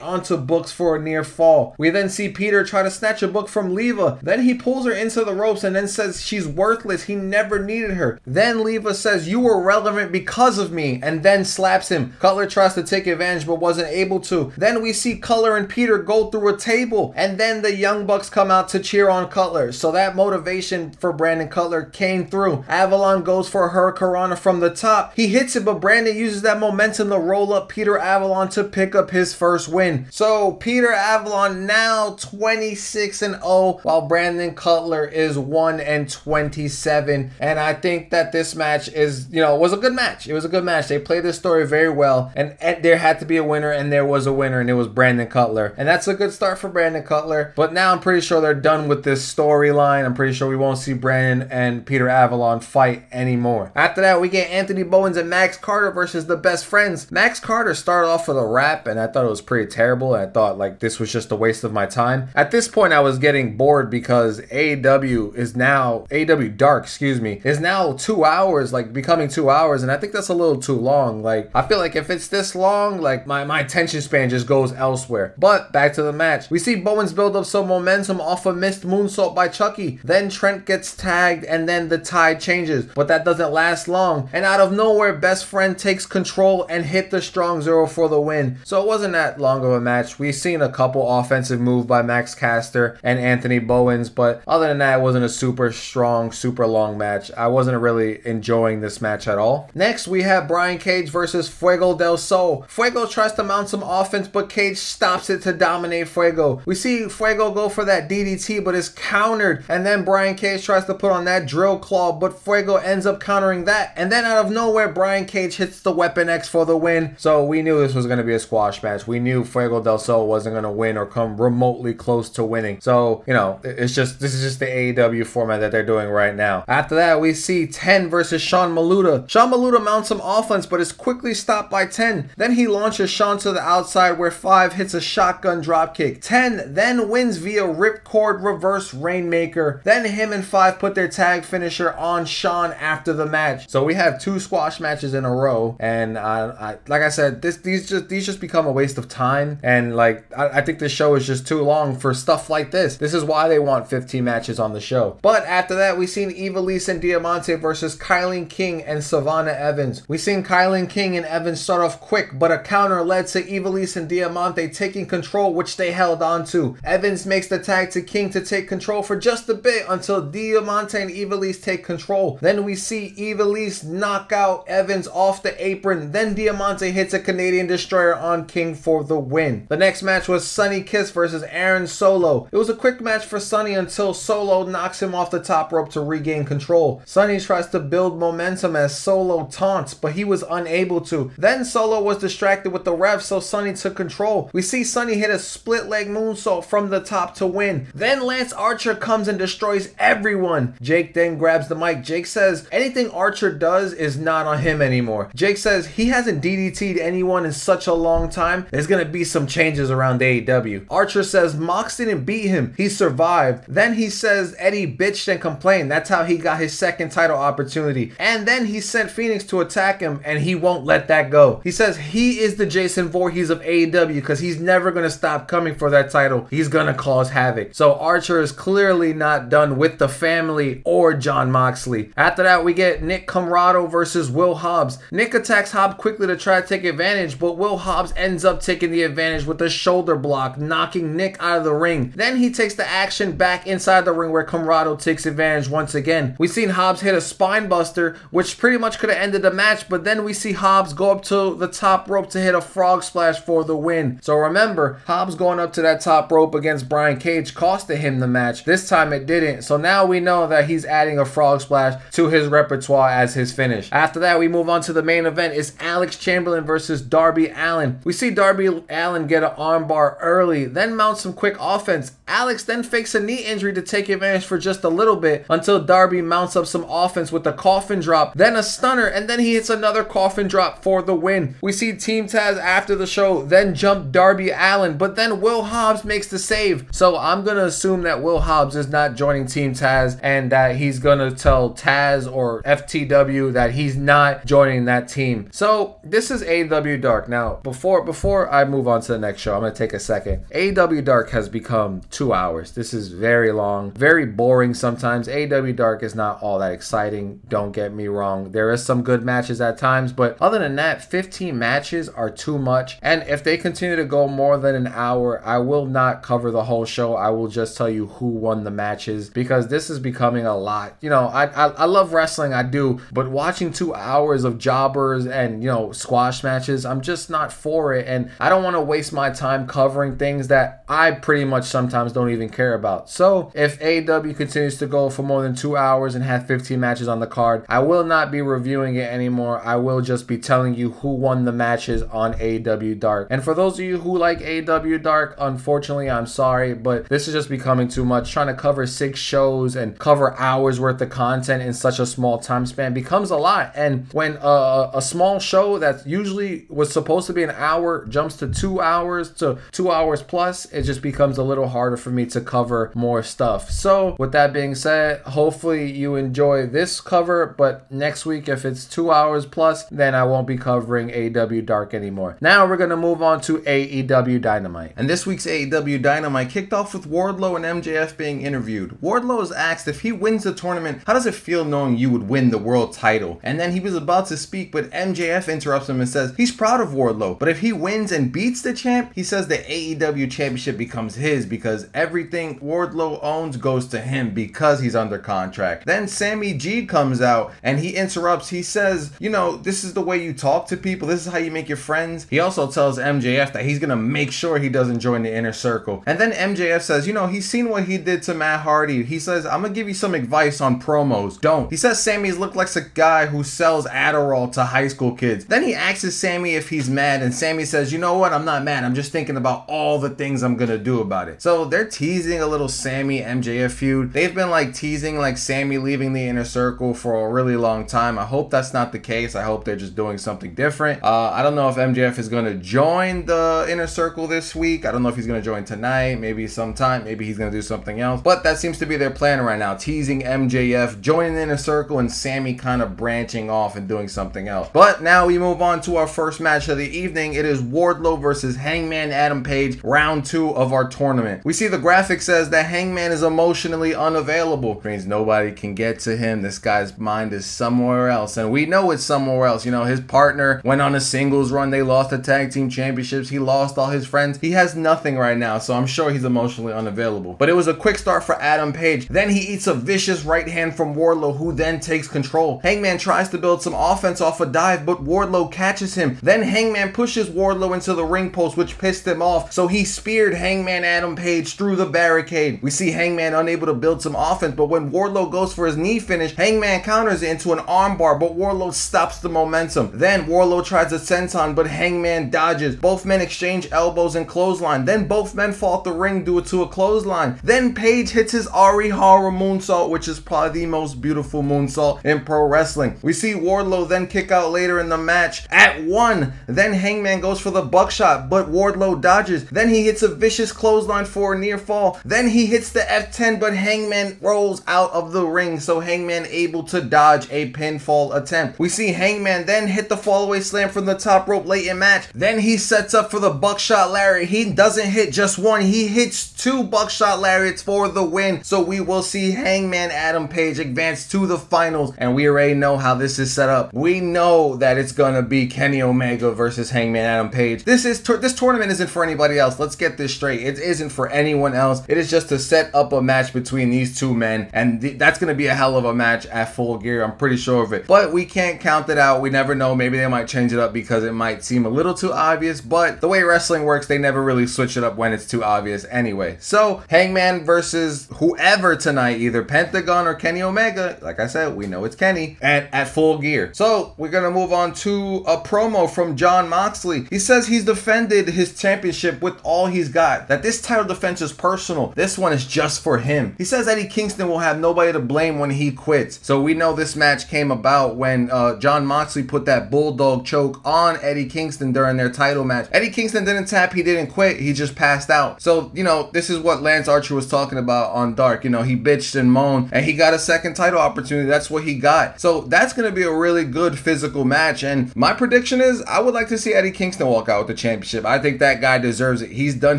Onto 0.00 0.36
Books 0.36 0.72
for 0.72 0.96
a 0.96 1.00
near 1.00 1.24
fall. 1.24 1.74
We 1.78 1.90
then 1.90 2.08
see 2.08 2.28
Peter 2.28 2.64
try 2.64 2.82
to 2.82 2.90
snatch 2.90 3.22
a 3.22 3.28
book 3.28 3.48
from 3.48 3.74
Leva. 3.74 4.18
Then 4.22 4.42
he 4.42 4.54
pulls 4.54 4.86
her 4.86 4.92
into 4.92 5.24
the 5.24 5.34
ropes 5.34 5.64
and 5.64 5.74
then 5.76 5.88
says 5.88 6.24
she's 6.24 6.46
worthless. 6.46 7.04
He 7.04 7.14
never 7.14 7.58
needed 7.58 7.92
her. 7.92 8.20
Then 8.24 8.64
Leva 8.64 8.94
says, 8.94 9.28
You 9.28 9.40
were 9.40 9.62
relevant 9.62 10.12
because 10.12 10.58
of 10.58 10.72
me, 10.72 11.00
and 11.02 11.22
then 11.22 11.44
slaps 11.44 11.90
him. 11.90 12.14
Cutler 12.20 12.46
tries 12.46 12.74
to 12.74 12.82
take 12.82 13.06
advantage 13.06 13.46
but 13.46 13.56
wasn't 13.56 13.88
able 13.88 14.20
to. 14.20 14.52
Then 14.56 14.82
we 14.82 14.92
see 14.92 15.18
Cutler 15.18 15.56
and 15.56 15.68
Peter 15.68 15.98
go 15.98 16.30
through 16.30 16.54
a 16.54 16.56
table, 16.56 17.12
and 17.16 17.38
then 17.38 17.62
the 17.62 17.74
Young 17.74 18.06
Bucks 18.06 18.30
come 18.30 18.50
out 18.50 18.68
to 18.70 18.80
cheer 18.80 19.08
on 19.08 19.28
Cutler. 19.28 19.72
So 19.72 19.92
that 19.92 20.16
motivation 20.16 20.92
for 20.92 21.12
Brandon 21.12 21.48
Cutler 21.48 21.84
came 21.84 22.26
through. 22.26 22.64
Avalon 22.68 23.22
goes 23.22 23.48
for 23.48 23.68
her 23.70 23.80
Hurricanrana 23.80 24.38
from 24.38 24.60
the 24.60 24.70
top. 24.70 25.14
He 25.16 25.28
hits 25.28 25.56
it, 25.56 25.64
but 25.64 25.80
Brandon 25.80 26.16
uses 26.16 26.42
that 26.42 26.60
momentum 26.60 27.10
to 27.10 27.18
roll 27.18 27.52
up 27.52 27.68
Peter 27.68 27.98
Avalon 27.98 28.48
to 28.50 28.64
pick 28.64 28.94
up 28.94 29.10
his 29.10 29.34
first 29.34 29.68
win. 29.70 30.06
So 30.10 30.52
Peter 30.52 30.92
Avalon 30.92 31.66
now 31.66 32.16
26 32.18 33.22
and 33.22 33.34
0, 33.34 33.80
while 33.82 34.02
Brandon 34.02 34.54
Cutler 34.54 35.04
is 35.04 35.38
1 35.38 35.80
and 35.80 36.10
27. 36.10 37.30
And 37.40 37.58
I 37.58 37.74
think 37.74 38.10
that 38.10 38.32
this 38.32 38.54
match 38.54 38.88
is, 38.88 39.28
you 39.30 39.40
know, 39.40 39.56
was 39.56 39.72
a 39.72 39.76
good 39.76 39.94
match. 39.94 40.26
It 40.26 40.32
was 40.32 40.44
a 40.44 40.48
good 40.48 40.64
match. 40.64 40.88
They 40.88 40.98
played 40.98 41.22
this 41.22 41.38
story 41.38 41.66
very 41.66 41.90
well, 41.90 42.32
and, 42.34 42.56
and 42.60 42.82
there 42.82 42.98
had 42.98 43.18
to 43.20 43.26
be 43.26 43.36
a 43.36 43.44
winner, 43.44 43.70
and 43.70 43.92
there 43.92 44.04
was 44.04 44.26
a 44.26 44.32
winner, 44.32 44.60
and 44.60 44.70
it 44.70 44.74
was 44.74 44.88
Brandon 44.88 45.26
Cutler. 45.26 45.74
And 45.76 45.88
that's 45.88 46.08
a 46.08 46.14
good 46.14 46.32
start 46.32 46.58
for 46.58 46.68
Brandon 46.68 47.02
Cutler. 47.02 47.52
But 47.56 47.72
now 47.72 47.92
I'm 47.92 48.00
pretty 48.00 48.20
sure 48.20 48.40
they're 48.40 48.54
done 48.54 48.88
with 48.88 49.04
this 49.04 49.34
storyline. 49.34 50.04
I'm 50.04 50.14
pretty 50.14 50.34
sure 50.34 50.48
we 50.48 50.56
won't 50.56 50.78
see 50.78 50.92
Brandon 50.92 51.48
and 51.50 51.86
Peter 51.86 52.08
Avalon 52.08 52.60
fight 52.60 53.04
anymore. 53.12 53.72
After 53.74 54.00
that, 54.00 54.20
we 54.20 54.28
get 54.28 54.50
Anthony 54.50 54.82
Bowens 54.82 55.16
and 55.16 55.30
Max 55.30 55.56
Caster 55.56 55.90
versus 55.90 56.26
the 56.26 56.36
best 56.36 56.66
friends. 56.66 57.10
Max 57.10 57.40
Caster 57.40 57.74
started 57.74 58.08
off 58.08 58.28
with 58.28 58.36
a 58.36 58.46
rap, 58.46 58.86
and 58.86 58.98
I 58.98 59.06
thought 59.06 59.24
it 59.24 59.30
was 59.30 59.42
pretty 59.50 59.68
terrible. 59.68 60.14
I 60.14 60.26
thought 60.26 60.58
like 60.58 60.78
this 60.78 61.00
was 61.00 61.10
just 61.10 61.32
a 61.32 61.34
waste 61.34 61.64
of 61.64 61.72
my 61.72 61.84
time. 61.84 62.28
At 62.36 62.52
this 62.52 62.68
point, 62.68 62.92
I 62.92 63.00
was 63.00 63.18
getting 63.18 63.56
bored 63.56 63.90
because 63.90 64.38
AW 64.52 65.32
is 65.34 65.56
now 65.56 66.06
AW 66.12 66.48
Dark, 66.56 66.84
excuse 66.84 67.20
me, 67.20 67.40
is 67.42 67.58
now 67.58 67.94
two 67.94 68.24
hours, 68.24 68.72
like 68.72 68.92
becoming 68.92 69.26
two 69.26 69.50
hours, 69.50 69.82
and 69.82 69.90
I 69.90 69.96
think 69.96 70.12
that's 70.12 70.28
a 70.28 70.34
little 70.34 70.60
too 70.60 70.76
long. 70.78 71.24
Like 71.24 71.50
I 71.52 71.62
feel 71.62 71.78
like 71.78 71.96
if 71.96 72.10
it's 72.10 72.28
this 72.28 72.54
long, 72.54 73.00
like 73.00 73.26
my 73.26 73.44
my 73.44 73.58
attention 73.58 74.00
span 74.02 74.30
just 74.30 74.46
goes 74.46 74.72
elsewhere. 74.72 75.34
But 75.36 75.72
back 75.72 75.94
to 75.94 76.02
the 76.04 76.12
match, 76.12 76.48
we 76.48 76.60
see 76.60 76.76
Bowens 76.76 77.12
build 77.12 77.34
up 77.34 77.44
some 77.44 77.66
momentum 77.66 78.20
off 78.20 78.46
a 78.46 78.52
missed 78.52 78.82
moonsault 78.82 79.34
by 79.34 79.48
Chucky. 79.48 79.98
Then 80.04 80.30
Trent 80.30 80.64
gets 80.64 80.94
tagged, 80.94 81.44
and 81.44 81.68
then 81.68 81.88
the 81.88 81.98
tide 81.98 82.40
changes, 82.40 82.86
but 82.86 83.08
that 83.08 83.24
doesn't 83.24 83.50
last 83.50 83.88
long. 83.88 84.30
And 84.32 84.44
out 84.44 84.60
of 84.60 84.70
nowhere, 84.70 85.12
best 85.12 85.44
friend 85.44 85.76
takes 85.76 86.06
control 86.06 86.66
and 86.70 86.84
hit 86.84 87.10
the 87.10 87.20
strong 87.20 87.62
zero 87.62 87.88
for 87.88 88.08
the 88.08 88.20
win. 88.20 88.58
So 88.62 88.80
it 88.80 88.86
wasn't 88.86 89.14
that 89.14 89.39
long 89.40 89.64
of 89.64 89.72
a 89.72 89.80
match. 89.80 90.18
We've 90.18 90.34
seen 90.34 90.60
a 90.60 90.70
couple 90.70 91.18
offensive 91.18 91.60
move 91.60 91.86
by 91.86 92.02
Max 92.02 92.34
Caster 92.34 92.98
and 93.02 93.18
Anthony 93.18 93.58
Bowens, 93.58 94.10
but 94.10 94.42
other 94.46 94.68
than 94.68 94.78
that, 94.78 94.98
it 94.98 95.02
wasn't 95.02 95.24
a 95.24 95.28
super 95.28 95.72
strong, 95.72 96.32
super 96.32 96.66
long 96.66 96.98
match. 96.98 97.30
I 97.32 97.48
wasn't 97.48 97.80
really 97.80 98.20
enjoying 98.26 98.80
this 98.80 99.00
match 99.00 99.26
at 99.26 99.38
all. 99.38 99.70
Next, 99.74 100.06
we 100.06 100.22
have 100.22 100.48
Brian 100.48 100.78
Cage 100.78 101.08
versus 101.08 101.48
Fuego 101.48 101.96
del 101.96 102.16
Sol. 102.16 102.64
Fuego 102.68 103.06
tries 103.06 103.32
to 103.34 103.42
mount 103.42 103.68
some 103.68 103.82
offense, 103.82 104.28
but 104.28 104.48
Cage 104.48 104.76
stops 104.76 105.30
it 105.30 105.42
to 105.42 105.52
dominate 105.52 106.08
Fuego. 106.08 106.62
We 106.66 106.74
see 106.74 107.08
Fuego 107.08 107.52
go 107.52 107.68
for 107.68 107.84
that 107.84 108.08
DDT, 108.08 108.62
but 108.62 108.74
is 108.74 108.88
countered, 108.88 109.64
and 109.68 109.86
then 109.86 110.04
Brian 110.04 110.34
Cage 110.34 110.64
tries 110.64 110.84
to 110.84 110.94
put 110.94 111.12
on 111.12 111.24
that 111.24 111.46
drill 111.46 111.78
claw, 111.78 112.12
but 112.12 112.38
Fuego 112.38 112.76
ends 112.76 113.06
up 113.06 113.20
countering 113.20 113.64
that. 113.64 113.92
And 113.96 114.10
then 114.12 114.24
out 114.24 114.44
of 114.44 114.52
nowhere, 114.52 114.88
Brian 114.88 115.24
Cage 115.24 115.56
hits 115.56 115.80
the 115.80 115.92
Weapon 115.92 116.28
X 116.28 116.48
for 116.48 116.66
the 116.66 116.76
win. 116.76 117.14
So 117.18 117.44
we 117.44 117.62
knew 117.62 117.78
this 117.78 117.94
was 117.94 118.06
going 118.06 118.18
to 118.18 118.24
be 118.24 118.34
a 118.34 118.38
squash 118.38 118.82
match. 118.82 119.06
We 119.06 119.18
knew 119.18 119.29
Fuego 119.44 119.82
del 119.82 119.98
Sol 119.98 120.26
wasn't 120.26 120.54
going 120.54 120.64
to 120.64 120.70
win 120.70 120.96
or 120.96 121.06
come 121.06 121.40
remotely 121.40 121.94
close 121.94 122.30
to 122.30 122.44
winning. 122.44 122.80
So, 122.80 123.24
you 123.26 123.34
know, 123.34 123.60
it's 123.64 123.94
just, 123.94 124.20
this 124.20 124.34
is 124.34 124.42
just 124.42 124.60
the 124.60 124.66
AEW 124.66 125.26
format 125.26 125.60
that 125.60 125.72
they're 125.72 125.86
doing 125.86 126.08
right 126.08 126.34
now. 126.34 126.64
After 126.68 126.94
that, 126.96 127.20
we 127.20 127.34
see 127.34 127.66
10 127.66 128.08
versus 128.10 128.42
Sean 128.42 128.74
Maluta. 128.74 129.28
Sean 129.28 129.50
Maluta 129.50 129.82
mounts 129.82 130.08
some 130.08 130.20
offense, 130.22 130.66
but 130.66 130.80
is 130.80 130.92
quickly 130.92 131.34
stopped 131.34 131.70
by 131.70 131.86
10. 131.86 132.30
Then 132.36 132.52
he 132.52 132.66
launches 132.66 133.10
Sean 133.10 133.38
to 133.38 133.52
the 133.52 133.60
outside 133.60 134.12
where 134.12 134.30
5 134.30 134.74
hits 134.74 134.94
a 134.94 135.00
shotgun 135.00 135.62
dropkick. 135.62 136.20
10 136.22 136.74
then 136.74 137.08
wins 137.08 137.36
via 137.38 137.62
ripcord 137.62 138.42
reverse 138.44 138.92
rainmaker. 138.94 139.80
Then 139.84 140.04
him 140.04 140.32
and 140.32 140.44
5 140.44 140.78
put 140.78 140.94
their 140.94 141.08
tag 141.08 141.44
finisher 141.44 141.92
on 141.94 142.24
Sean 142.24 142.72
after 142.72 143.12
the 143.12 143.26
match. 143.26 143.68
So 143.68 143.84
we 143.84 143.94
have 143.94 144.20
two 144.20 144.40
squash 144.40 144.80
matches 144.80 145.14
in 145.14 145.24
a 145.24 145.34
row, 145.34 145.76
and 145.78 146.18
I, 146.18 146.48
I 146.48 146.78
like 146.88 147.02
I 147.02 147.08
said, 147.08 147.42
this 147.42 147.58
these 147.58 147.88
just 147.88 148.08
these 148.08 148.26
just 148.26 148.40
become 148.40 148.66
a 148.66 148.72
waste 148.72 148.98
of 148.98 149.08
time, 149.08 149.19
and 149.62 149.96
like 149.96 150.24
I, 150.36 150.58
I 150.58 150.60
think 150.62 150.78
the 150.78 150.88
show 150.88 151.14
is 151.14 151.26
just 151.26 151.46
too 151.46 151.62
long 151.62 151.98
for 151.98 152.14
stuff 152.14 152.48
like 152.48 152.70
this. 152.70 152.96
This 152.96 153.14
is 153.14 153.24
why 153.24 153.48
they 153.48 153.58
want 153.58 153.88
15 153.88 154.24
matches 154.24 154.58
on 154.58 154.72
the 154.72 154.80
show. 154.80 155.18
But 155.22 155.44
after 155.44 155.74
that, 155.74 155.98
we 155.98 156.06
seen 156.06 156.30
Ivelisse 156.30 156.88
and 156.88 157.02
Diamante 157.02 157.54
versus 157.54 157.96
Kylie 157.96 158.48
King 158.48 158.82
and 158.82 159.04
Savannah 159.04 159.52
Evans. 159.52 160.08
We 160.08 160.18
seen 160.18 160.42
Kylie 160.42 160.88
King 160.88 161.16
and 161.16 161.26
Evans 161.26 161.60
start 161.60 161.82
off 161.82 162.00
quick, 162.00 162.38
but 162.38 162.50
a 162.50 162.58
counter 162.58 163.02
led 163.02 163.26
to 163.28 163.42
Ivelisse 163.42 163.96
and 163.96 164.08
Diamante 164.08 164.68
taking 164.68 165.06
control, 165.06 165.52
which 165.52 165.76
they 165.76 165.92
held 165.92 166.22
on 166.22 166.44
to. 166.46 166.76
Evans 166.82 167.26
makes 167.26 167.48
the 167.48 167.58
tag 167.58 167.90
to 167.90 168.00
King 168.00 168.30
to 168.30 168.40
take 168.40 168.68
control 168.68 169.02
for 169.02 169.16
just 169.16 169.48
a 169.48 169.54
bit 169.54 169.84
until 169.88 170.22
Diamante 170.22 171.00
and 171.00 171.10
Ivelisse 171.10 171.62
take 171.62 171.84
control. 171.84 172.38
Then 172.40 172.64
we 172.64 172.74
see 172.74 173.14
Ivelisse 173.18 173.84
knock 173.84 174.32
out 174.32 174.64
Evans 174.66 175.08
off 175.08 175.42
the 175.42 175.54
apron. 175.64 176.12
Then 176.12 176.34
Diamante 176.34 176.90
hits 176.90 177.12
a 177.12 177.20
Canadian 177.20 177.66
Destroyer 177.66 178.14
on 178.14 178.46
King 178.46 178.74
for 178.74 179.04
the 179.10 179.18
win. 179.18 179.66
The 179.68 179.76
next 179.76 180.02
match 180.02 180.28
was 180.28 180.46
Sunny 180.46 180.82
Kiss 180.82 181.10
versus 181.10 181.42
Aaron 181.50 181.88
Solo. 181.88 182.48
It 182.52 182.56
was 182.56 182.70
a 182.70 182.74
quick 182.74 183.00
match 183.00 183.26
for 183.26 183.40
Sunny 183.40 183.74
until 183.74 184.14
Solo 184.14 184.64
knocks 184.64 185.02
him 185.02 185.16
off 185.16 185.32
the 185.32 185.42
top 185.42 185.72
rope 185.72 185.90
to 185.90 186.00
regain 186.00 186.44
control. 186.44 187.02
Sunny 187.04 187.40
tries 187.40 187.66
to 187.70 187.80
build 187.80 188.18
momentum 188.20 188.76
as 188.76 188.96
Solo 188.96 189.46
taunts, 189.46 189.94
but 189.94 190.12
he 190.12 190.22
was 190.22 190.44
unable 190.48 191.00
to. 191.02 191.32
Then 191.36 191.64
Solo 191.64 192.00
was 192.00 192.18
distracted 192.18 192.70
with 192.70 192.84
the 192.84 192.94
ref, 192.94 193.20
so 193.22 193.40
Sunny 193.40 193.74
took 193.74 193.96
control. 193.96 194.48
We 194.52 194.62
see 194.62 194.84
Sunny 194.84 195.14
hit 195.14 195.30
a 195.30 195.38
split 195.40 195.88
leg 195.88 196.06
moonsault 196.06 196.64
from 196.64 196.90
the 196.90 197.00
top 197.00 197.34
to 197.36 197.46
win. 197.48 197.88
Then 197.92 198.24
Lance 198.24 198.52
Archer 198.52 198.94
comes 198.94 199.26
and 199.26 199.38
destroys 199.38 199.92
everyone. 199.98 200.76
Jake 200.80 201.14
then 201.14 201.36
grabs 201.36 201.66
the 201.66 201.74
mic. 201.74 202.04
Jake 202.04 202.26
says 202.26 202.68
anything 202.70 203.10
Archer 203.10 203.52
does 203.52 203.92
is 203.92 204.16
not 204.16 204.46
on 204.46 204.60
him 204.60 204.80
anymore. 204.80 205.30
Jake 205.34 205.56
says 205.56 205.88
he 205.88 206.10
hasn't 206.10 206.42
DDT'd 206.42 206.98
anyone 206.98 207.44
in 207.44 207.52
such 207.52 207.88
a 207.88 207.94
long 207.94 208.28
time. 208.28 208.66
There's 208.70 208.86
gonna 208.86 208.99
be 209.06 209.24
some 209.24 209.46
changes 209.46 209.90
around 209.90 210.20
AEW. 210.20 210.86
Archer 210.90 211.22
says 211.22 211.56
Mox 211.56 211.96
didn't 211.96 212.24
beat 212.24 212.48
him. 212.48 212.74
He 212.76 212.88
survived. 212.88 213.64
Then 213.68 213.94
he 213.94 214.10
says 214.10 214.54
Eddie 214.58 214.96
bitched 214.96 215.28
and 215.28 215.40
complained. 215.40 215.90
That's 215.90 216.08
how 216.08 216.24
he 216.24 216.36
got 216.36 216.60
his 216.60 216.76
second 216.76 217.10
title 217.10 217.36
opportunity. 217.36 218.12
And 218.18 218.46
then 218.46 218.66
he 218.66 218.80
sent 218.80 219.10
Phoenix 219.10 219.44
to 219.44 219.60
attack 219.60 220.00
him, 220.00 220.20
and 220.24 220.40
he 220.40 220.54
won't 220.54 220.84
let 220.84 221.08
that 221.08 221.30
go. 221.30 221.60
He 221.64 221.70
says 221.70 221.96
he 221.96 222.40
is 222.40 222.56
the 222.56 222.66
Jason 222.66 223.08
Voorhees 223.08 223.50
of 223.50 223.60
AEW 223.62 224.14
because 224.14 224.40
he's 224.40 224.60
never 224.60 224.90
gonna 224.90 225.10
stop 225.10 225.48
coming 225.48 225.74
for 225.74 225.90
that 225.90 226.10
title. 226.10 226.46
He's 226.50 226.68
gonna 226.68 226.94
cause 226.94 227.30
havoc. 227.30 227.74
So 227.74 227.94
Archer 227.94 228.40
is 228.40 228.52
clearly 228.52 229.12
not 229.12 229.48
done 229.48 229.76
with 229.76 229.98
the 229.98 230.08
family 230.08 230.82
or 230.84 231.14
Jon 231.14 231.50
Moxley. 231.50 232.12
After 232.16 232.42
that, 232.42 232.64
we 232.64 232.74
get 232.74 233.02
Nick 233.02 233.26
Comoroto 233.26 233.90
versus 233.90 234.30
Will 234.30 234.56
Hobbs. 234.56 234.98
Nick 235.10 235.34
attacks 235.34 235.72
Hobbs 235.72 235.94
quickly 235.94 236.26
to 236.26 236.36
try 236.36 236.60
to 236.60 236.66
take 236.66 236.84
advantage, 236.84 237.38
but 237.38 237.56
Will 237.56 237.78
Hobbs 237.78 238.12
ends 238.16 238.44
up 238.44 238.60
taking 238.60 238.89
the 238.90 239.02
advantage 239.02 239.44
with 239.44 239.60
a 239.62 239.70
shoulder 239.70 240.16
block, 240.16 240.58
knocking 240.58 241.16
Nick 241.16 241.36
out 241.40 241.58
of 241.58 241.64
the 241.64 241.74
ring. 241.74 242.12
Then 242.16 242.36
he 242.36 242.50
takes 242.50 242.74
the 242.74 242.88
action 242.88 243.36
back 243.36 243.66
inside 243.66 244.04
the 244.04 244.12
ring 244.12 244.30
where 244.30 244.44
Comoroto 244.44 245.00
takes 245.00 245.26
advantage 245.26 245.68
once 245.68 245.94
again. 245.94 246.36
We've 246.38 246.50
seen 246.50 246.70
Hobbs 246.70 247.00
hit 247.00 247.14
a 247.14 247.20
spine 247.20 247.68
buster, 247.68 248.16
which 248.30 248.58
pretty 248.58 248.78
much 248.78 248.98
could 248.98 249.10
have 249.10 249.18
ended 249.18 249.42
the 249.42 249.50
match, 249.50 249.88
but 249.88 250.04
then 250.04 250.24
we 250.24 250.32
see 250.32 250.52
Hobbs 250.52 250.92
go 250.92 251.10
up 251.10 251.22
to 251.24 251.54
the 251.54 251.68
top 251.68 252.08
rope 252.08 252.30
to 252.30 252.40
hit 252.40 252.54
a 252.54 252.60
frog 252.60 253.02
splash 253.02 253.38
for 253.38 253.64
the 253.64 253.76
win. 253.76 254.18
So 254.22 254.34
remember, 254.34 255.00
Hobbs 255.06 255.34
going 255.34 255.60
up 255.60 255.72
to 255.74 255.82
that 255.82 256.00
top 256.00 256.30
rope 256.32 256.54
against 256.54 256.88
Brian 256.88 257.18
Cage 257.18 257.54
costed 257.54 257.98
him 257.98 258.20
the 258.20 258.26
match. 258.26 258.64
This 258.64 258.88
time 258.88 259.12
it 259.12 259.26
didn't. 259.26 259.62
So 259.62 259.76
now 259.76 260.04
we 260.04 260.20
know 260.20 260.46
that 260.46 260.68
he's 260.68 260.84
adding 260.84 261.18
a 261.18 261.24
frog 261.24 261.60
splash 261.60 262.00
to 262.12 262.28
his 262.28 262.48
repertoire 262.48 263.10
as 263.10 263.34
his 263.34 263.52
finish. 263.52 263.88
After 263.92 264.20
that, 264.20 264.38
we 264.38 264.48
move 264.48 264.68
on 264.68 264.80
to 264.82 264.92
the 264.92 265.02
main 265.02 265.26
event. 265.26 265.54
It's 265.54 265.72
Alex 265.80 266.16
Chamberlain 266.16 266.64
versus 266.64 267.02
Darby 267.02 267.48
Allin. 267.48 268.00
We 268.04 268.12
see 268.12 268.30
Darby 268.30 268.79
Allin 268.88 269.26
get 269.26 269.42
an 269.42 269.50
armbar 269.50 270.16
early, 270.20 270.64
then 270.64 270.96
mount 270.96 271.18
some 271.18 271.32
quick 271.32 271.56
offense. 271.58 272.12
Alex 272.26 272.62
then 272.64 272.82
fakes 272.82 273.14
a 273.14 273.20
knee 273.20 273.44
injury 273.44 273.72
to 273.74 273.82
take 273.82 274.08
advantage 274.08 274.44
for 274.44 274.58
just 274.58 274.84
a 274.84 274.88
little 274.88 275.16
bit 275.16 275.44
until 275.50 275.82
Darby 275.82 276.22
mounts 276.22 276.56
up 276.56 276.66
some 276.66 276.84
offense 276.88 277.32
with 277.32 277.46
a 277.46 277.52
coffin 277.52 278.00
drop, 278.00 278.34
then 278.34 278.56
a 278.56 278.62
stunner, 278.62 279.06
and 279.06 279.28
then 279.28 279.40
he 279.40 279.54
hits 279.54 279.68
another 279.68 280.04
coffin 280.04 280.46
drop 280.46 280.82
for 280.82 281.02
the 281.02 281.14
win. 281.14 281.56
We 281.60 281.72
see 281.72 281.92
Team 281.92 282.26
Taz 282.26 282.58
after 282.58 282.94
the 282.94 283.06
show 283.06 283.42
then 283.44 283.74
jump 283.74 284.12
Darby 284.12 284.50
Allin, 284.50 284.96
but 284.96 285.16
then 285.16 285.40
Will 285.40 285.64
Hobbs 285.64 286.04
makes 286.04 286.28
the 286.28 286.38
save. 286.38 286.86
So 286.92 287.16
I'm 287.16 287.44
gonna 287.44 287.64
assume 287.64 288.02
that 288.02 288.22
Will 288.22 288.40
Hobbs 288.40 288.76
is 288.76 288.88
not 288.88 289.16
joining 289.16 289.46
Team 289.46 289.72
Taz 289.72 290.18
and 290.22 290.52
that 290.52 290.76
he's 290.76 290.98
gonna 290.98 291.30
tell 291.30 291.70
Taz 291.70 292.30
or 292.30 292.62
FTW 292.62 293.52
that 293.52 293.72
he's 293.72 293.96
not 293.96 294.46
joining 294.46 294.84
that 294.84 295.08
team. 295.08 295.48
So 295.52 295.96
this 296.04 296.30
is 296.30 296.42
AW 296.42 296.96
Dark. 296.96 297.28
Now 297.28 297.54
before 297.62 298.04
before 298.04 298.50
I 298.50 298.64
move 298.70 298.88
on 298.88 299.00
to 299.02 299.12
the 299.12 299.18
next 299.18 299.40
show, 299.40 299.54
I'm 299.54 299.60
gonna 299.60 299.74
take 299.74 299.92
a 299.92 300.00
second. 300.00 300.44
AW 300.54 301.00
Dark 301.00 301.30
has 301.30 301.48
become 301.48 302.02
two 302.10 302.32
hours. 302.32 302.72
This 302.72 302.94
is 302.94 303.08
very 303.08 303.52
long, 303.52 303.92
very 303.92 304.26
boring 304.26 304.74
sometimes. 304.74 305.28
AW 305.28 305.72
Dark 305.72 306.02
is 306.02 306.14
not 306.14 306.42
all 306.42 306.58
that 306.58 306.72
exciting. 306.72 307.40
Don't 307.48 307.72
get 307.72 307.92
me 307.92 308.08
wrong. 308.08 308.52
There 308.52 308.70
is 308.70 308.84
some 308.84 309.02
good 309.02 309.22
matches 309.22 309.60
at 309.60 309.78
times, 309.78 310.12
but 310.12 310.36
other 310.40 310.58
than 310.58 310.76
that, 310.76 311.02
15 311.02 311.58
matches 311.58 312.08
are 312.08 312.30
too 312.30 312.58
much. 312.58 312.98
And 313.02 313.22
if 313.24 313.42
they 313.42 313.56
continue 313.56 313.96
to 313.96 314.04
go 314.04 314.28
more 314.28 314.58
than 314.58 314.74
an 314.74 314.86
hour, 314.88 315.42
I 315.44 315.58
will 315.58 315.86
not 315.86 316.22
cover 316.22 316.50
the 316.50 316.64
whole 316.64 316.84
show. 316.84 317.14
I 317.14 317.30
will 317.30 317.48
just 317.48 317.76
tell 317.76 317.88
you 317.88 318.06
who 318.06 318.26
won 318.26 318.64
the 318.64 318.70
matches 318.70 319.30
because 319.30 319.68
this 319.68 319.90
is 319.90 319.98
becoming 319.98 320.46
a 320.46 320.56
lot. 320.56 320.96
You 321.00 321.10
know, 321.10 321.26
I 321.26 321.46
I, 321.46 321.68
I 321.68 321.84
love 321.86 322.12
wrestling, 322.12 322.52
I 322.52 322.62
do, 322.62 323.00
but 323.12 323.30
watching 323.30 323.72
two 323.72 323.94
hours 323.94 324.44
of 324.44 324.58
jobbers 324.58 325.26
and 325.26 325.62
you 325.62 325.68
know 325.68 325.92
squash 325.92 326.44
matches, 326.44 326.84
I'm 326.84 327.00
just 327.00 327.30
not 327.30 327.52
for 327.52 327.94
it, 327.94 328.06
and 328.06 328.30
I 328.38 328.48
don't 328.50 328.62
want 328.62 328.76
to 328.76 328.80
waste 328.80 329.12
my 329.12 329.30
time 329.30 329.66
covering 329.66 330.18
things 330.18 330.48
that 330.48 330.84
I 330.88 331.12
pretty 331.12 331.44
much 331.44 331.64
sometimes 331.64 332.12
don't 332.12 332.30
even 332.30 332.50
care 332.50 332.74
about. 332.74 333.08
So 333.08 333.52
if 333.54 333.80
AW 333.80 334.32
continues 334.34 334.76
to 334.78 334.86
go 334.86 335.08
for 335.08 335.22
more 335.22 335.42
than 335.42 335.54
two 335.54 335.76
hours 335.76 336.14
and 336.14 336.24
have 336.24 336.46
15 336.46 336.78
matches 336.78 337.08
on 337.08 337.20
the 337.20 337.26
card, 337.26 337.64
I 337.68 337.78
will 337.78 338.04
not 338.04 338.30
be 338.30 338.42
reviewing 338.42 338.96
it 338.96 339.08
anymore. 339.08 339.60
I 339.64 339.76
will 339.76 340.00
just 340.00 340.26
be 340.26 340.36
telling 340.36 340.74
you 340.74 340.90
who 340.90 341.14
won 341.14 341.44
the 341.44 341.52
matches 341.52 342.02
on 342.02 342.34
AW 342.34 342.94
Dark. 342.98 343.28
And 343.30 343.42
for 343.42 343.54
those 343.54 343.78
of 343.78 343.84
you 343.84 343.98
who 343.98 344.18
like 344.18 344.42
AW 344.42 344.98
Dark, 344.98 345.36
unfortunately, 345.38 346.10
I'm 346.10 346.26
sorry, 346.26 346.74
but 346.74 347.08
this 347.08 347.28
is 347.28 347.34
just 347.34 347.48
becoming 347.48 347.86
too 347.86 348.04
much. 348.04 348.32
Trying 348.32 348.48
to 348.48 348.54
cover 348.54 348.84
six 348.86 349.20
shows 349.20 349.76
and 349.76 349.96
cover 349.98 350.38
hours 350.38 350.80
worth 350.80 351.00
of 351.00 351.10
content 351.10 351.62
in 351.62 351.72
such 351.72 352.00
a 352.00 352.06
small 352.06 352.38
time 352.38 352.66
span 352.66 352.94
becomes 352.94 353.30
a 353.30 353.36
lot. 353.36 353.70
And 353.76 354.12
when 354.12 354.38
a, 354.40 354.90
a 354.94 355.02
small 355.02 355.38
show 355.38 355.78
that 355.78 356.04
usually 356.04 356.66
was 356.68 356.92
supposed 356.92 357.28
to 357.28 357.32
be 357.32 357.44
an 357.44 357.50
hour 357.50 358.04
jumps 358.06 358.39
to 358.40 358.48
two 358.48 358.80
hours 358.80 359.30
to 359.34 359.58
two 359.70 359.90
hours 359.90 360.22
plus, 360.22 360.64
it 360.66 360.82
just 360.82 361.02
becomes 361.02 361.38
a 361.38 361.42
little 361.42 361.68
harder 361.68 361.96
for 361.96 362.10
me 362.10 362.26
to 362.26 362.40
cover 362.40 362.90
more 362.94 363.22
stuff. 363.22 363.70
So, 363.70 364.16
with 364.18 364.32
that 364.32 364.52
being 364.52 364.74
said, 364.74 365.20
hopefully 365.22 365.90
you 365.90 366.16
enjoy 366.16 366.66
this 366.66 367.00
cover, 367.00 367.54
but 367.56 367.90
next 367.90 368.26
week, 368.26 368.48
if 368.48 368.64
it's 368.64 368.84
two 368.84 369.10
hours 369.10 369.46
plus, 369.46 369.84
then 369.84 370.14
I 370.14 370.24
won't 370.24 370.46
be 370.46 370.56
covering 370.56 371.10
AEW 371.10 371.64
Dark 371.66 371.94
anymore. 371.94 372.36
Now 372.40 372.66
we're 372.66 372.76
going 372.76 372.90
to 372.90 372.96
move 372.96 373.22
on 373.22 373.40
to 373.42 373.58
AEW 373.58 374.40
Dynamite. 374.40 374.92
And 374.96 375.08
this 375.08 375.26
week's 375.26 375.46
AEW 375.46 376.02
Dynamite 376.02 376.50
kicked 376.50 376.72
off 376.72 376.94
with 376.94 377.08
Wardlow 377.08 377.56
and 377.56 377.82
MJF 377.82 378.16
being 378.16 378.42
interviewed. 378.42 378.98
Wardlow 379.02 379.42
is 379.42 379.52
asked 379.52 379.86
if 379.86 380.00
he 380.00 380.12
wins 380.12 380.44
the 380.44 380.54
tournament, 380.54 381.02
how 381.06 381.12
does 381.12 381.26
it 381.26 381.34
feel 381.34 381.64
knowing 381.64 381.96
you 381.96 382.10
would 382.10 382.28
win 382.28 382.50
the 382.50 382.58
world 382.58 382.92
title? 382.94 383.38
And 383.42 383.60
then 383.60 383.72
he 383.72 383.80
was 383.80 383.94
about 383.94 384.26
to 384.26 384.36
speak, 384.36 384.72
but 384.72 384.90
MJF 384.90 385.52
interrupts 385.52 385.88
him 385.88 386.00
and 386.00 386.08
says 386.08 386.34
he's 386.36 386.52
proud 386.52 386.80
of 386.80 386.90
Wardlow, 386.90 387.38
but 387.38 387.48
if 387.48 387.60
he 387.60 387.72
wins 387.72 388.12
and 388.12 388.29
beats 388.32 388.62
the 388.62 388.74
champ, 388.74 389.12
he 389.14 389.22
says 389.22 389.48
the 389.48 389.58
AEW 389.58 390.30
championship 390.30 390.76
becomes 390.76 391.14
his 391.14 391.46
because 391.46 391.88
everything 391.94 392.58
Wardlow 392.60 393.18
owns 393.22 393.56
goes 393.56 393.86
to 393.88 394.00
him 394.00 394.32
because 394.32 394.80
he's 394.80 394.96
under 394.96 395.18
contract. 395.18 395.86
Then 395.86 396.08
Sammy 396.08 396.54
G 396.54 396.86
comes 396.86 397.20
out 397.20 397.52
and 397.62 397.78
he 397.78 397.96
interrupts. 397.96 398.48
He 398.48 398.62
says, 398.62 399.12
you 399.18 399.30
know, 399.30 399.56
this 399.56 399.84
is 399.84 399.94
the 399.94 400.02
way 400.02 400.22
you 400.22 400.32
talk 400.32 400.66
to 400.68 400.76
people. 400.76 401.08
This 401.08 401.26
is 401.26 401.32
how 401.32 401.38
you 401.38 401.50
make 401.50 401.68
your 401.68 401.76
friends. 401.76 402.26
He 402.30 402.40
also 402.40 402.70
tells 402.70 402.98
MJF 402.98 403.52
that 403.52 403.64
he's 403.64 403.78
gonna 403.78 403.96
make 403.96 404.32
sure 404.32 404.58
he 404.58 404.68
doesn't 404.68 405.00
join 405.00 405.22
the 405.22 405.34
inner 405.34 405.52
circle. 405.52 406.02
And 406.06 406.18
then 406.18 406.32
MJF 406.32 406.82
says, 406.82 407.06
you 407.06 407.12
know, 407.12 407.26
he's 407.26 407.48
seen 407.48 407.68
what 407.68 407.84
he 407.84 407.98
did 407.98 408.22
to 408.24 408.34
Matt 408.34 408.60
Hardy. 408.60 409.02
He 409.02 409.18
says, 409.18 409.46
I'm 409.46 409.62
gonna 409.62 409.74
give 409.74 409.88
you 409.88 409.94
some 409.94 410.14
advice 410.14 410.60
on 410.60 410.80
promos. 410.80 411.40
Don't. 411.40 411.70
He 411.70 411.76
says 411.76 412.02
Sammy's 412.02 412.38
looked 412.38 412.56
like 412.56 412.74
a 412.76 412.82
guy 412.82 413.26
who 413.26 413.42
sells 413.42 413.86
Adderall 413.86 414.52
to 414.52 414.64
high 414.64 414.88
school 414.88 415.12
kids. 415.12 415.46
Then 415.46 415.62
he 415.62 415.74
asks 415.74 416.14
Sammy 416.14 416.54
if 416.54 416.68
he's 416.68 416.88
mad, 416.88 417.22
and 417.22 417.34
Sammy 417.34 417.64
says, 417.64 417.92
you 417.92 417.98
know 417.98 418.18
what? 418.20 418.32
I'm 418.32 418.44
not 418.44 418.62
mad. 418.62 418.84
I'm 418.84 418.94
just 418.94 419.12
thinking 419.12 419.36
about 419.36 419.64
all 419.66 419.98
the 419.98 420.10
things 420.10 420.42
I'm 420.42 420.56
gonna 420.56 420.78
do 420.78 421.00
about 421.00 421.28
it. 421.28 421.42
So 421.42 421.64
they're 421.64 421.88
teasing 421.88 422.40
a 422.40 422.46
little 422.46 422.68
Sammy 422.68 423.20
MJF 423.20 423.72
feud. 423.72 424.12
They've 424.12 424.34
been 424.34 424.50
like 424.50 424.74
teasing 424.74 425.18
like 425.18 425.38
Sammy 425.38 425.78
leaving 425.78 426.12
the 426.12 426.26
inner 426.26 426.44
circle 426.44 426.94
for 426.94 427.26
a 427.26 427.30
really 427.30 427.56
long 427.56 427.86
time. 427.86 428.18
I 428.18 428.24
hope 428.24 428.50
that's 428.50 428.72
not 428.72 428.92
the 428.92 428.98
case. 428.98 429.34
I 429.34 429.42
hope 429.42 429.64
they're 429.64 429.76
just 429.76 429.96
doing 429.96 430.18
something 430.18 430.54
different. 430.54 431.02
Uh, 431.02 431.30
I 431.30 431.42
don't 431.42 431.54
know 431.54 431.68
if 431.68 431.76
MJF 431.76 432.18
is 432.18 432.28
gonna 432.28 432.54
join 432.54 433.26
the 433.26 433.66
inner 433.68 433.86
circle 433.86 434.26
this 434.26 434.54
week. 434.54 434.84
I 434.84 434.92
don't 434.92 435.02
know 435.02 435.08
if 435.08 435.16
he's 435.16 435.26
gonna 435.26 435.42
join 435.42 435.64
tonight, 435.64 436.20
maybe 436.20 436.46
sometime, 436.46 437.04
maybe 437.04 437.24
he's 437.24 437.38
gonna 437.38 437.50
do 437.50 437.62
something 437.62 438.00
else. 438.00 438.20
But 438.20 438.42
that 438.44 438.58
seems 438.58 438.78
to 438.78 438.86
be 438.86 438.96
their 438.96 439.10
plan 439.10 439.40
right 439.40 439.58
now, 439.58 439.74
teasing 439.74 440.22
MJF 440.22 441.00
joining 441.00 441.34
the 441.34 441.42
inner 441.42 441.56
circle 441.56 441.98
and 441.98 442.10
Sammy 442.10 442.54
kind 442.54 442.82
of 442.82 442.96
branching 442.96 443.50
off 443.50 443.76
and 443.76 443.88
doing 443.88 444.08
something 444.08 444.48
else. 444.48 444.68
But 444.72 445.02
now 445.02 445.26
we 445.26 445.38
move 445.38 445.62
on 445.62 445.80
to 445.82 445.96
our 445.96 446.06
first 446.06 446.40
match 446.40 446.68
of 446.68 446.78
the 446.78 446.88
evening. 446.88 447.34
It 447.34 447.44
is 447.44 447.62
Wardlow 447.62 448.09
versus 448.16 448.56
Hangman 448.56 449.10
Adam 449.10 449.42
Page, 449.42 449.82
round 449.82 450.24
two 450.24 450.50
of 450.50 450.72
our 450.72 450.88
tournament. 450.88 451.44
We 451.44 451.52
see 451.52 451.68
the 451.68 451.78
graphic 451.78 452.22
says 452.22 452.50
that 452.50 452.66
Hangman 452.66 453.12
is 453.12 453.22
emotionally 453.22 453.94
unavailable, 453.94 454.80
means 454.84 455.06
nobody 455.06 455.52
can 455.52 455.74
get 455.74 456.00
to 456.00 456.16
him. 456.16 456.42
This 456.42 456.58
guy's 456.58 456.98
mind 456.98 457.32
is 457.32 457.46
somewhere 457.46 458.08
else, 458.08 458.36
and 458.36 458.50
we 458.50 458.66
know 458.66 458.90
it's 458.90 459.04
somewhere 459.04 459.46
else. 459.46 459.64
You 459.64 459.72
know, 459.72 459.84
his 459.84 460.00
partner 460.00 460.60
went 460.64 460.82
on 460.82 460.94
a 460.94 461.00
singles 461.00 461.52
run, 461.52 461.70
they 461.70 461.82
lost 461.82 462.10
the 462.10 462.18
tag 462.18 462.52
team 462.52 462.68
championships, 462.68 463.28
he 463.28 463.38
lost 463.38 463.78
all 463.78 463.90
his 463.90 464.06
friends. 464.06 464.38
He 464.40 464.52
has 464.52 464.74
nothing 464.74 465.16
right 465.16 465.38
now, 465.38 465.58
so 465.58 465.74
I'm 465.74 465.86
sure 465.86 466.10
he's 466.10 466.24
emotionally 466.24 466.72
unavailable. 466.72 467.34
But 467.34 467.48
it 467.48 467.56
was 467.56 467.68
a 467.68 467.74
quick 467.74 467.98
start 467.98 468.24
for 468.24 468.40
Adam 468.40 468.72
Page. 468.72 469.08
Then 469.08 469.30
he 469.30 469.40
eats 469.40 469.66
a 469.66 469.74
vicious 469.74 470.24
right 470.24 470.48
hand 470.48 470.74
from 470.76 470.94
Wardlow, 470.94 471.36
who 471.36 471.52
then 471.52 471.80
takes 471.80 472.08
control. 472.08 472.60
Hangman 472.62 472.98
tries 472.98 473.28
to 473.30 473.38
build 473.38 473.62
some 473.62 473.74
offense 473.74 474.20
off 474.20 474.40
a 474.40 474.46
dive, 474.46 474.84
but 474.84 475.04
Wardlow 475.04 475.50
catches 475.50 475.94
him. 475.94 476.18
Then 476.22 476.42
Hangman 476.42 476.92
pushes 476.92 477.28
Wardlow 477.28 477.74
into 477.74 477.94
the 477.94 477.99
ring 478.04 478.30
post, 478.30 478.56
which 478.56 478.78
pissed 478.78 479.06
him 479.06 479.22
off, 479.22 479.52
so 479.52 479.66
he 479.66 479.84
speared 479.84 480.34
Hangman 480.34 480.84
Adam 480.84 481.16
Page 481.16 481.56
through 481.56 481.76
the 481.76 481.86
barricade. 481.86 482.60
We 482.62 482.70
see 482.70 482.90
Hangman 482.92 483.34
unable 483.34 483.66
to 483.66 483.74
build 483.74 484.02
some 484.02 484.14
offense, 484.16 484.54
but 484.54 484.66
when 484.66 484.90
Wardlow 484.90 485.30
goes 485.30 485.54
for 485.54 485.66
his 485.66 485.76
knee 485.76 485.98
finish, 485.98 486.34
Hangman 486.34 486.82
counters 486.82 487.22
it 487.22 487.30
into 487.30 487.52
an 487.52 487.58
armbar, 487.60 488.18
but 488.18 488.36
Wardlow 488.36 488.72
stops 488.72 489.18
the 489.18 489.28
momentum. 489.28 489.90
Then 489.94 490.26
Wardlow 490.26 490.64
tries 490.64 490.92
a 490.92 490.96
senton, 490.96 491.54
but 491.54 491.66
Hangman 491.66 492.30
dodges. 492.30 492.76
Both 492.76 493.04
men 493.04 493.20
exchange 493.20 493.68
elbows 493.72 494.14
and 494.14 494.28
clothesline. 494.28 494.84
Then 494.84 495.08
both 495.08 495.34
men 495.34 495.52
fall 495.52 495.78
off 495.78 495.84
the 495.84 495.92
ring 495.92 496.24
due 496.24 496.40
to 496.42 496.62
a 496.62 496.68
clothesline. 496.68 497.38
Then 497.42 497.74
Page 497.74 498.10
hits 498.10 498.32
his 498.32 498.48
Orihara 498.48 499.30
moonsault, 499.32 499.90
which 499.90 500.08
is 500.08 500.20
probably 500.20 500.60
the 500.60 500.66
most 500.66 501.00
beautiful 501.00 501.42
moonsault 501.42 502.04
in 502.04 502.24
pro 502.24 502.46
wrestling. 502.46 502.98
We 503.02 503.12
see 503.12 503.32
Wardlow 503.32 503.88
then 503.88 504.06
kick 504.06 504.30
out 504.30 504.50
later 504.50 504.80
in 504.80 504.88
the 504.88 504.98
match 504.98 505.46
at 505.50 505.82
one. 505.84 506.32
Then 506.46 506.72
Hangman 506.72 507.20
goes 507.20 507.40
for 507.40 507.50
the 507.50 507.62
buckshot, 507.90 508.30
but 508.30 508.46
Wardlow 508.46 509.00
dodges. 509.00 509.46
Then 509.46 509.68
he 509.68 509.86
hits 509.86 510.02
a 510.02 510.14
vicious 510.14 510.52
clothesline 510.52 511.06
for 511.06 511.34
a 511.34 511.38
near 511.38 511.58
fall. 511.58 511.98
Then 512.04 512.28
he 512.28 512.46
hits 512.46 512.70
the 512.70 512.80
F10, 512.80 513.40
but 513.40 513.52
Hangman 513.52 514.16
rolls 514.20 514.62
out 514.68 514.92
of 514.92 515.10
the 515.10 515.26
ring, 515.26 515.58
so 515.58 515.80
Hangman 515.80 516.26
able 516.26 516.62
to 516.64 516.80
dodge 516.80 517.26
a 517.32 517.50
pinfall 517.50 518.14
attempt. 518.14 518.60
We 518.60 518.68
see 518.68 518.92
Hangman 518.92 519.46
then 519.46 519.66
hit 519.66 519.88
the 519.88 519.96
fallaway 519.96 520.40
slam 520.40 520.68
from 520.68 520.84
the 520.86 520.94
top 520.94 521.26
rope 521.26 521.46
late 521.46 521.66
in 521.66 521.80
match. 521.80 522.06
Then 522.14 522.38
he 522.38 522.58
sets 522.58 522.94
up 522.94 523.10
for 523.10 523.18
the 523.18 523.30
buckshot 523.30 523.90
lariat. 523.90 524.28
He 524.28 524.52
doesn't 524.52 524.90
hit 524.90 525.12
just 525.12 525.36
one, 525.36 525.62
he 525.62 525.88
hits 525.88 526.32
two 526.32 526.62
buckshot 526.62 527.18
lariats 527.18 527.60
for 527.60 527.88
the 527.88 528.04
win. 528.04 528.44
So 528.44 528.62
we 528.62 528.80
will 528.80 529.02
see 529.02 529.32
Hangman 529.32 529.90
Adam 529.90 530.28
Page 530.28 530.60
advance 530.60 531.08
to 531.08 531.26
the 531.26 531.38
finals, 531.38 531.92
and 531.98 532.14
we 532.14 532.28
already 532.28 532.54
know 532.54 532.76
how 532.76 532.94
this 532.94 533.18
is 533.18 533.32
set 533.32 533.48
up. 533.48 533.74
We 533.74 533.98
know 533.98 534.54
that 534.58 534.78
it's 534.78 534.92
gonna 534.92 535.22
be 535.22 535.48
Kenny 535.48 535.82
Omega 535.82 536.30
versus 536.30 536.70
Hangman 536.70 537.04
Adam 537.04 537.30
Page. 537.30 537.64
This 537.64 537.79
is 537.84 538.02
this 538.02 538.34
tournament 538.34 538.70
isn't 538.70 538.88
for 538.88 539.04
anybody 539.04 539.38
else. 539.38 539.58
Let's 539.58 539.76
get 539.76 539.96
this 539.96 540.14
straight. 540.14 540.40
It 540.42 540.58
isn't 540.58 540.90
for 540.90 541.08
anyone 541.08 541.54
else. 541.54 541.82
It 541.88 541.98
is 541.98 542.10
just 542.10 542.28
to 542.30 542.38
set 542.38 542.74
up 542.74 542.92
a 542.92 543.02
match 543.02 543.32
between 543.32 543.70
these 543.70 543.98
two 543.98 544.14
men, 544.14 544.50
and 544.52 544.80
th- 544.80 544.98
that's 544.98 545.18
gonna 545.18 545.34
be 545.34 545.46
a 545.46 545.54
hell 545.54 545.76
of 545.76 545.84
a 545.84 545.94
match 545.94 546.26
at 546.26 546.54
Full 546.54 546.78
Gear. 546.78 547.02
I'm 547.02 547.16
pretty 547.16 547.36
sure 547.36 547.62
of 547.62 547.72
it. 547.72 547.86
But 547.86 548.12
we 548.12 548.24
can't 548.24 548.60
count 548.60 548.88
it 548.88 548.98
out. 548.98 549.20
We 549.20 549.30
never 549.30 549.54
know. 549.54 549.74
Maybe 549.74 549.98
they 549.98 550.06
might 550.06 550.28
change 550.28 550.52
it 550.52 550.58
up 550.58 550.72
because 550.72 551.04
it 551.04 551.12
might 551.12 551.44
seem 551.44 551.66
a 551.66 551.68
little 551.68 551.94
too 551.94 552.12
obvious. 552.12 552.60
But 552.60 553.00
the 553.00 553.08
way 553.08 553.22
wrestling 553.22 553.64
works, 553.64 553.86
they 553.86 553.98
never 553.98 554.22
really 554.22 554.46
switch 554.46 554.76
it 554.76 554.84
up 554.84 554.96
when 554.96 555.12
it's 555.12 555.26
too 555.26 555.42
obvious 555.44 555.84
anyway. 555.90 556.36
So 556.40 556.82
Hangman 556.88 557.44
versus 557.44 558.08
whoever 558.14 558.76
tonight, 558.76 559.20
either 559.20 559.42
Pentagon 559.42 560.06
or 560.06 560.14
Kenny 560.14 560.42
Omega. 560.42 560.98
Like 561.02 561.20
I 561.20 561.26
said, 561.26 561.56
we 561.56 561.66
know 561.66 561.84
it's 561.84 561.96
Kenny 561.96 562.36
at, 562.40 562.68
at 562.72 562.88
full 562.88 563.18
gear. 563.18 563.50
So 563.54 563.94
we're 563.96 564.08
gonna 564.08 564.30
move 564.30 564.52
on 564.52 564.74
to 564.74 565.24
a 565.26 565.36
promo 565.36 565.88
from 565.90 566.16
Jon 566.16 566.48
Moxley. 566.48 567.06
He 567.10 567.18
says 567.18 567.46
he's 567.46 567.59
he's 567.60 567.66
defended 567.66 568.28
his 568.28 568.58
championship 568.58 569.20
with 569.20 569.38
all 569.42 569.66
he's 569.66 569.90
got, 569.90 570.28
that 570.28 570.42
this 570.42 570.62
title 570.62 570.84
defense 570.84 571.20
is 571.20 571.32
personal. 571.32 571.88
This 571.94 572.16
one 572.16 572.32
is 572.32 572.46
just 572.46 572.82
for 572.82 572.98
him. 572.98 573.34
He 573.36 573.44
says 573.44 573.68
Eddie 573.68 573.86
Kingston 573.86 574.28
will 574.28 574.38
have 574.38 574.58
nobody 574.58 574.92
to 574.92 574.98
blame 574.98 575.38
when 575.38 575.50
he 575.50 575.70
quits. 575.70 576.18
So 576.22 576.40
we 576.40 576.54
know 576.54 576.72
this 576.72 576.96
match 576.96 577.28
came 577.28 577.50
about 577.50 577.96
when 577.96 578.30
uh, 578.30 578.58
Jon 578.58 578.86
Moxley 578.86 579.22
put 579.22 579.44
that 579.44 579.70
bulldog 579.70 580.24
choke 580.24 580.60
on 580.64 580.98
Eddie 581.02 581.26
Kingston 581.26 581.72
during 581.72 581.98
their 581.98 582.10
title 582.10 582.44
match. 582.44 582.68
Eddie 582.72 582.90
Kingston 582.90 583.24
didn't 583.24 583.46
tap, 583.46 583.74
he 583.74 583.82
didn't 583.82 584.08
quit, 584.08 584.40
he 584.40 584.52
just 584.54 584.74
passed 584.74 585.10
out. 585.10 585.42
So, 585.42 585.70
you 585.74 585.84
know, 585.84 586.10
this 586.12 586.30
is 586.30 586.38
what 586.38 586.62
Lance 586.62 586.88
Archer 586.88 587.14
was 587.14 587.28
talking 587.28 587.58
about 587.58 587.92
on 587.92 588.14
Dark. 588.14 588.44
You 588.44 588.50
know, 588.50 588.62
he 588.62 588.76
bitched 588.76 589.18
and 589.18 589.30
moaned 589.30 589.68
and 589.72 589.84
he 589.84 589.92
got 589.92 590.14
a 590.14 590.18
second 590.18 590.54
title 590.54 590.78
opportunity. 590.78 591.28
That's 591.28 591.50
what 591.50 591.64
he 591.64 591.74
got. 591.74 592.20
So 592.20 592.42
that's 592.42 592.72
going 592.72 592.88
to 592.88 592.94
be 592.94 593.02
a 593.02 593.12
really 593.12 593.44
good 593.44 593.78
physical 593.78 594.24
match. 594.24 594.62
And 594.62 594.94
my 594.96 595.12
prediction 595.12 595.60
is 595.60 595.82
I 595.82 596.00
would 596.00 596.14
like 596.14 596.28
to 596.28 596.38
see 596.38 596.54
Eddie 596.54 596.70
Kingston 596.70 597.06
walk 597.06 597.28
out 597.28 597.49
the 597.50 597.56
championship. 597.56 598.04
I 598.04 598.18
think 598.18 598.38
that 598.38 598.60
guy 598.60 598.78
deserves 598.78 599.22
it. 599.22 599.32
He's 599.32 599.54
done 599.54 599.78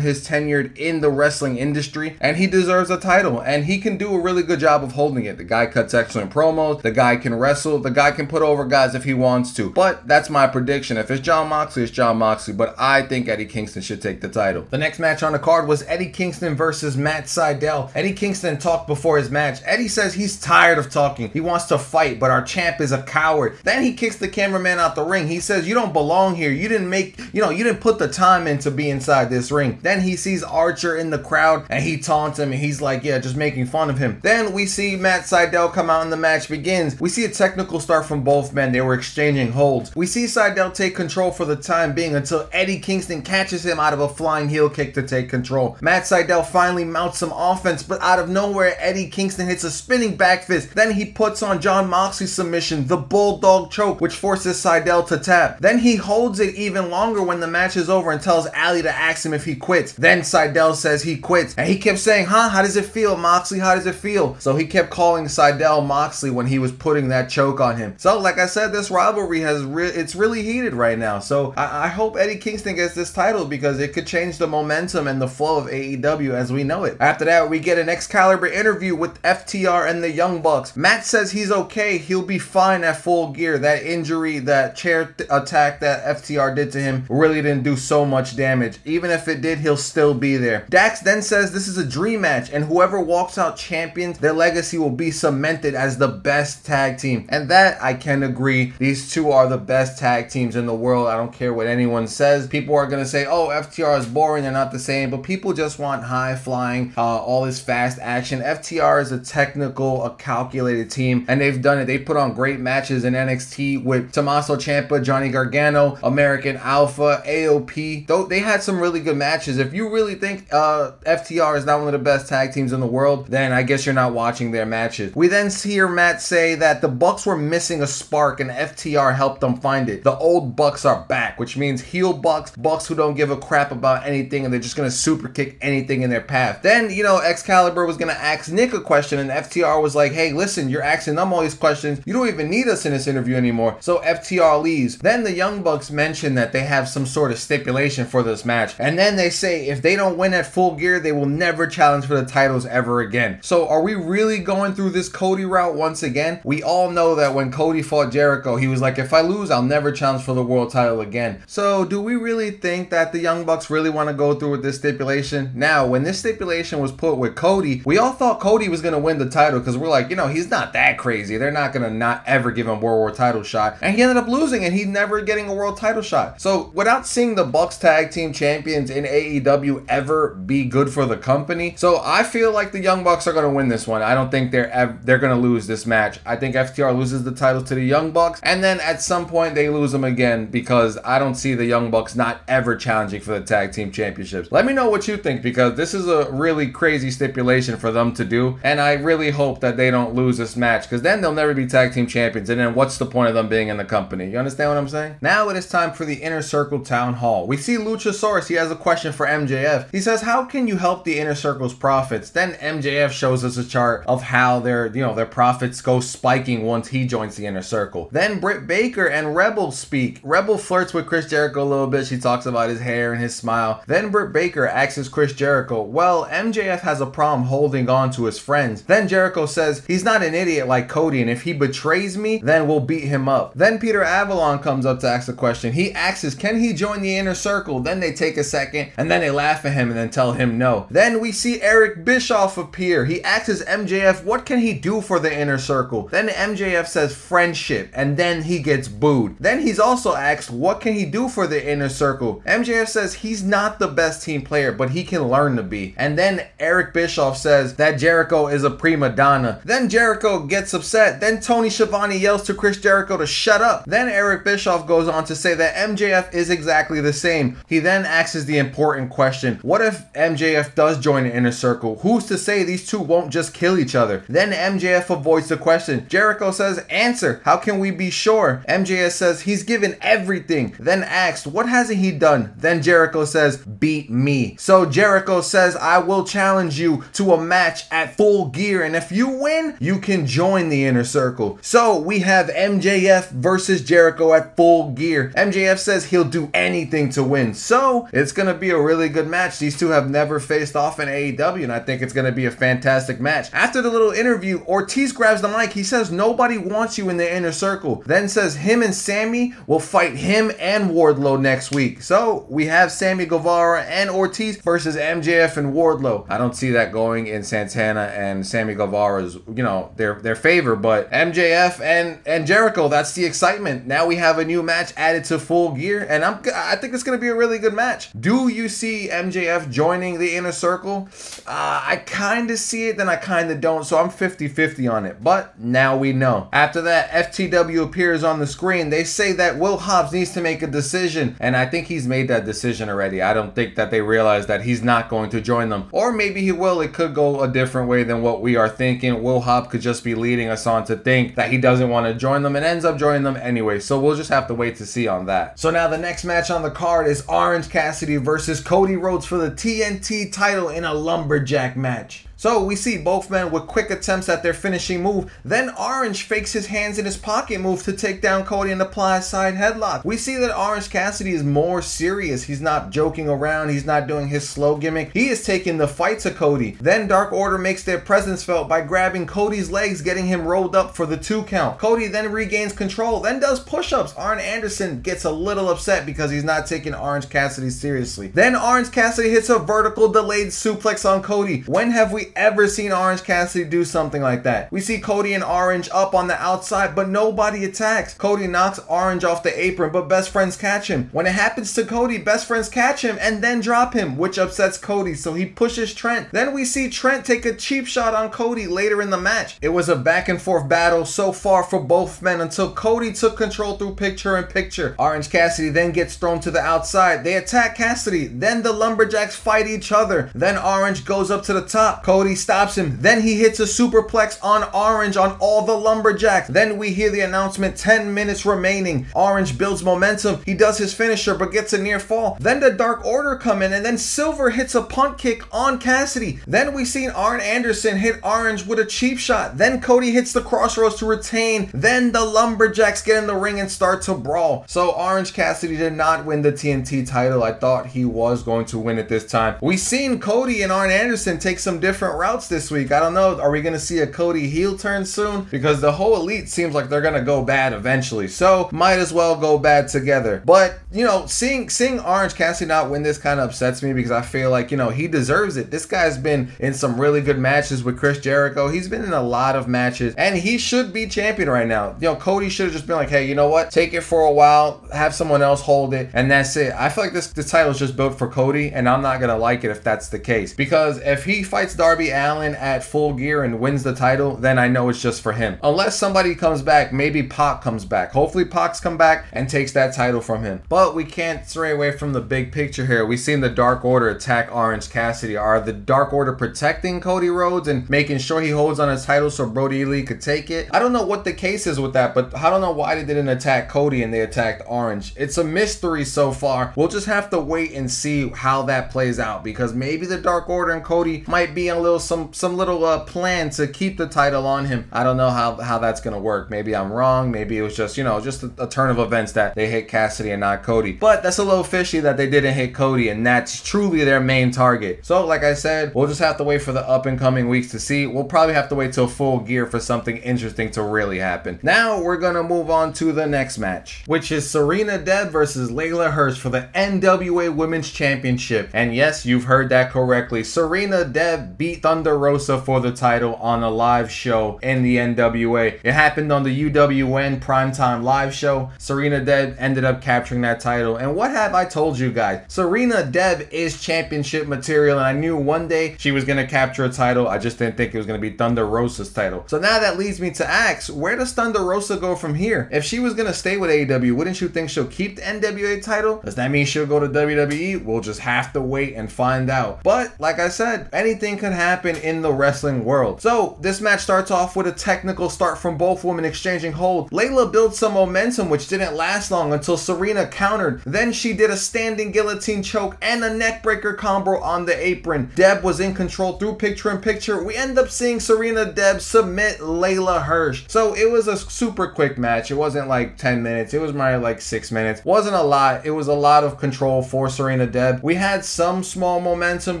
his 0.00 0.22
tenure 0.24 0.72
in 0.76 1.00
the 1.00 1.10
wrestling 1.10 1.56
industry 1.56 2.16
and 2.20 2.36
he 2.36 2.46
deserves 2.46 2.90
a 2.90 3.00
title. 3.00 3.40
And 3.40 3.64
he 3.64 3.78
can 3.78 3.96
do 3.96 4.14
a 4.14 4.20
really 4.20 4.42
good 4.42 4.60
job 4.60 4.84
of 4.84 4.92
holding 4.92 5.24
it. 5.24 5.38
The 5.38 5.44
guy 5.44 5.66
cuts 5.66 5.94
excellent 5.94 6.30
promos. 6.30 6.82
The 6.82 6.92
guy 6.92 7.16
can 7.16 7.34
wrestle. 7.34 7.78
The 7.78 7.90
guy 7.90 8.10
can 8.12 8.26
put 8.26 8.42
over 8.42 8.64
guys 8.64 8.94
if 8.94 9.04
he 9.04 9.14
wants 9.14 9.54
to. 9.54 9.70
But 9.70 10.06
that's 10.06 10.28
my 10.28 10.46
prediction. 10.46 10.96
If 10.96 11.10
it's 11.10 11.22
Jon 11.22 11.48
Moxley, 11.48 11.82
it's 11.82 11.92
Jon 11.92 12.18
Moxley. 12.18 12.54
But 12.54 12.74
I 12.78 13.02
think 13.02 13.28
Eddie 13.28 13.46
Kingston 13.46 13.82
should 13.82 14.02
take 14.02 14.20
the 14.20 14.28
title. 14.28 14.66
The 14.70 14.78
next 14.78 14.98
match 14.98 15.22
on 15.22 15.32
the 15.32 15.38
card 15.38 15.66
was 15.66 15.82
Eddie 15.84 16.10
Kingston 16.10 16.54
versus 16.54 16.96
Matt 16.96 17.24
Sydal. 17.24 17.90
Eddie 17.94 18.12
Kingston 18.12 18.58
talked 18.58 18.86
before 18.86 19.16
his 19.16 19.30
match. 19.30 19.60
Eddie 19.64 19.88
says 19.88 20.14
he's 20.14 20.38
tired 20.38 20.78
of 20.78 20.90
talking. 20.90 21.30
He 21.30 21.40
wants 21.40 21.64
to 21.66 21.78
fight, 21.78 22.20
but 22.20 22.30
our 22.30 22.42
champ 22.42 22.80
is 22.80 22.92
a 22.92 23.02
coward. 23.02 23.58
Then 23.64 23.82
he 23.82 23.94
kicks 23.94 24.16
the 24.16 24.28
cameraman 24.28 24.78
out 24.78 24.94
the 24.94 25.04
ring. 25.04 25.28
He 25.28 25.40
says, 25.40 25.66
You 25.66 25.74
don't 25.74 25.92
belong 25.92 26.34
here. 26.34 26.50
You 26.50 26.68
didn't 26.68 26.90
make, 26.90 27.18
you 27.32 27.40
know, 27.40 27.50
you 27.50 27.61
didn't 27.62 27.80
put 27.80 27.98
the 27.98 28.08
time 28.08 28.46
in 28.46 28.58
to 28.58 28.70
be 28.70 28.90
inside 28.90 29.30
this 29.30 29.50
ring. 29.50 29.78
Then 29.82 30.00
he 30.00 30.16
sees 30.16 30.42
Archer 30.42 30.96
in 30.96 31.10
the 31.10 31.18
crowd 31.18 31.66
and 31.68 31.82
he 31.82 31.98
taunts 31.98 32.38
him 32.38 32.52
and 32.52 32.60
he's 32.60 32.80
like, 32.80 33.04
Yeah, 33.04 33.18
just 33.18 33.36
making 33.36 33.66
fun 33.66 33.90
of 33.90 33.98
him. 33.98 34.20
Then 34.22 34.52
we 34.52 34.66
see 34.66 34.96
Matt 34.96 35.22
Sydal 35.22 35.72
come 35.72 35.90
out 35.90 36.02
and 36.02 36.12
the 36.12 36.16
match 36.16 36.48
begins. 36.48 37.00
We 37.00 37.08
see 37.08 37.24
a 37.24 37.30
technical 37.30 37.80
start 37.80 38.06
from 38.06 38.22
both 38.22 38.52
men. 38.52 38.72
They 38.72 38.80
were 38.80 38.94
exchanging 38.94 39.52
holds. 39.52 39.94
We 39.94 40.06
see 40.06 40.24
Sydal 40.24 40.74
take 40.74 40.94
control 40.94 41.30
for 41.30 41.44
the 41.44 41.56
time 41.56 41.94
being 41.94 42.14
until 42.14 42.48
Eddie 42.52 42.78
Kingston 42.78 43.22
catches 43.22 43.64
him 43.64 43.78
out 43.78 43.92
of 43.92 44.00
a 44.00 44.08
flying 44.08 44.48
heel 44.48 44.68
kick 44.68 44.94
to 44.94 45.02
take 45.02 45.28
control. 45.28 45.76
Matt 45.80 46.04
Sydal 46.04 46.46
finally 46.46 46.84
mounts 46.84 47.18
some 47.18 47.32
offense, 47.32 47.82
but 47.82 48.00
out 48.00 48.18
of 48.18 48.28
nowhere, 48.28 48.76
Eddie 48.78 49.08
Kingston 49.08 49.46
hits 49.46 49.64
a 49.64 49.70
spinning 49.70 50.16
back 50.16 50.44
fist. 50.44 50.74
Then 50.74 50.92
he 50.92 51.04
puts 51.04 51.42
on 51.42 51.60
Jon 51.60 51.88
Moxley's 51.88 52.32
submission, 52.32 52.86
the 52.86 52.96
Bulldog 52.96 53.70
choke, 53.70 54.00
which 54.00 54.14
forces 54.14 54.62
Sydal 54.62 55.06
to 55.08 55.18
tap. 55.18 55.60
Then 55.60 55.78
he 55.78 55.96
holds 55.96 56.40
it 56.40 56.54
even 56.54 56.90
longer 56.90 57.22
when 57.22 57.40
the 57.40 57.46
match 57.52 57.76
is 57.76 57.88
over 57.88 58.10
and 58.10 58.20
tells 58.20 58.46
Ali 58.56 58.82
to 58.82 58.94
ask 58.94 59.24
him 59.24 59.34
if 59.34 59.44
he 59.44 59.54
quits. 59.54 59.92
Then 59.92 60.20
Sydal 60.22 60.74
says 60.74 61.02
he 61.02 61.16
quits, 61.16 61.54
and 61.56 61.68
he 61.68 61.78
kept 61.78 61.98
saying, 61.98 62.26
"Huh? 62.26 62.48
How 62.48 62.62
does 62.62 62.76
it 62.76 62.84
feel, 62.86 63.16
Moxley? 63.16 63.58
How 63.60 63.74
does 63.74 63.86
it 63.86 63.94
feel?" 63.94 64.36
So 64.38 64.56
he 64.56 64.64
kept 64.64 64.90
calling 64.90 65.26
Sydal 65.26 65.86
Moxley 65.86 66.30
when 66.30 66.46
he 66.46 66.58
was 66.58 66.72
putting 66.72 67.08
that 67.08 67.28
choke 67.28 67.60
on 67.60 67.76
him. 67.76 67.94
So, 67.98 68.18
like 68.18 68.38
I 68.38 68.46
said, 68.46 68.72
this 68.72 68.90
rivalry 68.90 69.40
has 69.40 69.62
re- 69.62 69.86
it's 69.88 70.14
really 70.14 70.42
heated 70.42 70.74
right 70.74 70.98
now. 70.98 71.18
So 71.18 71.52
I-, 71.56 71.84
I 71.84 71.88
hope 71.88 72.16
Eddie 72.16 72.36
Kingston 72.36 72.76
gets 72.76 72.94
this 72.94 73.12
title 73.12 73.44
because 73.44 73.78
it 73.78 73.92
could 73.92 74.06
change 74.06 74.38
the 74.38 74.46
momentum 74.46 75.06
and 75.06 75.20
the 75.20 75.28
flow 75.28 75.58
of 75.58 75.66
AEW 75.66 76.32
as 76.32 76.52
we 76.52 76.64
know 76.64 76.84
it. 76.84 76.96
After 77.00 77.24
that, 77.26 77.50
we 77.50 77.58
get 77.58 77.78
an 77.78 77.88
Excalibur 77.88 78.46
interview 78.46 78.94
with 78.94 79.20
FTR 79.22 79.88
and 79.88 80.02
the 80.02 80.10
Young 80.10 80.40
Bucks. 80.42 80.76
Matt 80.76 81.04
says 81.04 81.32
he's 81.32 81.50
okay. 81.50 81.98
He'll 81.98 82.22
be 82.22 82.38
fine 82.38 82.84
at 82.84 82.96
full 82.96 83.32
gear. 83.32 83.58
That 83.58 83.82
injury, 83.82 84.38
that 84.40 84.76
chair 84.76 85.14
th- 85.16 85.28
attack 85.30 85.80
that 85.80 86.04
FTR 86.16 86.54
did 86.54 86.72
to 86.72 86.80
him 86.80 87.04
really 87.08 87.41
didn't 87.42 87.64
do 87.64 87.76
so 87.76 88.04
much 88.04 88.36
damage. 88.36 88.78
Even 88.84 89.10
if 89.10 89.28
it 89.28 89.40
did, 89.40 89.58
he'll 89.58 89.76
still 89.76 90.14
be 90.14 90.36
there. 90.36 90.66
Dax 90.70 91.00
then 91.00 91.22
says 91.22 91.52
this 91.52 91.68
is 91.68 91.78
a 91.78 91.84
dream 91.84 92.22
match 92.22 92.50
and 92.50 92.64
whoever 92.64 93.00
walks 93.00 93.36
out 93.36 93.56
champions, 93.56 94.18
their 94.18 94.32
legacy 94.32 94.78
will 94.78 94.90
be 94.90 95.10
cemented 95.10 95.74
as 95.74 95.98
the 95.98 96.08
best 96.08 96.64
tag 96.64 96.98
team. 96.98 97.26
And 97.28 97.48
that 97.50 97.82
I 97.82 97.94
can 97.94 98.22
agree. 98.22 98.72
These 98.78 99.10
two 99.12 99.30
are 99.30 99.48
the 99.48 99.58
best 99.58 99.98
tag 99.98 100.28
teams 100.28 100.56
in 100.56 100.66
the 100.66 100.74
world. 100.74 101.08
I 101.08 101.16
don't 101.16 101.32
care 101.32 101.52
what 101.52 101.66
anyone 101.66 102.06
says. 102.06 102.46
People 102.46 102.74
are 102.76 102.86
to 102.98 103.06
say, 103.06 103.26
oh, 103.26 103.48
FTR 103.48 103.98
is 103.98 104.06
boring. 104.06 104.42
They're 104.42 104.52
not 104.52 104.72
the 104.72 104.78
same. 104.78 105.10
But 105.10 105.22
people 105.22 105.52
just 105.52 105.78
want 105.78 106.04
high 106.04 106.36
flying, 106.36 106.92
uh, 106.96 107.18
all 107.18 107.44
this 107.44 107.60
fast 107.60 107.98
action. 108.00 108.40
FTR 108.40 109.02
is 109.02 109.12
a 109.12 109.18
technical, 109.18 110.04
a 110.04 110.14
calculated 110.16 110.90
team. 110.90 111.24
And 111.28 111.40
they've 111.40 111.60
done 111.60 111.78
it. 111.78 111.86
They 111.86 111.98
put 111.98 112.16
on 112.16 112.34
great 112.34 112.60
matches 112.60 113.04
in 113.04 113.14
NXT 113.14 113.84
with 113.84 114.12
Tommaso 114.12 114.56
Ciampa, 114.56 115.02
Johnny 115.02 115.30
Gargano, 115.30 115.98
American 116.02 116.56
Alpha, 116.56 117.22
AOP. 117.32 118.06
Though 118.06 118.24
they 118.24 118.40
had 118.40 118.62
some 118.62 118.80
really 118.80 119.00
good 119.00 119.16
matches. 119.16 119.58
If 119.58 119.72
you 119.72 119.88
really 119.88 120.14
think 120.14 120.52
uh, 120.52 120.92
FTR 121.06 121.56
is 121.56 121.64
not 121.64 121.78
one 121.78 121.88
of 121.88 121.92
the 121.92 121.98
best 121.98 122.28
tag 122.28 122.52
teams 122.52 122.72
in 122.72 122.80
the 122.80 122.86
world, 122.86 123.28
then 123.28 123.52
I 123.52 123.62
guess 123.62 123.86
you're 123.86 123.94
not 123.94 124.12
watching 124.12 124.52
their 124.52 124.66
matches. 124.66 125.14
We 125.14 125.28
then 125.28 125.50
hear 125.50 125.88
Matt 125.88 126.20
say 126.20 126.54
that 126.56 126.80
the 126.80 126.88
Bucks 126.88 127.26
were 127.26 127.36
missing 127.36 127.82
a 127.82 127.86
spark 127.86 128.40
and 128.40 128.50
FTR 128.50 129.14
helped 129.14 129.40
them 129.40 129.56
find 129.56 129.88
it. 129.88 130.04
The 130.04 130.16
old 130.16 130.56
Bucks 130.56 130.84
are 130.84 131.04
back, 131.08 131.38
which 131.38 131.56
means 131.56 131.80
heel 131.80 132.12
Bucks, 132.12 132.52
Bucks 132.52 132.86
who 132.86 132.94
don't 132.94 133.14
give 133.14 133.30
a 133.30 133.36
crap 133.36 133.72
about 133.72 134.06
anything 134.06 134.44
and 134.44 134.52
they're 134.52 134.60
just 134.60 134.76
gonna 134.76 134.90
super 134.90 135.28
kick 135.28 135.58
anything 135.60 136.02
in 136.02 136.10
their 136.10 136.20
path. 136.20 136.62
Then, 136.62 136.90
you 136.90 137.02
know, 137.02 137.18
Excalibur 137.18 137.86
was 137.86 137.96
gonna 137.96 138.12
ask 138.12 138.50
Nick 138.50 138.72
a 138.74 138.80
question 138.80 139.18
and 139.18 139.30
FTR 139.30 139.80
was 139.80 139.94
like, 139.94 140.12
hey, 140.12 140.32
listen, 140.32 140.68
you're 140.68 140.82
asking 140.82 141.14
them 141.14 141.32
all 141.32 141.42
these 141.42 141.54
questions. 141.54 142.00
You 142.04 142.12
don't 142.12 142.28
even 142.28 142.50
need 142.50 142.68
us 142.68 142.84
in 142.84 142.92
this 142.92 143.06
interview 143.06 143.36
anymore. 143.36 143.76
So 143.80 143.98
FTR 144.00 144.62
leaves. 144.62 144.98
Then 144.98 145.24
the 145.24 145.32
Young 145.32 145.62
Bucks 145.62 145.90
mention 145.90 146.34
that 146.34 146.52
they 146.52 146.60
have 146.60 146.88
some 146.88 147.06
sort 147.06 147.21
of 147.30 147.38
stipulation 147.38 148.06
for 148.06 148.22
this 148.22 148.44
match. 148.44 148.74
And 148.78 148.98
then 148.98 149.16
they 149.16 149.30
say 149.30 149.68
if 149.68 149.82
they 149.82 149.94
don't 149.94 150.18
win 150.18 150.34
at 150.34 150.46
full 150.46 150.74
gear, 150.74 150.98
they 150.98 151.12
will 151.12 151.26
never 151.26 151.66
challenge 151.66 152.06
for 152.06 152.14
the 152.14 152.24
titles 152.24 152.66
ever 152.66 153.00
again. 153.00 153.38
So 153.42 153.68
are 153.68 153.82
we 153.82 153.94
really 153.94 154.38
going 154.38 154.74
through 154.74 154.90
this 154.90 155.08
Cody 155.08 155.44
route 155.44 155.74
once 155.74 156.02
again? 156.02 156.40
We 156.44 156.62
all 156.62 156.90
know 156.90 157.14
that 157.14 157.34
when 157.34 157.52
Cody 157.52 157.82
fought 157.82 158.12
Jericho, 158.12 158.56
he 158.56 158.66
was 158.66 158.80
like, 158.80 158.98
if 158.98 159.12
I 159.12 159.20
lose, 159.20 159.50
I'll 159.50 159.62
never 159.62 159.92
challenge 159.92 160.24
for 160.24 160.34
the 160.34 160.42
world 160.42 160.72
title 160.72 161.00
again. 161.00 161.42
So 161.46 161.84
do 161.84 162.00
we 162.00 162.16
really 162.16 162.50
think 162.50 162.90
that 162.90 163.12
the 163.12 163.20
Young 163.20 163.44
Bucks 163.44 163.70
really 163.70 163.90
want 163.90 164.08
to 164.08 164.14
go 164.14 164.34
through 164.34 164.50
with 164.50 164.62
this 164.62 164.78
stipulation? 164.78 165.52
Now, 165.54 165.86
when 165.86 166.02
this 166.02 166.18
stipulation 166.18 166.80
was 166.80 166.92
put 166.92 167.18
with 167.18 167.34
Cody, 167.34 167.82
we 167.84 167.98
all 167.98 168.12
thought 168.12 168.40
Cody 168.40 168.68
was 168.68 168.82
going 168.82 168.94
to 168.94 168.98
win 168.98 169.18
the 169.18 169.30
title 169.30 169.60
because 169.60 169.76
we're 169.76 169.88
like, 169.88 170.10
you 170.10 170.16
know, 170.16 170.28
he's 170.28 170.50
not 170.50 170.72
that 170.72 170.98
crazy. 170.98 171.36
They're 171.36 171.50
not 171.50 171.72
going 171.72 171.84
to 171.84 171.90
not 171.90 172.22
ever 172.26 172.50
give 172.50 172.66
him 172.66 172.80
World 172.80 172.98
War 172.98 173.10
title 173.10 173.42
shot. 173.42 173.76
And 173.80 173.94
he 173.94 174.02
ended 174.02 174.16
up 174.16 174.28
losing 174.28 174.64
and 174.64 174.74
he 174.74 174.84
never 174.84 175.20
getting 175.20 175.48
a 175.48 175.54
world 175.54 175.76
title 175.76 176.02
shot. 176.02 176.40
So 176.40 176.70
without 176.74 177.06
seeing 177.12 177.34
the 177.34 177.44
Bucks 177.44 177.76
tag 177.76 178.10
team 178.10 178.32
champions 178.32 178.90
in 178.90 179.04
AEW 179.04 179.84
ever 179.88 180.34
be 180.34 180.64
good 180.64 180.90
for 180.90 181.04
the 181.04 181.16
company, 181.16 181.74
so 181.76 182.00
I 182.02 182.22
feel 182.22 182.52
like 182.52 182.72
the 182.72 182.80
Young 182.80 183.04
Bucks 183.04 183.26
are 183.26 183.32
going 183.32 183.44
to 183.44 183.50
win 183.50 183.68
this 183.68 183.86
one. 183.86 184.02
I 184.02 184.14
don't 184.14 184.30
think 184.30 184.50
they're 184.50 184.70
ev- 184.70 185.04
they're 185.04 185.18
going 185.18 185.34
to 185.34 185.40
lose 185.40 185.66
this 185.66 185.84
match. 185.84 186.18
I 186.24 186.36
think 186.36 186.54
FTR 186.54 186.96
loses 186.96 187.24
the 187.24 187.32
title 187.32 187.62
to 187.64 187.74
the 187.74 187.84
Young 187.84 188.12
Bucks, 188.12 188.40
and 188.42 188.64
then 188.64 188.80
at 188.80 189.02
some 189.02 189.26
point 189.26 189.54
they 189.54 189.68
lose 189.68 189.92
them 189.92 190.04
again 190.04 190.46
because 190.46 190.98
I 191.04 191.18
don't 191.18 191.34
see 191.34 191.54
the 191.54 191.66
Young 191.66 191.90
Bucks 191.90 192.16
not 192.16 192.40
ever 192.48 192.76
challenging 192.76 193.20
for 193.20 193.38
the 193.38 193.44
tag 193.44 193.72
team 193.72 193.92
championships. 193.92 194.50
Let 194.50 194.64
me 194.64 194.72
know 194.72 194.88
what 194.88 195.06
you 195.06 195.16
think 195.18 195.42
because 195.42 195.76
this 195.76 195.92
is 195.92 196.08
a 196.08 196.30
really 196.32 196.68
crazy 196.70 197.10
stipulation 197.10 197.76
for 197.76 197.92
them 197.92 198.14
to 198.14 198.24
do, 198.24 198.58
and 198.62 198.80
I 198.80 198.94
really 198.94 199.30
hope 199.30 199.60
that 199.60 199.76
they 199.76 199.90
don't 199.90 200.14
lose 200.14 200.38
this 200.38 200.56
match 200.56 200.84
because 200.84 201.02
then 201.02 201.20
they'll 201.20 201.34
never 201.34 201.52
be 201.52 201.66
tag 201.66 201.92
team 201.92 202.06
champions, 202.06 202.48
and 202.48 202.58
then 202.58 202.74
what's 202.74 202.96
the 202.96 203.06
point 203.06 203.28
of 203.28 203.34
them 203.34 203.48
being 203.48 203.68
in 203.68 203.76
the 203.76 203.84
company? 203.84 204.30
You 204.30 204.38
understand 204.38 204.70
what 204.70 204.78
I'm 204.78 204.88
saying? 204.88 205.16
Now 205.20 205.48
it 205.50 205.56
is 205.56 205.68
time 205.68 205.92
for 205.92 206.04
the 206.04 206.14
Inner 206.14 206.42
Circle 206.42 206.80
Town 206.92 207.14
Hall. 207.14 207.46
We 207.46 207.56
see 207.56 207.76
Luchasaurus. 207.78 208.48
He 208.48 208.54
has 208.56 208.70
a 208.70 208.76
question 208.76 209.14
for 209.14 209.26
MJF. 209.26 209.86
He 209.92 210.00
says, 210.00 210.20
"How 210.20 210.44
can 210.44 210.66
you 210.68 210.76
help 210.76 211.04
the 211.04 211.18
Inner 211.18 211.34
Circle's 211.34 211.72
profits?" 211.72 212.28
Then 212.28 212.52
MJF 212.60 213.12
shows 213.12 213.42
us 213.44 213.56
a 213.56 213.64
chart 213.64 214.04
of 214.06 214.24
how 214.24 214.58
their 214.58 214.88
you 214.88 215.00
know 215.00 215.14
their 215.14 215.24
profits 215.24 215.80
go 215.80 216.00
spiking 216.00 216.66
once 216.66 216.88
he 216.88 217.06
joins 217.06 217.36
the 217.36 217.46
Inner 217.46 217.62
Circle. 217.62 218.10
Then 218.12 218.40
Britt 218.40 218.66
Baker 218.66 219.06
and 219.06 219.34
Rebel 219.34 219.70
speak. 219.72 220.20
Rebel 220.22 220.58
flirts 220.58 220.92
with 220.92 221.06
Chris 221.06 221.30
Jericho 221.30 221.62
a 221.62 221.64
little 221.64 221.86
bit. 221.86 222.06
She 222.06 222.18
talks 222.18 222.44
about 222.44 222.68
his 222.68 222.80
hair 222.80 223.14
and 223.14 223.22
his 223.22 223.34
smile. 223.34 223.82
Then 223.86 224.10
Britt 224.10 224.34
Baker 224.34 224.68
asks 224.68 225.08
Chris 225.08 225.32
Jericho, 225.32 225.80
"Well, 225.80 226.28
MJF 226.30 226.80
has 226.80 227.00
a 227.00 227.06
problem 227.06 227.48
holding 227.48 227.88
on 227.88 228.10
to 228.10 228.26
his 228.26 228.38
friends." 228.38 228.82
Then 228.82 229.08
Jericho 229.08 229.46
says 229.46 229.80
he's 229.86 230.04
not 230.04 230.22
an 230.22 230.34
idiot 230.34 230.68
like 230.68 230.90
Cody, 230.90 231.22
and 231.22 231.30
if 231.30 231.42
he 231.42 231.54
betrays 231.54 232.18
me, 232.18 232.42
then 232.44 232.68
we'll 232.68 232.80
beat 232.80 233.04
him 233.04 233.30
up. 233.30 233.52
Then 233.56 233.78
Peter 233.78 234.04
Avalon 234.04 234.58
comes 234.58 234.84
up 234.84 235.00
to 235.00 235.08
ask 235.08 235.26
a 235.28 235.32
question. 235.32 235.72
He 235.72 235.94
asks, 235.94 236.34
"Can 236.34 236.60
he 236.60 236.74
join 236.82 237.02
the 237.02 237.16
Inner 237.16 237.34
Circle?" 237.34 237.80
Then 237.80 238.00
they 238.00 238.12
take 238.12 238.36
a 238.36 238.44
second, 238.44 238.88
and 238.96 239.10
then 239.10 239.20
they 239.20 239.30
laugh 239.30 239.64
at 239.64 239.72
him 239.72 239.88
and 239.90 239.98
then 239.98 240.10
tell 240.10 240.32
him 240.32 240.58
no. 240.58 240.86
Then 240.90 241.20
we 241.20 241.30
see 241.32 241.62
Eric 241.62 242.04
Bischoff 242.04 242.58
appear. 242.58 243.04
He 243.04 243.22
asks 243.22 243.62
MJF, 243.62 244.24
"What 244.24 244.46
can 244.46 244.58
he 244.58 244.72
do 244.72 245.00
for 245.00 245.18
the 245.18 245.32
Inner 245.32 245.58
Circle?" 245.58 246.08
Then 246.10 246.28
MJF 246.28 246.86
says 246.88 247.14
friendship, 247.14 247.90
and 247.94 248.16
then 248.16 248.42
he 248.42 248.58
gets 248.58 248.88
booed. 248.88 249.36
Then 249.38 249.60
he's 249.60 249.78
also 249.78 250.14
asked, 250.14 250.50
"What 250.50 250.80
can 250.80 250.94
he 250.94 251.04
do 251.04 251.28
for 251.28 251.46
the 251.46 251.62
Inner 251.72 251.88
Circle?" 251.88 252.42
MJF 252.46 252.88
says 252.88 253.14
he's 253.14 253.42
not 253.42 253.78
the 253.78 253.88
best 253.88 254.22
team 254.22 254.42
player, 254.42 254.72
but 254.72 254.90
he 254.90 255.04
can 255.04 255.28
learn 255.28 255.56
to 255.56 255.62
be. 255.62 255.94
And 255.96 256.18
then 256.18 256.42
Eric 256.58 256.92
Bischoff 256.92 257.36
says 257.38 257.74
that 257.74 257.98
Jericho 257.98 258.48
is 258.48 258.64
a 258.64 258.70
prima 258.70 259.10
donna. 259.10 259.60
Then 259.64 259.88
Jericho 259.88 260.40
gets 260.40 260.74
upset. 260.74 261.20
Then 261.20 261.40
Tony 261.40 261.70
Schiavone 261.70 262.16
yells 262.16 262.42
to 262.44 262.54
Chris 262.54 262.78
Jericho 262.78 263.16
to 263.16 263.26
shut 263.26 263.60
up. 263.60 263.84
Then 263.86 264.08
Eric 264.08 264.44
Bischoff 264.44 264.86
goes 264.86 265.08
on 265.08 265.24
to 265.24 265.36
say 265.36 265.54
that 265.54 265.76
MJF 265.76 266.34
is 266.34 266.50
exactly 266.50 266.71
exactly 266.72 267.02
the 267.02 267.12
same. 267.12 267.58
He 267.68 267.80
then 267.80 268.06
asks 268.06 268.44
the 268.44 268.56
important 268.56 269.10
question 269.10 269.58
What 269.60 269.82
if 269.82 270.10
MJF 270.14 270.74
does 270.74 270.98
join 270.98 271.24
the 271.24 271.36
inner 271.36 271.52
circle? 271.52 271.98
Who's 271.98 272.24
to 272.26 272.38
say 272.38 272.64
these 272.64 272.86
two 272.86 272.98
won't 272.98 273.30
just 273.30 273.52
kill 273.52 273.78
each 273.78 273.94
other? 273.94 274.24
Then 274.26 274.52
MJF 274.52 275.10
avoids 275.10 275.48
the 275.48 275.58
question. 275.58 276.08
Jericho 276.08 276.50
says, 276.50 276.78
Answer, 276.88 277.42
how 277.44 277.58
can 277.58 277.78
we 277.78 277.90
be 277.90 278.08
sure? 278.08 278.64
MJF 278.70 279.10
says, 279.10 279.42
He's 279.42 279.64
given 279.64 279.98
everything. 280.00 280.74
Then 280.78 281.02
asks, 281.02 281.46
What 281.46 281.68
hasn't 281.68 281.98
he 281.98 282.10
done? 282.10 282.54
Then 282.56 282.80
Jericho 282.80 283.26
says, 283.26 283.58
Beat 283.58 284.08
me. 284.08 284.56
So 284.58 284.86
Jericho 284.86 285.42
says, 285.42 285.76
I 285.76 285.98
will 285.98 286.24
challenge 286.24 286.80
you 286.80 287.04
to 287.12 287.34
a 287.34 287.44
match 287.44 287.84
at 287.90 288.16
full 288.16 288.46
gear, 288.46 288.82
and 288.82 288.96
if 288.96 289.12
you 289.12 289.28
win, 289.28 289.76
you 289.78 289.98
can 289.98 290.26
join 290.26 290.70
the 290.70 290.86
inner 290.86 291.04
circle. 291.04 291.58
So 291.60 291.98
we 291.98 292.20
have 292.20 292.46
MJF 292.46 293.30
versus 293.30 293.82
Jericho 293.82 294.32
at 294.32 294.56
full 294.56 294.92
gear. 294.92 295.34
MJF 295.36 295.78
says 295.78 296.06
he'll 296.06 296.24
do 296.24 296.46
anything 296.62 297.10
to 297.10 297.22
win. 297.22 297.54
So 297.54 298.08
it's 298.12 298.32
gonna 298.32 298.54
be 298.54 298.70
a 298.70 298.80
really 298.80 299.08
good 299.08 299.26
match. 299.26 299.58
These 299.58 299.78
two 299.78 299.88
have 299.88 300.08
never 300.08 300.40
faced 300.40 300.76
off 300.76 301.00
in 301.00 301.08
AEW, 301.08 301.64
and 301.64 301.72
I 301.72 301.80
think 301.80 302.02
it's 302.02 302.12
gonna 302.12 302.32
be 302.32 302.46
a 302.46 302.50
fantastic 302.50 303.20
match. 303.20 303.48
After 303.52 303.82
the 303.82 303.90
little 303.90 304.12
interview, 304.12 304.62
Ortiz 304.66 305.12
grabs 305.12 305.42
the 305.42 305.48
mic. 305.48 305.72
He 305.72 305.82
says 305.82 306.10
nobody 306.10 306.58
wants 306.58 306.98
you 306.98 307.08
in 307.08 307.16
the 307.16 307.36
inner 307.36 307.52
circle. 307.52 308.02
Then 308.06 308.28
says 308.28 308.56
him 308.56 308.82
and 308.82 308.94
Sammy 308.94 309.54
will 309.66 309.80
fight 309.80 310.16
him 310.16 310.52
and 310.58 310.90
Wardlow 310.90 311.40
next 311.40 311.72
week. 311.72 312.02
So 312.02 312.46
we 312.48 312.66
have 312.66 312.92
Sammy 312.92 313.26
Guevara 313.26 313.82
and 313.82 314.10
Ortiz 314.10 314.58
versus 314.58 314.96
MJF 314.96 315.56
and 315.56 315.74
Wardlow. 315.74 316.26
I 316.28 316.38
don't 316.38 316.56
see 316.56 316.70
that 316.70 316.92
going 316.92 317.26
in 317.26 317.42
Santana 317.42 318.12
and 318.14 318.46
Sammy 318.46 318.74
Guevara's, 318.74 319.36
you 319.54 319.62
know, 319.62 319.92
their 319.96 320.14
their 320.20 320.36
favor, 320.36 320.76
but 320.76 321.10
MJF 321.10 321.80
and 321.80 322.18
and 322.26 322.46
Jericho, 322.46 322.88
that's 322.88 323.12
the 323.14 323.24
excitement. 323.24 323.86
Now 323.86 324.06
we 324.06 324.16
have 324.16 324.38
a 324.38 324.44
new 324.44 324.62
match 324.62 324.92
added 324.96 325.24
to 325.24 325.38
full 325.38 325.72
gear, 325.72 326.06
and 326.08 326.24
I'm 326.24 326.42
I 326.54 326.76
think 326.76 326.94
it's 326.94 327.02
gonna 327.02 327.18
be 327.18 327.28
a 327.28 327.34
really 327.34 327.58
good 327.58 327.74
match. 327.74 328.10
Do 328.18 328.48
you 328.48 328.68
see 328.68 329.08
MJF 329.10 329.70
joining 329.70 330.18
the 330.18 330.36
inner 330.36 330.52
circle? 330.52 331.08
Uh, 331.46 331.82
I 331.86 331.96
kind 332.06 332.50
of 332.50 332.58
see 332.58 332.88
it, 332.88 332.96
then 332.96 333.08
I 333.08 333.16
kind 333.16 333.50
of 333.50 333.60
don't. 333.60 333.84
So 333.84 333.98
I'm 333.98 334.10
50-50 334.10 334.92
on 334.92 335.04
it. 335.06 335.22
But 335.22 335.58
now 335.58 335.96
we 335.96 336.12
know. 336.12 336.48
After 336.52 336.82
that, 336.82 337.10
FTW 337.10 337.84
appears 337.84 338.24
on 338.24 338.38
the 338.38 338.46
screen. 338.46 338.90
They 338.90 339.04
say 339.04 339.32
that 339.32 339.58
Will 339.58 339.78
Hobbs 339.78 340.12
needs 340.12 340.32
to 340.32 340.40
make 340.40 340.62
a 340.62 340.66
decision, 340.66 341.36
and 341.40 341.56
I 341.56 341.66
think 341.66 341.86
he's 341.86 342.06
made 342.06 342.28
that 342.28 342.44
decision 342.44 342.88
already. 342.88 343.22
I 343.22 343.34
don't 343.34 343.54
think 343.54 343.74
that 343.76 343.90
they 343.90 344.00
realize 344.00 344.46
that 344.46 344.62
he's 344.62 344.82
not 344.82 345.08
going 345.08 345.30
to 345.30 345.40
join 345.40 345.68
them, 345.68 345.88
or 345.92 346.12
maybe 346.12 346.42
he 346.42 346.52
will. 346.52 346.80
It 346.80 346.92
could 346.92 347.14
go 347.14 347.42
a 347.42 347.48
different 347.48 347.88
way 347.88 348.02
than 348.02 348.22
what 348.22 348.40
we 348.40 348.56
are 348.56 348.68
thinking. 348.68 349.22
Will 349.22 349.40
Hobbs 349.40 349.68
could 349.68 349.80
just 349.80 350.04
be 350.04 350.14
leading 350.14 350.48
us 350.48 350.66
on 350.66 350.84
to 350.86 350.96
think 350.96 351.34
that 351.36 351.50
he 351.50 351.58
doesn't 351.58 351.88
want 351.88 352.06
to 352.06 352.14
join 352.14 352.42
them 352.42 352.56
and 352.56 352.64
ends 352.64 352.84
up 352.84 352.98
joining 352.98 353.22
them 353.22 353.36
anyway. 353.36 353.78
So 353.78 354.00
we'll 354.00 354.16
just 354.16 354.30
have 354.30 354.46
to 354.48 354.54
wait 354.54 354.76
to 354.76 354.86
see 354.86 355.08
on 355.08 355.26
that. 355.26 355.58
So 355.58 355.70
now 355.70 355.88
the 355.88 355.98
next 355.98 356.24
match 356.24 356.41
on 356.50 356.62
the 356.62 356.70
card 356.70 357.06
is 357.06 357.24
Orange 357.26 357.68
Cassidy 357.68 358.16
versus 358.16 358.60
Cody 358.60 358.96
Rhodes 358.96 359.26
for 359.26 359.36
the 359.38 359.50
TNT 359.50 360.32
title 360.32 360.68
in 360.68 360.84
a 360.84 360.94
lumberjack 360.94 361.76
match. 361.76 362.26
So 362.42 362.60
we 362.60 362.74
see 362.74 362.98
both 362.98 363.30
men 363.30 363.52
with 363.52 363.68
quick 363.68 363.88
attempts 363.90 364.28
at 364.28 364.42
their 364.42 364.52
finishing 364.52 365.00
move. 365.00 365.32
Then 365.44 365.70
Orange 365.78 366.24
fakes 366.24 366.52
his 366.52 366.66
hands 366.66 366.98
in 366.98 367.04
his 367.04 367.16
pocket 367.16 367.60
move 367.60 367.84
to 367.84 367.92
take 367.92 368.20
down 368.20 368.44
Cody 368.44 368.72
and 368.72 368.82
apply 368.82 369.18
a 369.18 369.22
side 369.22 369.54
headlock. 369.54 370.04
We 370.04 370.16
see 370.16 370.34
that 370.38 370.58
Orange 370.58 370.90
Cassidy 370.90 371.34
is 371.34 371.44
more 371.44 371.80
serious. 371.82 372.42
He's 372.42 372.60
not 372.60 372.90
joking 372.90 373.28
around. 373.28 373.68
He's 373.68 373.84
not 373.84 374.08
doing 374.08 374.26
his 374.26 374.48
slow 374.48 374.76
gimmick. 374.76 375.12
He 375.12 375.28
is 375.28 375.44
taking 375.44 375.78
the 375.78 375.86
fight 375.86 376.18
to 376.18 376.32
Cody. 376.32 376.72
Then 376.80 377.06
Dark 377.06 377.32
Order 377.32 377.58
makes 377.58 377.84
their 377.84 378.00
presence 378.00 378.42
felt 378.42 378.68
by 378.68 378.80
grabbing 378.80 379.28
Cody's 379.28 379.70
legs, 379.70 380.02
getting 380.02 380.26
him 380.26 380.44
rolled 380.44 380.74
up 380.74 380.96
for 380.96 381.06
the 381.06 381.16
two 381.16 381.44
count. 381.44 381.78
Cody 381.78 382.08
then 382.08 382.32
regains 382.32 382.72
control, 382.72 383.20
then 383.20 383.38
does 383.38 383.60
push-ups. 383.60 384.14
Arn 384.16 384.40
Anderson 384.40 385.00
gets 385.00 385.24
a 385.24 385.30
little 385.30 385.70
upset 385.70 386.04
because 386.04 386.32
he's 386.32 386.42
not 386.42 386.66
taking 386.66 386.92
Orange 386.92 387.28
Cassidy 387.28 387.70
seriously. 387.70 388.32
Then 388.34 388.56
Orange 388.56 388.90
Cassidy 388.90 389.30
hits 389.30 389.48
a 389.48 389.60
vertical 389.60 390.08
delayed 390.08 390.48
suplex 390.48 391.08
on 391.08 391.22
Cody. 391.22 391.60
When 391.66 391.92
have 391.92 392.12
we 392.12 392.31
ever 392.36 392.68
seen 392.68 392.92
Orange 392.92 393.22
Cassidy 393.22 393.64
do 393.64 393.84
something 393.84 394.22
like 394.22 394.42
that. 394.44 394.70
We 394.72 394.80
see 394.80 394.98
Cody 394.98 395.34
and 395.34 395.44
Orange 395.44 395.88
up 395.92 396.14
on 396.14 396.28
the 396.28 396.40
outside, 396.40 396.94
but 396.94 397.08
nobody 397.08 397.64
attacks. 397.64 398.14
Cody 398.14 398.46
knocks 398.46 398.80
Orange 398.88 399.24
off 399.24 399.42
the 399.42 399.58
apron, 399.58 399.92
but 399.92 400.08
best 400.08 400.30
friends 400.30 400.56
catch 400.56 400.88
him. 400.88 401.08
When 401.12 401.26
it 401.26 401.34
happens 401.34 401.72
to 401.74 401.84
Cody, 401.84 402.18
best 402.18 402.46
friends 402.46 402.68
catch 402.68 403.02
him 403.02 403.18
and 403.20 403.42
then 403.42 403.60
drop 403.60 403.94
him, 403.94 404.16
which 404.16 404.38
upsets 404.38 404.78
Cody, 404.78 405.14
so 405.14 405.34
he 405.34 405.46
pushes 405.46 405.94
Trent. 405.94 406.30
Then 406.32 406.54
we 406.54 406.64
see 406.64 406.88
Trent 406.88 407.24
take 407.24 407.44
a 407.44 407.54
cheap 407.54 407.86
shot 407.86 408.14
on 408.14 408.30
Cody 408.30 408.66
later 408.66 409.02
in 409.02 409.10
the 409.10 409.18
match. 409.18 409.56
It 409.60 409.70
was 409.70 409.88
a 409.88 409.96
back 409.96 410.28
and 410.28 410.40
forth 410.40 410.68
battle 410.68 411.04
so 411.04 411.32
far 411.32 411.62
for 411.62 411.80
both 411.80 412.22
men 412.22 412.40
until 412.40 412.72
Cody 412.72 413.12
took 413.12 413.36
control 413.36 413.76
through 413.76 413.94
picture 413.94 414.36
in 414.36 414.44
picture. 414.44 414.94
Orange 414.98 415.30
Cassidy 415.30 415.68
then 415.68 415.92
gets 415.92 416.16
thrown 416.16 416.40
to 416.40 416.50
the 416.50 416.60
outside. 416.60 417.24
They 417.24 417.34
attack 417.34 417.76
Cassidy. 417.76 418.26
Then 418.26 418.62
the 418.62 418.72
Lumberjacks 418.72 419.36
fight 419.36 419.66
each 419.66 419.92
other. 419.92 420.30
Then 420.34 420.56
Orange 420.56 421.04
goes 421.04 421.30
up 421.30 421.42
to 421.44 421.52
the 421.52 421.62
top. 421.62 422.04
Cody 422.04 422.21
stops 422.36 422.78
him. 422.78 422.98
Then 423.00 423.22
he 423.22 423.38
hits 423.38 423.60
a 423.60 423.64
superplex 423.64 424.38
on 424.42 424.64
Orange 424.72 425.16
on 425.16 425.36
all 425.40 425.64
the 425.66 425.76
Lumberjacks. 425.76 426.48
Then 426.48 426.78
we 426.78 426.92
hear 426.92 427.10
the 427.10 427.20
announcement 427.20 427.76
10 427.76 428.14
minutes 428.14 428.46
remaining. 428.46 429.06
Orange 429.14 429.58
builds 429.58 429.82
momentum. 429.82 430.40
He 430.44 430.54
does 430.54 430.78
his 430.78 430.94
finisher 430.94 431.34
but 431.34 431.52
gets 431.52 431.72
a 431.72 431.78
near 431.78 431.98
fall. 431.98 432.36
Then 432.40 432.60
the 432.60 432.70
Dark 432.70 433.04
Order 433.04 433.36
come 433.36 433.62
in 433.62 433.72
and 433.72 433.84
then 433.84 433.98
Silver 433.98 434.50
hits 434.50 434.74
a 434.74 434.82
punt 434.82 435.18
kick 435.18 435.42
on 435.52 435.78
Cassidy. 435.78 436.40
Then 436.46 436.72
we 436.72 436.84
see 436.84 437.08
Arn 437.08 437.40
Anderson 437.40 437.98
hit 437.98 438.20
Orange 438.22 438.64
with 438.66 438.78
a 438.78 438.84
cheap 438.84 439.18
shot. 439.18 439.58
Then 439.58 439.80
Cody 439.80 440.12
hits 440.12 440.32
the 440.32 440.40
crossroads 440.40 440.96
to 440.96 441.06
retain. 441.06 441.70
Then 441.74 442.12
the 442.12 442.24
Lumberjacks 442.24 443.02
get 443.02 443.18
in 443.18 443.26
the 443.26 443.34
ring 443.34 443.60
and 443.60 443.70
start 443.70 444.02
to 444.02 444.14
brawl. 444.14 444.64
So 444.68 444.90
Orange 444.90 445.32
Cassidy 445.32 445.76
did 445.76 445.94
not 445.94 446.24
win 446.24 446.42
the 446.42 446.52
TNT 446.52 447.06
title. 447.06 447.42
I 447.42 447.52
thought 447.52 447.86
he 447.86 448.04
was 448.04 448.42
going 448.42 448.66
to 448.66 448.78
win 448.78 448.98
it 448.98 449.08
this 449.08 449.26
time. 449.26 449.56
We 449.60 449.76
seen 449.76 450.20
Cody 450.20 450.62
and 450.62 450.70
Arn 450.70 450.90
Anderson 450.90 451.38
take 451.38 451.58
some 451.58 451.80
different 451.80 452.11
routes 452.18 452.48
this 452.48 452.70
week. 452.70 452.92
I 452.92 453.00
don't 453.00 453.14
know. 453.14 453.40
Are 453.40 453.50
we 453.50 453.62
going 453.62 453.72
to 453.72 453.80
see 453.80 453.98
a 453.98 454.06
Cody 454.06 454.48
heel 454.48 454.76
turn 454.76 455.04
soon? 455.04 455.44
Because 455.50 455.80
the 455.80 455.92
whole 455.92 456.16
elite 456.16 456.48
seems 456.48 456.74
like 456.74 456.88
they're 456.88 457.00
going 457.00 457.14
to 457.14 457.22
go 457.22 457.42
bad 457.42 457.72
eventually. 457.72 458.28
So 458.28 458.68
might 458.72 458.98
as 458.98 459.12
well 459.12 459.36
go 459.36 459.58
bad 459.58 459.88
together. 459.88 460.42
But 460.44 460.80
you 460.90 461.04
know, 461.04 461.26
seeing 461.26 461.70
seeing 461.70 462.00
Orange 462.00 462.34
Cassidy 462.34 462.68
not 462.68 462.90
win 462.90 463.02
this 463.02 463.18
kind 463.18 463.40
of 463.40 463.50
upsets 463.50 463.82
me 463.82 463.92
because 463.92 464.10
I 464.10 464.22
feel 464.22 464.50
like 464.50 464.70
you 464.70 464.76
know 464.76 464.90
he 464.90 465.08
deserves 465.08 465.56
it. 465.56 465.70
This 465.70 465.86
guy's 465.86 466.18
been 466.18 466.52
in 466.58 466.74
some 466.74 467.00
really 467.00 467.20
good 467.20 467.38
matches 467.38 467.82
with 467.82 467.98
Chris 467.98 468.18
Jericho. 468.18 468.68
He's 468.68 468.88
been 468.88 469.04
in 469.04 469.12
a 469.12 469.22
lot 469.22 469.56
of 469.56 469.68
matches, 469.68 470.14
and 470.16 470.36
he 470.36 470.58
should 470.58 470.92
be 470.92 471.06
champion 471.06 471.48
right 471.48 471.66
now. 471.66 471.96
You 472.00 472.08
know, 472.08 472.16
Cody 472.16 472.48
should 472.48 472.64
have 472.64 472.72
just 472.72 472.86
been 472.86 472.96
like, 472.96 473.10
hey, 473.10 473.26
you 473.26 473.34
know 473.34 473.48
what? 473.48 473.70
Take 473.70 473.94
it 473.94 474.02
for 474.02 474.22
a 474.22 474.32
while, 474.32 474.84
have 474.92 475.14
someone 475.14 475.42
else 475.42 475.60
hold 475.60 475.94
it, 475.94 476.10
and 476.12 476.30
that's 476.30 476.56
it. 476.56 476.72
I 476.72 476.88
feel 476.88 477.04
like 477.04 477.12
this 477.12 477.28
this 477.28 477.50
title 477.50 477.72
is 477.72 477.78
just 477.78 477.96
built 477.96 478.18
for 478.18 478.28
Cody, 478.28 478.70
and 478.70 478.88
I'm 478.88 479.02
not 479.02 479.20
gonna 479.20 479.38
like 479.38 479.64
it 479.64 479.70
if 479.70 479.82
that's 479.82 480.08
the 480.08 480.18
case. 480.18 480.52
Because 480.54 480.98
if 480.98 481.24
he 481.24 481.42
fights 481.42 481.74
Darby 481.74 482.01
Allin 482.10 482.54
at 482.54 482.84
full 482.84 483.14
gear 483.14 483.44
and 483.44 483.60
wins 483.60 483.82
the 483.82 483.94
title, 483.94 484.36
then 484.36 484.58
I 484.58 484.68
know 484.68 484.88
it's 484.88 485.00
just 485.00 485.22
for 485.22 485.32
him. 485.32 485.58
Unless 485.62 485.96
somebody 485.96 486.34
comes 486.34 486.62
back, 486.62 486.92
maybe 486.92 487.22
Pac 487.22 487.62
comes 487.62 487.84
back. 487.84 488.12
Hopefully 488.12 488.44
Pac's 488.44 488.80
come 488.80 488.96
back 488.96 489.26
and 489.32 489.48
takes 489.48 489.72
that 489.72 489.94
title 489.94 490.20
from 490.20 490.42
him. 490.42 490.62
But 490.68 490.94
we 490.94 491.04
can't 491.04 491.46
stray 491.46 491.72
away 491.72 491.92
from 491.92 492.12
the 492.12 492.20
big 492.20 492.52
picture 492.52 492.86
here. 492.86 493.06
We've 493.06 493.20
seen 493.20 493.40
the 493.40 493.48
Dark 493.48 493.84
Order 493.84 494.08
attack 494.08 494.54
Orange 494.54 494.90
Cassidy. 494.90 495.36
Are 495.36 495.60
the 495.60 495.72
Dark 495.72 496.12
Order 496.12 496.32
protecting 496.32 497.00
Cody 497.00 497.30
Rhodes 497.30 497.68
and 497.68 497.88
making 497.88 498.18
sure 498.18 498.40
he 498.40 498.50
holds 498.50 498.80
on 498.80 498.88
his 498.88 499.04
title 499.04 499.30
so 499.30 499.48
Brodie 499.48 499.84
Lee 499.84 500.02
could 500.02 500.20
take 500.20 500.50
it? 500.50 500.68
I 500.72 500.78
don't 500.78 500.92
know 500.92 501.06
what 501.06 501.24
the 501.24 501.32
case 501.32 501.66
is 501.66 501.78
with 501.78 501.92
that, 501.92 502.14
but 502.14 502.36
I 502.36 502.50
don't 502.50 502.60
know 502.60 502.72
why 502.72 502.94
they 502.94 503.04
didn't 503.04 503.28
attack 503.28 503.68
Cody 503.68 504.02
and 504.02 504.12
they 504.12 504.20
attacked 504.20 504.62
Orange. 504.66 505.12
It's 505.16 505.38
a 505.38 505.44
mystery 505.44 506.04
so 506.04 506.32
far. 506.32 506.72
We'll 506.76 506.88
just 506.88 507.06
have 507.06 507.30
to 507.30 507.40
wait 507.40 507.72
and 507.72 507.90
see 507.90 508.28
how 508.30 508.62
that 508.62 508.90
plays 508.90 509.18
out 509.18 509.44
because 509.44 509.74
maybe 509.74 510.06
the 510.06 510.18
Dark 510.18 510.48
Order 510.48 510.72
and 510.72 510.84
Cody 510.84 511.24
might 511.26 511.54
be 511.54 511.68
little 511.82 511.98
some 511.98 512.32
some 512.32 512.56
little 512.56 512.84
uh, 512.84 513.00
plan 513.00 513.50
to 513.50 513.66
keep 513.66 513.96
the 513.98 514.06
title 514.06 514.46
on 514.46 514.66
him. 514.66 514.88
I 514.92 515.02
don't 515.04 515.16
know 515.16 515.30
how 515.30 515.56
how 515.56 515.78
that's 515.78 516.00
gonna 516.00 516.18
work. 516.18 516.50
Maybe 516.50 516.74
I'm 516.74 516.92
wrong. 516.92 517.30
Maybe 517.30 517.58
it 517.58 517.62
was 517.62 517.76
just 517.76 517.96
you 517.96 518.04
know 518.04 518.20
just 518.20 518.42
a, 518.42 518.52
a 518.58 518.68
turn 518.68 518.90
of 518.90 518.98
events 518.98 519.32
that 519.32 519.54
they 519.54 519.68
hit 519.68 519.88
Cassidy 519.88 520.30
and 520.30 520.40
not 520.40 520.62
Cody. 520.62 520.92
But 520.92 521.22
that's 521.22 521.38
a 521.38 521.44
little 521.44 521.64
fishy 521.64 522.00
that 522.00 522.16
they 522.16 522.28
didn't 522.28 522.54
hit 522.54 522.74
Cody 522.74 523.08
and 523.08 523.26
that's 523.26 523.62
truly 523.62 524.04
their 524.04 524.20
main 524.20 524.50
target. 524.50 525.04
So 525.04 525.26
like 525.26 525.42
I 525.42 525.54
said, 525.54 525.94
we'll 525.94 526.08
just 526.08 526.20
have 526.20 526.36
to 526.38 526.44
wait 526.44 526.62
for 526.62 526.72
the 526.72 526.86
up 526.88 527.06
and 527.06 527.18
coming 527.18 527.48
weeks 527.48 527.70
to 527.72 527.80
see. 527.80 528.06
We'll 528.06 528.24
probably 528.24 528.54
have 528.54 528.68
to 528.70 528.74
wait 528.74 528.92
till 528.92 529.06
full 529.06 529.40
gear 529.40 529.66
for 529.66 529.80
something 529.80 530.16
interesting 530.18 530.70
to 530.72 530.82
really 530.82 531.18
happen. 531.18 531.58
Now 531.62 532.00
we're 532.00 532.16
gonna 532.16 532.42
move 532.42 532.70
on 532.70 532.92
to 532.94 533.12
the 533.12 533.26
next 533.26 533.58
match, 533.58 534.02
which 534.06 534.30
is 534.30 534.48
Serena 534.48 534.98
Deeb 534.98 535.30
versus 535.30 535.70
Leyla 535.70 536.12
Hirsch 536.12 536.38
for 536.38 536.50
the 536.50 536.68
NWA 536.74 537.54
Women's 537.54 537.90
Championship. 537.90 538.70
And 538.72 538.94
yes, 538.94 539.24
you've 539.24 539.44
heard 539.44 539.68
that 539.70 539.90
correctly. 539.90 540.44
Serena 540.44 541.04
Deeb 541.04 541.56
beat 541.56 541.71
beat 541.72 541.82
Thunder 541.82 542.18
Rosa 542.18 542.60
for 542.60 542.80
the 542.80 542.92
title 542.92 543.34
on 543.36 543.62
a 543.62 543.70
live 543.70 544.10
show 544.10 544.58
in 544.62 544.82
the 544.82 544.96
NWA. 544.96 545.80
It 545.82 545.92
happened 545.92 546.30
on 546.30 546.42
the 546.42 546.70
UWN 546.70 547.40
primetime 547.40 548.02
live 548.02 548.34
show. 548.34 548.70
Serena 548.78 549.20
Deeb 549.20 549.56
ended 549.58 549.84
up 549.84 550.02
capturing 550.02 550.42
that 550.42 550.60
title. 550.60 550.96
And 550.96 551.16
what 551.16 551.30
have 551.30 551.54
I 551.54 551.64
told 551.64 551.98
you 551.98 552.12
guys? 552.12 552.42
Serena 552.48 553.08
Deeb 553.10 553.50
is 553.50 553.80
championship 553.80 554.46
material, 554.46 554.98
and 554.98 555.06
I 555.06 555.12
knew 555.12 555.36
one 555.36 555.66
day 555.66 555.96
she 555.98 556.10
was 556.12 556.24
going 556.24 556.36
to 556.36 556.46
capture 556.46 556.84
a 556.84 556.90
title. 556.90 557.26
I 557.26 557.38
just 557.38 557.58
didn't 557.58 557.76
think 557.76 557.94
it 557.94 557.98
was 557.98 558.06
going 558.06 558.20
to 558.20 558.30
be 558.30 558.36
Thunder 558.36 558.66
Rosa's 558.66 559.12
title. 559.12 559.44
So 559.46 559.58
now 559.58 559.78
that 559.78 559.98
leads 559.98 560.20
me 560.20 560.30
to 560.32 560.48
ask, 560.48 560.92
where 560.92 561.16
does 561.16 561.32
Thunder 561.32 561.64
Rosa 561.64 561.96
go 561.96 562.14
from 562.16 562.34
here? 562.34 562.68
If 562.70 562.84
she 562.84 562.98
was 562.98 563.14
going 563.14 563.28
to 563.28 563.34
stay 563.34 563.56
with 563.56 563.70
AEW, 563.70 564.14
wouldn't 564.14 564.40
you 564.40 564.48
think 564.48 564.68
she'll 564.68 564.86
keep 564.86 565.16
the 565.16 565.22
NWA 565.22 565.82
title? 565.82 566.20
Does 566.22 566.34
that 566.34 566.50
mean 566.50 566.66
she'll 566.66 566.86
go 566.86 567.00
to 567.00 567.08
WWE? 567.08 567.82
We'll 567.82 568.00
just 568.00 568.20
have 568.20 568.52
to 568.52 568.60
wait 568.60 568.94
and 568.94 569.10
find 569.10 569.48
out. 569.48 569.82
But 569.82 570.20
like 570.20 570.38
I 570.38 570.48
said, 570.50 570.90
anything 570.92 571.38
could 571.38 571.52
happen 571.52 571.61
in 571.62 572.22
the 572.22 572.32
wrestling 572.32 572.84
world. 572.84 573.20
So 573.20 573.56
this 573.60 573.80
match 573.80 574.00
starts 574.00 574.30
off 574.30 574.56
with 574.56 574.66
a 574.66 574.72
technical 574.72 575.30
start 575.30 575.58
from 575.58 575.78
both 575.78 576.04
women 576.04 576.24
exchanging 576.24 576.72
hold. 576.72 577.10
Leyla 577.10 577.52
built 577.52 577.74
some 577.74 577.94
momentum, 577.94 578.50
which 578.50 578.68
didn't 578.68 578.94
last 578.94 579.30
long 579.30 579.52
until 579.52 579.76
Serena 579.76 580.26
countered. 580.26 580.82
Then 580.84 581.12
she 581.12 581.32
did 581.32 581.50
a 581.50 581.56
standing 581.56 582.10
guillotine 582.10 582.62
choke 582.62 582.96
and 583.00 583.22
a 583.22 583.30
neckbreaker 583.30 583.96
combo 583.96 584.40
on 584.40 584.66
the 584.66 584.76
apron. 584.76 585.30
Deeb 585.36 585.62
was 585.62 585.80
in 585.80 585.94
control 585.94 586.34
through 586.34 586.54
picture 586.54 586.90
in 586.90 586.98
picture. 586.98 587.42
We 587.42 587.54
end 587.54 587.78
up 587.78 587.88
seeing 587.88 588.18
Serena 588.18 588.66
Deeb 588.66 589.00
submit 589.00 589.58
Leyla 589.58 590.24
Hirsch. 590.24 590.64
So 590.68 590.94
it 590.94 591.10
was 591.10 591.28
a 591.28 591.36
super 591.36 591.86
quick 591.86 592.18
match. 592.18 592.50
It 592.50 592.56
wasn't 592.56 592.88
like 592.88 593.16
10 593.16 593.42
minutes. 593.42 593.72
It 593.72 593.80
was 593.80 593.92
my 593.92 594.16
like 594.16 594.40
six 594.40 594.72
minutes. 594.72 595.04
Wasn't 595.04 595.34
a 595.34 595.42
lot. 595.42 595.86
It 595.86 595.92
was 595.92 596.08
a 596.08 596.14
lot 596.14 596.44
of 596.44 596.58
control 596.58 597.02
for 597.02 597.28
Serena 597.28 597.66
Deeb. 597.66 598.02
We 598.02 598.16
had 598.16 598.44
some 598.44 598.82
small 598.82 599.20
momentum 599.20 599.80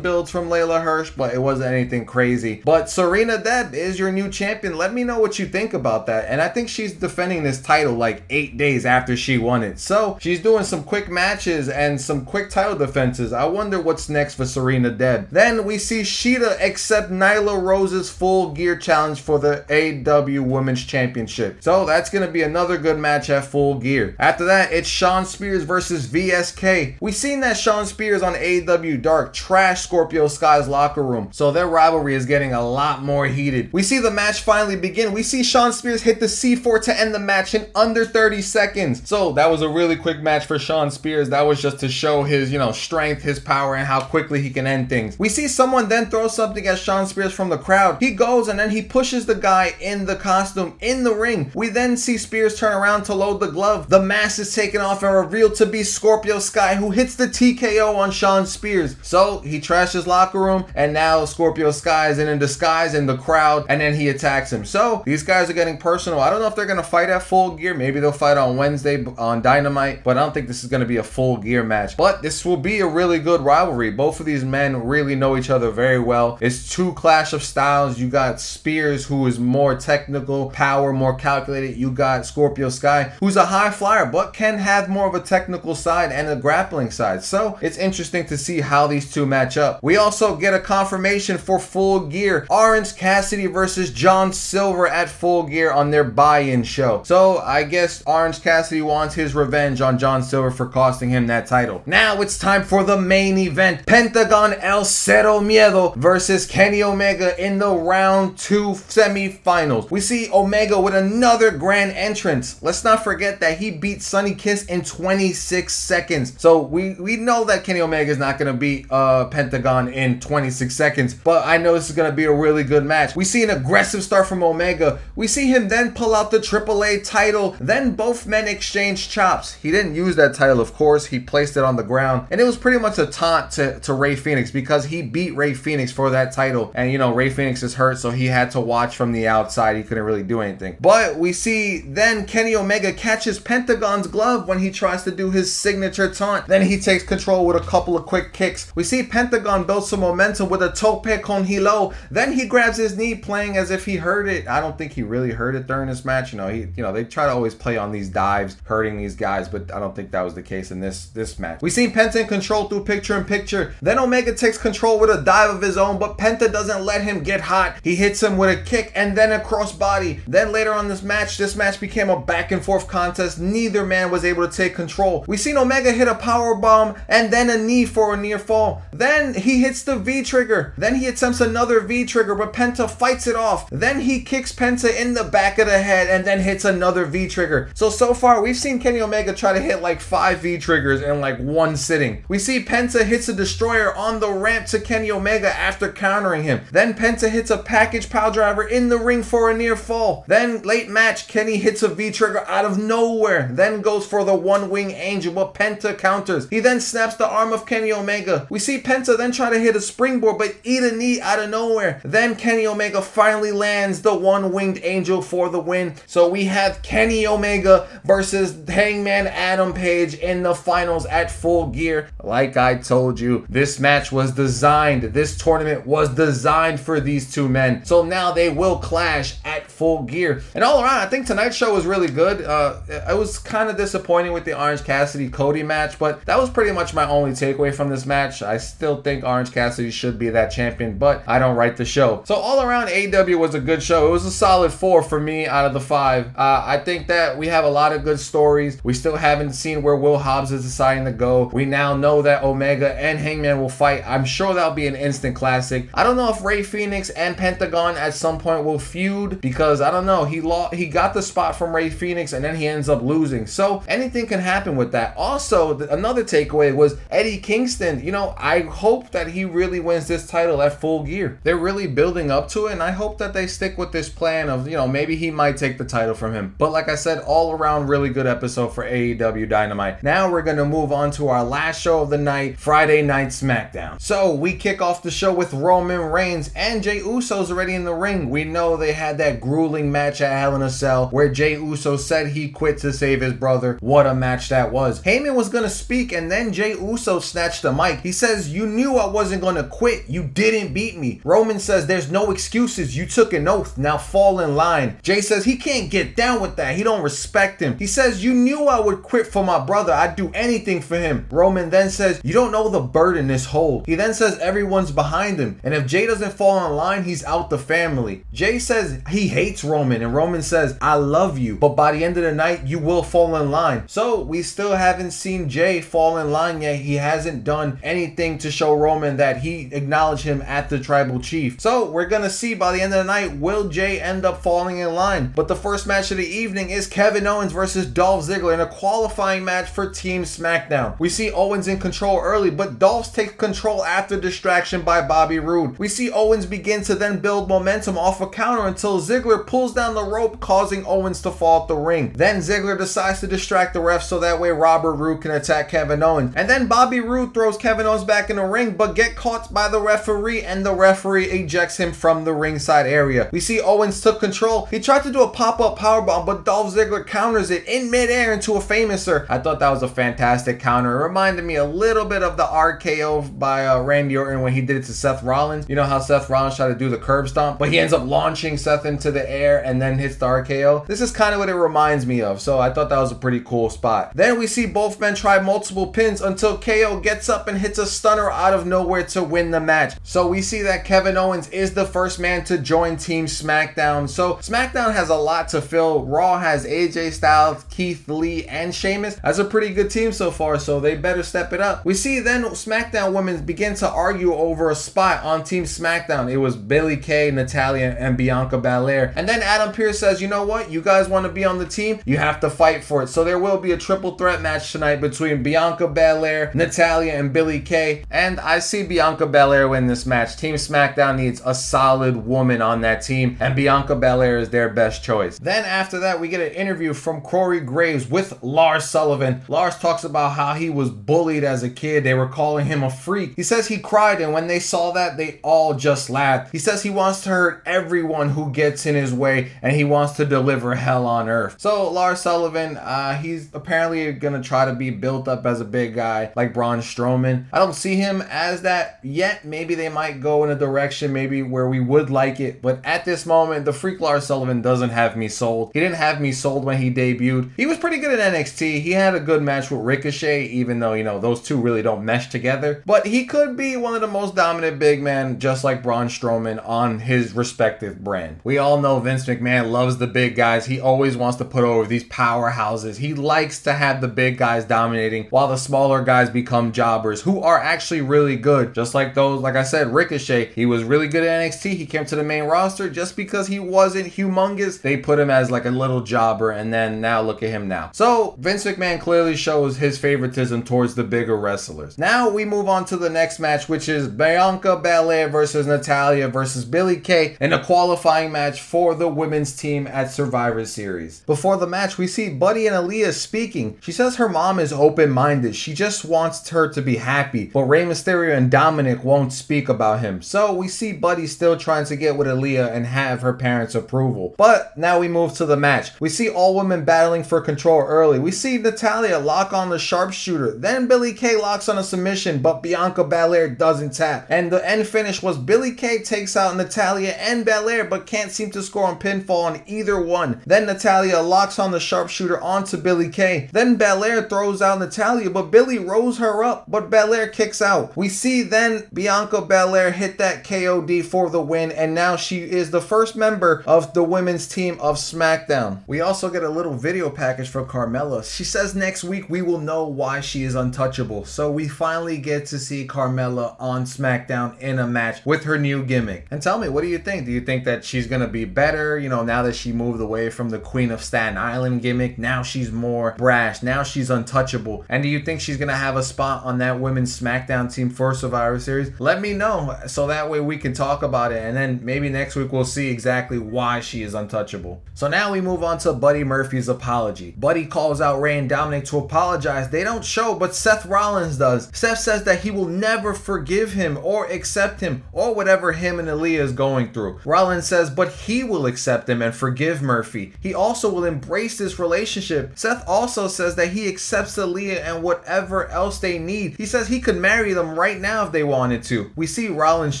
builds 0.00 0.30
from 0.30 0.48
Leyla 0.48 0.82
Hirsch, 0.82 1.10
but 1.10 1.34
it 1.34 1.38
wasn't 1.38 1.71
anything 1.72 2.04
crazy. 2.04 2.62
But 2.64 2.90
Serena 2.90 3.38
Deeb 3.38 3.74
is 3.74 3.98
your 3.98 4.12
new 4.12 4.30
champion. 4.30 4.76
Let 4.76 4.92
me 4.92 5.04
know 5.04 5.18
what 5.18 5.38
you 5.38 5.46
think 5.46 5.74
about 5.74 6.06
that. 6.06 6.26
And 6.28 6.40
I 6.40 6.48
think 6.48 6.68
she's 6.68 6.92
defending 6.92 7.42
this 7.42 7.60
title 7.60 7.94
like 7.94 8.22
eight 8.30 8.56
days 8.56 8.86
after 8.86 9.16
she 9.16 9.38
won 9.38 9.62
it. 9.62 9.78
So 9.78 10.18
she's 10.20 10.40
doing 10.40 10.64
some 10.64 10.84
quick 10.84 11.10
matches 11.10 11.68
and 11.68 12.00
some 12.00 12.24
quick 12.24 12.50
title 12.50 12.76
defenses. 12.76 13.32
I 13.32 13.44
wonder 13.44 13.80
what's 13.80 14.08
next 14.08 14.34
for 14.34 14.46
Serena 14.46 14.90
Deeb. 14.90 15.30
Then 15.30 15.64
we 15.64 15.78
see 15.78 16.02
Shida 16.02 16.60
accept 16.60 17.10
Nyla 17.10 17.60
Rose's 17.60 18.10
full 18.10 18.52
gear 18.52 18.76
challenge 18.76 19.20
for 19.20 19.38
the 19.38 19.64
AEW 19.68 20.44
Women's 20.44 20.84
Championship. 20.84 21.62
So 21.62 21.86
that's 21.86 22.10
going 22.10 22.26
to 22.26 22.32
be 22.32 22.42
another 22.42 22.78
good 22.78 22.98
match 22.98 23.30
at 23.30 23.44
full 23.44 23.78
gear. 23.78 24.16
After 24.18 24.44
that, 24.46 24.72
it's 24.72 24.88
Shawn 24.88 25.24
Spears 25.26 25.64
versus 25.64 26.06
VSK. 26.06 26.96
We've 27.00 27.14
seen 27.14 27.40
that 27.40 27.56
Shawn 27.56 27.86
Spears 27.86 28.22
on 28.22 28.34
AEW 28.34 29.00
Dark 29.02 29.32
trash 29.32 29.82
Scorpio 29.82 30.28
Sky's 30.28 30.68
locker 30.68 31.02
room. 31.02 31.28
So 31.32 31.52
their 31.62 31.68
rivalry 31.68 32.16
is 32.16 32.26
getting 32.26 32.52
a 32.52 32.60
lot 32.60 33.04
more 33.04 33.24
heated. 33.24 33.72
We 33.72 33.84
see 33.84 34.00
the 34.00 34.10
match 34.10 34.40
finally 34.40 34.74
begin. 34.74 35.12
We 35.12 35.22
see 35.22 35.44
Shawn 35.44 35.72
Spears 35.72 36.02
hit 36.02 36.18
the 36.18 36.26
C4 36.26 36.82
to 36.82 37.00
end 37.00 37.14
the 37.14 37.20
match 37.20 37.54
in 37.54 37.68
under 37.76 38.04
30 38.04 38.42
seconds. 38.42 39.08
So 39.08 39.30
that 39.34 39.48
was 39.48 39.62
a 39.62 39.68
really 39.68 39.94
quick 39.94 40.20
match 40.22 40.46
for 40.46 40.58
Shawn 40.58 40.90
Spears. 40.90 41.28
That 41.28 41.42
was 41.42 41.62
just 41.62 41.78
to 41.78 41.88
show 41.88 42.24
his, 42.24 42.50
you 42.50 42.58
know, 42.58 42.72
strength, 42.72 43.22
his 43.22 43.38
power, 43.38 43.76
and 43.76 43.86
how 43.86 44.00
quickly 44.00 44.42
he 44.42 44.50
can 44.50 44.66
end 44.66 44.88
things. 44.88 45.16
We 45.20 45.28
see 45.28 45.46
someone 45.46 45.88
then 45.88 46.06
throw 46.06 46.26
something 46.26 46.66
at 46.66 46.80
Shawn 46.80 47.06
Spears 47.06 47.32
from 47.32 47.48
the 47.48 47.58
crowd. 47.58 47.98
He 48.00 48.10
goes 48.10 48.48
and 48.48 48.58
then 48.58 48.70
he 48.70 48.82
pushes 48.82 49.26
the 49.26 49.36
guy 49.36 49.76
in 49.80 50.06
the 50.06 50.16
costume 50.16 50.76
in 50.80 51.04
the 51.04 51.14
ring. 51.14 51.52
We 51.54 51.68
then 51.68 51.96
see 51.96 52.18
Spears 52.18 52.58
turn 52.58 52.76
around 52.76 53.04
to 53.04 53.14
load 53.14 53.38
the 53.38 53.52
glove. 53.52 53.88
The 53.88 54.02
mask 54.02 54.40
is 54.40 54.52
taken 54.52 54.80
off 54.80 55.04
and 55.04 55.14
revealed 55.14 55.54
to 55.56 55.66
be 55.66 55.84
Scorpio 55.84 56.40
Sky, 56.40 56.74
who 56.74 56.90
hits 56.90 57.14
the 57.14 57.28
TKO 57.28 57.94
on 57.94 58.10
Shawn 58.10 58.46
Spears. 58.46 58.96
So 59.02 59.38
he 59.42 59.60
trashes 59.60 60.06
locker 60.06 60.40
room, 60.40 60.66
and 60.74 60.92
now 60.92 61.24
Scorpio 61.24 61.51
Sky 61.72 62.08
is 62.08 62.18
in 62.18 62.28
a 62.28 62.36
disguise 62.36 62.94
in 62.94 63.06
the 63.06 63.16
crowd, 63.16 63.66
and 63.68 63.80
then 63.80 63.94
he 63.94 64.08
attacks 64.08 64.52
him. 64.52 64.64
So 64.64 65.02
these 65.04 65.22
guys 65.22 65.48
are 65.48 65.54
getting 65.54 65.78
personal. 65.78 66.20
I 66.20 66.30
don't 66.30 66.40
know 66.40 66.46
if 66.46 66.56
they're 66.56 66.66
gonna 66.66 66.82
fight 66.82 67.08
at 67.08 67.22
full 67.22 67.52
gear. 67.52 67.74
Maybe 67.74 68.00
they'll 68.00 68.12
fight 68.12 68.36
on 68.36 68.56
Wednesday 68.56 69.04
on 69.18 69.42
Dynamite, 69.42 70.04
but 70.04 70.16
I 70.16 70.20
don't 70.20 70.34
think 70.34 70.48
this 70.48 70.64
is 70.64 70.70
gonna 70.70 70.84
be 70.84 70.96
a 70.96 71.02
full 71.02 71.36
gear 71.36 71.62
match. 71.62 71.96
But 71.96 72.22
this 72.22 72.44
will 72.44 72.56
be 72.56 72.80
a 72.80 72.86
really 72.86 73.18
good 73.18 73.40
rivalry. 73.40 73.90
Both 73.90 74.20
of 74.20 74.26
these 74.26 74.44
men 74.44 74.84
really 74.84 75.14
know 75.14 75.36
each 75.36 75.50
other 75.50 75.70
very 75.70 75.98
well. 75.98 76.38
It's 76.40 76.68
two 76.68 76.92
clash 76.94 77.32
of 77.32 77.42
styles. 77.42 77.98
You 77.98 78.08
got 78.08 78.40
Spears, 78.40 79.06
who 79.06 79.26
is 79.26 79.38
more 79.38 79.74
technical, 79.74 80.50
power, 80.50 80.92
more 80.92 81.14
calculated. 81.14 81.76
You 81.76 81.90
got 81.90 82.26
Scorpio 82.26 82.68
Sky, 82.68 83.12
who's 83.20 83.36
a 83.36 83.46
high 83.46 83.70
flyer, 83.70 84.06
but 84.06 84.32
can 84.32 84.58
have 84.58 84.88
more 84.88 85.06
of 85.06 85.14
a 85.14 85.20
technical 85.20 85.74
side 85.74 86.12
and 86.12 86.28
a 86.28 86.36
grappling 86.36 86.90
side. 86.90 87.22
So 87.22 87.58
it's 87.60 87.76
interesting 87.76 88.26
to 88.26 88.38
see 88.38 88.60
how 88.60 88.86
these 88.86 89.12
two 89.12 89.26
match 89.26 89.56
up. 89.56 89.80
We 89.82 89.96
also 89.96 90.36
get 90.36 90.54
a 90.54 90.60
confirmation 90.60 91.38
for 91.42 91.58
full 91.58 92.00
gear. 92.06 92.46
Orange 92.48 92.96
Cassidy 92.96 93.46
versus 93.46 93.90
John 93.90 94.32
Silver 94.32 94.86
at 94.86 95.08
full 95.08 95.44
gear 95.44 95.72
on 95.72 95.90
their 95.90 96.04
buy-in 96.04 96.62
show. 96.62 97.02
So 97.04 97.38
I 97.38 97.64
guess 97.64 98.02
Orange 98.06 98.42
Cassidy 98.42 98.82
wants 98.82 99.14
his 99.14 99.34
revenge 99.34 99.80
on 99.80 99.98
John 99.98 100.22
Silver 100.22 100.50
for 100.50 100.66
costing 100.66 101.10
him 101.10 101.26
that 101.26 101.46
title. 101.46 101.82
Now 101.86 102.20
it's 102.20 102.38
time 102.38 102.62
for 102.62 102.84
the 102.84 103.00
main 103.00 103.38
event. 103.38 103.86
Pentagon 103.86 104.54
El 104.54 104.82
Cero 104.84 105.40
Miedo 105.40 105.94
versus 105.96 106.46
Kenny 106.46 106.82
Omega 106.82 107.38
in 107.44 107.58
the 107.58 107.70
round 107.70 108.38
two 108.38 108.70
semifinals. 108.70 109.90
We 109.90 110.00
see 110.00 110.30
Omega 110.32 110.80
with 110.80 110.94
another 110.94 111.50
grand 111.50 111.92
entrance. 111.92 112.62
Let's 112.62 112.84
not 112.84 113.04
forget 113.04 113.40
that 113.40 113.58
he 113.58 113.70
beat 113.70 114.02
Sonny 114.02 114.34
Kiss 114.34 114.64
in 114.66 114.82
26 114.82 115.74
seconds. 115.74 116.34
So 116.38 116.60
we, 116.60 116.94
we 116.94 117.16
know 117.16 117.44
that 117.44 117.64
Kenny 117.64 117.80
Omega 117.80 118.10
is 118.10 118.18
not 118.18 118.38
going 118.38 118.52
to 118.52 118.58
beat 118.58 118.86
uh, 118.90 119.26
Pentagon 119.26 119.88
in 119.88 120.20
26 120.20 120.74
seconds, 120.74 121.14
but 121.14 121.31
I 121.38 121.58
know 121.58 121.74
this 121.74 121.88
is 121.88 121.96
going 121.96 122.10
to 122.10 122.16
be 122.16 122.24
a 122.24 122.32
really 122.32 122.64
good 122.64 122.84
match. 122.84 123.16
We 123.16 123.24
see 123.24 123.42
an 123.42 123.50
aggressive 123.50 124.02
start 124.02 124.26
from 124.26 124.42
Omega. 124.42 124.98
We 125.16 125.26
see 125.26 125.48
him 125.48 125.68
then 125.68 125.92
pull 125.94 126.14
out 126.14 126.30
the 126.30 126.38
AAA 126.38 127.04
title. 127.04 127.56
Then 127.60 127.94
both 127.94 128.26
men 128.26 128.48
exchange 128.48 129.08
chops. 129.08 129.54
He 129.54 129.70
didn't 129.70 129.94
use 129.94 130.16
that 130.16 130.34
title, 130.34 130.60
of 130.60 130.74
course. 130.74 131.06
He 131.06 131.18
placed 131.18 131.56
it 131.56 131.64
on 131.64 131.76
the 131.76 131.82
ground. 131.82 132.26
And 132.30 132.40
it 132.40 132.44
was 132.44 132.56
pretty 132.56 132.78
much 132.78 132.98
a 132.98 133.06
taunt 133.06 133.52
to, 133.52 133.80
to 133.80 133.92
Rey 133.92 134.16
Fenix 134.16 134.50
because 134.50 134.86
he 134.86 135.02
beat 135.02 135.36
Rey 135.36 135.54
Fenix 135.54 135.92
for 135.92 136.10
that 136.10 136.32
title. 136.32 136.72
And, 136.74 136.90
you 136.90 136.98
know, 136.98 137.12
Rey 137.14 137.30
Fenix 137.30 137.62
is 137.62 137.74
hurt, 137.74 137.98
so 137.98 138.10
he 138.10 138.26
had 138.26 138.50
to 138.52 138.60
watch 138.60 138.96
from 138.96 139.12
the 139.12 139.28
outside. 139.28 139.76
He 139.76 139.82
couldn't 139.82 140.04
really 140.04 140.22
do 140.22 140.40
anything. 140.40 140.76
But 140.80 141.16
we 141.16 141.32
see 141.32 141.78
then 141.80 142.26
Kenny 142.26 142.54
Omega 142.54 142.92
catches 142.92 143.38
Pentagon's 143.38 144.06
glove 144.06 144.48
when 144.48 144.58
he 144.58 144.70
tries 144.70 145.02
to 145.04 145.10
do 145.10 145.30
his 145.30 145.52
signature 145.52 146.12
taunt. 146.12 146.46
Then 146.46 146.62
he 146.62 146.78
takes 146.78 147.04
control 147.04 147.46
with 147.46 147.56
a 147.56 147.60
couple 147.60 147.96
of 147.96 148.06
quick 148.06 148.32
kicks. 148.32 148.72
We 148.74 148.84
see 148.84 149.02
Pentagon 149.02 149.64
build 149.64 149.86
some 149.86 150.00
momentum 150.00 150.48
with 150.48 150.62
a 150.62 150.72
tope 150.72 151.04
Then 151.18 152.32
he 152.32 152.46
grabs 152.46 152.76
his 152.76 152.96
knee, 152.96 153.14
playing 153.14 153.56
as 153.56 153.70
if 153.70 153.84
he 153.84 153.96
heard 153.96 154.28
it. 154.28 154.48
I 154.48 154.60
don't 154.60 154.76
think 154.78 154.92
he 154.92 155.02
really 155.02 155.32
heard 155.32 155.54
it 155.54 155.66
during 155.66 155.88
this 155.88 156.04
match. 156.04 156.32
You 156.32 156.38
know, 156.38 156.48
he, 156.48 156.60
you 156.76 156.82
know, 156.82 156.92
they 156.92 157.04
try 157.04 157.26
to 157.26 157.32
always 157.32 157.54
play 157.54 157.76
on 157.76 157.92
these 157.92 158.08
dives, 158.08 158.56
hurting 158.64 158.98
these 158.98 159.16
guys, 159.16 159.48
but 159.48 159.72
I 159.72 159.78
don't 159.78 159.94
think 159.94 160.10
that 160.12 160.22
was 160.22 160.34
the 160.34 160.42
case 160.42 160.70
in 160.70 160.80
this 160.80 161.06
this 161.06 161.38
match. 161.38 161.62
We 161.62 161.70
see 161.70 161.88
Penta 161.88 162.26
control 162.26 162.68
through 162.68 162.84
picture 162.84 163.16
in 163.16 163.24
picture. 163.24 163.74
Then 163.82 163.98
Omega 163.98 164.34
takes 164.34 164.58
control 164.58 164.98
with 164.98 165.10
a 165.10 165.22
dive 165.22 165.50
of 165.50 165.62
his 165.62 165.76
own, 165.76 165.98
but 165.98 166.18
Penta 166.18 166.50
doesn't 166.50 166.84
let 166.84 167.02
him 167.02 167.22
get 167.22 167.40
hot. 167.40 167.76
He 167.82 167.96
hits 167.96 168.22
him 168.22 168.36
with 168.36 168.58
a 168.58 168.62
kick 168.62 168.92
and 168.94 169.16
then 169.16 169.32
a 169.32 169.38
crossbody. 169.38 170.20
Then 170.26 170.52
later 170.52 170.72
on 170.72 170.88
this 170.88 171.02
match, 171.02 171.38
this 171.38 171.56
match 171.56 171.80
became 171.80 172.10
a 172.10 172.20
back 172.20 172.52
and 172.52 172.64
forth 172.64 172.88
contest. 172.88 173.38
Neither 173.38 173.84
man 173.84 174.10
was 174.10 174.24
able 174.24 174.46
to 174.46 174.54
take 174.54 174.74
control. 174.74 175.24
We 175.26 175.36
seen 175.36 175.56
Omega 175.56 175.92
hit 175.92 176.08
a 176.08 176.14
power 176.14 176.54
bomb 176.54 176.96
and 177.08 177.32
then 177.32 177.50
a 177.50 177.58
knee 177.58 177.84
for 177.84 178.14
a 178.14 178.16
near 178.16 178.38
fall. 178.38 178.82
Then 178.92 179.34
he 179.34 179.60
hits 179.60 179.82
the 179.82 179.96
V 179.96 180.22
trigger. 180.22 180.74
Then 180.76 180.94
he 180.96 181.01
attempts 181.06 181.40
another 181.40 181.80
V 181.80 182.04
trigger, 182.04 182.34
but 182.34 182.52
Penta 182.52 182.90
fights 182.90 183.26
it 183.26 183.36
off. 183.36 183.68
Then 183.70 184.00
he 184.00 184.22
kicks 184.22 184.52
Penta 184.52 184.94
in 184.94 185.14
the 185.14 185.24
back 185.24 185.58
of 185.58 185.66
the 185.66 185.78
head 185.78 186.08
and 186.08 186.24
then 186.24 186.40
hits 186.40 186.64
another 186.64 187.04
V 187.04 187.28
trigger. 187.28 187.70
So 187.74 187.90
so 187.90 188.14
far 188.14 188.42
we've 188.42 188.56
seen 188.56 188.78
Kenny 188.78 189.00
Omega 189.00 189.32
try 189.32 189.52
to 189.52 189.60
hit 189.60 189.82
like 189.82 190.00
five 190.00 190.40
V 190.40 190.58
triggers 190.58 191.02
in 191.02 191.20
like 191.20 191.38
one 191.38 191.76
sitting. 191.76 192.24
We 192.28 192.38
see 192.38 192.64
Penta 192.64 193.04
hits 193.04 193.28
a 193.28 193.34
destroyer 193.34 193.94
on 193.94 194.20
the 194.20 194.32
ramp 194.32 194.66
to 194.66 194.80
Kenny 194.80 195.10
Omega 195.10 195.54
after 195.54 195.90
countering 195.90 196.42
him. 196.42 196.60
Then 196.70 196.94
Penta 196.94 197.30
hits 197.30 197.50
a 197.50 197.58
package 197.58 198.10
power 198.10 198.32
driver 198.32 198.62
in 198.62 198.88
the 198.88 198.98
ring 198.98 199.22
for 199.22 199.50
a 199.50 199.56
near 199.56 199.76
fall. 199.76 200.24
Then 200.28 200.62
late 200.62 200.88
match, 200.88 201.28
Kenny 201.28 201.56
hits 201.56 201.82
a 201.82 201.88
V 201.88 202.10
trigger 202.10 202.46
out 202.48 202.64
of 202.64 202.78
nowhere. 202.78 203.48
Then 203.52 203.82
goes 203.82 204.06
for 204.06 204.24
the 204.24 204.34
one 204.34 204.70
wing 204.70 204.90
angel, 204.92 205.34
but 205.34 205.54
Penta 205.54 205.96
counters. 205.96 206.48
He 206.48 206.60
then 206.60 206.80
snaps 206.80 207.16
the 207.16 207.28
arm 207.28 207.52
of 207.52 207.66
Kenny 207.66 207.92
Omega. 207.92 208.46
We 208.50 208.58
see 208.58 208.80
Penta 208.80 209.16
then 209.16 209.32
try 209.32 209.50
to 209.50 209.58
hit 209.58 209.76
a 209.76 209.80
springboard, 209.80 210.38
but 210.38 210.56
eat 210.64 210.82
knee 210.92 211.20
out 211.20 211.38
of 211.38 211.50
nowhere. 211.50 212.00
Then 212.04 212.36
Kenny 212.36 212.66
Omega 212.66 213.02
finally 213.02 213.52
lands 213.52 214.02
the 214.02 214.14
one 214.14 214.52
winged 214.52 214.80
angel 214.82 215.22
for 215.22 215.48
the 215.48 215.60
win. 215.60 215.94
So 216.06 216.28
we 216.28 216.44
have 216.44 216.82
Kenny 216.82 217.26
Omega 217.26 217.88
versus 218.04 218.56
Hangman 218.68 219.26
Adam 219.26 219.72
Page 219.72 220.14
in 220.14 220.42
the 220.42 220.54
finals 220.54 221.06
at 221.06 221.30
full 221.30 221.68
gear. 221.68 222.08
Like 222.22 222.56
I 222.56 222.76
told 222.76 223.20
you, 223.20 223.46
this 223.48 223.78
match 223.78 224.12
was 224.12 224.32
designed, 224.32 225.02
this 225.02 225.36
tournament 225.36 225.86
was 225.86 226.08
designed 226.10 226.80
for 226.80 227.00
these 227.00 227.32
two 227.32 227.48
men. 227.48 227.84
So 227.84 228.02
now 228.02 228.32
they 228.32 228.48
will 228.48 228.78
clash 228.78 229.36
at 229.44 229.70
full 229.70 230.02
gear. 230.02 230.42
And 230.54 230.64
all 230.64 230.82
around, 230.82 230.98
I 230.98 231.06
think 231.06 231.26
tonight's 231.26 231.56
show 231.56 231.72
was 231.72 231.86
really 231.86 232.08
good. 232.08 232.42
Uh, 232.42 232.80
I 233.06 233.14
was 233.14 233.38
kind 233.38 233.70
of 233.70 233.76
disappointing 233.76 234.32
with 234.32 234.44
the 234.44 234.58
Orange 234.58 234.84
Cassidy 234.84 235.28
Cody 235.28 235.62
match, 235.62 235.98
but 235.98 236.24
that 236.26 236.38
was 236.38 236.50
pretty 236.50 236.72
much 236.72 236.94
my 236.94 237.08
only 237.08 237.30
takeaway 237.32 237.74
from 237.74 237.88
this 237.88 238.06
match. 238.06 238.42
I 238.42 238.56
still 238.56 239.00
think 239.02 239.24
Orange 239.24 239.52
Cassidy 239.52 239.90
should 239.90 240.18
be 240.18 240.30
that 240.30 240.48
champion 240.48 240.81
champion, 240.82 240.98
but 240.98 241.22
I 241.26 241.38
don't 241.38 241.56
write 241.56 241.76
the 241.76 241.84
show. 241.84 242.22
So 242.26 242.34
all 242.34 242.62
around, 242.62 242.88
AEW 242.88 243.38
was 243.38 243.54
a 243.54 243.60
good 243.60 243.82
show. 243.82 244.08
It 244.08 244.10
was 244.10 244.24
a 244.24 244.30
solid 244.30 244.72
four 244.72 245.02
for 245.02 245.20
me 245.20 245.46
out 245.46 245.66
of 245.66 245.72
the 245.72 245.80
five. 245.80 246.36
Uh, 246.36 246.62
I 246.64 246.78
think 246.78 247.06
that 247.08 247.38
we 247.38 247.46
have 247.48 247.64
a 247.64 247.70
lot 247.70 247.92
of 247.92 248.04
good 248.04 248.20
stories. 248.20 248.78
We 248.84 248.94
still 248.94 249.16
haven't 249.16 249.52
seen 249.52 249.82
where 249.82 249.96
Will 249.96 250.18
Hobbs 250.18 250.52
is 250.52 250.62
deciding 250.62 251.04
to 251.04 251.12
go. 251.12 251.50
We 251.52 251.64
now 251.64 251.96
know 251.96 252.22
that 252.22 252.42
Omega 252.42 252.94
and 252.94 253.18
Hangman 253.18 253.60
will 253.60 253.68
fight. 253.68 254.02
I'm 254.06 254.24
sure 254.24 254.54
that'll 254.54 254.72
be 254.72 254.86
an 254.86 254.96
instant 254.96 255.36
classic. 255.36 255.88
I 255.94 256.04
don't 256.04 256.16
know 256.16 256.30
if 256.30 256.44
Rey 256.44 256.62
Fenix 256.62 257.10
and 257.10 257.36
Pentagon 257.36 257.96
at 257.96 258.14
some 258.14 258.38
point 258.38 258.64
will 258.64 258.78
feud 258.78 259.40
because 259.40 259.80
I 259.80 259.90
don't 259.90 260.06
know. 260.06 260.24
He 260.24 260.40
lost. 260.40 260.74
He 260.74 260.86
got 260.86 261.14
the 261.14 261.22
spot 261.22 261.56
from 261.56 261.74
Rey 261.74 261.90
Fenix 261.90 262.32
and 262.32 262.44
then 262.44 262.56
he 262.56 262.66
ends 262.66 262.88
up 262.88 263.02
losing. 263.02 263.46
So 263.46 263.82
anything 263.88 264.26
can 264.26 264.40
happen 264.40 264.76
with 264.76 264.92
that. 264.92 265.16
Also, 265.16 265.78
th- 265.78 265.90
another 265.90 266.24
takeaway 266.24 266.74
was 266.74 266.96
Eddie 267.10 267.38
Kingston. 267.38 268.02
You 268.04 268.12
know, 268.12 268.34
I 268.38 268.60
hope 268.60 269.10
that 269.10 269.28
he 269.28 269.44
really 269.44 269.80
wins 269.80 270.08
this 270.08 270.26
title 270.26 270.60
full 270.80 271.04
gear. 271.04 271.38
They're 271.42 271.56
really 271.56 271.86
building 271.86 272.30
up 272.30 272.48
to 272.50 272.66
it, 272.66 272.72
and 272.72 272.82
I 272.82 272.90
hope 272.90 273.18
that 273.18 273.32
they 273.32 273.46
stick 273.46 273.78
with 273.78 273.92
this 273.92 274.08
plan 274.08 274.48
of 274.48 274.68
you 274.68 274.76
know 274.76 274.88
maybe 274.88 275.16
he 275.16 275.30
might 275.30 275.56
take 275.56 275.78
the 275.78 275.84
title 275.84 276.14
from 276.14 276.32
him. 276.32 276.54
But 276.58 276.72
like 276.72 276.88
I 276.88 276.94
said, 276.94 277.18
all 277.20 277.52
around 277.52 277.88
really 277.88 278.10
good 278.10 278.26
episode 278.26 278.68
for 278.68 278.84
AEW 278.84 279.48
Dynamite. 279.48 280.02
Now 280.02 280.30
we're 280.30 280.42
gonna 280.42 280.64
move 280.64 280.92
on 280.92 281.10
to 281.12 281.28
our 281.28 281.44
last 281.44 281.80
show 281.80 282.00
of 282.00 282.10
the 282.10 282.18
night, 282.18 282.58
Friday 282.58 283.02
Night 283.02 283.28
SmackDown. 283.28 284.00
So 284.00 284.34
we 284.34 284.54
kick 284.54 284.80
off 284.80 285.02
the 285.02 285.10
show 285.10 285.32
with 285.32 285.52
Roman 285.52 286.00
Reigns 286.00 286.50
and 286.54 286.82
Jey 286.82 286.98
Uso's 286.98 287.50
already 287.50 287.74
in 287.74 287.84
the 287.84 287.94
ring. 287.94 288.30
We 288.30 288.44
know 288.44 288.76
they 288.76 288.92
had 288.92 289.18
that 289.18 289.40
grueling 289.40 289.90
match 289.90 290.20
at 290.20 290.38
Hell 290.38 290.56
in 290.56 290.62
a 290.62 290.70
Cell 290.70 291.08
where 291.08 291.28
Jey 291.28 291.52
Uso 291.54 291.96
said 291.96 292.28
he 292.28 292.48
quit 292.48 292.78
to 292.78 292.92
save 292.92 293.20
his 293.20 293.32
brother. 293.32 293.78
What 293.80 294.06
a 294.06 294.14
match 294.14 294.48
that 294.48 294.72
was. 294.72 295.02
Heyman 295.02 295.34
was 295.34 295.48
gonna 295.48 295.70
speak 295.70 296.12
and 296.12 296.30
then 296.30 296.52
Jey 296.52 296.72
Uso 296.72 297.18
snatched 297.20 297.62
the 297.62 297.72
mic. 297.72 298.00
He 298.00 298.12
says, 298.12 298.52
You 298.52 298.66
knew 298.66 298.96
I 298.96 299.06
wasn't 299.06 299.42
gonna 299.42 299.64
quit. 299.64 300.08
You 300.08 300.22
didn't 300.22 300.61
beat 300.68 300.96
me. 300.96 301.20
Roman 301.24 301.58
says, 301.58 301.86
There's 301.86 302.10
no 302.10 302.30
excuses. 302.30 302.96
You 302.96 303.06
took 303.06 303.32
an 303.32 303.48
oath. 303.48 303.78
Now 303.78 303.98
fall 303.98 304.40
in 304.40 304.54
line. 304.54 304.98
Jey 305.02 305.20
says 305.20 305.44
he 305.44 305.56
can't 305.56 305.90
get 305.90 306.16
down 306.16 306.40
with 306.40 306.56
that. 306.56 306.76
He 306.76 306.82
don't 306.82 307.02
respect 307.02 307.60
him. 307.60 307.78
He 307.78 307.86
says, 307.86 308.24
You 308.24 308.34
knew 308.34 308.66
I 308.66 308.80
would 308.80 309.02
quit 309.02 309.26
for 309.26 309.44
my 309.44 309.64
brother. 309.64 309.92
I'd 309.92 310.16
do 310.16 310.30
anything 310.34 310.80
for 310.80 310.98
him. 310.98 311.26
Roman 311.30 311.70
then 311.70 311.90
says, 311.90 312.20
You 312.22 312.32
don't 312.32 312.52
know 312.52 312.68
the 312.68 312.80
burden 312.80 313.28
this 313.28 313.46
hold. 313.46 313.86
He 313.86 313.94
then 313.94 314.14
says 314.14 314.38
everyone's 314.38 314.92
behind 314.92 315.38
him. 315.38 315.60
And 315.62 315.74
if 315.74 315.86
Jey 315.86 316.06
doesn't 316.06 316.32
fall 316.32 316.64
in 316.66 316.76
line, 316.76 317.04
he's 317.04 317.24
out 317.24 317.50
the 317.50 317.58
family. 317.58 318.24
Jey 318.32 318.58
says 318.58 319.00
he 319.08 319.28
hates 319.28 319.64
Roman. 319.64 320.02
And 320.02 320.14
Roman 320.14 320.42
says, 320.42 320.76
I 320.80 320.94
love 320.94 321.38
you. 321.38 321.56
But 321.56 321.70
by 321.70 321.92
the 321.92 322.04
end 322.04 322.16
of 322.16 322.22
the 322.22 322.32
night, 322.34 322.66
you 322.66 322.78
will 322.78 323.02
fall 323.02 323.36
in 323.36 323.50
line. 323.50 323.88
So 323.88 324.20
we 324.20 324.42
still 324.42 324.76
haven't 324.76 325.12
seen 325.12 325.48
Jey 325.48 325.80
fall 325.80 326.18
in 326.18 326.30
line 326.30 326.62
yet. 326.62 326.76
He 326.76 326.94
hasn't 326.94 327.44
done 327.44 327.78
anything 327.82 328.38
to 328.38 328.50
show 328.50 328.74
Roman 328.74 329.16
that 329.16 329.38
he 329.38 329.68
acknowledged 329.72 330.24
him 330.24 330.42
at 330.52 330.68
the 330.68 330.78
tribal 330.78 331.18
chief. 331.18 331.58
So 331.62 331.90
we're 331.90 332.04
gonna 332.04 332.28
see 332.28 332.52
by 332.52 332.72
the 332.72 332.82
end 332.82 332.92
of 332.92 332.98
the 332.98 333.10
night, 333.10 333.38
will 333.38 333.70
Jey 333.70 333.98
end 333.98 334.26
up 334.26 334.42
falling 334.42 334.78
in 334.78 334.94
line? 334.94 335.32
But 335.34 335.48
the 335.48 335.56
first 335.56 335.86
match 335.86 336.10
of 336.10 336.18
the 336.18 336.26
evening 336.26 336.68
is 336.68 336.86
Kevin 336.86 337.26
Owens 337.26 337.52
versus 337.52 337.86
Dolph 337.86 338.26
Ziggler 338.26 338.52
in 338.52 338.60
a 338.60 338.66
qualifying 338.66 339.46
match 339.46 339.70
for 339.70 339.88
Team 339.88 340.24
SmackDown. 340.24 340.98
We 340.98 341.08
see 341.08 341.30
Owens 341.30 341.68
in 341.68 341.78
control 341.78 342.20
early, 342.20 342.50
but 342.50 342.78
Dolph 342.78 343.14
takes 343.14 343.32
control 343.36 343.82
after 343.82 344.20
distraction 344.20 344.82
by 344.82 345.00
Bobby 345.00 345.38
Roode. 345.38 345.78
We 345.78 345.88
see 345.88 346.10
Owens 346.10 346.44
begin 346.44 346.82
to 346.82 346.94
then 346.94 347.20
build 347.20 347.48
momentum 347.48 347.96
off 347.96 348.20
a 348.20 348.26
counter 348.26 348.66
until 348.66 349.00
Ziggler 349.00 349.46
pulls 349.46 349.72
down 349.72 349.94
the 349.94 350.04
rope, 350.04 350.38
causing 350.40 350.84
Owens 350.84 351.22
to 351.22 351.30
fall 351.30 351.62
at 351.62 351.68
the 351.68 351.76
ring. 351.76 352.12
Then 352.14 352.40
Ziggler 352.40 352.76
decides 352.76 353.20
to 353.20 353.26
distract 353.26 353.72
the 353.72 353.80
ref 353.80 354.02
so 354.02 354.18
that 354.18 354.38
way 354.38 354.50
Robert 354.50 354.92
Roode 354.92 355.22
can 355.22 355.30
attack 355.30 355.70
Kevin 355.70 356.02
Owens. 356.02 356.34
And 356.36 356.50
then 356.50 356.66
Bobby 356.66 357.00
Roode 357.00 357.32
throws 357.32 357.56
Kevin 357.56 357.86
Owens 357.86 358.04
back 358.04 358.28
in 358.28 358.36
the 358.36 358.44
ring, 358.44 358.72
but 358.72 358.94
get 358.94 359.16
caught 359.16 359.54
by 359.54 359.68
the 359.68 359.80
referee, 359.80 360.41
and 360.44 360.64
the 360.64 360.74
referee 360.74 361.26
ejects 361.26 361.78
him 361.78 361.92
from 361.92 362.24
the 362.24 362.32
ringside 362.32 362.86
area. 362.86 363.28
We 363.32 363.40
see 363.40 363.60
Owens 363.60 364.00
took 364.00 364.20
control. 364.20 364.66
He 364.66 364.80
tried 364.80 365.02
to 365.04 365.12
do 365.12 365.22
a 365.22 365.28
pop-up 365.28 365.78
powerbomb, 365.78 366.26
but 366.26 366.44
Dolph 366.44 366.74
Ziggler 366.74 367.06
counters 367.06 367.50
it 367.50 367.66
in 367.66 367.90
midair 367.90 368.32
into 368.32 368.54
a 368.54 368.60
famouser. 368.60 369.26
I 369.28 369.38
thought 369.38 369.60
that 369.60 369.70
was 369.70 369.82
a 369.82 369.88
fantastic 369.88 370.60
counter. 370.60 371.00
It 371.00 371.04
reminded 371.04 371.44
me 371.44 371.56
a 371.56 371.64
little 371.64 372.04
bit 372.04 372.22
of 372.22 372.36
the 372.36 372.44
RKO 372.44 373.38
by 373.38 373.66
uh, 373.66 373.80
Randy 373.80 374.16
Orton 374.16 374.42
when 374.42 374.52
he 374.52 374.60
did 374.60 374.76
it 374.76 374.84
to 374.84 374.92
Seth 374.92 375.22
Rollins. 375.22 375.68
You 375.68 375.76
know 375.76 375.84
how 375.84 375.98
Seth 375.98 376.28
Rollins 376.30 376.56
tried 376.56 376.68
to 376.68 376.74
do 376.74 376.88
the 376.88 376.98
curb 376.98 377.28
stomp, 377.28 377.58
but 377.58 377.70
he 377.70 377.78
ends 377.78 377.92
up 377.92 378.04
launching 378.06 378.56
Seth 378.56 378.84
into 378.84 379.10
the 379.10 379.28
air 379.30 379.64
and 379.64 379.80
then 379.80 379.98
hits 379.98 380.16
the 380.16 380.26
RKO. 380.26 380.86
This 380.86 381.00
is 381.00 381.10
kind 381.10 381.34
of 381.34 381.40
what 381.40 381.48
it 381.48 381.54
reminds 381.54 382.06
me 382.06 382.22
of. 382.22 382.40
So 382.40 382.58
I 382.58 382.72
thought 382.72 382.88
that 382.88 382.98
was 382.98 383.12
a 383.12 383.16
pretty 383.16 383.40
cool 383.40 383.70
spot. 383.70 384.12
Then 384.14 384.38
we 384.38 384.46
see 384.46 384.66
both 384.66 385.00
men 385.00 385.14
try 385.14 385.40
multiple 385.40 385.86
pins 385.88 386.20
until 386.20 386.58
KO 386.58 387.00
gets 387.00 387.28
up 387.28 387.48
and 387.48 387.58
hits 387.58 387.78
a 387.78 387.86
stunner 387.86 388.30
out 388.30 388.54
of 388.54 388.66
nowhere 388.66 389.04
to 389.04 389.22
win 389.22 389.50
the 389.50 389.60
match. 389.60 389.94
So 390.02 390.28
we 390.32 390.40
see 390.40 390.62
that 390.62 390.86
Kevin 390.86 391.18
Owens 391.18 391.46
is 391.50 391.74
the 391.74 391.84
first 391.84 392.18
man 392.18 392.42
to 392.42 392.56
join 392.56 392.96
Team 392.96 393.26
SmackDown. 393.26 394.08
So 394.08 394.36
SmackDown 394.36 394.94
has 394.94 395.10
a 395.10 395.14
lot 395.14 395.48
to 395.48 395.60
fill. 395.60 396.06
Raw 396.06 396.38
has 396.38 396.64
AJ 396.64 397.12
Styles, 397.12 397.64
Keith 397.64 398.08
Lee, 398.08 398.46
and 398.46 398.74
Sheamus. 398.74 399.16
That's 399.16 399.36
a 399.36 399.44
pretty 399.44 399.74
good 399.74 399.90
team 399.90 400.10
so 400.10 400.30
far, 400.30 400.58
so 400.58 400.80
they 400.80 400.96
better 400.96 401.22
step 401.22 401.52
it 401.52 401.60
up. 401.60 401.84
We 401.84 401.92
see 401.92 402.18
then 402.18 402.44
SmackDown 402.44 403.12
women 403.12 403.44
begin 403.44 403.74
to 403.74 403.90
argue 403.90 404.32
over 404.32 404.70
a 404.70 404.74
spot 404.74 405.22
on 405.22 405.44
Team 405.44 405.64
SmackDown. 405.64 406.30
It 406.30 406.38
was 406.38 406.56
Billie 406.56 406.96
Kay, 406.96 407.30
Natalya, 407.30 407.94
and 407.98 408.16
Bianca 408.16 408.56
Belair. 408.56 409.12
And 409.14 409.28
then 409.28 409.42
Adam 409.42 409.74
Pearce 409.74 409.98
says, 409.98 410.22
you 410.22 410.28
know 410.28 410.46
what? 410.46 410.70
You 410.70 410.80
guys 410.80 411.10
want 411.10 411.26
to 411.26 411.32
be 411.32 411.44
on 411.44 411.58
the 411.58 411.66
team? 411.66 412.00
You 412.06 412.16
have 412.16 412.40
to 412.40 412.48
fight 412.48 412.84
for 412.84 413.02
it. 413.02 413.08
So 413.08 413.22
there 413.22 413.38
will 413.38 413.58
be 413.58 413.72
a 413.72 413.76
triple 413.76 414.16
threat 414.16 414.40
match 414.40 414.72
tonight 414.72 415.02
between 415.02 415.42
Bianca 415.42 415.88
Belair, 415.88 416.50
Natalya, 416.54 417.12
and 417.12 417.34
Billie 417.34 417.60
Kay. 417.60 418.06
And 418.10 418.40
I 418.40 418.60
see 418.60 418.82
Bianca 418.82 419.26
Belair 419.26 419.68
win 419.68 419.88
this 419.88 420.06
match. 420.06 420.11
Team 420.12 420.56
SmackDown 420.56 421.16
needs 421.16 421.40
a 421.44 421.54
solid 421.54 422.26
woman 422.26 422.60
on 422.60 422.82
that 422.82 423.00
team, 423.00 423.38
and 423.40 423.56
Bianca 423.56 423.96
Belair 423.96 424.38
is 424.38 424.50
their 424.50 424.68
best 424.68 425.02
choice. 425.02 425.38
Then 425.38 425.64
after 425.64 425.98
that, 426.00 426.20
we 426.20 426.28
get 426.28 426.40
an 426.40 426.52
interview 426.52 426.92
from 426.92 427.22
Corey 427.22 427.60
Graves 427.60 428.06
with 428.06 428.42
Lars 428.42 428.84
Sullivan. 428.84 429.42
Lars 429.48 429.78
talks 429.78 430.04
about 430.04 430.32
how 430.32 430.52
he 430.52 430.68
was 430.68 430.90
bullied 430.90 431.44
as 431.44 431.62
a 431.62 431.70
kid. 431.70 432.04
They 432.04 432.12
were 432.12 432.28
calling 432.28 432.66
him 432.66 432.82
a 432.82 432.90
freak. 432.90 433.32
He 433.36 433.42
says 433.42 433.68
he 433.68 433.78
cried, 433.78 434.20
and 434.20 434.34
when 434.34 434.48
they 434.48 434.58
saw 434.58 434.92
that, 434.92 435.16
they 435.16 435.40
all 435.42 435.72
just 435.72 436.10
laughed. 436.10 436.52
He 436.52 436.58
says 436.58 436.82
he 436.82 436.90
wants 436.90 437.22
to 437.22 437.30
hurt 437.30 437.62
everyone 437.64 438.30
who 438.30 438.50
gets 438.50 438.84
in 438.84 438.94
his 438.94 439.14
way, 439.14 439.52
and 439.62 439.74
he 439.74 439.84
wants 439.84 440.12
to 440.14 440.26
deliver 440.26 440.74
hell 440.74 441.06
on 441.06 441.30
earth. 441.30 441.56
So 441.58 441.90
Lars 441.90 442.20
Sullivan, 442.20 442.76
uh, 442.76 443.16
he's 443.16 443.48
apparently 443.54 444.12
gonna 444.12 444.42
try 444.42 444.66
to 444.66 444.74
be 444.74 444.90
built 444.90 445.26
up 445.26 445.46
as 445.46 445.60
a 445.60 445.64
big 445.64 445.94
guy 445.94 446.32
like 446.36 446.52
Braun 446.52 446.80
Strowman. 446.80 447.46
I 447.52 447.58
don't 447.58 447.74
see 447.74 447.96
him 447.96 448.22
as 448.22 448.62
that 448.62 449.00
yet. 449.02 449.44
Maybe 449.44 449.74
they 449.74 449.88
might 449.88 450.01
go 450.10 450.42
in 450.42 450.50
a 450.50 450.54
direction 450.56 451.12
maybe 451.12 451.42
where 451.42 451.68
we 451.68 451.78
would 451.78 452.10
like 452.10 452.40
it, 452.40 452.60
but 452.60 452.84
at 452.84 453.04
this 453.04 453.24
moment, 453.24 453.64
the 453.64 453.72
freak 453.72 454.00
Lars 454.00 454.26
Sullivan 454.26 454.60
doesn't 454.60 454.90
have 454.90 455.16
me 455.16 455.28
sold. 455.28 455.70
He 455.72 455.80
didn't 455.80 455.96
have 455.96 456.20
me 456.20 456.32
sold 456.32 456.64
when 456.64 456.78
he 456.78 456.90
debuted. 456.90 457.50
He 457.56 457.66
was 457.66 457.78
pretty 457.78 457.98
good 457.98 458.18
at 458.18 458.34
NXT. 458.34 458.80
He 458.80 458.92
had 458.92 459.14
a 459.14 459.20
good 459.20 459.42
match 459.42 459.70
with 459.70 459.80
Ricochet, 459.80 460.46
even 460.46 460.80
though 460.80 460.94
you 460.94 461.04
know 461.04 461.20
those 461.20 461.40
two 461.40 461.56
really 461.56 461.82
don't 461.82 462.04
mesh 462.04 462.28
together. 462.28 462.82
But 462.84 463.06
he 463.06 463.26
could 463.26 463.56
be 463.56 463.76
one 463.76 463.94
of 463.94 464.00
the 464.00 464.08
most 464.08 464.34
dominant 464.34 464.78
big 464.78 465.02
men, 465.02 465.38
just 465.38 465.64
like 465.64 465.82
Braun 465.82 466.08
Strowman 466.08 466.66
on 466.66 466.98
his 467.00 467.32
respective 467.32 468.02
brand. 468.02 468.40
We 468.44 468.58
all 468.58 468.80
know 468.80 468.98
Vince 468.98 469.26
McMahon 469.26 469.70
loves 469.70 469.98
the 469.98 470.06
big 470.06 470.34
guys. 470.34 470.66
He 470.66 470.80
always 470.80 471.16
wants 471.16 471.38
to 471.38 471.44
put 471.44 471.64
over 471.64 471.86
these 471.86 472.04
powerhouses. 472.04 472.96
He 472.96 473.14
likes 473.14 473.62
to 473.62 473.72
have 473.72 474.00
the 474.00 474.08
big 474.08 474.38
guys 474.38 474.64
dominating 474.64 475.26
while 475.30 475.48
the 475.48 475.56
smaller 475.56 476.02
guys 476.02 476.30
become 476.30 476.72
jobbers 476.72 477.22
who 477.22 477.40
are 477.40 477.58
actually 477.58 478.00
really 478.00 478.36
good. 478.36 478.74
Just 478.74 478.94
like 478.94 479.14
those, 479.14 479.40
like 479.40 479.56
I 479.56 479.62
said, 479.62 479.91
Ricochet, 479.92 480.52
he 480.54 480.66
was 480.66 480.84
really 480.84 481.08
good 481.08 481.24
at 481.24 481.40
NXT. 481.40 481.76
He 481.76 481.86
came 481.86 482.04
to 482.06 482.16
the 482.16 482.24
main 482.24 482.44
roster 482.44 482.88
just 482.88 483.16
because 483.16 483.46
he 483.46 483.58
wasn't 483.58 484.12
humongous. 484.12 484.80
They 484.80 484.96
put 484.96 485.18
him 485.18 485.30
as 485.30 485.50
like 485.50 485.64
a 485.64 485.70
little 485.70 486.00
jobber, 486.00 486.50
and 486.50 486.72
then 486.72 487.00
now 487.00 487.20
look 487.20 487.42
at 487.42 487.50
him 487.50 487.68
now. 487.68 487.90
So 487.92 488.34
Vince 488.38 488.64
McMahon 488.64 489.00
clearly 489.00 489.36
shows 489.36 489.76
his 489.76 489.98
favoritism 489.98 490.62
towards 490.62 490.94
the 490.94 491.04
bigger 491.04 491.36
wrestlers. 491.36 491.98
Now 491.98 492.28
we 492.28 492.44
move 492.44 492.68
on 492.68 492.84
to 492.86 492.96
the 492.96 493.10
next 493.10 493.38
match, 493.38 493.68
which 493.68 493.88
is 493.88 494.08
Bianca 494.08 494.76
Belair 494.76 495.28
versus 495.28 495.66
Natalya 495.66 496.28
versus 496.28 496.64
Billie 496.64 497.00
Kay 497.00 497.36
in 497.40 497.52
a 497.52 497.64
qualifying 497.64 498.32
match 498.32 498.60
for 498.60 498.94
the 498.94 499.08
women's 499.08 499.54
team 499.54 499.86
at 499.86 500.10
Survivor 500.10 500.64
Series. 500.64 501.20
Before 501.20 501.56
the 501.56 501.66
match, 501.66 501.98
we 501.98 502.06
see 502.06 502.28
Buddy 502.30 502.66
and 502.66 502.76
Aaliyah 502.76 503.12
speaking. 503.12 503.78
She 503.82 503.92
says 503.92 504.16
her 504.16 504.28
mom 504.28 504.58
is 504.58 504.72
open 504.72 505.10
minded. 505.10 505.54
She 505.56 505.74
just 505.74 506.04
wants 506.04 506.48
her 506.48 506.68
to 506.68 506.82
be 506.82 506.96
happy. 506.96 507.46
But 507.46 507.64
Rey 507.64 507.84
Mysterio 507.84 508.36
and 508.36 508.50
Dominik 508.50 509.04
won't 509.04 509.32
speak 509.32 509.68
about 509.68 509.81
him. 509.82 510.22
So 510.22 510.52
we 510.52 510.68
see 510.68 510.92
Buddy 510.92 511.26
still 511.26 511.56
trying 511.56 511.84
to 511.86 511.96
get 511.96 512.16
with 512.16 512.26
Aaliyah 512.26 512.72
and 512.72 512.86
have 512.86 513.22
her 513.22 513.32
parents' 513.32 513.74
approval. 513.74 514.34
But 514.38 514.76
now 514.76 514.98
we 514.98 515.08
move 515.08 515.34
to 515.34 515.46
the 515.46 515.56
match. 515.56 516.00
We 516.00 516.08
see 516.08 516.28
all 516.28 516.54
women 516.54 516.84
battling 516.84 517.24
for 517.24 517.40
control 517.40 517.82
early. 517.82 518.18
We 518.18 518.30
see 518.30 518.58
Natalya 518.58 519.18
lock 519.18 519.52
on 519.52 519.70
the 519.70 519.78
sharpshooter. 519.78 520.52
Then 520.52 520.86
Billie 520.86 521.12
Kay 521.12 521.36
locks 521.36 521.68
on 521.68 521.78
a 521.78 521.82
submission, 521.82 522.40
but 522.40 522.62
Bianca 522.62 523.04
Belair 523.04 523.48
doesn't 523.48 523.94
tap. 523.94 524.26
And 524.28 524.50
the 524.52 524.66
end 524.68 524.86
finish 524.86 525.22
was 525.22 525.36
Billie 525.36 525.74
Kay 525.74 526.02
takes 526.02 526.36
out 526.36 526.56
Natalya 526.56 527.10
and 527.10 527.44
Belair, 527.44 527.84
but 527.84 528.06
can't 528.06 528.30
seem 528.30 528.50
to 528.52 528.62
score 528.62 528.86
on 528.86 528.98
pinfall 528.98 529.44
on 529.44 529.62
either 529.66 530.00
one. 530.00 530.40
Then 530.46 530.66
Natalya 530.66 531.20
locks 531.20 531.58
on 531.58 531.72
the 531.72 531.80
sharpshooter 531.80 532.40
onto 532.40 532.76
Billie 532.76 533.08
Kay. 533.08 533.48
Then 533.52 533.76
Belair 533.76 534.22
throws 534.22 534.62
out 534.62 534.78
Natalya, 534.78 535.30
but 535.30 535.50
Billie 535.50 535.78
rolls 535.78 536.18
her 536.18 536.44
up, 536.44 536.70
but 536.70 536.90
Belair 536.90 537.28
kicks 537.28 537.60
out. 537.60 537.96
We 537.96 538.08
see 538.08 538.42
then 538.42 538.86
Bianca 538.92 539.40
Belair 539.42 539.71
Belair 539.72 539.92
hit 539.92 540.18
that 540.18 540.44
KOD 540.44 541.02
for 541.02 541.30
the 541.30 541.40
win, 541.40 541.72
and 541.72 541.94
now 541.94 542.14
she 542.14 542.40
is 542.42 542.70
the 542.70 542.80
first 542.82 543.16
member 543.16 543.64
of 543.66 543.94
the 543.94 544.02
women's 544.02 544.46
team 544.46 544.78
of 544.82 544.96
SmackDown. 544.96 545.82
We 545.86 546.02
also 546.02 546.28
get 546.28 546.42
a 546.42 546.50
little 546.50 546.74
video 546.74 547.08
package 547.08 547.48
for 547.48 547.64
Carmella. 547.64 548.22
She 548.22 548.44
says 548.44 548.74
next 548.74 549.02
week 549.02 549.30
we 549.30 549.40
will 549.40 549.60
know 549.60 549.88
why 549.88 550.20
she 550.20 550.42
is 550.42 550.54
untouchable. 550.54 551.24
So 551.24 551.50
we 551.50 551.68
finally 551.68 552.18
get 552.18 552.44
to 552.48 552.58
see 552.58 552.86
Carmella 552.86 553.56
on 553.58 553.84
SmackDown 553.84 554.58
in 554.58 554.78
a 554.78 554.86
match 554.86 555.24
with 555.24 555.44
her 555.44 555.56
new 555.56 555.82
gimmick. 555.82 556.26
And 556.30 556.42
tell 556.42 556.58
me, 556.58 556.68
what 556.68 556.82
do 556.82 556.88
you 556.88 556.98
think? 556.98 557.24
Do 557.24 557.32
you 557.32 557.40
think 557.40 557.64
that 557.64 557.82
she's 557.82 558.06
gonna 558.06 558.28
be 558.28 558.44
better? 558.44 558.98
You 558.98 559.08
know, 559.08 559.22
now 559.22 559.40
that 559.44 559.54
she 559.54 559.72
moved 559.72 560.02
away 560.02 560.28
from 560.28 560.50
the 560.50 560.58
Queen 560.58 560.90
of 560.90 561.02
Staten 561.02 561.38
Island 561.38 561.80
gimmick, 561.80 562.18
now 562.18 562.42
she's 562.42 562.70
more 562.70 563.14
brash. 563.16 563.62
Now 563.62 563.84
she's 563.84 564.10
untouchable. 564.10 564.84
And 564.90 565.02
do 565.02 565.08
you 565.08 565.20
think 565.20 565.40
she's 565.40 565.56
gonna 565.56 565.74
have 565.74 565.96
a 565.96 566.02
spot 566.02 566.44
on 566.44 566.58
that 566.58 566.78
women's 566.78 567.18
SmackDown 567.18 567.74
team 567.74 567.88
for 567.88 568.12
Survivor 568.12 568.60
Series? 568.60 569.00
Let 569.00 569.22
me 569.22 569.32
know 569.32 569.61
so 569.86 570.06
that 570.06 570.30
way 570.30 570.40
we 570.40 570.58
can 570.58 570.72
talk 570.72 571.02
about 571.02 571.32
it. 571.32 571.42
And 571.42 571.56
then 571.56 571.80
maybe 571.82 572.08
next 572.08 572.36
week 572.36 572.52
we'll 572.52 572.64
see 572.64 572.88
exactly 572.90 573.38
why 573.38 573.80
she 573.80 574.02
is 574.02 574.14
untouchable. 574.14 574.82
So 574.94 575.08
now 575.08 575.32
we 575.32 575.40
move 575.40 575.62
on 575.62 575.78
to 575.78 575.92
Buddy 575.92 576.24
Murphy's 576.24 576.68
apology. 576.68 577.34
Buddy 577.36 577.66
calls 577.66 578.00
out 578.00 578.20
Rey 578.20 578.38
and 578.38 578.50
Dominik 578.50 578.86
to 578.88 578.98
apologize. 578.98 579.70
They 579.70 579.84
don't 579.84 580.04
show, 580.04 580.34
but 580.34 580.54
Seth 580.54 580.86
Rollins 580.86 581.38
does. 581.38 581.70
Seth 581.72 581.98
says 581.98 582.24
that 582.24 582.40
he 582.40 582.50
will 582.50 582.66
never 582.66 583.14
forgive 583.14 583.72
him 583.72 583.98
or 584.02 584.26
accept 584.26 584.80
him 584.80 585.04
or 585.12 585.34
whatever 585.34 585.72
him 585.72 585.98
and 585.98 586.08
Aaliyah 586.08 586.40
is 586.40 586.52
going 586.52 586.92
through. 586.92 587.20
Rollins 587.24 587.66
says, 587.66 587.90
but 587.90 588.12
he 588.12 588.44
will 588.44 588.66
accept 588.66 589.08
him 589.08 589.22
and 589.22 589.34
forgive 589.34 589.82
Murphy. 589.82 590.32
He 590.40 590.54
also 590.54 590.92
will 590.92 591.04
embrace 591.04 591.58
this 591.58 591.78
relationship. 591.78 592.58
Seth 592.58 592.86
also 592.88 593.28
says 593.28 593.56
that 593.56 593.68
he 593.68 593.88
accepts 593.88 594.36
Aaliyah 594.36 594.84
and 594.84 595.02
whatever 595.02 595.68
else 595.68 595.98
they 595.98 596.18
need. 596.18 596.56
He 596.56 596.66
says 596.66 596.88
he 596.88 597.00
could 597.00 597.16
marry 597.16 597.52
them 597.52 597.78
right 597.78 598.00
now 598.00 598.26
if 598.26 598.32
they 598.32 598.44
wanted 598.44 598.82
to. 598.84 599.10
We 599.16 599.26
see 599.26 599.48
Rollins 599.52 600.00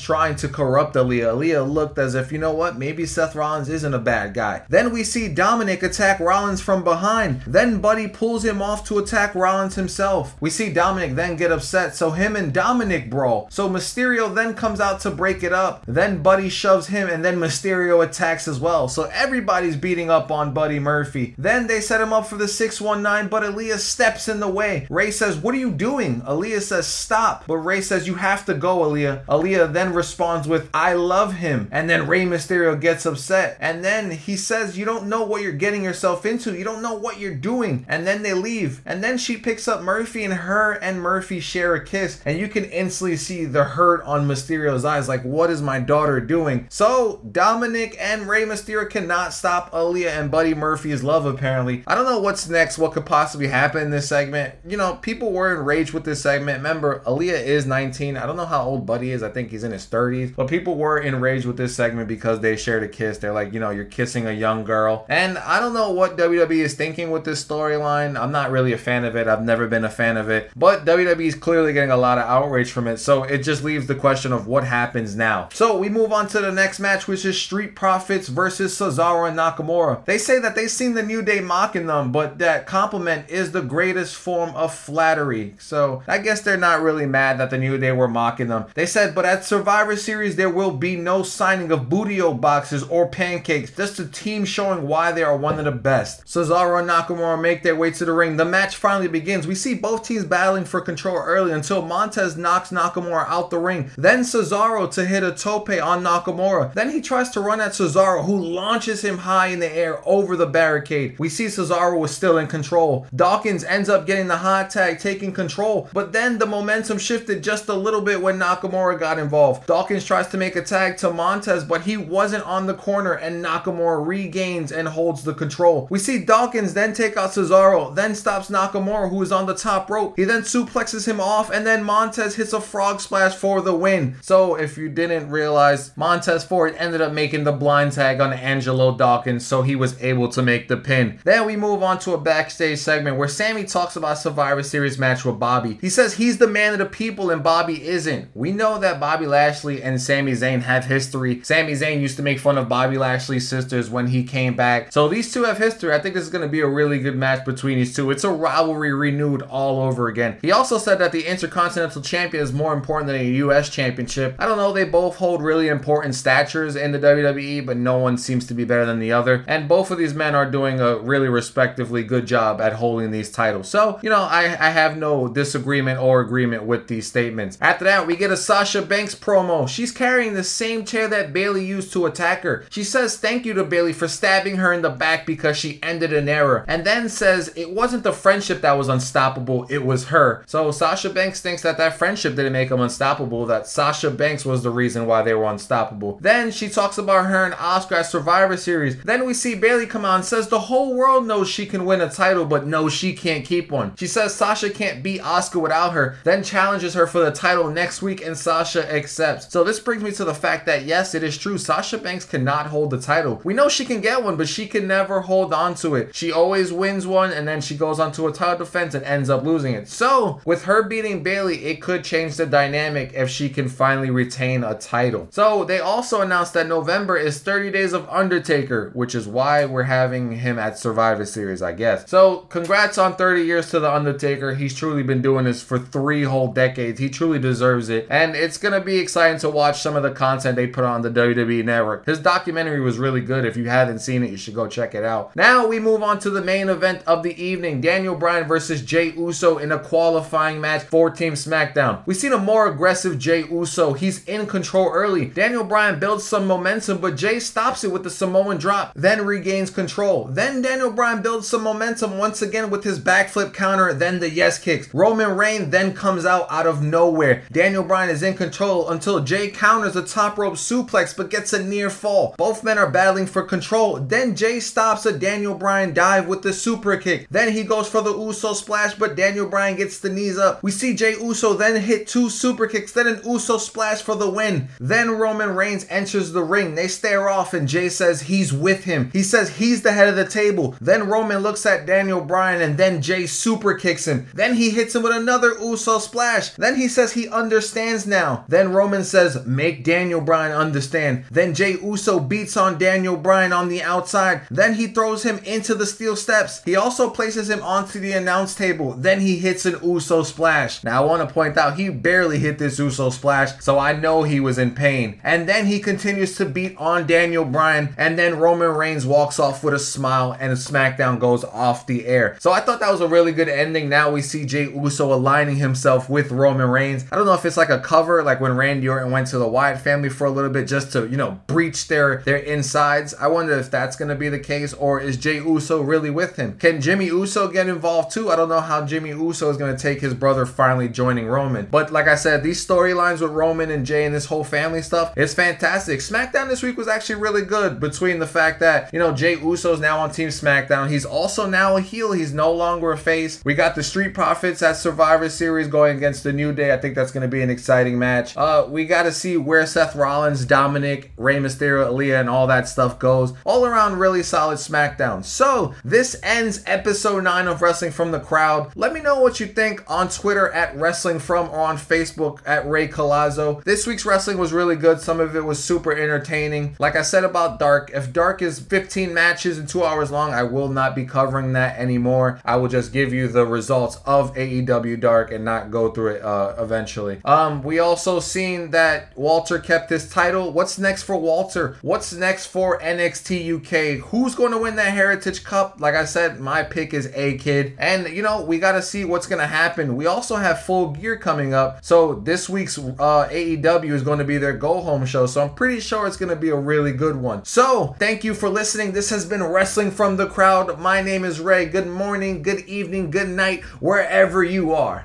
trying 0.00 0.36
to 0.36 0.48
corrupt 0.48 0.94
Aaliyah. 0.94 1.34
Aaliyah 1.34 1.72
looked 1.72 1.98
as 1.98 2.14
if, 2.14 2.32
you 2.32 2.38
know 2.38 2.52
what, 2.52 2.78
maybe 2.78 3.06
Seth 3.06 3.34
Rollins 3.34 3.68
isn't 3.68 3.94
a 3.94 3.98
bad 3.98 4.34
guy. 4.34 4.62
Then 4.68 4.92
we 4.92 5.04
see 5.04 5.28
Dominik 5.28 5.82
attack 5.82 6.20
Rollins 6.20 6.60
from 6.60 6.84
behind. 6.84 7.42
Then 7.46 7.80
Buddy 7.80 8.08
pulls 8.08 8.44
him 8.44 8.62
off 8.62 8.86
to 8.88 8.98
attack 8.98 9.34
Rollins 9.34 9.74
himself. 9.74 10.36
We 10.40 10.50
see 10.50 10.72
Dominik 10.72 11.14
then 11.14 11.36
get 11.36 11.52
upset, 11.52 11.94
so 11.94 12.10
him 12.10 12.36
and 12.36 12.52
Dominik 12.52 13.10
brawl. 13.10 13.48
So 13.50 13.68
Mysterio 13.68 14.34
then 14.34 14.54
comes 14.54 14.80
out 14.80 15.00
to 15.00 15.10
break 15.10 15.42
it 15.42 15.52
up. 15.52 15.84
Then 15.86 16.22
Buddy 16.22 16.48
shoves 16.48 16.88
him, 16.88 17.08
and 17.08 17.24
then 17.24 17.36
Mysterio 17.38 18.04
attacks 18.04 18.48
as 18.48 18.60
well. 18.60 18.88
So 18.88 19.04
everybody's 19.12 19.76
beating 19.76 20.10
up 20.10 20.30
on 20.30 20.54
Buddy 20.54 20.78
Murphy. 20.78 21.34
Then 21.38 21.66
they 21.66 21.80
set 21.80 22.00
him 22.00 22.12
up 22.12 22.26
for 22.26 22.36
the 22.36 22.48
619, 22.48 23.28
but 23.28 23.42
Aaliyah 23.42 23.78
steps 23.78 24.28
in 24.28 24.40
the 24.40 24.48
way. 24.48 24.86
Rey 24.90 25.10
says, 25.10 25.36
What 25.36 25.54
are 25.54 25.58
you 25.58 25.70
doing? 25.70 26.22
Aaliyah 26.22 26.62
says, 26.62 26.86
Stop. 26.86 27.44
But 27.46 27.58
Rey 27.58 27.80
says, 27.80 28.06
You 28.06 28.14
have 28.14 28.44
to 28.46 28.54
go, 28.54 28.78
Aaliyah. 28.78 29.24
Then 29.42 29.92
responds 29.92 30.48
with, 30.48 30.70
I 30.72 30.94
love 30.94 31.34
him. 31.34 31.68
And 31.70 31.88
then 31.88 32.06
Rey 32.06 32.24
Mysterio 32.24 32.80
gets 32.80 33.06
upset. 33.06 33.56
And 33.60 33.84
then 33.84 34.10
he 34.10 34.36
says, 34.36 34.78
You 34.78 34.84
don't 34.84 35.08
know 35.08 35.22
what 35.24 35.42
you're 35.42 35.52
getting 35.52 35.84
yourself 35.84 36.24
into. 36.24 36.56
You 36.56 36.64
don't 36.64 36.82
know 36.82 36.94
what 36.94 37.18
you're 37.18 37.34
doing. 37.34 37.84
And 37.88 38.06
then 38.06 38.22
they 38.22 38.34
leave. 38.34 38.80
And 38.86 39.02
then 39.02 39.18
she 39.18 39.36
picks 39.36 39.68
up 39.68 39.82
Murphy, 39.82 40.24
and 40.24 40.34
her 40.34 40.72
and 40.72 41.00
Murphy 41.00 41.40
share 41.40 41.74
a 41.74 41.84
kiss. 41.84 42.20
And 42.24 42.38
you 42.38 42.48
can 42.48 42.64
instantly 42.64 43.16
see 43.16 43.44
the 43.44 43.64
hurt 43.64 44.02
on 44.04 44.28
Mysterio's 44.28 44.84
eyes. 44.84 45.08
Like, 45.08 45.22
what 45.22 45.50
is 45.50 45.62
my 45.62 45.80
daughter 45.80 46.20
doing? 46.20 46.66
So 46.68 47.20
Dominik 47.30 47.96
and 47.98 48.28
Rey 48.28 48.44
Mysterio 48.44 48.88
cannot 48.88 49.32
stop 49.32 49.70
Aaliyah 49.72 50.18
and 50.18 50.30
Buddy 50.30 50.54
Murphy's 50.54 51.02
love, 51.02 51.26
apparently. 51.26 51.82
I 51.86 51.94
don't 51.94 52.04
know 52.04 52.20
what's 52.20 52.48
next, 52.48 52.78
what 52.78 52.92
could 52.92 53.06
possibly 53.06 53.48
happen 53.48 53.82
in 53.82 53.90
this 53.90 54.08
segment. 54.08 54.54
You 54.66 54.76
know, 54.76 54.96
people 54.96 55.32
were 55.32 55.56
enraged 55.56 55.92
with 55.92 56.04
this 56.04 56.22
segment. 56.22 56.58
Remember, 56.58 57.00
Aaliyah 57.06 57.42
is 57.44 57.66
19. 57.66 58.16
I 58.16 58.26
don't 58.26 58.36
know 58.36 58.46
how 58.46 58.64
old 58.64 58.86
Buddy 58.86 59.10
is. 59.10 59.21
I 59.22 59.28
think 59.28 59.50
he's 59.50 59.64
in 59.64 59.72
his 59.72 59.86
30s. 59.86 60.34
But 60.34 60.48
people 60.48 60.76
were 60.76 60.98
enraged 60.98 61.46
with 61.46 61.56
this 61.56 61.74
segment 61.74 62.08
because 62.08 62.40
they 62.40 62.56
shared 62.56 62.82
a 62.82 62.88
kiss. 62.88 63.18
They're 63.18 63.32
like, 63.32 63.52
you 63.52 63.60
know, 63.60 63.70
you're 63.70 63.84
kissing 63.84 64.26
a 64.26 64.32
young 64.32 64.64
girl. 64.64 65.06
And 65.08 65.38
I 65.38 65.60
don't 65.60 65.74
know 65.74 65.90
what 65.90 66.16
WWE 66.16 66.50
is 66.50 66.74
thinking 66.74 67.10
with 67.10 67.24
this 67.24 67.44
storyline. 67.44 68.18
I'm 68.18 68.32
not 68.32 68.50
really 68.50 68.72
a 68.72 68.78
fan 68.78 69.04
of 69.04 69.16
it. 69.16 69.28
I've 69.28 69.42
never 69.42 69.66
been 69.66 69.84
a 69.84 69.90
fan 69.90 70.16
of 70.16 70.28
it. 70.28 70.50
But 70.56 70.84
WWE 70.84 71.26
is 71.26 71.34
clearly 71.34 71.72
getting 71.72 71.90
a 71.90 71.96
lot 71.96 72.18
of 72.18 72.24
outrage 72.24 72.72
from 72.72 72.88
it. 72.88 72.98
So 72.98 73.24
it 73.24 73.38
just 73.38 73.64
leaves 73.64 73.86
the 73.86 73.94
question 73.94 74.32
of 74.32 74.46
what 74.46 74.64
happens 74.64 75.16
now. 75.16 75.48
So 75.52 75.78
we 75.78 75.88
move 75.88 76.12
on 76.12 76.26
to 76.28 76.40
the 76.40 76.52
next 76.52 76.80
match, 76.80 77.06
which 77.06 77.24
is 77.24 77.40
Street 77.40 77.74
Profits 77.74 78.28
versus 78.28 78.78
Cesaro 78.78 79.28
and 79.28 79.38
Nakamura. 79.38 80.04
They 80.04 80.18
say 80.18 80.38
that 80.38 80.54
they've 80.54 80.70
seen 80.70 80.94
the 80.94 81.02
New 81.02 81.22
Day 81.22 81.40
mocking 81.40 81.86
them, 81.86 82.12
but 82.12 82.38
that 82.38 82.66
compliment 82.66 83.28
is 83.28 83.52
the 83.52 83.62
greatest 83.62 84.14
form 84.16 84.54
of 84.54 84.74
flattery. 84.74 85.54
So 85.58 86.02
I 86.06 86.18
guess 86.18 86.40
they're 86.40 86.56
not 86.56 86.82
really 86.82 87.06
mad 87.06 87.38
that 87.38 87.50
the 87.50 87.58
New 87.58 87.78
Day 87.78 87.92
were 87.92 88.08
mocking 88.08 88.48
them. 88.48 88.66
They 88.74 88.86
said, 88.86 89.11
but 89.14 89.24
at 89.24 89.44
Survivor 89.44 89.96
Series, 89.96 90.36
there 90.36 90.50
will 90.50 90.72
be 90.72 90.96
no 90.96 91.22
signing 91.22 91.70
of 91.70 91.88
Booty-O's 91.88 92.38
boxes 92.38 92.82
or 92.84 93.08
pancakes, 93.08 93.70
just 93.70 93.98
a 93.98 94.06
team 94.06 94.44
showing 94.44 94.86
why 94.86 95.12
they 95.12 95.22
are 95.22 95.36
one 95.36 95.58
of 95.58 95.64
the 95.64 95.72
best. 95.72 96.24
Cesaro 96.24 96.78
and 96.78 96.88
Nakamura 96.88 97.40
make 97.40 97.62
their 97.62 97.76
way 97.76 97.90
to 97.90 98.04
the 98.04 98.12
ring. 98.12 98.36
The 98.36 98.44
match 98.44 98.76
finally 98.76 99.08
begins. 99.08 99.46
We 99.46 99.54
see 99.54 99.74
both 99.74 100.04
teams 100.04 100.24
battling 100.24 100.64
for 100.64 100.80
control 100.80 101.16
early 101.16 101.52
until 101.52 101.82
Montez 101.82 102.36
knocks 102.36 102.70
Nakamura 102.70 103.28
out 103.28 103.50
the 103.50 103.58
ring. 103.58 103.90
Then 103.96 104.20
Cesaro 104.20 104.90
to 104.92 105.04
hit 105.04 105.22
a 105.22 105.32
tope 105.32 105.70
on 105.70 106.02
Nakamura. 106.02 106.72
Then 106.74 106.90
he 106.90 107.00
tries 107.00 107.30
to 107.30 107.40
run 107.40 107.60
at 107.60 107.72
Cesaro, 107.72 108.24
who 108.24 108.38
launches 108.38 109.02
him 109.02 109.18
high 109.18 109.48
in 109.48 109.60
the 109.60 109.72
air 109.72 110.00
over 110.06 110.36
the 110.36 110.46
barricade. 110.46 111.18
We 111.18 111.28
see 111.28 111.46
Cesaro 111.46 111.98
was 111.98 112.14
still 112.14 112.38
in 112.38 112.46
control. 112.46 113.06
Dawkins 113.14 113.64
ends 113.64 113.88
up 113.88 114.06
getting 114.06 114.28
the 114.28 114.36
hot 114.36 114.70
tag, 114.70 114.98
taking 114.98 115.32
control, 115.32 115.88
but 115.92 116.12
then 116.12 116.38
the 116.38 116.46
momentum 116.46 116.98
shifted 116.98 117.42
just 117.42 117.68
a 117.68 117.74
little 117.74 118.00
bit 118.00 118.20
when 118.20 118.38
Nakamura 118.38 118.98
got 119.02 119.18
involved. 119.18 119.66
Dawkins 119.66 120.04
tries 120.04 120.28
to 120.28 120.36
make 120.36 120.54
a 120.54 120.62
tag 120.62 120.96
to 120.98 121.12
Montez, 121.12 121.64
but 121.64 121.82
he 121.82 121.96
wasn't 121.96 122.46
on 122.46 122.66
the 122.66 122.74
corner, 122.74 123.12
and 123.12 123.44
Nakamura 123.44 124.06
regains 124.06 124.70
and 124.70 124.86
holds 124.86 125.24
the 125.24 125.34
control. 125.34 125.88
We 125.90 125.98
see 125.98 126.24
Dawkins 126.24 126.72
then 126.72 126.92
take 126.92 127.16
out 127.16 127.30
Cesaro, 127.30 127.94
then 127.94 128.14
stops 128.14 128.48
Nakamura, 128.48 129.10
who 129.10 129.20
is 129.20 129.32
on 129.32 129.46
the 129.46 129.56
top 129.56 129.90
rope. 129.90 130.14
He 130.16 130.24
then 130.24 130.42
suplexes 130.42 131.06
him 131.06 131.20
off, 131.20 131.50
and 131.50 131.66
then 131.66 131.82
Montez 131.82 132.36
hits 132.36 132.52
a 132.52 132.60
frog 132.60 133.00
splash 133.00 133.34
for 133.34 133.60
the 133.60 133.74
win. 133.74 134.16
So, 134.20 134.54
if 134.54 134.78
you 134.78 134.88
didn't 134.88 135.30
realize, 135.30 135.96
Montez 135.96 136.44
Ford 136.44 136.76
ended 136.78 137.00
up 137.00 137.12
making 137.12 137.42
the 137.42 137.52
blind 137.52 137.92
tag 137.92 138.20
on 138.20 138.32
Angelo 138.32 138.96
Dawkins, 138.96 139.44
so 139.44 139.62
he 139.62 139.74
was 139.74 140.00
able 140.00 140.28
to 140.28 140.42
make 140.42 140.68
the 140.68 140.76
pin. 140.76 141.18
Then 141.24 141.44
we 141.44 141.56
move 141.56 141.82
on 141.82 141.98
to 142.00 142.12
a 142.12 142.20
backstage 142.20 142.78
segment 142.78 143.16
where 143.16 143.28
Sami 143.28 143.64
talks 143.64 143.96
about 143.96 144.18
Survivor 144.18 144.62
Series 144.62 144.98
match 144.98 145.24
with 145.24 145.40
Bobby. 145.40 145.78
He 145.80 145.90
says 145.90 146.14
he's 146.14 146.38
the 146.38 146.46
man 146.46 146.72
of 146.72 146.78
the 146.78 146.86
people 146.86 147.30
and 147.30 147.42
Bobby 147.42 147.84
isn't. 147.84 148.28
We 148.34 148.52
know 148.52 148.78
that 148.78 148.91
Bobby 149.00 149.26
Lashley 149.26 149.82
and 149.82 150.00
Sami 150.00 150.32
Zayn 150.32 150.62
have 150.62 150.84
history. 150.84 151.42
Sami 151.42 151.72
Zayn 151.72 152.00
used 152.00 152.16
to 152.16 152.22
make 152.22 152.38
fun 152.38 152.58
of 152.58 152.68
Bobby 152.68 152.98
Lashley's 152.98 153.48
sisters 153.48 153.90
when 153.90 154.08
he 154.08 154.24
came 154.24 154.54
back. 154.54 154.92
So 154.92 155.08
these 155.08 155.32
two 155.32 155.44
have 155.44 155.58
history. 155.58 155.92
I 155.92 155.98
think 155.98 156.14
this 156.14 156.24
is 156.24 156.30
going 156.30 156.42
to 156.42 156.48
be 156.48 156.60
a 156.60 156.66
really 156.66 156.98
good 156.98 157.16
match 157.16 157.44
between 157.44 157.78
these 157.78 157.94
two. 157.94 158.10
It's 158.10 158.24
a 158.24 158.30
rivalry 158.30 158.92
renewed 158.92 159.42
all 159.42 159.80
over 159.80 160.08
again. 160.08 160.38
He 160.42 160.52
also 160.52 160.78
said 160.78 160.98
that 160.98 161.12
the 161.12 161.26
Intercontinental 161.26 162.02
Champion 162.02 162.42
is 162.42 162.52
more 162.52 162.72
important 162.72 163.08
than 163.08 163.20
a 163.20 163.24
US 163.24 163.68
Championship. 163.68 164.36
I 164.38 164.46
don't 164.46 164.58
know, 164.58 164.72
they 164.72 164.84
both 164.84 165.16
hold 165.16 165.42
really 165.42 165.68
important 165.68 166.14
statures 166.14 166.76
in 166.76 166.92
the 166.92 166.98
WWE, 166.98 167.64
but 167.64 167.76
no 167.76 167.98
one 167.98 168.18
seems 168.18 168.46
to 168.46 168.54
be 168.54 168.64
better 168.64 168.86
than 168.86 168.98
the 168.98 169.12
other. 169.12 169.44
And 169.46 169.68
both 169.68 169.90
of 169.90 169.98
these 169.98 170.14
men 170.14 170.34
are 170.34 170.50
doing 170.50 170.80
a 170.80 170.98
really 170.98 171.28
respectively 171.28 172.02
good 172.02 172.26
job 172.26 172.60
at 172.60 172.74
holding 172.74 173.10
these 173.10 173.30
titles. 173.30 173.68
So, 173.68 173.98
you 174.02 174.10
know, 174.10 174.22
I, 174.22 174.44
I 174.44 174.70
have 174.70 174.96
no 174.96 175.28
disagreement 175.28 176.00
or 176.00 176.20
agreement 176.20 176.64
with 176.64 176.88
these 176.88 177.06
statements. 177.06 177.58
After 177.60 177.84
that, 177.84 178.06
we 178.06 178.16
get 178.16 178.30
a 178.30 178.36
Sasha 178.36 178.81
Banks 178.82 179.14
promo. 179.14 179.68
She's 179.68 179.92
carrying 179.92 180.34
the 180.34 180.44
same 180.44 180.84
chair 180.84 181.08
that 181.08 181.32
Bayley 181.32 181.64
used 181.64 181.92
to 181.92 182.06
attack 182.06 182.42
her. 182.42 182.64
She 182.70 182.84
says 182.84 183.16
thank 183.16 183.44
you 183.44 183.54
to 183.54 183.64
Bayley 183.64 183.92
for 183.92 184.08
stabbing 184.08 184.56
her 184.56 184.72
in 184.72 184.82
the 184.82 184.90
back 184.90 185.26
because 185.26 185.56
she 185.56 185.80
ended 185.82 186.12
an 186.12 186.28
era, 186.28 186.64
and 186.66 186.84
then 186.84 187.08
says 187.08 187.52
it 187.56 187.70
wasn't 187.70 188.02
the 188.02 188.12
friendship 188.12 188.60
that 188.60 188.78
was 188.78 188.88
unstoppable, 188.88 189.66
it 189.68 189.84
was 189.84 190.08
her. 190.08 190.42
So 190.46 190.70
Sasha 190.70 191.10
Banks 191.10 191.40
thinks 191.40 191.62
that 191.62 191.78
that 191.78 191.98
friendship 191.98 192.36
didn't 192.36 192.52
make 192.52 192.68
them 192.68 192.80
unstoppable, 192.80 193.46
that 193.46 193.66
Sasha 193.66 194.10
Banks 194.10 194.44
was 194.44 194.62
the 194.62 194.70
reason 194.70 195.06
why 195.06 195.22
they 195.22 195.34
were 195.34 195.50
unstoppable. 195.50 196.18
Then 196.20 196.50
she 196.50 196.68
talks 196.68 196.98
about 196.98 197.26
her 197.26 197.44
and 197.44 197.54
Asuka 197.54 198.00
at 198.00 198.06
Survivor 198.06 198.56
Series. 198.56 199.02
Then 199.02 199.26
we 199.26 199.34
see 199.34 199.54
Bayley 199.54 199.86
come 199.86 200.04
out 200.04 200.16
and 200.16 200.24
says 200.24 200.48
the 200.48 200.60
whole 200.60 200.94
world 200.94 201.26
knows 201.26 201.48
she 201.48 201.66
can 201.66 201.84
win 201.84 202.00
a 202.00 202.08
title, 202.08 202.44
but 202.44 202.66
no, 202.66 202.88
she 202.88 203.12
can't 203.12 203.44
keep 203.44 203.70
one. 203.70 203.96
She 203.96 204.06
says 204.06 204.34
Sasha 204.34 204.70
can't 204.70 205.02
beat 205.02 205.20
Asuka 205.20 205.60
without 205.60 205.92
her, 205.92 206.16
then 206.24 206.42
challenges 206.42 206.94
her 206.94 207.06
for 207.06 207.20
the 207.20 207.32
title 207.32 207.70
next 207.70 208.02
week, 208.02 208.24
and 208.24 208.36
Sasha 208.36 208.71
accepts. 208.80 209.52
So 209.52 209.64
this 209.64 209.80
brings 209.80 210.02
me 210.02 210.12
to 210.12 210.24
the 210.24 210.34
fact 210.34 210.66
that 210.66 210.84
yes, 210.84 211.14
it 211.14 211.22
is 211.22 211.38
true, 211.38 211.58
Sasha 211.58 211.98
Banks 211.98 212.24
cannot 212.24 212.66
hold 212.66 212.90
the 212.90 213.00
title. 213.00 213.40
We 213.44 213.54
know 213.54 213.68
she 213.68 213.84
can 213.84 214.00
get 214.00 214.22
one, 214.22 214.36
but 214.36 214.48
she 214.48 214.66
can 214.66 214.86
never 214.86 215.20
hold 215.20 215.52
on 215.52 215.74
to 215.76 215.94
it. 215.94 216.14
She 216.14 216.32
always 216.32 216.72
wins 216.72 217.06
one, 217.06 217.32
and 217.32 217.46
then 217.46 217.60
she 217.60 217.76
goes 217.76 218.00
on 218.00 218.12
to 218.12 218.26
a 218.26 218.32
title 218.32 218.58
defense 218.58 218.94
and 218.94 219.04
ends 219.04 219.30
up 219.30 219.44
losing 219.44 219.74
it. 219.74 219.88
So 219.88 220.40
with 220.44 220.64
her 220.64 220.82
beating 220.82 221.22
Bayley, 221.22 221.64
it 221.64 221.82
could 221.82 222.04
change 222.04 222.36
the 222.36 222.46
dynamic 222.46 223.12
if 223.14 223.28
she 223.28 223.48
can 223.48 223.68
finally 223.68 224.10
retain 224.10 224.64
a 224.64 224.74
title. 224.74 225.28
So 225.30 225.64
they 225.64 225.80
also 225.80 226.20
announced 226.20 226.54
that 226.54 226.66
November 226.66 227.16
is 227.16 227.40
30 227.40 227.70
days 227.70 227.92
of 227.92 228.08
Undertaker, 228.08 228.90
which 228.94 229.14
is 229.14 229.28
why 229.28 229.64
we're 229.64 229.84
having 229.84 230.32
him 230.32 230.58
at 230.58 230.78
Survivor 230.78 231.24
Series, 231.24 231.62
I 231.62 231.72
guess. 231.72 232.08
So 232.08 232.38
congrats 232.48 232.98
on 232.98 233.16
30 233.16 233.42
years 233.42 233.70
to 233.70 233.80
the 233.80 233.92
Undertaker. 233.92 234.54
He's 234.54 234.74
truly 234.74 235.02
been 235.02 235.22
doing 235.22 235.44
this 235.44 235.62
for 235.62 235.78
three 235.78 236.24
whole 236.24 236.48
decades. 236.48 237.00
He 237.00 237.08
truly 237.08 237.38
deserves 237.38 237.88
it. 237.88 238.06
And 238.10 238.34
it's 238.34 238.58
gonna 238.62 238.80
be 238.80 238.98
exciting 238.98 239.38
to 239.40 239.50
watch 239.50 239.82
some 239.82 239.96
of 239.96 240.02
the 240.02 240.12
content 240.12 240.56
they 240.56 240.66
put 240.66 240.84
on 240.84 241.02
the 241.02 241.10
WWE 241.10 241.64
Network. 241.64 242.06
His 242.06 242.20
documentary 242.20 242.80
was 242.80 242.96
really 242.96 243.20
good. 243.20 243.44
If 243.44 243.56
you 243.56 243.68
haven't 243.68 243.98
seen 243.98 244.22
it, 244.22 244.30
you 244.30 244.36
should 244.36 244.54
go 244.54 244.66
check 244.66 244.94
it 244.94 245.04
out. 245.04 245.34
Now 245.36 245.66
we 245.66 245.78
move 245.80 246.02
on 246.02 246.18
to 246.20 246.30
the 246.30 246.40
main 246.40 246.68
event 246.68 247.02
of 247.06 247.22
the 247.22 247.42
evening: 247.42 247.80
Daniel 247.80 248.14
Bryan 248.14 248.46
versus 248.46 248.80
Jey 248.80 249.10
Uso 249.12 249.58
in 249.58 249.72
a 249.72 249.78
qualifying 249.78 250.60
match 250.60 250.84
for 250.84 251.10
Team 251.10 251.34
SmackDown. 251.34 252.06
We've 252.06 252.16
seen 252.16 252.32
a 252.32 252.38
more 252.38 252.68
aggressive 252.68 253.18
Jey 253.18 253.44
Uso. 253.50 253.92
He's 253.94 254.24
in 254.24 254.46
control 254.46 254.90
early. 254.92 255.26
Daniel 255.26 255.64
Bryan 255.64 255.98
builds 255.98 256.24
some 256.24 256.46
momentum, 256.46 256.98
but 256.98 257.16
Jey 257.16 257.40
stops 257.40 257.82
it 257.82 257.92
with 257.92 258.04
the 258.04 258.10
Samoan 258.10 258.58
drop, 258.58 258.92
then 258.94 259.26
regains 259.26 259.70
control. 259.70 260.24
Then 260.26 260.62
Daniel 260.62 260.92
Bryan 260.92 261.20
builds 261.20 261.48
some 261.48 261.64
momentum 261.64 262.16
once 262.16 262.40
again 262.40 262.70
with 262.70 262.84
his 262.84 263.00
backflip 263.00 263.52
counter, 263.52 263.92
then 263.92 264.20
the 264.20 264.30
yes 264.30 264.58
kicks. 264.58 264.92
Roman 264.94 265.36
Reigns 265.36 265.70
then 265.70 265.92
comes 265.94 266.24
out 266.24 266.46
out 266.48 266.66
of 266.66 266.80
nowhere. 266.80 267.42
Daniel 267.50 267.82
Bryan 267.82 268.10
is 268.10 268.22
in 268.22 268.34
control 268.34 268.51
until 268.60 269.20
Jey 269.20 269.48
counters 269.50 269.96
a 269.96 270.02
top 270.02 270.38
rope 270.38 270.54
suplex 270.54 271.16
but 271.16 271.30
gets 271.30 271.52
a 271.52 271.62
near 271.62 271.90
fall. 271.90 272.34
Both 272.36 272.64
men 272.64 272.78
are 272.78 272.90
battling 272.90 273.26
for 273.26 273.42
control. 273.42 273.96
Then 273.96 274.36
Jey 274.36 274.60
stops 274.60 275.06
a 275.06 275.16
Daniel 275.16 275.54
Bryan 275.54 275.94
dive 275.94 276.26
with 276.28 276.42
the 276.42 276.52
super 276.52 276.96
kick. 276.96 277.26
Then 277.30 277.52
he 277.52 277.64
goes 277.64 277.88
for 277.88 278.02
the 278.02 278.16
Uso 278.16 278.52
splash, 278.52 278.94
but 278.94 279.16
Daniel 279.16 279.46
Bryan 279.46 279.76
gets 279.76 279.98
the 279.98 280.10
knees 280.10 280.38
up. 280.38 280.62
We 280.62 280.70
see 280.70 280.94
Jey 280.94 281.12
Uso 281.12 281.54
then 281.54 281.80
hit 281.80 282.06
two 282.06 282.28
super 282.30 282.66
kicks, 282.66 282.92
then 282.92 283.06
an 283.06 283.20
Uso 283.24 283.58
splash 283.58 284.02
for 284.02 284.14
the 284.14 284.30
win. 284.30 284.68
Then 284.80 285.12
Roman 285.12 285.54
Reigns 285.54 285.86
enters 285.88 286.32
the 286.32 286.42
ring. 286.42 286.74
They 286.74 286.88
stare 286.88 287.28
off 287.28 287.54
and 287.54 287.68
Jey 287.68 287.88
says 287.88 288.22
he's 288.22 288.52
with 288.52 288.84
him. 288.84 289.10
He 289.12 289.22
says 289.22 289.56
he's 289.56 289.82
the 289.82 289.92
head 289.92 290.08
of 290.08 290.16
the 290.16 290.26
table. 290.26 290.74
Then 290.80 291.08
Roman 291.08 291.38
looks 291.42 291.66
at 291.66 291.86
Daniel 291.86 292.20
Bryan 292.20 292.60
and 292.60 292.76
then 292.76 293.02
Jey 293.02 293.26
super 293.26 293.74
kicks 293.74 294.06
him. 294.06 294.26
Then 294.34 294.54
he 294.54 294.70
hits 294.70 294.94
him 294.94 295.02
with 295.02 295.14
another 295.14 295.54
Uso 295.60 295.98
splash. 295.98 296.50
Then 296.50 296.76
he 296.76 296.88
says 296.88 297.12
he 297.12 297.28
understands 297.28 298.06
now. 298.06 298.31
Then 298.48 298.72
Roman 298.72 299.04
says, 299.04 299.46
make 299.46 299.84
Daniel 299.84 300.20
Bryan 300.20 300.52
understand. 300.52 301.24
Then 301.30 301.54
Jey 301.54 301.72
Uso 301.72 302.20
beats 302.20 302.56
on 302.56 302.78
Daniel 302.78 303.16
Bryan 303.16 303.52
on 303.52 303.68
the 303.68 303.82
outside. 303.82 304.42
Then 304.50 304.74
he 304.74 304.88
throws 304.88 305.22
him 305.22 305.38
into 305.44 305.74
the 305.74 305.86
steel 305.86 306.16
steps. 306.16 306.62
He 306.64 306.76
also 306.76 307.10
places 307.10 307.48
him 307.48 307.62
onto 307.62 308.00
the 308.00 308.12
announce 308.12 308.54
table. 308.54 308.92
Then 308.92 309.20
he 309.20 309.38
hits 309.38 309.66
an 309.66 309.78
Uso 309.82 310.22
splash. 310.22 310.82
Now 310.84 311.02
I 311.02 311.06
want 311.06 311.26
to 311.26 311.32
point 311.32 311.56
out 311.56 311.76
he 311.76 311.88
barely 311.88 312.38
hit 312.38 312.58
this 312.58 312.78
Uso 312.78 313.10
splash, 313.10 313.58
so 313.60 313.78
I 313.78 313.92
know 313.92 314.22
he 314.22 314.40
was 314.40 314.58
in 314.58 314.74
pain. 314.74 315.20
And 315.22 315.48
then 315.48 315.66
he 315.66 315.80
continues 315.80 316.36
to 316.36 316.44
beat 316.44 316.76
on 316.78 317.06
Daniel 317.06 317.44
Bryan, 317.44 317.94
and 317.96 318.18
then 318.18 318.38
Roman 318.38 318.70
Reigns 318.70 319.06
walks 319.06 319.38
off 319.38 319.62
with 319.64 319.74
a 319.74 319.78
smile, 319.78 320.36
and 320.38 320.52
SmackDown 320.52 321.18
goes 321.18 321.44
off 321.44 321.86
the 321.86 322.06
air. 322.06 322.36
So 322.40 322.52
I 322.52 322.60
thought 322.60 322.80
that 322.80 322.92
was 322.92 323.00
a 323.00 323.08
really 323.08 323.32
good 323.32 323.48
ending. 323.48 323.88
Now 323.88 324.10
we 324.10 324.22
see 324.22 324.44
Jey 324.44 324.70
Uso 324.70 325.12
aligning 325.12 325.56
himself 325.56 326.08
with 326.08 326.30
Roman 326.30 326.68
Reigns. 326.68 327.04
I 327.10 327.16
don't 327.16 327.26
know 327.26 327.34
if 327.34 327.44
it's 327.44 327.56
like 327.56 327.70
a 327.70 327.80
cover, 327.80 328.21
like 328.22 328.40
when 328.40 328.56
Randy 328.56 328.88
Orton 328.88 329.10
went 329.10 329.26
to 329.28 329.38
the 329.38 329.48
Wyatt 329.48 329.80
family 329.80 330.08
for 330.08 330.26
a 330.26 330.30
little 330.30 330.50
bit 330.50 330.66
just 330.66 330.92
to, 330.92 331.06
you 331.08 331.16
know, 331.16 331.40
breach 331.46 331.88
their 331.88 332.22
their 332.22 332.36
insides. 332.36 333.14
I 333.14 333.26
wonder 333.28 333.52
if 333.58 333.70
that's 333.70 333.96
gonna 333.96 334.14
be 334.14 334.28
the 334.28 334.38
case, 334.38 334.72
or 334.74 335.00
is 335.00 335.16
Jey 335.16 335.36
Uso 335.36 335.80
really 335.80 336.10
with 336.10 336.36
him? 336.36 336.56
Can 336.58 336.80
Jimmy 336.80 337.06
Uso 337.06 337.48
get 337.48 337.68
involved 337.68 338.12
too? 338.12 338.30
I 338.30 338.36
don't 338.36 338.48
know 338.48 338.60
how 338.60 338.84
Jimmy 338.86 339.10
Uso 339.10 339.50
is 339.50 339.56
gonna 339.56 339.78
take 339.78 340.00
his 340.00 340.14
brother 340.14 340.46
finally 340.46 340.88
joining 340.88 341.26
Roman. 341.26 341.66
But 341.70 341.92
like 341.92 342.08
I 342.08 342.14
said, 342.14 342.42
these 342.42 342.64
storylines 342.64 343.20
with 343.20 343.30
Roman 343.30 343.70
and 343.70 343.86
Jey 343.86 344.04
and 344.04 344.14
this 344.14 344.26
whole 344.26 344.44
family 344.44 344.82
stuff, 344.82 345.12
it's 345.16 345.34
fantastic. 345.34 346.00
SmackDown 346.00 346.48
this 346.48 346.62
week 346.62 346.76
was 346.76 346.88
actually 346.88 347.16
really 347.16 347.42
good 347.42 347.80
between 347.80 348.18
the 348.18 348.26
fact 348.26 348.60
that, 348.60 348.92
you 348.92 348.98
know, 348.98 349.12
Jey 349.12 349.36
Uso's 349.36 349.80
now 349.80 349.98
on 349.98 350.10
Team 350.10 350.28
SmackDown. 350.28 350.88
He's 350.88 351.04
also 351.04 351.46
now 351.46 351.76
a 351.76 351.80
heel. 351.80 352.12
He's 352.12 352.32
no 352.32 352.52
longer 352.52 352.92
a 352.92 352.98
face. 352.98 353.42
We 353.44 353.54
got 353.54 353.74
the 353.74 353.82
Street 353.82 354.14
Profits 354.14 354.62
at 354.62 354.76
Survivor 354.76 355.28
Series 355.28 355.68
going 355.68 355.96
against 355.96 356.24
the 356.24 356.32
New 356.32 356.52
Day. 356.52 356.72
I 356.72 356.78
think 356.78 356.94
that's 356.94 357.10
going 357.10 357.22
to 357.22 357.28
be 357.28 357.42
an 357.42 357.50
exciting 357.50 357.98
match. 357.98 358.11
Uh, 358.36 358.66
we 358.68 358.84
got 358.84 359.04
to 359.04 359.12
see 359.12 359.36
where 359.36 359.66
Seth 359.66 359.94
Rollins, 359.96 360.46
Dominik, 360.46 361.10
Rey 361.16 361.36
Mysterio, 361.36 361.90
Aaliyah, 361.90 362.20
and 362.20 362.28
all 362.28 362.46
that 362.46 362.68
stuff 362.68 362.98
goes. 362.98 363.32
All 363.44 363.64
around, 363.64 363.98
really 363.98 364.22
solid 364.22 364.58
SmackDown. 364.58 365.24
So 365.24 365.74
this 365.84 366.18
ends 366.22 366.62
episode 366.66 367.24
nine 367.24 367.48
of 367.48 367.62
Wrestling 367.62 367.92
from 367.92 368.10
the 368.10 368.20
Crowd. 368.20 368.72
Let 368.76 368.92
me 368.92 369.00
know 369.00 369.20
what 369.20 369.40
you 369.40 369.46
think 369.46 369.82
on 369.90 370.08
Twitter 370.08 370.50
at 370.52 370.76
Wrestling 370.76 371.18
From 371.18 371.48
or 371.50 371.60
on 371.60 371.76
Facebook 371.76 372.40
at 372.46 372.68
Ray 372.68 372.88
Colazzo. 372.88 373.62
This 373.64 373.86
week's 373.86 374.04
wrestling 374.04 374.38
was 374.38 374.52
really 374.52 374.76
good. 374.76 375.00
Some 375.00 375.20
of 375.20 375.36
it 375.36 375.44
was 375.44 375.62
super 375.62 375.92
entertaining. 375.92 376.76
Like 376.78 376.96
I 376.96 377.02
said 377.02 377.24
about 377.24 377.58
Dark, 377.58 377.90
if 377.94 378.12
Dark 378.12 378.42
is 378.42 378.60
15 378.60 379.12
matches 379.14 379.58
and 379.58 379.68
two 379.68 379.84
hours 379.84 380.10
long, 380.10 380.32
I 380.34 380.42
will 380.42 380.68
not 380.68 380.94
be 380.94 381.04
covering 381.04 381.52
that 381.54 381.78
anymore. 381.78 382.40
I 382.44 382.56
will 382.56 382.68
just 382.68 382.92
give 382.92 383.12
you 383.12 383.28
the 383.28 383.46
results 383.46 383.96
of 384.04 384.34
AEW 384.34 385.00
Dark 385.00 385.32
and 385.32 385.44
not 385.44 385.70
go 385.70 385.90
through 385.90 386.16
it 386.16 386.22
uh, 386.22 386.54
eventually. 386.58 387.20
Um, 387.24 387.62
we 387.62 387.78
also 388.06 388.18
seen 388.18 388.72
that 388.72 389.16
Walter 389.16 389.60
kept 389.60 389.88
his 389.88 390.10
title. 390.10 390.50
What's 390.50 390.76
next 390.76 391.04
for 391.04 391.16
Walter? 391.16 391.76
What's 391.82 392.12
next 392.12 392.46
for 392.46 392.80
NXT 392.80 393.58
UK? 393.58 394.04
Who's 394.08 394.34
going 394.34 394.50
to 394.50 394.58
win 394.58 394.74
that 394.74 394.92
Heritage 394.92 395.44
Cup? 395.44 395.80
Like 395.80 395.94
I 395.94 396.04
said, 396.04 396.40
my 396.40 396.64
pick 396.64 396.92
is 396.94 397.12
A 397.14 397.38
Kid. 397.38 397.76
And 397.78 398.08
you 398.08 398.22
know, 398.22 398.42
we 398.42 398.58
got 398.58 398.72
to 398.72 398.82
see 398.82 399.04
what's 399.04 399.28
going 399.28 399.38
to 399.38 399.46
happen. 399.46 399.94
We 399.94 400.06
also 400.06 400.34
have 400.34 400.64
Full 400.64 400.90
Gear 400.90 401.16
coming 401.16 401.54
up. 401.54 401.84
So 401.84 402.14
this 402.14 402.48
week's 402.48 402.76
uh, 402.76 403.28
AEW 403.30 403.92
is 403.92 404.02
going 404.02 404.18
to 404.18 404.24
be 404.24 404.36
their 404.36 404.52
go 404.52 404.80
home 404.80 405.06
show. 405.06 405.26
So 405.26 405.40
I'm 405.40 405.54
pretty 405.54 405.78
sure 405.78 406.08
it's 406.08 406.16
going 406.16 406.30
to 406.30 406.34
be 406.34 406.48
a 406.48 406.56
really 406.56 406.92
good 406.92 407.14
one. 407.14 407.44
So 407.44 407.94
thank 408.00 408.24
you 408.24 408.34
for 408.34 408.48
listening. 408.48 408.90
This 408.90 409.10
has 409.10 409.24
been 409.24 409.44
Wrestling 409.44 409.92
from 409.92 410.16
the 410.16 410.26
Crowd. 410.26 410.80
My 410.80 411.02
name 411.02 411.24
is 411.24 411.38
Ray. 411.38 411.66
Good 411.66 411.86
morning, 411.86 412.42
good 412.42 412.64
evening, 412.66 413.12
good 413.12 413.28
night, 413.28 413.62
wherever 413.78 414.42
you 414.42 414.72
are. 414.72 414.98